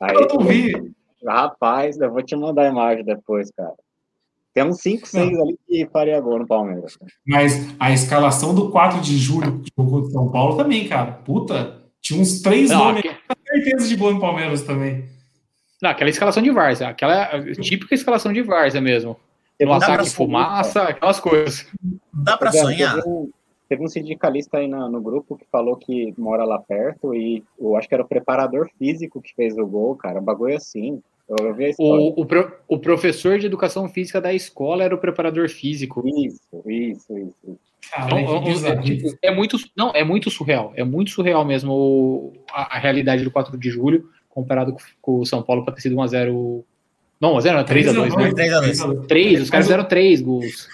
Aí, 0.00 0.14
eu 0.14 0.28
não 0.28 0.46
vi. 0.46 0.92
Rapaz, 1.26 1.98
eu 2.00 2.10
vou 2.10 2.22
te 2.22 2.34
mandar 2.34 2.62
a 2.62 2.68
imagem 2.68 3.04
depois, 3.04 3.50
cara. 3.50 3.74
Tem 4.52 4.64
uns 4.64 4.80
5, 4.80 5.06
6 5.06 5.38
ali 5.38 5.58
que 5.66 5.88
faria 5.92 6.20
gol 6.20 6.40
no 6.40 6.46
Palmeiras. 6.46 6.98
Mas 7.26 7.74
a 7.78 7.92
escalação 7.92 8.54
do 8.54 8.70
4 8.70 9.00
de 9.00 9.16
julho 9.16 9.60
que 9.60 9.70
jogou 9.78 10.02
de 10.02 10.12
São 10.12 10.30
Paulo 10.30 10.56
também, 10.56 10.88
cara. 10.88 11.12
Puta, 11.12 11.80
tinha 12.00 12.20
uns 12.20 12.40
três 12.40 12.70
não, 12.70 12.86
nomes. 12.86 13.04
Aqui... 13.04 13.16
certeza 13.46 13.88
de 13.88 13.96
gol 13.96 14.14
no 14.14 14.20
Palmeiras 14.20 14.62
também. 14.62 15.04
Não, 15.80 15.90
aquela 15.90 16.10
escalação 16.10 16.42
de 16.42 16.50
Varsa, 16.50 16.88
aquela 16.88 17.28
típica 17.54 17.94
escalação 17.94 18.32
de 18.32 18.42
Varsa 18.42 18.80
mesmo. 18.80 19.16
No 19.60 19.72
ataque 19.72 20.10
fumaça, 20.10 20.82
aquelas 20.82 21.20
coisas. 21.20 21.66
Dá 22.12 22.36
pra 22.36 22.52
sonhar? 22.52 22.96
Teve 22.96 23.08
um, 23.08 23.30
teve 23.68 23.84
um 23.84 23.88
sindicalista 23.88 24.58
aí 24.58 24.66
no, 24.66 24.88
no, 24.88 25.00
grupo 25.00 25.36
que 25.36 25.46
falou 25.50 25.76
que 25.76 26.14
mora 26.18 26.44
lá 26.44 26.58
perto 26.58 27.14
e 27.14 27.44
eu 27.58 27.76
acho 27.76 27.88
que 27.88 27.94
era 27.94 28.02
o 28.02 28.08
preparador 28.08 28.68
físico 28.78 29.20
que 29.20 29.34
fez 29.34 29.56
o 29.56 29.66
gol, 29.66 29.94
cara. 29.96 30.20
Um 30.20 30.24
bagulho 30.24 30.56
assim. 30.56 31.02
Eu 31.28 31.54
vi 31.54 31.66
a 31.66 31.74
o, 31.78 32.22
o, 32.22 32.26
pro, 32.26 32.52
o, 32.66 32.78
professor 32.78 33.38
de 33.38 33.46
educação 33.46 33.88
física 33.88 34.20
da 34.20 34.34
escola 34.34 34.82
era 34.82 34.94
o 34.94 34.98
preparador 34.98 35.48
físico. 35.48 36.02
Isso, 36.04 36.62
isso, 36.66 37.18
isso. 37.18 37.58
é, 39.22 39.28
é, 39.28 39.34
muito, 39.34 39.56
não, 39.76 39.92
é 39.94 40.02
muito 40.02 40.28
surreal. 40.30 40.72
É 40.74 40.82
muito 40.82 41.10
surreal 41.12 41.44
mesmo 41.44 42.32
a, 42.52 42.76
a 42.76 42.78
realidade 42.78 43.22
do 43.22 43.30
4 43.30 43.56
de 43.56 43.70
julho 43.70 44.10
comparado 44.28 44.72
com, 44.72 44.80
com 45.00 45.20
o 45.20 45.26
São 45.26 45.42
Paulo 45.42 45.64
para 45.64 45.74
ter 45.74 45.82
sido 45.82 45.96
1x0. 45.96 46.64
Não, 47.20 47.34
1x0, 47.36 47.64
3x2, 47.64 48.16
né? 48.16 48.30
3x2. 48.30 49.06
3, 49.06 49.42
os 49.42 49.50
caras 49.50 49.66
fizeram 49.66 49.84
3 49.84 50.22
gols. 50.22 50.68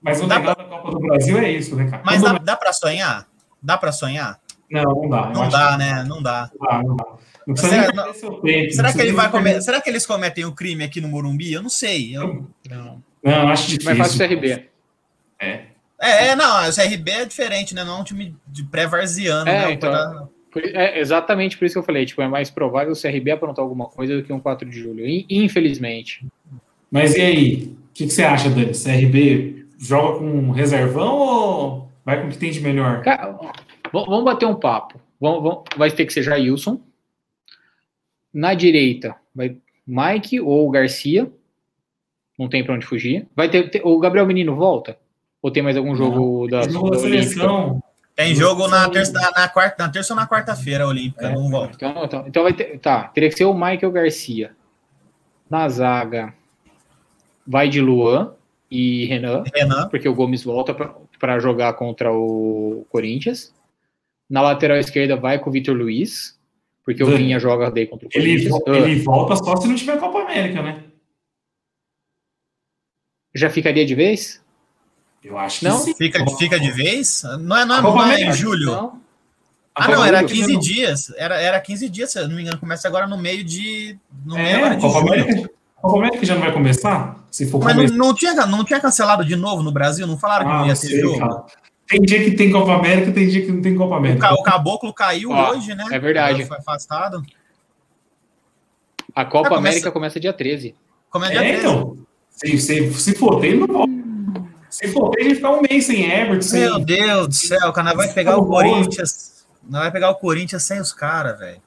Mas 0.00 0.22
o 0.22 0.26
dá 0.26 0.38
legal 0.38 0.54
pra... 0.54 0.64
da 0.64 0.70
Copa 0.70 0.90
do 0.92 1.00
Brasil 1.00 1.38
é 1.38 1.50
isso, 1.50 1.74
né, 1.76 1.90
cara? 1.90 2.02
Mas 2.06 2.22
dá, 2.22 2.32
dá 2.38 2.56
para 2.56 2.72
sonhar? 2.72 3.26
Dá 3.62 3.76
para 3.76 3.92
sonhar? 3.92 4.40
Não, 4.70 4.82
não 4.82 5.08
dá. 5.08 5.30
Não 5.30 5.48
dá, 5.48 5.76
né? 5.76 6.04
Não 6.04 6.22
dá. 6.22 6.50
Não 6.58 6.68
dá, 6.68 6.82
não 6.82 6.96
dá. 6.96 7.04
Não 7.46 7.56
será, 7.56 7.92
não, 7.92 8.12
tempo, 8.42 8.72
será 8.72 8.92
que 8.92 9.00
ele 9.00 9.12
vai 9.12 9.28
comer, 9.30 9.60
será 9.60 9.80
que 9.80 9.90
eles 9.90 10.06
cometem 10.06 10.44
o 10.44 10.52
crime 10.52 10.84
aqui 10.84 11.00
no 11.00 11.08
Morumbi? 11.08 11.52
Eu 11.52 11.62
não 11.62 11.70
sei. 11.70 12.16
Eu... 12.16 12.46
Não. 12.68 13.02
Não, 13.22 13.48
acho 13.48 13.66
difícil. 13.66 13.90
Mas 13.90 13.98
faz 13.98 14.14
o 14.14 14.18
CRB. 14.18 14.68
É. 15.40 15.62
É, 16.00 16.28
é, 16.28 16.36
não, 16.36 16.68
o 16.68 16.74
CRB 16.74 17.10
é 17.10 17.24
diferente, 17.24 17.74
né? 17.74 17.84
Não 17.84 17.98
é 17.98 18.00
um 18.00 18.04
time 18.04 18.36
de 18.46 18.64
pré-varziano, 18.64 19.48
é, 19.48 19.66
né? 19.66 19.72
Então, 19.72 20.30
é 20.56 20.98
exatamente 20.98 21.56
por 21.56 21.64
isso 21.64 21.74
que 21.74 21.78
eu 21.78 21.84
falei, 21.84 22.04
tipo, 22.04 22.20
é 22.22 22.28
mais 22.28 22.50
provável 22.50 22.92
o 22.92 23.00
CRB 23.00 23.30
aprontar 23.30 23.62
alguma 23.62 23.86
coisa 23.86 24.16
do 24.16 24.22
que 24.22 24.32
um 24.32 24.40
4 24.40 24.68
de 24.68 24.78
julho, 24.78 25.04
infelizmente. 25.28 26.26
Mas 26.90 27.14
e 27.14 27.20
aí? 27.20 27.54
O 27.90 27.92
que, 27.94 28.06
que 28.06 28.10
você 28.10 28.24
acha, 28.24 28.50
Dani? 28.50 28.72
CRB 28.72 29.66
joga 29.78 30.18
com 30.18 30.50
reservão 30.50 31.18
ou 31.18 31.88
vai 32.04 32.20
com 32.20 32.28
o 32.28 32.30
que 32.30 32.38
tem 32.38 32.50
de 32.50 32.60
melhor? 32.60 33.02
Cara, 33.02 33.38
vamos 33.92 34.24
bater 34.24 34.46
um 34.46 34.54
papo. 34.54 35.00
Vamos, 35.20 35.42
vamos, 35.42 35.64
vai 35.76 35.90
ter 35.90 36.06
que 36.06 36.12
ser 36.12 36.22
Jailson. 36.22 36.80
Na 38.32 38.54
direita, 38.54 39.16
vai 39.34 39.56
Mike 39.86 40.40
ou 40.40 40.70
Garcia. 40.70 41.30
Não 42.38 42.48
tem 42.48 42.64
para 42.64 42.74
onde 42.74 42.86
fugir. 42.86 43.26
Vai 43.36 43.50
ter, 43.50 43.70
ter, 43.70 43.82
o 43.84 43.98
Gabriel 43.98 44.26
Menino 44.26 44.56
volta? 44.56 44.98
Ou 45.42 45.50
tem 45.50 45.62
mais 45.62 45.76
algum 45.76 45.94
jogo 45.94 46.48
da, 46.48 46.62
Jogo 46.68 46.90
da 46.90 46.96
da 46.96 47.02
Olímpica? 47.02 47.82
Tem 48.24 48.34
jogo 48.34 48.68
na 48.68 48.88
terça, 48.88 49.12
na, 49.12 49.48
quarta, 49.48 49.82
na 49.84 49.88
terça 49.90 50.12
ou 50.12 50.16
na 50.20 50.26
quarta-feira, 50.28 50.86
Olímpica, 50.86 51.26
É. 51.28 51.34
não 51.34 51.48
volta. 51.50 51.74
Então, 51.74 52.04
então, 52.04 52.24
então 52.26 52.42
vai 52.42 52.52
ter. 52.52 52.78
Tá, 52.78 53.04
teria 53.08 53.28
que 53.30 53.36
ser 53.36 53.44
o 53.44 53.54
Michael 53.54 53.90
Garcia. 53.92 54.54
Na 55.48 55.68
zaga, 55.68 56.32
vai 57.46 57.68
de 57.68 57.80
Luan 57.80 58.34
e 58.70 59.04
Renan, 59.06 59.42
Renan, 59.54 59.88
porque 59.88 60.08
o 60.08 60.14
Gomes 60.14 60.44
volta 60.44 60.72
para 61.18 61.38
jogar 61.40 61.72
contra 61.74 62.12
o 62.12 62.86
Corinthians. 62.90 63.52
Na 64.28 64.40
lateral 64.42 64.76
esquerda, 64.78 65.16
vai 65.16 65.38
com 65.40 65.50
o 65.50 65.52
Vitor 65.52 65.74
Luiz, 65.76 66.38
porque 66.84 67.02
o 67.02 67.06
Vinha 67.16 67.40
joga 67.40 67.68
daí 67.70 67.86
contra 67.86 68.06
o 68.06 68.10
Ele, 68.14 68.28
Corinthians. 68.46 68.50
vo- 68.52 68.64
Ah, 68.68 68.76
ele 68.78 69.02
volta 69.02 69.36
só 69.36 69.56
se 69.56 69.66
não 69.66 69.74
tiver 69.74 69.98
Copa 69.98 70.20
América, 70.20 70.62
né? 70.62 70.84
Já 73.34 73.48
ficaria 73.50 73.84
de 73.86 73.94
vez? 73.94 74.39
Eu 75.22 75.36
acho 75.38 75.60
que 75.60 75.64
Não? 75.66 75.78
sim. 75.78 75.94
fica, 75.94 76.24
fica 76.38 76.58
de 76.58 76.70
vez? 76.70 77.22
Não 77.40 77.56
é, 77.56 77.64
não 77.64 77.76
é, 77.76 77.82
não 77.82 78.02
é 78.10 78.20
em 78.22 78.32
julho? 78.32 78.66
Não. 78.66 79.00
Ah, 79.74 79.86
não, 79.88 80.04
era 80.04 80.18
Julho. 80.26 80.34
15 80.34 80.56
dias. 80.58 81.12
Era, 81.16 81.40
era 81.40 81.60
15 81.60 81.88
dias, 81.88 82.10
se 82.10 82.18
eu 82.18 82.28
não 82.28 82.34
me 82.36 82.42
engano. 82.42 82.58
Começa 82.58 82.88
agora 82.88 83.06
no 83.06 83.16
meio 83.16 83.44
de. 83.44 83.96
No 84.26 84.34
meio 84.34 84.46
É, 84.46 84.54
agora 84.56 84.74
de 84.76 84.80
Copa 84.82 84.98
julho. 85.00 85.12
América, 85.22 85.50
Copa 85.80 85.98
América 85.98 86.26
já 86.26 86.34
não 86.34 86.42
vai 86.42 86.52
começar? 86.52 87.16
Se 87.30 87.46
for 87.48 87.62
Mas 87.62 87.76
não, 87.76 87.84
começar. 87.86 87.96
não, 87.96 88.14
tinha, 88.14 88.34
não 88.46 88.64
tinha 88.64 88.80
cancelado 88.80 89.24
de 89.24 89.36
novo 89.36 89.62
no 89.62 89.70
Brasil? 89.72 90.06
Não 90.06 90.18
falaram 90.18 90.46
que 90.46 90.50
Ah, 90.52 90.56
não 90.58 90.66
ia 90.66 90.74
não 90.74 90.80
ter 90.80 90.86
sei, 90.88 91.00
jogo? 91.00 91.18
cara. 91.18 91.44
Tem 91.86 92.00
dia 92.02 92.24
que 92.24 92.32
tem 92.32 92.50
Copa 92.50 92.74
América, 92.74 93.12
tem 93.12 93.28
dia 93.28 93.44
que 93.46 93.52
não 93.52 93.62
tem 93.62 93.74
Copa 93.76 93.96
América. 93.96 94.20
ca- 94.28 94.34
o 94.34 94.42
Caboclo 94.42 94.92
caiu 94.92 95.30
Ó, 95.30 95.50
hoje, 95.52 95.74
né? 95.74 95.84
é 95.90 95.98
verdade. 95.98 96.44
Foi 96.46 96.56
afastado. 96.58 97.22
A 99.14 99.24
Copa 99.24 99.46
Ah, 99.46 99.50
começa- 99.50 99.68
América 99.68 99.92
começa 99.92 100.20
dia 100.20 100.32
13. 100.32 100.74
Como 101.10 101.24
é 101.24 101.30
dia 101.30 101.38
É, 101.44 101.52
13? 101.52 101.58
então. 101.66 101.96
Se, 102.30 102.58
se, 102.58 102.92
se 102.94 103.14
for 103.14 103.42
ele 103.44 103.58
não 103.58 103.66
volta. 103.66 103.99
Se 104.70 104.88
for 104.88 105.10
ter, 105.10 105.20
a 105.20 105.24
gente 105.24 105.34
fica 105.36 105.50
um 105.50 105.60
mês 105.62 105.84
sem 105.86 106.10
Everton, 106.10 106.42
sem. 106.42 106.60
Meu 106.60 106.78
Deus 106.78 107.28
do 107.28 107.34
céu, 107.34 107.72
cara, 107.72 107.88
nós 107.88 107.96
vai 107.96 108.12
pegar 108.12 108.36
o. 108.38 108.46
Corinthians. 108.46 109.44
Nós 109.68 109.82
vai 109.82 109.90
pegar 109.92 110.10
o 110.10 110.14
Corinthians 110.14 110.62
sem 110.62 110.80
os 110.80 110.92
caras, 110.92 111.38
velho. 111.38 111.60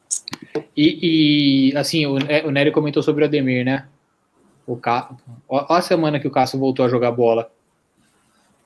E, 0.75 1.69
e, 1.71 1.77
assim, 1.77 2.05
o, 2.05 2.17
é, 2.27 2.43
o 2.45 2.51
Nery 2.51 2.71
comentou 2.71 3.03
sobre 3.03 3.23
o 3.23 3.27
Ademir, 3.27 3.63
né? 3.63 3.85
O 4.65 4.75
Ca... 4.77 5.09
ó, 5.47 5.65
ó 5.69 5.75
a 5.75 5.81
semana 5.81 6.19
que 6.19 6.27
o 6.27 6.31
Cássio 6.31 6.57
voltou 6.59 6.85
a 6.85 6.89
jogar 6.89 7.11
bola. 7.11 7.51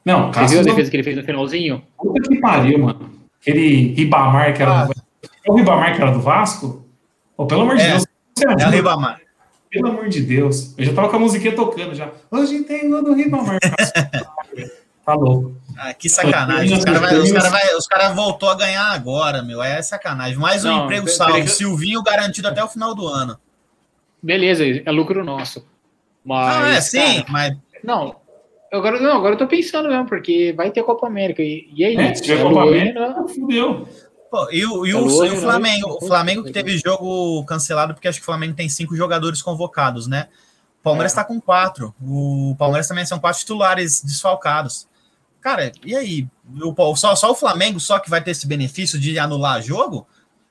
Não, 0.06 0.32
Você 0.32 0.32
viu 0.32 0.42
a 0.42 0.48
Cássio. 0.48 0.64
defesa 0.64 0.90
que 0.92 0.96
ele 0.98 1.04
fez 1.04 1.18
no 1.18 1.24
finalzinho? 1.24 1.84
Puta 1.98 2.22
que 2.30 2.40
pariu, 2.40 2.80
mano. 2.80 3.12
Aquele 3.42 3.94
Ribamar 3.94 4.54
que 4.56 4.62
era 4.62 4.82
Ah. 4.82 4.86
do. 4.86 4.94
É 5.46 5.52
o 5.52 5.56
Ribamar 5.56 5.96
que 5.96 6.02
era 6.02 6.12
do 6.12 6.22
Vasco? 6.22 6.86
Pô, 7.36 7.46
pelo 7.46 7.62
amor 7.64 7.76
de 7.76 7.82
É. 7.84 7.90
Deus. 7.92 8.06
Você 8.38 8.46
É 8.48 8.68
o 8.68 8.72
Ribamar. 8.72 9.20
Pelo 9.70 9.88
amor 9.90 10.08
de 10.10 10.22
Deus. 10.22 10.74
Eu 10.78 10.86
já 10.86 10.94
tava 10.94 11.10
com 11.10 11.16
a 11.18 11.20
musiquinha 11.20 11.56
tocando 11.56 11.94
já. 11.94 12.12
Hoje 12.32 12.64
tem 12.64 12.90
gol 12.90 13.04
do 13.04 13.14
Ribamar. 13.14 13.60
Tá 15.06 15.14
louco. 15.14 15.56
Ah, 15.78 15.94
que 15.94 16.10
sacanagem. 16.10 16.78
Os 16.78 16.84
caras 16.84 17.00
vai- 17.00 17.18
os 17.18 17.32
cara 17.32 17.50
vai- 17.50 17.76
os 17.76 17.88
cara 17.88 18.10
voltou 18.10 18.50
a 18.50 18.56
ganhar 18.56 18.92
agora, 18.92 19.42
meu. 19.42 19.64
É 19.64 19.82
sacanagem. 19.82 20.38
Mais 20.38 20.66
um 20.66 20.68
Não, 20.68 20.84
emprego 20.84 21.08
salvo. 21.08 21.36
que- 21.44 21.48
Silvinho 21.48 22.04
garantido 22.04 22.50
até 22.50 22.62
o 22.62 22.68
final 22.68 22.94
do 22.94 23.08
ano. 23.08 23.40
Beleza, 24.22 24.66
é 24.66 24.92
lucro 24.92 25.24
nosso. 25.24 25.66
Mas, 26.26 26.58
ah, 26.58 26.68
é, 26.76 26.82
sim, 26.82 27.22
cara, 27.22 27.26
mas 27.30 27.58
não, 27.82 28.18
agora, 28.74 29.00
não, 29.00 29.16
agora 29.16 29.36
eu 29.36 29.38
tô 29.38 29.48
pensando 29.48 29.88
mesmo, 29.88 30.08
porque 30.08 30.54
vai 30.58 30.72
ter 30.72 30.84
Copa 30.84 31.08
América. 31.08 31.42
E, 31.42 31.70
e 31.74 31.86
aí? 31.86 31.96
É, 31.96 32.14
se 32.14 32.24
tiver 32.24 32.42
É 32.42 32.44
Copa 32.44 32.64
América, 32.64 33.00
né? 33.00 33.26
fudeu. 33.34 33.88
Pô, 34.30 34.50
e 34.52 34.66
o, 34.66 34.86
e 34.86 34.92
É 34.92 34.96
o- 34.96 35.06
Luan, 35.06 35.26
e 35.28 35.30
o 35.30 35.34
né? 35.36 35.40
Flamengo, 35.42 35.98
o 36.02 36.06
Flamengo 36.06 36.44
que 36.44 36.52
teve 36.52 36.78
jogo 36.78 37.44
cancelado, 37.46 37.94
porque 37.94 38.08
acho 38.08 38.20
que 38.20 38.24
o 38.24 38.26
Flamengo 38.26 38.54
tem 38.56 38.68
cinco 38.68 38.96
jogadores 38.96 39.42
convocados, 39.42 40.06
né? 40.08 40.28
O 40.82 40.84
Palmeiras 40.84 41.14
É. 41.14 41.16
tá 41.16 41.24
com 41.24 41.40
quatro. 41.40 41.94
O 42.02 42.56
Palmeiras 42.58 42.88
também 42.88 43.06
são 43.06 43.20
quatro 43.20 43.40
titulares 43.40 44.02
desfalcados. 44.02 44.88
Cara, 45.42 45.72
e 45.86 45.96
aí? 45.96 46.28
O, 46.62 46.96
só, 46.96 47.16
só 47.16 47.32
o 47.32 47.36
Flamengo 47.36 47.80
só 47.80 48.00
que 48.00 48.10
vai 48.10 48.22
ter 48.22 48.32
esse 48.32 48.46
benefício 48.48 49.00
de 49.00 49.18
anular 49.18 49.62
jogo? 49.62 50.06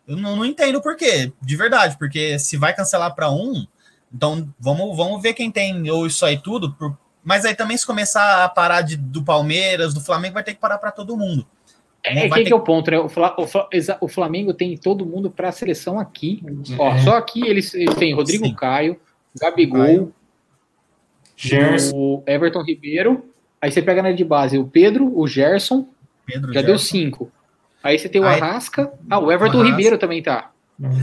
Eu 0.07 0.16
não, 0.16 0.36
não 0.36 0.44
entendo 0.44 0.81
por 0.81 0.97
quê, 0.97 1.32
de 1.43 1.57
verdade, 1.57 1.98
porque 1.98 2.39
se 2.39 2.57
vai 2.57 2.74
cancelar 2.74 3.15
para 3.15 3.31
um, 3.31 3.66
então 4.15 4.48
vamos, 4.59 4.97
vamos 4.97 5.20
ver 5.20 5.35
quem 5.35 5.51
tem 5.51 5.90
ou 5.90 6.07
isso 6.07 6.24
aí 6.24 6.39
tudo. 6.39 6.73
por- 6.74 6.97
mas 7.24 7.44
aí 7.44 7.55
também 7.57 7.77
se 7.77 7.85
começar 7.85 8.44
a 8.44 8.48
parar 8.48 8.82
de, 8.82 8.97
do 8.97 9.23
Palmeiras, 9.23 9.93
do 9.93 10.01
Flamengo, 10.01 10.35
vai 10.35 10.44
ter 10.44 10.55
que 10.55 10.61
parar 10.61 10.78
para 10.78 10.93
todo 10.93 11.16
mundo. 11.16 11.44
É, 12.06 12.26
é 12.26 12.28
vai 12.28 12.28
que, 12.28 12.34
ter- 12.36 12.44
que 12.46 12.52
é 12.52 12.56
o 12.56 12.60
ponto, 12.60 12.90
né? 12.90 12.98
O, 12.98 13.08
Fla- 13.08 13.34
o 13.38 13.46
Fla- 13.46 13.68
exa- 13.72 13.98
o 14.00 14.08
Flamengo 14.08 14.52
tem 14.54 14.76
todo 14.76 15.04
mundo 15.06 15.30
para 15.30 15.48
a 15.48 15.52
seleção 15.52 15.98
aqui. 15.98 16.42
Ó, 16.78 16.92
É. 16.92 16.98
só 17.00 17.16
aqui 17.16 17.46
eles, 17.46 17.74
eles 17.74 17.94
têm 17.96 18.14
Rodrigo 18.14 18.46
Sim. 18.46 18.54
Caio, 18.54 18.98
Gabigol, 19.40 19.80
Caio. 19.82 20.14
Gerson. 21.36 21.94
o 21.96 22.22
Everton 22.26 22.62
Ribeiro. 22.62 23.30
Aí 23.60 23.70
você 23.70 23.82
pega 23.82 24.02
na 24.02 24.12
de 24.12 24.24
base 24.24 24.58
o 24.58 24.66
Pedro, 24.66 25.12
o 25.18 25.26
Gerson, 25.26 25.88
Pedro 26.24 26.52
já 26.52 26.60
deu 26.62 26.76
Gerson. 26.76 26.84
cinco. 26.86 27.32
Aí 27.82 27.98
você 27.98 28.08
tem 28.08 28.20
o 28.20 28.26
Arrasca. 28.26 28.92
Ah, 29.08 29.18
o 29.18 29.30
Everton 29.30 29.58
O 29.58 29.60
Arrasca. 29.60 29.76
Ribeiro 29.76 29.98
também 29.98 30.22
tá. 30.22 30.50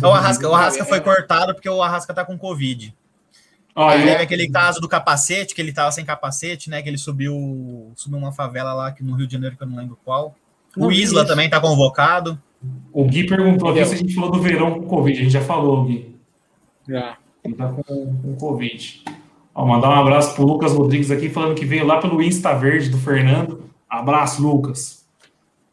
O 0.02 0.08
Arrasca, 0.08 0.48
o 0.50 0.54
Arrasca 0.54 0.86
foi 0.86 1.02
cortado 1.02 1.54
porque 1.54 1.70
o 1.70 1.82
Arrasca 1.82 2.14
tá 2.14 2.24
com 2.26 2.38
Covid. 2.38 2.94
Ó, 3.76 3.90
Aí 3.90 4.02
ele- 4.02 4.12
teve 4.12 4.24
aquele 4.24 4.50
caso 4.50 4.80
do 4.80 4.88
capacete, 4.88 5.56
que 5.56 5.62
ele 5.62 5.74
tava 5.74 5.92
sem 5.92 6.06
capacete, 6.06 6.70
né? 6.70 6.82
Que 6.84 6.90
ele 6.90 6.98
subiu, 6.98 7.92
subiu 7.96 8.20
uma 8.20 8.32
favela 8.32 8.72
lá 8.74 8.92
que 8.92 9.04
no 9.04 9.16
Rio 9.16 9.26
de 9.26 9.34
Janeiro, 9.34 9.56
que 9.58 9.64
eu 9.64 9.68
não 9.68 9.78
lembro 9.78 9.98
qual. 10.06 10.36
O 10.78 10.92
Isla 10.92 11.22
isso. 11.22 11.28
também 11.28 11.50
tá 11.50 11.60
convocado. 11.60 12.42
O 12.92 13.06
Gui 13.06 13.26
perguntou 13.26 13.70
aqui 13.70 13.86
se 13.86 13.96
a 13.96 13.98
gente 13.98 14.14
falou 14.14 14.32
do 14.32 14.42
verão 14.42 14.80
com 14.80 14.88
Covid. 14.88 15.20
A 15.20 15.24
gente 15.24 15.34
já 15.34 15.42
falou, 15.42 15.86
Gui. 15.86 16.16
Já. 16.88 17.18
Ele 17.44 17.56
tá 17.56 17.68
com, 17.70 17.84
com 17.84 18.36
Covid. 18.36 19.04
Ó, 19.54 19.66
mandar 19.66 19.90
um 19.90 20.02
abraço 20.02 20.34
pro 20.36 20.46
Lucas 20.46 20.74
Rodrigues 20.74 21.12
aqui, 21.12 21.30
falando 21.30 21.56
que 21.56 21.66
veio 21.66 21.86
lá 21.86 22.00
pelo 22.00 22.22
Insta 22.22 22.54
Verde 22.54 22.90
do 22.90 22.98
Fernando. 22.98 23.70
Abraço, 23.90 24.42
Lucas. 24.42 25.06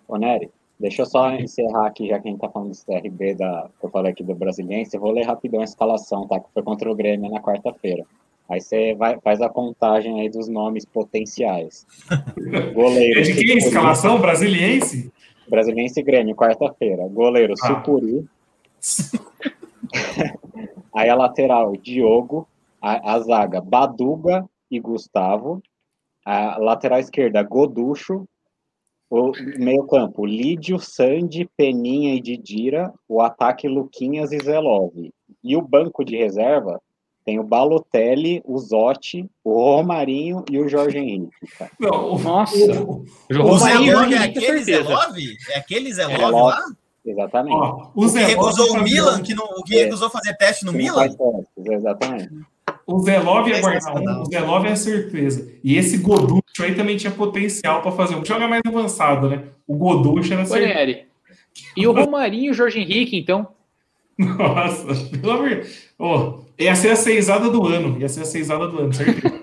Ô, 0.07 0.17
Nery, 0.17 0.51
deixa 0.79 1.03
eu 1.03 1.07
só 1.07 1.33
encerrar 1.33 1.87
aqui, 1.87 2.09
já 2.09 2.19
que 2.19 2.29
a 2.29 2.31
gente 2.31 2.41
tá 2.41 2.49
falando 2.49 2.71
do 2.71 2.77
CRB, 2.77 3.35
da, 3.35 3.71
que 3.79 3.87
eu 3.87 3.91
falei 3.91 4.13
aqui 4.13 4.23
do 4.23 4.35
Brasiliense, 4.35 4.95
eu 4.95 5.01
vou 5.01 5.13
ler 5.13 5.25
rapidão 5.25 5.61
a 5.61 5.65
escalação, 5.65 6.27
tá? 6.27 6.41
Que 6.41 6.47
foi 6.53 6.63
contra 6.63 6.91
o 6.91 6.95
Grêmio 6.95 7.31
na 7.31 7.41
quarta-feira. 7.41 8.05
Aí 8.51 8.61
você 8.61 8.95
vai, 8.95 9.19
faz 9.21 9.41
a 9.41 9.49
contagem 9.49 10.21
aí 10.21 10.29
dos 10.29 10.49
nomes 10.49 10.85
potenciais. 10.85 11.87
Goleiro. 12.75 13.21
É 13.21 13.23
de 13.23 13.35
quem 13.35 13.59
escalação? 13.59 14.21
Brasiliense? 14.21 15.13
Brasiliense 15.49 16.01
e 16.01 16.03
Grêmio, 16.03 16.35
quarta-feira. 16.35 17.07
Goleiro, 17.09 17.55
Ah. 17.63 17.67
Sucuri. 17.67 18.27
Aí 20.95 21.09
a 21.09 21.15
lateral, 21.15 21.73
Diogo. 21.77 22.47
A, 22.83 23.15
a 23.15 23.21
zaga, 23.21 23.61
Baduga 23.61 24.45
e 24.71 24.81
Gustavo. 24.81 25.63
A 26.25 26.59
lateral 26.59 26.99
esquerda, 26.99 27.43
Goducho. 27.43 28.27
O 29.09 29.33
meio 29.59 29.85
campo, 29.87 30.25
Lídio, 30.25 30.79
Sandy, 30.79 31.49
Peninha 31.57 32.15
e 32.15 32.21
Didira. 32.21 32.93
O 33.09 33.21
ataque, 33.21 33.69
Luquinhas 33.69 34.33
e 34.33 34.39
Zelov. 34.39 34.93
E 35.43 35.57
o 35.57 35.63
banco 35.63 36.05
de 36.05 36.17
reserva 36.17 36.81
tem 37.25 37.39
o 37.39 37.43
Balotelli, 37.45 38.43
o 38.45 38.59
Zotti, 38.59 39.29
o 39.45 39.53
Romarinho 39.55 40.45
e 40.51 40.59
o 40.59 40.69
Jorge 40.69 40.99
Henrique. 40.99 41.31
cara. 41.59 41.71
Não, 41.79 42.15
o- 42.15 42.19
Nossa. 42.19 42.57
o- 42.83 43.05
Jogou 43.31 43.57
O 43.57 43.61
Marinho, 43.61 43.85
Zelov 43.87 44.13
é 44.13 44.17
Henrique, 44.17 44.39
aquele 44.39 44.65
certeza. 44.65 44.83
Zelov? 44.89 45.17
É 45.51 45.59
aquele 45.59 45.93
Zelov 45.93 46.17
Zelov. 46.17 46.43
lá? 46.51 46.65
Exatamente. 47.07 47.57
ó, 47.57 47.87
o 47.95 48.01
O 48.01 48.03
que 48.03 48.09
Zé 48.09 48.25
recusou 48.27 48.67
Love 48.69 48.81
o 48.81 48.83
Milan, 48.85 49.23
que, 49.23 49.35
não, 49.35 49.45
o 49.45 49.63
que 49.65 49.79
É. 49.79 49.85
recusou 49.85 50.11
fazer 50.11 50.35
teste 50.37 50.65
no 50.67 50.73
Não 50.73 50.79
Milan? 50.79 50.95
faz 50.97 51.15
testes, 51.17 51.47
Exatamente. 51.73 52.31
O 52.87 52.99
Zé 53.01 53.19
Love 53.21 53.51
ia 53.51 53.61
guardar 53.61 53.97
um, 53.97 54.23
o 54.23 54.25
Zé 54.27 54.41
Love 54.41 54.69
é 54.69 54.77
certeza. 54.77 55.49
E 55.63 55.77
esse 55.77 55.99
Goducho 55.99 56.43
aí 56.61 56.75
também 56.75 56.97
tinha 56.97 57.11
potencial 57.13 57.81
para 57.83 57.93
fazer 57.93 58.17
um. 58.17 58.25
Joga 58.25 58.49
mais 58.49 58.63
avançado, 58.67 59.29
né? 59.31 59.45
O 59.67 59.77
Goducho 59.77 60.33
era 60.35 60.45
certeza. 60.45 61.01
E 61.77 61.87
o 61.87 61.93
Romarinho 61.93 62.47
e 62.47 62.51
o 62.51 62.55
Jorge 62.55 62.81
Henrique, 62.81 63.17
então? 63.17 63.47
Nossa, 64.21 64.95
pelo 65.19 65.33
amor 65.33 65.67
Ô, 65.99 66.41
ia 66.59 66.75
ser 66.75 66.91
a 66.91 66.97
seisada 66.97 67.51
do 67.51 67.67
ano. 67.67 67.99
Ia 67.99 68.09
ser 68.09 68.23
a 68.23 68.25
seisada 68.25 68.69
do 68.69 68.79
ano, 68.79 68.93
certeza. 68.93 69.41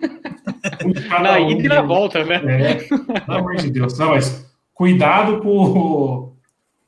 Cada 1.09 1.31
Na 1.31 1.39
um, 1.39 1.51
ida 1.51 1.63
e 1.63 1.67
na 1.67 1.81
volta, 1.81 2.23
né? 2.23 2.41
É, 2.45 2.75
pelo 2.75 3.37
amor 3.37 3.55
de 3.55 3.71
Deus. 3.71 3.97
Não, 3.97 4.09
mas 4.09 4.45
cuidado 4.73 5.39
com 5.39 5.49
o, 5.49 6.33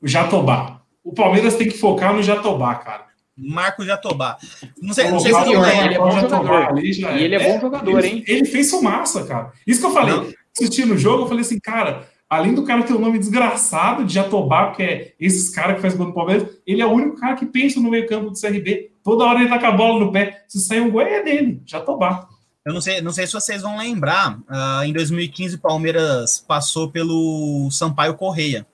Jatobá. 0.02 0.82
O 1.02 1.12
Palmeiras 1.12 1.56
tem 1.56 1.68
que 1.68 1.78
focar 1.78 2.14
no 2.14 2.22
Jatobá, 2.22 2.76
cara. 2.76 3.06
Marco 3.36 3.84
Jatobá. 3.84 4.36
Não 4.80 4.94
sei, 4.94 5.10
não 5.10 5.18
sei 5.18 5.34
se 5.34 5.44
pior, 5.44 5.66
lembro. 5.66 5.84
ele 5.84 5.94
é 5.94 5.98
bom 5.98 6.10
jogador. 6.10 6.68
ali 6.68 6.92
já 6.92 7.12
E 7.12 7.24
ele 7.24 7.34
é 7.34 7.52
bom 7.52 7.60
jogador, 7.60 7.98
ele, 8.04 8.08
hein? 8.08 8.24
Ele 8.26 8.44
fez 8.44 8.70
fumaça, 8.70 9.24
cara. 9.24 9.52
Isso 9.66 9.80
que 9.80 9.86
eu 9.86 9.92
falei. 9.92 10.14
Não. 10.14 10.26
Assistindo 10.56 10.94
o 10.94 10.98
jogo, 10.98 11.24
eu 11.24 11.28
falei 11.28 11.42
assim, 11.42 11.58
cara, 11.58 12.06
além 12.30 12.54
do 12.54 12.62
cara 12.62 12.84
ter 12.84 12.94
o 12.94 12.98
nome 13.00 13.18
desgraçado 13.18 14.04
de 14.04 14.14
Jatobá, 14.14 14.66
porque 14.66 14.82
é 14.84 15.14
esses 15.18 15.50
caras 15.50 15.74
que 15.74 15.82
faz 15.82 15.96
gol 15.96 16.06
no 16.06 16.14
Palmeiras, 16.14 16.48
ele 16.64 16.80
é 16.80 16.86
o 16.86 16.92
único 16.92 17.16
cara 17.16 17.34
que 17.34 17.44
pensa 17.44 17.80
no 17.80 17.90
meio 17.90 18.06
campo 18.06 18.30
do 18.30 18.40
CRB. 18.40 18.92
Toda 19.02 19.24
hora 19.24 19.40
ele 19.40 19.48
tá 19.48 19.58
com 19.58 19.66
a 19.66 19.72
bola 19.72 20.04
no 20.04 20.12
pé. 20.12 20.44
Se 20.46 20.60
sair 20.60 20.80
um 20.80 20.90
gol, 20.90 21.00
é 21.00 21.24
dele. 21.24 21.60
Jatobá. 21.66 22.28
Eu 22.64 22.72
não 22.72 22.80
sei, 22.80 23.00
não 23.00 23.10
sei 23.10 23.26
se 23.26 23.32
vocês 23.32 23.62
vão 23.62 23.76
lembrar. 23.76 24.38
ah, 24.48 24.82
em 24.86 24.92
2015, 24.92 25.56
o 25.56 25.58
Palmeiras 25.58 26.38
passou 26.46 26.88
pelo 26.88 27.68
Sampaio 27.72 28.14
Correia. 28.14 28.64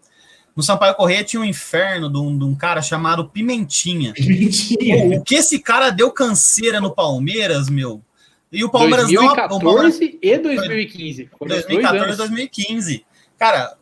No 0.54 0.62
Sampaio 0.62 0.94
Correia 0.94 1.24
tinha 1.24 1.40
um 1.40 1.44
inferno 1.44 2.10
de 2.10 2.18
um, 2.18 2.36
de 2.36 2.44
um 2.44 2.54
cara 2.54 2.82
chamado 2.82 3.28
Pimentinha. 3.28 4.12
Mentira. 4.18 5.02
Pô, 5.02 5.16
o 5.16 5.22
que 5.22 5.36
esse 5.36 5.58
cara 5.60 5.90
deu 5.90 6.10
canseira 6.10 6.80
no 6.80 6.94
Palmeiras, 6.94 7.70
meu? 7.70 8.02
E 8.52 8.64
o 8.64 8.70
Palmeiras 8.70 9.06
2014 9.06 9.48
não, 9.48 9.56
o 9.56 9.74
Palmeiras... 9.74 10.00
e 10.00 10.38
2015. 10.38 11.30
2014 11.40 12.12
e 12.12 12.16
2015. 12.16 13.06
Cara, 13.38 13.76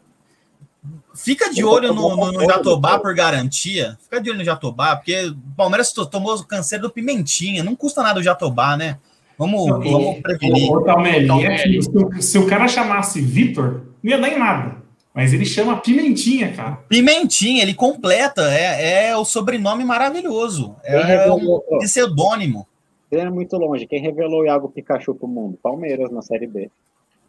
fica 1.14 1.52
de 1.52 1.64
olho 1.64 1.94
no, 1.94 2.16
no, 2.16 2.32
no, 2.32 2.44
Jatobá 2.44 2.98
por 2.98 3.14
garantia. 3.14 3.97
Fica 4.02 4.20
de 4.20 4.31
olho 4.31 4.39
no 4.39 4.44
Jatobá, 4.44 4.97
porque 4.97 5.26
o 5.26 5.36
Palmeiras 5.56 5.93
tomou 5.93 6.35
o 6.35 6.44
câncer 6.44 6.78
do 6.78 6.90
Pimentinha. 6.90 7.62
Não 7.62 7.76
custa 7.76 8.02
nada 8.02 8.20
o 8.20 8.22
Jatobá, 8.22 8.76
né? 8.76 8.98
Vamos, 9.39 9.66
vamos 9.66 10.20
prevenir. 10.20 10.70
Ô, 10.70 10.82
Talmeli, 10.82 11.44
é 11.44 11.62
que 11.62 11.82
se, 11.82 12.22
se 12.22 12.39
o 12.39 12.47
cara 12.47 12.68
chamasse 12.68 13.20
Vitor, 13.20 13.82
não 14.02 14.10
ia 14.10 14.18
dar 14.18 14.28
em 14.28 14.39
nada. 14.39 14.85
Mas 15.12 15.32
ele 15.32 15.44
chama 15.44 15.76
Pimentinha, 15.76 16.52
cara. 16.52 16.78
Pimentinha, 16.89 17.62
ele 17.62 17.74
completa. 17.74 18.52
É, 18.52 19.10
é 19.10 19.16
o 19.16 19.24
sobrenome 19.24 19.85
maravilhoso. 19.85 20.74
É, 20.82 21.26
é 21.26 21.32
um 21.32 21.60
pseudônimo. 21.78 22.66
É 23.12 23.31
muito 23.31 23.56
longe. 23.56 23.86
Quem 23.86 24.01
revelou 24.01 24.40
o 24.40 24.44
Iago 24.44 24.68
Pikachu 24.68 25.14
pro 25.14 25.28
mundo? 25.28 25.56
Palmeiras 25.62 26.10
na 26.10 26.20
Série 26.20 26.48
B. 26.48 26.68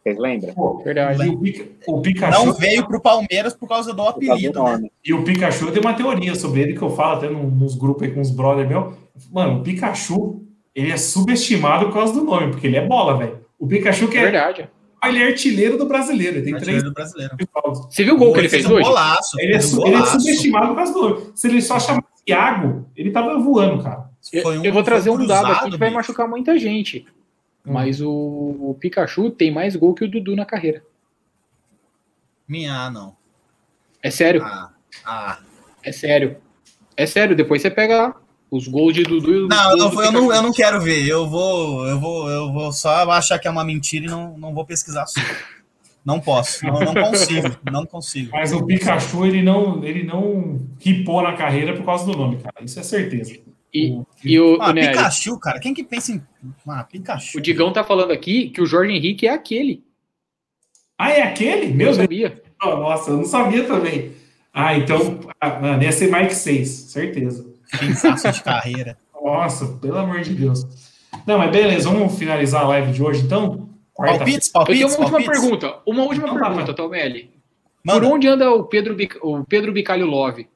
Vocês 0.06 0.20
lembram? 0.20 0.54
Pô, 0.54 0.78
Verdade. 0.84 1.28
O, 1.88 2.00
Pikachu 2.00 2.46
não 2.46 2.54
veio 2.54 2.86
pro 2.88 3.02
Palmeiras 3.02 3.56
por 3.56 3.68
causa 3.68 3.92
do 3.92 4.04
apelido. 4.04 4.62
Né? 4.64 4.88
E 5.04 5.12
o 5.12 5.24
Pikachu 5.24 5.72
tem 5.72 5.82
uma 5.82 5.96
teoria 5.96 6.36
sobre 6.36 6.62
ele 6.62 6.74
que 6.74 6.82
eu 6.82 6.92
falo 6.92 7.18
até 7.18 7.28
nos 7.28 7.76
grupos 7.76 8.04
aí 8.04 8.14
com 8.14 8.22
os 8.22 8.30
brothers 8.30 8.70
meus. 8.70 8.94
Mano, 9.32 9.60
o 9.60 9.64
Pikachu, 9.64 10.44
ele 10.76 10.92
é 10.92 10.98
subestimado 10.98 11.88
por 11.88 11.96
causa 11.96 12.14
do 12.14 12.24
nome, 12.24 12.52
porque 12.52 12.68
ele 12.68 12.78
é 12.78 12.86
bola, 12.86 13.18
velho. 13.18 13.40
O 13.58 13.68
Pikachu 13.68 14.08
que 14.08 14.18
é. 14.18 14.22
Verdade 14.22 14.70
ele 15.10 15.22
é 15.22 15.28
artilheiro 15.28 15.78
do 15.78 15.86
brasileiro. 15.86 16.38
Ele 16.38 16.46
tem 16.46 16.58
três. 16.58 16.84
Do 16.84 16.94
brasileiro. 16.94 17.36
Você 17.90 18.04
viu 18.04 18.16
o 18.16 18.18
gol 18.18 18.34
que 18.34 18.40
ele 18.40 18.50
fez, 18.50 18.66
hoje? 18.66 18.88
Golaço, 18.88 19.40
ele, 19.40 19.54
é, 19.54 19.58
um 19.58 19.88
ele 19.88 19.96
é 19.96 20.06
subestimado 20.06 20.68
por 20.70 20.76
causa 20.76 20.94
do. 20.94 21.32
Se 21.36 21.48
ele 21.48 21.62
só 21.62 21.80
chamasse 21.80 22.08
Thiago, 22.26 22.86
ele 22.96 23.12
tava 23.12 23.38
voando, 23.40 23.84
cara. 23.84 24.10
Um, 24.34 24.66
eu 24.66 24.74
vou 24.74 24.84
trazer 24.84 25.12
um 25.12 25.26
dado 25.26 25.52
aqui 25.52 25.72
que 25.72 25.78
vai 25.78 25.92
machucar 25.92 26.28
muita 26.28 26.58
gente. 26.58 27.06
Hum. 27.66 27.74
Mas 27.74 28.02
o, 28.02 28.10
o, 28.10 28.78
Pikachu 28.80 29.30
tem 29.30 29.52
mais 29.52 29.76
gol 29.76 29.94
que 29.94 30.04
o 30.04 30.10
Dudu 30.10 30.36
na 30.36 30.46
carreira. 30.46 30.84
Minha, 32.48 32.90
não. 32.90 33.16
É 34.02 34.12
sério. 34.12 34.44
Ah, 34.44 34.72
ah. 35.04 35.40
É 35.84 35.92
sério. 35.92 36.38
É 36.96 37.06
sério. 37.06 37.36
Depois 37.36 37.62
você 37.62 37.72
pega 37.72 38.16
os 38.52 38.68
gols 38.68 38.94
de 38.94 39.04
Dudu. 39.04 39.48
Não, 39.48 39.78
eu, 39.78 40.02
eu, 40.04 40.12
não, 40.12 40.34
eu 40.34 40.42
não 40.42 40.54
quero 40.54 40.80
ver. 40.80 41.08
Eu 41.08 41.28
vou, 41.28 41.88
eu 41.88 42.00
vou, 42.00 42.30
eu 42.30 42.54
vou 42.54 42.72
só 42.72 43.10
achar 43.12 43.40
que 43.40 43.48
é 43.48 43.52
uma 43.52 43.64
mentira 43.64 44.06
e 44.06 44.10
não, 44.10 44.38
não 44.38 44.54
vou 44.54 44.66
pesquisar 44.66 45.08
sobre. 45.08 45.36
Não 46.06 46.20
posso, 46.20 46.64
não, 46.64 46.80
não 46.82 46.94
consigo, 46.94 47.58
não 47.72 47.84
consigo. 47.84 48.30
Mas 48.32 48.54
o 48.54 48.64
Pikachu 48.64 49.26
ele 49.26 49.42
não, 49.42 49.84
ele 49.84 50.04
não 50.04 50.62
ripou 50.80 51.20
na 51.24 51.34
carreira 51.34 51.74
por 51.74 51.84
causa 51.84 52.06
do 52.06 52.16
nome, 52.16 52.38
cara. 52.38 52.64
Isso 52.64 52.80
é 52.80 52.84
certeza. 52.84 53.40
E 53.76 53.92
o, 53.92 54.08
e 54.24 54.40
o, 54.40 54.62
ah, 54.62 54.70
o 54.70 54.74
Pikachu, 54.74 55.38
cara, 55.38 55.60
quem 55.60 55.74
que 55.74 55.84
pensa 55.84 56.14
em 56.14 56.22
ah, 56.66 56.86
Pikachu? 56.86 57.40
O 57.40 57.42
Digão 57.42 57.74
tá 57.74 57.84
falando 57.84 58.12
aqui 58.12 58.50
que 58.50 58.62
o 58.62 58.66
Jorge 58.66 58.94
Henrique 58.94 59.28
é 59.28 59.34
aquele. 59.34 59.84
Ah, 60.98 61.12
é 61.12 61.24
aquele? 61.24 61.74
Meu 61.74 61.88
eu 61.88 61.94
sabia. 61.94 62.42
Oh, 62.64 62.78
nossa, 62.78 63.12
eu 63.12 63.18
não 63.18 63.26
sabia 63.26 63.66
também. 63.66 64.14
Ah, 64.54 64.78
então, 64.78 65.20
ah, 65.42 65.78
ia 65.82 65.92
ser 65.92 66.10
Mike 66.10 66.34
6, 66.34 66.70
certeza. 66.70 67.46
Pensaço 67.78 68.32
de 68.32 68.42
carreira. 68.42 68.98
Nossa, 69.14 69.68
pelo 69.80 69.98
amor 69.98 70.22
de 70.22 70.34
Deus. 70.34 70.66
Não, 71.28 71.38
mas 71.38 71.52
beleza, 71.52 71.90
vamos 71.90 72.18
finalizar 72.18 72.62
a 72.62 72.68
live 72.70 72.94
de 72.94 73.04
hoje, 73.04 73.24
então? 73.24 73.68
Palpites, 73.94 74.48
palpites, 74.48 74.82
Eu 74.82 74.88
tenho 74.88 75.00
uma 75.00 75.18
última 75.18 75.34
pergunta. 75.34 75.76
Uma 75.86 76.04
última 76.04 76.28
então, 76.30 76.40
pergunta, 76.40 76.74
Tomelli. 76.74 77.30
Por 77.84 78.04
onde 78.06 78.28
anda 78.28 78.50
o 78.52 78.64
Pedro, 78.64 78.96
o 79.22 79.44
Pedro 79.44 79.74
Bicalho 79.74 80.06
Love? 80.06 80.48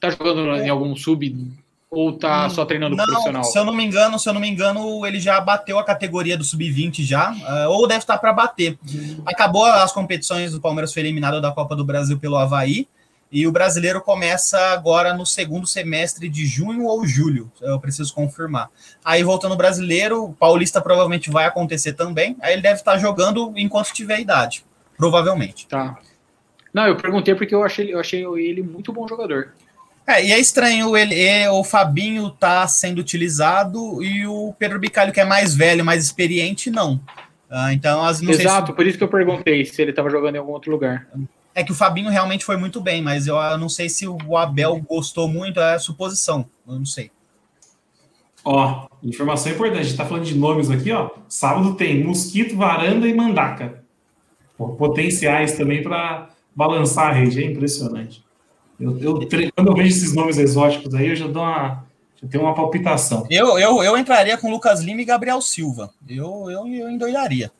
Tá 0.00 0.10
jogando 0.10 0.56
em 0.56 0.68
algum 0.68 0.96
sub 0.96 1.61
ou 1.92 2.10
tá 2.10 2.46
hum, 2.46 2.50
só 2.50 2.64
treinando 2.64 2.96
não, 2.96 3.04
profissional? 3.04 3.44
Se 3.44 3.58
eu 3.58 3.66
não 3.66 3.74
me 3.74 3.84
engano, 3.84 4.18
se 4.18 4.26
eu 4.26 4.32
não 4.32 4.40
me 4.40 4.48
engano, 4.48 5.04
ele 5.04 5.20
já 5.20 5.38
bateu 5.38 5.78
a 5.78 5.84
categoria 5.84 6.38
do 6.38 6.42
sub-20 6.42 7.02
já, 7.02 7.32
uh, 7.32 7.68
ou 7.68 7.86
deve 7.86 8.00
estar 8.00 8.16
para 8.16 8.32
bater. 8.32 8.78
Acabou 9.26 9.66
as 9.66 9.92
competições, 9.92 10.54
o 10.54 10.60
Palmeiras 10.60 10.90
foi 10.90 11.02
eliminado 11.02 11.38
da 11.38 11.52
Copa 11.52 11.76
do 11.76 11.84
Brasil 11.84 12.18
pelo 12.18 12.36
Havaí. 12.36 12.88
E 13.30 13.46
o 13.46 13.52
brasileiro 13.52 14.00
começa 14.00 14.58
agora 14.72 15.14
no 15.14 15.24
segundo 15.24 15.66
semestre 15.66 16.28
de 16.28 16.44
junho 16.46 16.84
ou 16.84 17.06
julho, 17.06 17.50
eu 17.62 17.80
preciso 17.80 18.12
confirmar. 18.14 18.70
Aí 19.02 19.22
voltando 19.22 19.52
ao 19.52 19.56
brasileiro, 19.56 20.24
o 20.24 20.32
paulista 20.34 20.82
provavelmente 20.82 21.30
vai 21.30 21.46
acontecer 21.46 21.94
também. 21.94 22.36
Aí 22.42 22.54
ele 22.54 22.62
deve 22.62 22.80
estar 22.80 22.98
jogando 22.98 23.52
enquanto 23.56 23.92
tiver 23.92 24.20
idade, 24.20 24.64
provavelmente. 24.98 25.66
Tá. 25.66 25.98
Não, 26.72 26.86
eu 26.86 26.96
perguntei 26.96 27.34
porque 27.34 27.54
eu 27.54 27.62
achei, 27.62 27.92
eu 27.92 28.00
achei 28.00 28.24
ele 28.24 28.62
muito 28.62 28.92
bom 28.92 29.08
jogador. 29.08 29.52
É, 30.06 30.24
e 30.24 30.32
é 30.32 30.38
estranho 30.38 30.96
ele, 30.96 31.48
o 31.48 31.62
Fabinho 31.62 32.30
tá 32.30 32.66
sendo 32.66 32.98
utilizado 32.98 34.02
e 34.02 34.26
o 34.26 34.52
Pedro 34.58 34.78
Bicalho, 34.78 35.12
que 35.12 35.20
é 35.20 35.24
mais 35.24 35.54
velho, 35.54 35.84
mais 35.84 36.04
experiente, 36.04 36.70
não. 36.70 37.00
Ah, 37.48 37.72
então, 37.72 38.02
as, 38.02 38.20
não 38.20 38.32
Exato, 38.32 38.68
se... 38.68 38.76
por 38.76 38.86
isso 38.86 38.98
que 38.98 39.04
eu 39.04 39.08
perguntei 39.08 39.64
se 39.64 39.80
ele 39.80 39.90
estava 39.90 40.10
jogando 40.10 40.34
em 40.34 40.38
algum 40.38 40.52
outro 40.52 40.72
lugar. 40.72 41.06
É 41.54 41.62
que 41.62 41.70
o 41.70 41.74
Fabinho 41.74 42.08
realmente 42.08 42.44
foi 42.44 42.56
muito 42.56 42.80
bem, 42.80 43.02
mas 43.02 43.26
eu, 43.26 43.36
eu 43.36 43.58
não 43.58 43.68
sei 43.68 43.88
se 43.88 44.08
o 44.08 44.36
Abel 44.36 44.80
gostou 44.88 45.28
muito, 45.28 45.60
é 45.60 45.78
suposição, 45.78 46.46
eu 46.66 46.74
não 46.74 46.86
sei. 46.86 47.10
Ó, 48.44 48.88
informação 49.02 49.52
importante, 49.52 49.80
a 49.80 49.84
gente 49.84 49.96
tá 49.96 50.04
falando 50.04 50.24
de 50.24 50.34
nomes 50.34 50.70
aqui, 50.70 50.90
ó. 50.90 51.10
Sábado 51.28 51.74
tem 51.74 52.02
Mosquito, 52.02 52.56
Varanda 52.56 53.06
e 53.06 53.14
Mandaca. 53.14 53.84
Pô, 54.56 54.70
potenciais 54.70 55.52
também 55.52 55.82
para 55.82 56.30
balançar 56.56 57.10
a 57.10 57.12
rede, 57.12 57.44
é 57.44 57.46
impressionante. 57.46 58.24
Eu, 58.78 58.98
eu, 58.98 59.28
quando 59.54 59.68
eu 59.68 59.74
vejo 59.74 59.88
esses 59.88 60.14
nomes 60.14 60.38
exóticos 60.38 60.94
aí, 60.94 61.08
eu 61.08 61.16
já 61.16 61.26
dou 61.26 61.42
uma, 61.42 61.84
já 62.20 62.28
tenho 62.28 62.44
uma 62.44 62.54
palpitação. 62.54 63.26
Eu, 63.30 63.58
eu, 63.58 63.82
eu 63.82 63.96
entraria 63.96 64.36
com 64.38 64.50
Lucas 64.50 64.80
Lima 64.80 65.02
e 65.02 65.04
Gabriel 65.04 65.40
Silva. 65.40 65.90
Eu, 66.08 66.50
eu, 66.50 66.66
eu 66.66 66.90
endoidaria. 66.90 67.50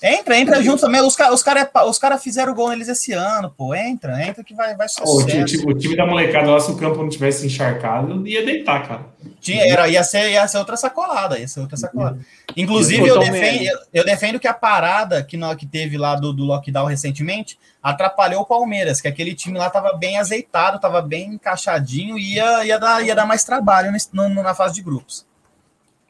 Entra, 0.00 0.38
entra 0.38 0.62
junto 0.62 0.80
também. 0.80 1.00
Os 1.00 1.16
caras 1.16 1.34
os 1.34 1.42
cara, 1.42 1.70
os 1.86 1.98
cara 1.98 2.18
fizeram 2.18 2.54
gol 2.54 2.68
neles 2.68 2.88
esse 2.88 3.12
ano, 3.12 3.50
pô. 3.50 3.74
Entra, 3.74 4.24
entra 4.24 4.44
que 4.44 4.54
vai, 4.54 4.76
vai 4.76 4.88
sucesso. 4.88 5.42
O 5.42 5.44
time, 5.44 5.72
o 5.72 5.74
time 5.74 5.96
da 5.96 6.06
molecada 6.06 6.52
lá, 6.52 6.60
se 6.60 6.70
o 6.70 6.76
campo 6.76 6.98
não 6.98 7.08
tivesse 7.08 7.44
encharcado, 7.44 8.26
ia 8.26 8.44
deitar, 8.44 8.86
cara. 8.86 9.06
Tinha, 9.40 9.66
era, 9.66 9.88
ia, 9.88 10.04
ser, 10.04 10.30
ia 10.30 10.46
ser 10.46 10.58
outra 10.58 10.76
sacolada, 10.76 11.38
ia 11.38 11.48
ser 11.48 11.60
outra 11.60 11.76
sacolada. 11.76 12.18
Inclusive, 12.56 13.08
eu 13.08 13.18
defendo, 13.18 13.78
eu 13.92 14.04
defendo 14.04 14.38
que 14.38 14.46
a 14.46 14.54
parada 14.54 15.22
que, 15.24 15.36
que 15.56 15.66
teve 15.66 15.98
lá 15.98 16.14
do, 16.14 16.32
do 16.32 16.44
lockdown 16.44 16.86
recentemente 16.86 17.58
atrapalhou 17.82 18.42
o 18.42 18.46
Palmeiras, 18.46 19.00
que 19.00 19.08
aquele 19.08 19.34
time 19.34 19.58
lá 19.58 19.68
tava 19.68 19.96
bem 19.96 20.16
azeitado, 20.16 20.78
tava 20.78 21.02
bem 21.02 21.34
encaixadinho 21.34 22.16
e 22.16 22.34
ia, 22.34 22.64
ia, 22.64 22.78
dar, 22.78 23.04
ia 23.04 23.14
dar 23.16 23.26
mais 23.26 23.42
trabalho 23.42 23.90
no, 24.12 24.28
na 24.28 24.54
fase 24.54 24.74
de 24.74 24.82
grupos. 24.82 25.26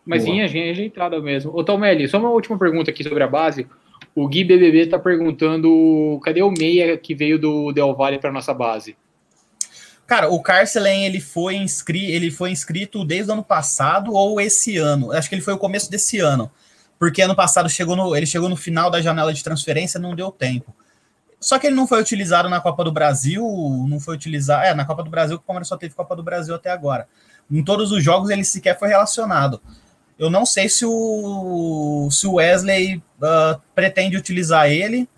Mas 0.09 0.25
vinha, 0.25 0.49
vinha 0.49 0.71
ajeitado 0.71 1.23
mesmo. 1.23 1.55
Ô, 1.55 1.63
Tomelli, 1.63 2.09
só 2.09 2.19
uma 2.19 2.31
última 2.31 2.59
pergunta 2.59 2.91
aqui 2.91 3.05
sobre 3.05 3.23
a 3.23 3.29
base. 3.29 3.67
O 4.21 4.27
Gui 4.27 4.43
BBB 4.43 4.81
está 4.81 4.99
perguntando 4.99 6.19
cadê 6.25 6.43
o 6.43 6.51
meia 6.51 6.99
que 6.99 7.15
veio 7.15 7.39
do 7.39 7.71
Del 7.71 7.95
Valle 7.95 8.19
para 8.19 8.33
nossa 8.33 8.53
base? 8.53 8.97
Cara, 10.09 10.29
o 10.29 10.43
Carcelen 10.43 11.07
ele 11.07 11.21
foi 11.21 11.55
inscrito, 11.55 12.11
ele 12.11 12.29
foi 12.29 12.51
inscrito 12.51 13.05
desde 13.05 13.31
o 13.31 13.35
ano 13.35 13.45
passado 13.45 14.13
ou 14.13 14.41
esse 14.41 14.77
ano. 14.77 15.13
Acho 15.13 15.29
que 15.29 15.37
ele 15.37 15.43
foi 15.43 15.55
o 15.55 15.59
começo 15.59 15.89
desse 15.89 16.19
ano, 16.19 16.51
porque 16.99 17.23
ano 17.23 17.37
passado 17.37 17.69
chegou 17.69 17.95
no, 17.95 18.17
ele 18.17 18.27
chegou 18.27 18.49
no 18.49 18.57
final 18.57 18.91
da 18.91 19.01
janela 19.01 19.33
de 19.33 19.45
transferência, 19.45 20.01
não 20.01 20.17
deu 20.17 20.33
tempo. 20.33 20.75
Só 21.39 21.57
que 21.57 21.69
ele 21.69 21.77
não 21.77 21.87
foi 21.87 22.01
utilizado 22.01 22.49
na 22.49 22.61
Copa 22.61 22.83
do 22.83 22.91
Brasil, 22.91 23.45
não 23.89 24.01
foi 24.01 24.17
utilizado, 24.17 24.65
é, 24.65 24.75
na 24.75 24.85
Copa 24.85 25.05
do 25.05 25.11
Brasil, 25.11 25.37
o 25.37 25.41
Palmeiras 25.41 25.69
só 25.69 25.77
teve 25.77 25.95
Copa 25.95 26.17
do 26.17 26.25
Brasil 26.25 26.57
até 26.57 26.71
agora. 26.73 27.07
Em 27.49 27.63
todos 27.63 27.93
os 27.93 28.03
jogos 28.03 28.31
ele 28.31 28.43
sequer 28.43 28.77
foi 28.77 28.89
relacionado. 28.89 29.63
Eu 30.19 30.29
não 30.29 30.45
sei 30.45 30.69
se 30.69 30.85
o, 30.85 32.09
se 32.11 32.27
o 32.27 32.35
Wesley 32.35 32.97
uh, 32.97 33.61
pretende 33.75 34.17
utilizar 34.17 34.69
ele. 34.69 35.09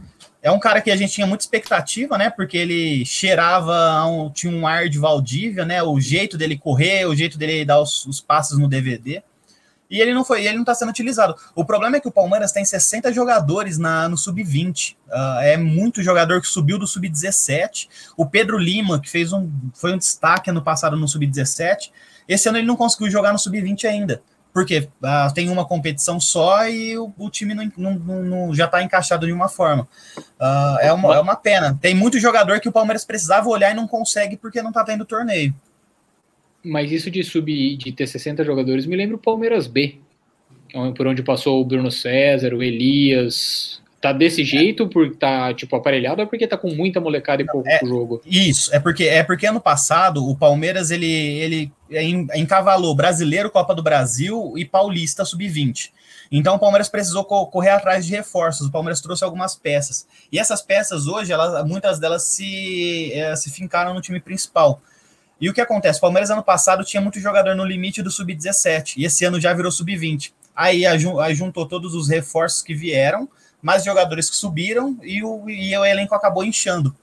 É 0.42 0.50
um 0.50 0.58
cara 0.58 0.80
que 0.80 0.90
a 0.90 0.96
gente 0.96 1.12
tinha 1.12 1.26
muita 1.26 1.42
expectativa, 1.42 2.18
né? 2.18 2.28
Porque 2.28 2.56
ele 2.56 3.04
cheirava, 3.06 4.04
um, 4.06 4.30
tinha 4.30 4.52
um 4.52 4.66
ar 4.66 4.88
de 4.88 4.98
Valdívia, 4.98 5.64
né? 5.64 5.82
O 5.82 5.98
jeito 5.98 6.36
dele 6.36 6.58
correr, 6.58 7.06
o 7.06 7.16
jeito 7.16 7.38
dele 7.38 7.64
dar 7.64 7.80
os, 7.80 8.04
os 8.06 8.20
passos 8.20 8.58
no 8.58 8.68
DVD. 8.68 9.22
E 9.90 10.00
ele 10.00 10.14
não 10.14 10.24
foi, 10.24 10.44
ele 10.46 10.54
não 10.54 10.62
está 10.62 10.74
sendo 10.74 10.90
utilizado. 10.90 11.34
O 11.54 11.64
problema 11.64 11.96
é 11.96 12.00
que 12.00 12.06
o 12.06 12.12
Palmeiras 12.12 12.52
tem 12.52 12.64
60 12.64 13.12
jogadores 13.12 13.76
na, 13.76 14.08
no 14.08 14.16
sub-20. 14.16 14.96
Uh, 15.08 15.40
é 15.40 15.56
muito 15.56 16.02
jogador 16.02 16.40
que 16.40 16.46
subiu 16.46 16.78
do 16.78 16.86
sub-17. 16.86 17.88
O 18.16 18.24
Pedro 18.24 18.56
Lima, 18.56 19.00
que 19.00 19.10
fez 19.10 19.32
um, 19.32 19.50
foi 19.74 19.92
um 19.92 19.98
destaque 19.98 20.50
ano 20.50 20.62
passado 20.62 20.96
no 20.96 21.08
sub-17. 21.08 21.90
Esse 22.28 22.48
ano 22.48 22.58
ele 22.58 22.66
não 22.66 22.76
conseguiu 22.76 23.10
jogar 23.10 23.32
no 23.32 23.38
sub-20 23.38 23.84
ainda 23.84 24.22
porque 24.52 24.88
ah, 25.02 25.30
tem 25.34 25.48
uma 25.48 25.64
competição 25.64 26.18
só 26.18 26.66
e 26.68 26.96
o, 26.98 27.12
o 27.16 27.30
time 27.30 27.54
não, 27.54 27.70
não, 27.76 28.22
não, 28.22 28.54
já 28.54 28.64
está 28.66 28.82
encaixado 28.82 29.26
de 29.26 29.32
uma 29.32 29.48
forma. 29.48 29.88
Ah, 30.38 30.78
é, 30.80 30.92
uma, 30.92 31.14
é 31.14 31.20
uma 31.20 31.36
pena. 31.36 31.78
Tem 31.80 31.94
muito 31.94 32.18
jogador 32.18 32.60
que 32.60 32.68
o 32.68 32.72
Palmeiras 32.72 33.04
precisava 33.04 33.48
olhar 33.48 33.70
e 33.70 33.74
não 33.74 33.86
consegue 33.86 34.36
porque 34.36 34.62
não 34.62 34.70
está 34.70 34.84
tendo 34.84 35.04
torneio. 35.04 35.54
Mas 36.64 36.90
isso 36.90 37.10
de 37.10 37.22
subir, 37.22 37.76
de 37.76 37.92
ter 37.92 38.06
60 38.06 38.44
jogadores, 38.44 38.86
me 38.86 38.96
lembra 38.96 39.16
o 39.16 39.18
Palmeiras 39.18 39.66
B, 39.66 39.98
por 40.94 41.06
onde 41.06 41.22
passou 41.22 41.60
o 41.60 41.64
Bruno 41.64 41.90
César, 41.90 42.52
o 42.52 42.62
Elias, 42.62 43.80
tá 44.00 44.12
desse 44.12 44.44
jeito 44.44 44.88
porque 44.88 45.16
tá 45.16 45.52
tipo 45.52 45.76
aparelhado 45.76 46.22
ou 46.22 46.26
porque 46.26 46.46
tá 46.46 46.56
com 46.56 46.70
muita 46.70 47.00
molecada 47.00 47.42
e 47.42 47.46
pouco 47.46 47.68
é, 47.68 47.80
jogo? 47.84 48.22
Isso, 48.24 48.74
é 48.74 48.80
porque 48.80 49.04
é 49.04 49.22
porque 49.22 49.46
ano 49.46 49.60
passado 49.60 50.26
o 50.26 50.36
Palmeiras 50.36 50.90
ele 50.90 51.06
ele 51.06 51.72
encavalou 52.34 52.94
Brasileiro, 52.94 53.50
Copa 53.50 53.74
do 53.74 53.82
Brasil 53.82 54.54
e 54.56 54.64
Paulista 54.64 55.24
sub-20. 55.24 55.90
Então 56.32 56.54
o 56.54 56.58
Palmeiras 56.58 56.88
precisou 56.88 57.24
correr 57.24 57.70
atrás 57.70 58.06
de 58.06 58.12
reforços. 58.12 58.68
O 58.68 58.70
Palmeiras 58.70 59.00
trouxe 59.00 59.24
algumas 59.24 59.56
peças. 59.56 60.06
E 60.30 60.38
essas 60.38 60.62
peças 60.62 61.08
hoje, 61.08 61.32
elas, 61.32 61.66
muitas 61.66 61.98
delas 61.98 62.22
se, 62.22 63.12
é, 63.12 63.34
se 63.34 63.50
fincaram 63.50 63.92
no 63.92 64.00
time 64.00 64.20
principal. 64.20 64.80
E 65.40 65.48
o 65.48 65.54
que 65.54 65.60
acontece? 65.60 65.98
O 65.98 66.02
Palmeiras 66.02 66.30
ano 66.30 66.42
passado 66.42 66.84
tinha 66.84 67.00
muito 67.00 67.18
jogador 67.18 67.56
no 67.56 67.64
limite 67.64 68.02
do 68.02 68.10
sub-17 68.10 68.94
e 68.98 69.04
esse 69.04 69.24
ano 69.24 69.40
já 69.40 69.52
virou 69.52 69.72
sub-20. 69.72 70.32
Aí, 70.54 70.84
aí 70.86 71.34
juntou 71.34 71.66
todos 71.66 71.94
os 71.94 72.08
reforços 72.08 72.62
que 72.62 72.74
vieram, 72.74 73.28
mais 73.62 73.84
jogadores 73.84 74.30
que 74.30 74.36
subiram 74.36 74.98
e 75.02 75.22
o, 75.22 75.48
e 75.48 75.76
o 75.76 75.84
elenco 75.84 76.14
acabou 76.14 76.44
inchando. 76.44 76.94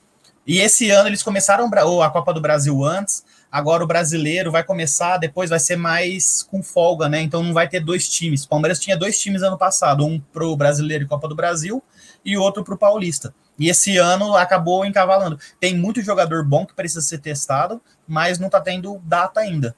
E 0.45 0.59
esse 0.59 0.89
ano 0.89 1.09
eles 1.09 1.21
começaram 1.21 1.69
a 2.01 2.09
Copa 2.09 2.33
do 2.33 2.39
Brasil 2.39 2.81
antes, 2.83 3.25
agora 3.51 3.83
o 3.83 3.87
brasileiro 3.87 4.49
vai 4.49 4.63
começar, 4.63 5.17
depois 5.17 5.49
vai 5.49 5.59
ser 5.59 5.75
mais 5.75 6.41
com 6.41 6.63
folga, 6.63 7.09
né? 7.09 7.21
Então 7.21 7.43
não 7.43 7.53
vai 7.53 7.67
ter 7.67 7.81
dois 7.81 8.07
times. 8.07 8.45
O 8.45 8.49
Palmeiras 8.49 8.79
tinha 8.79 8.95
dois 8.95 9.19
times 9.19 9.41
ano 9.41 9.57
passado, 9.57 10.05
um 10.05 10.19
para 10.19 10.45
o 10.45 10.55
brasileiro 10.55 11.03
e 11.03 11.07
Copa 11.07 11.27
do 11.27 11.35
Brasil 11.35 11.83
e 12.23 12.37
outro 12.37 12.63
para 12.63 12.73
o 12.73 12.77
Paulista. 12.77 13.33
E 13.59 13.69
esse 13.69 13.97
ano 13.97 14.35
acabou 14.35 14.85
encavalando. 14.85 15.39
Tem 15.59 15.75
muito 15.75 16.01
jogador 16.01 16.45
bom 16.45 16.65
que 16.65 16.73
precisa 16.73 17.01
ser 17.01 17.17
testado, 17.17 17.81
mas 18.07 18.39
não 18.39 18.47
está 18.47 18.61
tendo 18.61 19.01
data 19.03 19.41
ainda. 19.41 19.75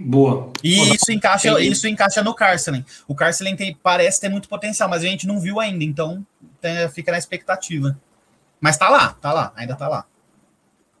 Boa. 0.00 0.50
E 0.62 0.76
Boa. 0.76 0.94
isso 0.94 1.12
encaixa, 1.12 1.60
isso 1.60 1.86
encaixa 1.86 2.22
no 2.22 2.34
Carcelen. 2.34 2.84
O 3.06 3.14
Carcelen 3.14 3.54
tem, 3.56 3.76
parece 3.82 4.20
ter 4.20 4.28
muito 4.28 4.48
potencial, 4.48 4.88
mas 4.88 5.02
a 5.02 5.06
gente 5.06 5.26
não 5.26 5.38
viu 5.38 5.60
ainda, 5.60 5.84
então 5.84 6.24
tem, 6.60 6.88
fica 6.88 7.12
na 7.12 7.18
expectativa. 7.18 7.98
Mas 8.60 8.76
tá 8.76 8.88
lá, 8.88 9.16
tá 9.20 9.32
lá, 9.32 9.52
ainda 9.56 9.74
tá 9.76 9.88
lá. 9.88 10.04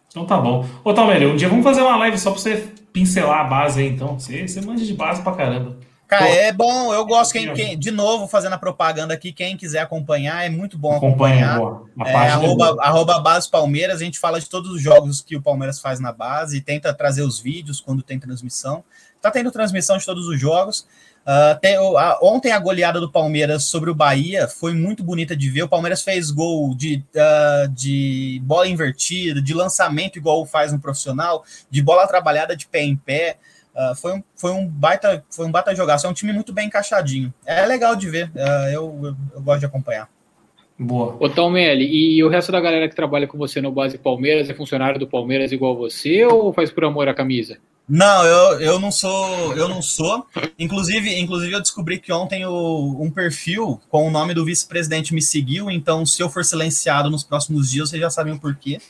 Então 0.08 0.26
tá 0.26 0.38
bom. 0.38 0.66
Ô, 0.82 0.92
Talmério, 0.92 1.32
um 1.32 1.36
dia 1.36 1.48
vamos 1.48 1.64
fazer 1.64 1.82
uma 1.82 1.96
live 1.96 2.18
só 2.18 2.32
pra 2.32 2.40
você 2.40 2.68
pincelar 2.92 3.40
a 3.40 3.44
base 3.44 3.80
aí, 3.80 3.88
então. 3.88 4.18
Você, 4.18 4.46
você 4.46 4.60
manja 4.60 4.84
de 4.84 4.94
base 4.94 5.22
pra 5.22 5.32
caramba. 5.32 5.76
Cara, 6.10 6.28
é 6.28 6.52
bom, 6.52 6.92
eu 6.92 7.06
gosto, 7.06 7.30
quem, 7.30 7.54
quem, 7.54 7.78
de 7.78 7.92
novo, 7.92 8.26
fazendo 8.26 8.54
a 8.54 8.58
propaganda 8.58 9.14
aqui, 9.14 9.30
quem 9.30 9.56
quiser 9.56 9.78
acompanhar, 9.78 10.44
é 10.44 10.50
muito 10.50 10.76
bom 10.76 10.96
acompanhar. 10.96 11.56
Acompanha, 11.56 12.08
é, 12.08 12.30
arroba, 12.30 12.76
arroba 12.80 13.20
Base 13.20 13.48
Palmeiras, 13.48 14.00
a 14.00 14.04
gente 14.04 14.18
fala 14.18 14.40
de 14.40 14.48
todos 14.48 14.72
os 14.72 14.82
jogos 14.82 15.22
que 15.22 15.36
o 15.36 15.40
Palmeiras 15.40 15.78
faz 15.78 16.00
na 16.00 16.10
base, 16.10 16.56
e 16.56 16.60
tenta 16.60 16.92
trazer 16.92 17.22
os 17.22 17.38
vídeos 17.38 17.80
quando 17.80 18.02
tem 18.02 18.18
transmissão. 18.18 18.82
Tá 19.22 19.30
tendo 19.30 19.52
transmissão 19.52 19.98
de 19.98 20.04
todos 20.04 20.26
os 20.26 20.40
jogos. 20.40 20.84
Uh, 21.20 21.60
tem, 21.60 21.78
uh, 21.78 21.94
ontem 22.22 22.50
a 22.50 22.58
goleada 22.58 22.98
do 22.98 23.08
Palmeiras 23.08 23.64
sobre 23.64 23.88
o 23.88 23.94
Bahia 23.94 24.48
foi 24.48 24.74
muito 24.74 25.04
bonita 25.04 25.36
de 25.36 25.48
ver. 25.48 25.62
O 25.62 25.68
Palmeiras 25.68 26.02
fez 26.02 26.32
gol 26.32 26.74
de, 26.74 27.04
uh, 27.14 27.68
de 27.68 28.40
bola 28.42 28.66
invertida, 28.66 29.40
de 29.40 29.54
lançamento 29.54 30.18
igual 30.18 30.44
faz 30.44 30.72
um 30.72 30.78
profissional, 30.80 31.44
de 31.70 31.80
bola 31.80 32.08
trabalhada 32.08 32.56
de 32.56 32.66
pé 32.66 32.82
em 32.82 32.96
pé. 32.96 33.38
Uh, 33.80 33.94
foi, 33.94 34.12
um, 34.12 34.22
foi 34.36 34.50
um 34.50 34.66
baita 34.66 35.24
foi 35.30 35.46
um 35.46 35.50
baita 35.50 35.74
jogaço, 35.74 36.06
é 36.06 36.10
um 36.10 36.12
time 36.12 36.34
muito 36.34 36.52
bem 36.52 36.66
encaixadinho. 36.66 37.32
É 37.46 37.64
legal 37.64 37.96
de 37.96 38.10
ver, 38.10 38.30
uh, 38.34 38.68
eu, 38.70 39.00
eu, 39.02 39.16
eu, 39.34 39.40
gosto 39.40 39.60
de 39.60 39.66
acompanhar. 39.66 40.06
Boa. 40.78 41.16
Ô 41.18 41.30
Talmelli, 41.30 41.86
e 41.86 42.22
o 42.22 42.28
resto 42.28 42.52
da 42.52 42.60
galera 42.60 42.88
que 42.90 42.94
trabalha 42.94 43.26
com 43.26 43.38
você 43.38 43.58
no 43.60 43.72
Base 43.72 43.96
Palmeiras 43.96 44.50
é 44.50 44.54
funcionário 44.54 44.98
do 45.00 45.06
Palmeiras 45.06 45.50
igual 45.50 45.74
você 45.74 46.26
ou 46.26 46.52
faz 46.52 46.70
por 46.70 46.84
amor 46.84 47.08
à 47.08 47.14
camisa? 47.14 47.58
Não, 47.90 48.24
eu, 48.24 48.60
eu 48.60 48.78
não 48.78 48.92
sou, 48.92 49.52
eu 49.56 49.68
não 49.68 49.82
sou. 49.82 50.24
Inclusive, 50.56 51.18
inclusive 51.18 51.52
eu 51.52 51.60
descobri 51.60 51.98
que 51.98 52.12
ontem 52.12 52.46
o, 52.46 52.96
um 53.02 53.10
perfil 53.10 53.80
com 53.88 54.06
o 54.06 54.10
nome 54.12 54.32
do 54.32 54.44
vice-presidente 54.44 55.12
me 55.12 55.20
seguiu, 55.20 55.68
então 55.68 56.06
se 56.06 56.22
eu 56.22 56.30
for 56.30 56.44
silenciado 56.44 57.10
nos 57.10 57.24
próximos 57.24 57.68
dias, 57.68 57.90
vocês 57.90 58.00
já 58.00 58.08
sabem 58.08 58.32
o 58.32 58.38
porquê. 58.38 58.80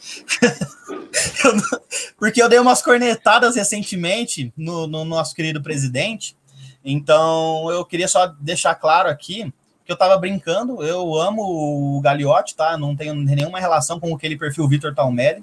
porque 2.18 2.43
eu 2.43 2.48
dei 2.48 2.59
umas 2.59 2.82
cornetadas 2.82 3.56
recentemente 3.56 4.52
no, 4.55 4.86
no 4.86 5.02
nosso 5.06 5.35
querido 5.35 5.62
presidente. 5.62 6.36
Então, 6.85 7.70
eu 7.70 7.86
queria 7.86 8.06
só 8.06 8.27
deixar 8.27 8.74
claro 8.74 9.09
aqui 9.09 9.51
que 9.82 9.90
eu 9.90 9.97
tava 9.97 10.16
brincando, 10.18 10.82
eu 10.82 11.16
amo 11.16 11.43
o 11.43 12.01
Gagliotti, 12.02 12.55
tá? 12.55 12.77
Não 12.77 12.94
tenho 12.94 13.14
nenhuma 13.14 13.59
relação 13.59 13.98
com 13.98 14.14
aquele 14.14 14.36
perfil 14.36 14.68
Vitor 14.68 14.94
Talmelli. 14.94 15.43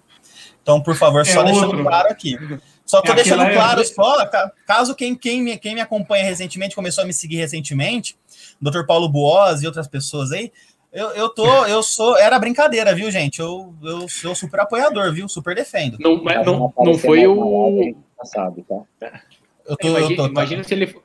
Então, 0.62 0.80
por 0.80 0.96
favor, 0.96 1.26
só 1.26 1.42
é 1.42 1.46
deixando 1.46 1.82
claro 1.82 2.10
aqui. 2.10 2.38
Só 2.88 3.02
tô 3.02 3.12
é 3.12 3.16
deixando 3.16 3.44
é 3.44 3.54
claro, 3.54 3.86
só, 3.86 4.30
caso 4.66 4.96
quem, 4.96 5.14
quem, 5.14 5.44
me, 5.44 5.58
quem 5.58 5.76
me 5.76 5.82
acompanha 5.82 6.24
recentemente, 6.24 6.74
começou 6.74 7.04
a 7.04 7.08
me 7.08 7.14
seguir 7.14 7.36
recentemente, 7.36 8.18
Dr. 8.62 8.86
Paulo 8.88 9.10
Boas 9.10 9.62
e 9.62 9.68
outras 9.68 9.88
pessoas 9.90 10.32
aí, 10.32 10.52
eu, 10.92 11.10
eu 11.10 11.30
tô, 11.30 11.46
eu 11.68 11.84
sou, 11.84 12.18
era 12.18 12.40
brincadeira, 12.40 12.96
viu, 12.96 13.12
gente? 13.12 13.40
Eu, 13.40 13.74
eu 13.84 14.08
sou 14.08 14.34
super 14.34 14.62
apoiador, 14.62 15.14
viu? 15.14 15.28
Super 15.28 15.54
defendo. 15.54 15.98
Não, 16.00 16.24
mas 16.24 16.46
não, 16.46 16.74
não 16.80 16.98
foi 16.98 17.28
o. 17.28 17.96
Sabe, 18.24 18.64
tá? 18.64 19.12
Eu 19.68 19.78
tô, 19.78 19.90
imagina, 19.90 20.12
eu 20.12 20.16
tô, 20.16 20.24
tá. 20.24 20.30
imagina 20.30 20.64
se 20.64 20.74
ele. 20.74 20.96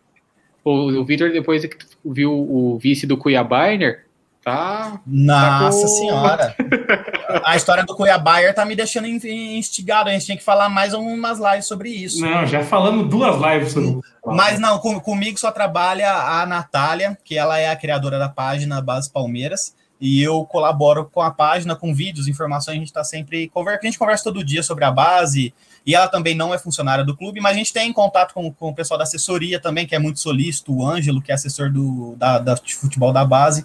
O, 0.65 1.01
o 1.01 1.05
Vitor, 1.05 1.33
depois 1.33 1.67
que 1.67 1.77
viu 2.05 2.33
o 2.33 2.79
vice 2.79 3.05
do 3.05 3.19
Cuiabainer, 3.19 4.07
Tá. 4.45 5.01
Nossa 5.07 5.83
tá 5.83 5.83
com... 5.83 5.89
senhora. 5.89 6.57
a 7.45 7.57
história 7.57 7.85
do 7.85 7.95
Cuiabá 7.95 8.53
tá 8.53 8.65
me 8.65 8.75
deixando 8.75 9.07
instigado. 9.07 10.09
A 10.09 10.13
gente 10.13 10.27
tem 10.27 10.37
que 10.37 10.43
falar 10.43 10.69
mais 10.69 10.95
umas 10.95 11.39
lives 11.39 11.67
sobre 11.67 11.91
isso. 11.91 12.21
Não, 12.21 12.47
já 12.47 12.63
falamos 12.63 13.09
duas 13.09 13.41
lives 13.41 13.73
sobre 13.73 14.01
Mas 14.25 14.59
não, 14.59 14.79
com, 14.79 14.99
comigo 15.01 15.39
só 15.39 15.51
trabalha 15.51 16.13
a 16.13 16.47
Natália, 16.47 17.17
que 17.25 17.37
ela 17.37 17.59
é 17.59 17.71
a 17.71 17.77
criadora 17.77 18.19
da 18.19 18.29
página 18.29 18.81
Base 18.81 19.11
Palmeiras. 19.11 19.75
E 20.01 20.21
eu 20.21 20.45
colaboro 20.45 21.05
com 21.05 21.21
a 21.21 21.31
página, 21.31 21.77
com 21.77 21.95
vídeos, 21.95 22.27
informações. 22.27 22.75
A 22.75 22.79
gente 22.79 22.89
está 22.89 23.05
sempre 23.05 23.49
conversa, 23.49 23.81
a 23.83 23.87
gente 23.87 23.99
conversa 23.99 24.25
todo 24.25 24.45
dia 24.45 24.63
sobre 24.63 24.85
a 24.85 24.91
base. 24.91 25.55
E 25.87 25.95
ela 25.95 26.09
também 26.09 26.35
não 26.35 26.53
é 26.53 26.59
funcionária 26.59 27.05
do 27.05 27.17
clube, 27.17 27.41
mas 27.41 27.53
a 27.53 27.59
gente 27.59 27.73
tem 27.73 27.93
contato 27.93 28.35
com, 28.35 28.53
com 28.53 28.71
o 28.71 28.75
pessoal 28.75 28.99
da 28.99 29.05
assessoria 29.05 29.61
também, 29.61 29.87
que 29.87 29.95
é 29.95 29.99
muito 29.99 30.19
solícito, 30.19 30.75
o 30.75 30.87
Ângelo, 30.87 31.23
que 31.23 31.31
é 31.31 31.35
assessor 31.35 31.71
do, 31.71 32.17
da, 32.17 32.39
da 32.39 32.57
futebol 32.57 33.13
da 33.13 33.25
base 33.25 33.65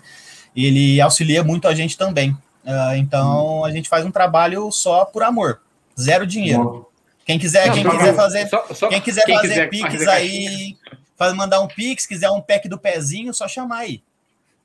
ele 0.66 1.00
auxilia 1.00 1.44
muito 1.44 1.68
a 1.68 1.76
gente 1.76 1.96
também. 1.96 2.36
Uh, 2.68 2.98
então, 2.98 3.64
a 3.64 3.72
gente 3.72 3.88
faz 3.88 4.06
um 4.06 4.12
trabalho 4.12 4.70
só 4.74 5.06
por 5.06 5.24
amor, 5.24 5.62
zero 5.98 6.28
dinheiro. 6.28 6.86
Quem 7.26 7.40
quiser, 7.40 7.72
quem 7.72 7.90
quiser 7.90 8.14
fazer, 8.14 8.48
só, 8.48 8.66
só, 8.74 8.90
quem 8.90 9.00
quiser 9.00 9.24
quem 9.24 9.36
fazer 9.36 9.48
quiser 9.48 9.70
pix 9.70 9.94
fazer 9.94 10.10
aí, 10.10 10.76
faz, 11.16 11.34
mandar 11.34 11.62
um 11.62 11.68
pix, 11.68 12.06
quiser 12.06 12.30
um 12.30 12.42
pack 12.42 12.68
do 12.68 12.78
pezinho, 12.78 13.34
só 13.34 13.48
chamar 13.48 13.80
aí. 13.80 14.02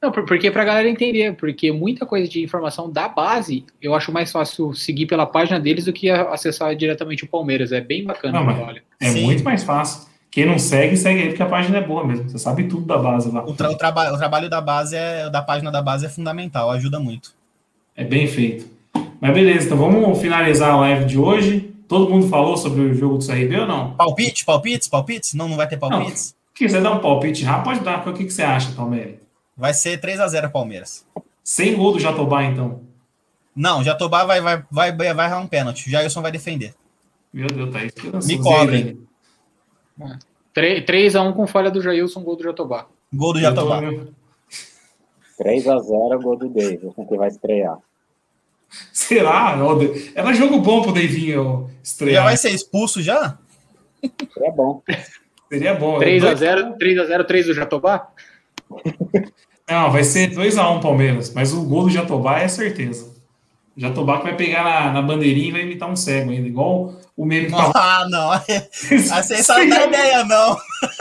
Não, 0.03 0.11
porque 0.11 0.51
para 0.51 0.63
a 0.63 0.65
galera 0.65 0.89
entender, 0.89 1.37
porque 1.37 1.71
muita 1.71 2.05
coisa 2.05 2.29
de 2.29 2.43
informação 2.43 2.91
da 2.91 3.09
base, 3.09 3.65
eu 3.81 3.95
acho 3.95 4.11
mais 4.11 4.33
fácil 4.33 4.75
seguir 4.75 5.07
pela 5.07 5.25
página 5.25 5.61
deles 5.61 5.85
do 5.85 5.93
que 5.93 6.11
acessar 6.11 6.75
diretamente 6.75 7.25
o 7.25 7.29
Palmeiras. 7.29 7.71
É 7.71 7.81
bem 7.81 8.05
bacana 8.05 8.43
Não, 8.43 8.63
olha. 8.65 8.83
É 9.01 9.11
Sim. 9.11 9.23
muito 9.23 9.45
mais 9.45 9.63
fácil. 9.63 10.11
Quem 10.29 10.45
não 10.45 10.59
segue, 10.59 10.97
segue 10.97 11.23
aí, 11.23 11.29
porque 11.29 11.43
a 11.43 11.47
página 11.47 11.79
é 11.79 11.81
boa 11.81 12.05
mesmo. 12.05 12.29
Você 12.29 12.39
sabe 12.39 12.65
tudo 12.65 12.85
da 12.85 12.99
base 12.99 13.31
lá. 13.31 13.45
O, 13.45 13.55
tra 13.55 13.71
o, 13.71 13.77
traba 13.77 14.13
o 14.13 14.19
trabalho 14.19 14.51
da 14.51 14.61
base 14.61 14.97
é 14.97 15.31
da 15.31 15.41
página 15.41 15.71
da 15.71 15.81
base 15.81 16.07
é 16.07 16.09
fundamental, 16.09 16.71
ajuda 16.71 16.99
muito. 16.99 17.33
É 17.95 18.05
bem 18.05 18.27
feito. 18.27 18.67
Mas 19.21 19.35
beleza, 19.35 19.67
então 19.67 19.79
vamos 19.79 20.21
finalizar 20.21 20.71
a 20.71 20.77
live 20.77 21.05
de 21.05 21.19
hoje. 21.19 21.73
Todo 21.87 22.11
mundo 22.11 22.29
falou 22.29 22.57
sobre 22.57 22.81
o 22.81 22.95
jogo 22.95 23.19
do 23.19 23.27
CRB 23.27 23.61
ou 23.61 23.67
não? 23.67 23.95
Palpite, 23.95 24.45
palpites, 24.45 24.89
palpites? 24.89 25.35
Não, 25.35 25.49
não 25.49 25.57
vai 25.57 25.69
ter 25.69 25.77
palpites? 25.77 26.35
Não. 26.35 26.43
Quiser 26.55 26.83
dar 26.83 26.93
um 26.93 27.01
palpite 27.01 27.45
rápido, 27.45 27.65
pode 27.65 27.81
dar. 27.81 28.09
O 28.09 28.13
que, 28.13 28.25
que 28.25 28.31
você 28.31 28.43
acha, 28.43 28.73
Palmeiras? 28.73 29.17
Vai 29.57 29.75
ser 29.75 29.99
3 30.01 30.21
a 30.21 30.27
0 30.27 30.51
Palmeiras. 30.51 31.07
Sem 31.45 31.77
gol 31.77 31.93
do 31.93 32.01
Jatobá, 32.01 32.45
então? 32.45 32.81
Não, 33.55 33.85
Jatobá 33.85 34.25
vai, 34.25 34.41
vai, 34.41 34.65
vai, 34.71 34.93
vai, 34.93 35.15
vai 35.15 35.27
errar 35.27 35.39
um 35.39 35.47
pênalti. 35.47 35.87
O 35.87 35.91
Jailson 35.91 36.23
vai 36.23 36.33
defender. 36.33 36.75
Meu 37.33 37.47
Deus, 37.47 37.71
tá 37.71 37.85
isso. 37.85 38.27
Me 38.27 38.39
cobrem. 38.39 38.99
3x1 40.55 41.35
com 41.35 41.47
falha 41.47 41.71
do 41.71 41.81
Jailson, 41.81 42.23
gol 42.23 42.37
do 42.37 42.43
Jatobá. 42.43 42.87
Gol 43.13 43.35
do 43.35 43.41
Jatobá. 43.41 43.81
3x0, 45.43 46.23
gol 46.23 46.37
do 46.37 46.49
David, 46.49 46.93
com 46.95 47.07
que 47.07 47.17
vai 47.17 47.29
estrear. 47.29 47.79
Será? 48.93 49.57
Era 50.15 50.33
jogo 50.33 50.59
bom 50.61 50.83
pro 50.83 50.93
Davinho 50.93 51.71
estrear. 51.83 52.23
Já 52.23 52.25
vai 52.25 52.37
ser 52.37 52.51
expulso 52.51 53.03
já? 53.03 53.37
Seria 54.33 54.51
bom. 54.51 54.83
Seria 55.51 55.75
bom. 55.75 55.99
3x0, 55.99 56.77
3x0, 56.79 57.27
3 57.27 57.47
do 57.47 57.55
Jatobá? 57.55 58.09
Não, 59.69 59.91
vai 59.91 60.05
ser 60.05 60.31
2x1 60.31 60.81
Palmeiras, 60.81 61.33
mas 61.35 61.53
o 61.53 61.63
gol 61.65 61.85
do 61.85 61.91
Jatobá 61.91 62.41
é 62.41 62.49
certeza. 62.49 63.13
Jatobá 63.77 64.19
que 64.19 64.25
vai 64.25 64.37
pegar 64.37 64.65
na, 64.65 64.93
na 64.93 65.03
bandeirinha 65.03 65.49
e 65.49 65.53
vai 65.53 65.63
imitar 65.63 65.91
um 65.91 65.97
cego 65.97 66.31
ainda, 66.31 66.47
igual 66.47 66.95
o 67.17 67.25
meme 67.25 67.47
que 67.47 67.55
Ah, 67.55 68.07
não. 68.09 68.31
Assim 69.13 69.43
só 69.43 69.59
não 69.59 69.69
dá 69.69 69.87
ideia, 69.87 70.25
não. 70.25 70.57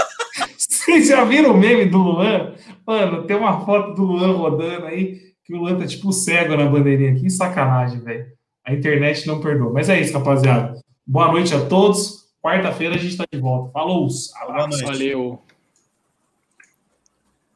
Vocês 0.57 1.07
já 1.07 1.23
viram 1.23 1.51
o 1.51 1.57
meme 1.57 1.85
do 1.85 1.97
Luan? 1.97 2.53
Mano, 2.85 3.23
tem 3.23 3.35
uma 3.35 3.65
foto 3.65 3.93
do 3.93 4.03
Luan 4.03 4.33
rodando 4.33 4.85
aí, 4.85 5.19
que 5.43 5.53
o 5.53 5.57
Luan 5.57 5.77
tá 5.77 5.85
tipo 5.85 6.11
cego 6.11 6.55
na 6.55 6.65
bandeirinha. 6.65 7.15
Que 7.15 7.29
sacanagem, 7.29 7.99
velho. 7.99 8.25
A 8.65 8.73
internet 8.73 9.27
não 9.27 9.39
perdoa. 9.39 9.73
Mas 9.73 9.89
é 9.89 9.99
isso, 9.99 10.13
rapaziada. 10.13 10.79
Boa 11.05 11.31
noite 11.31 11.53
a 11.53 11.65
todos. 11.65 12.21
Quarta-feira 12.43 12.95
a 12.95 12.97
gente 12.97 13.17
tá 13.17 13.25
de 13.31 13.39
volta. 13.39 13.71
Falou! 13.71 14.07
Boa 14.47 14.67
noite. 14.67 14.83
Valeu. 14.83 15.41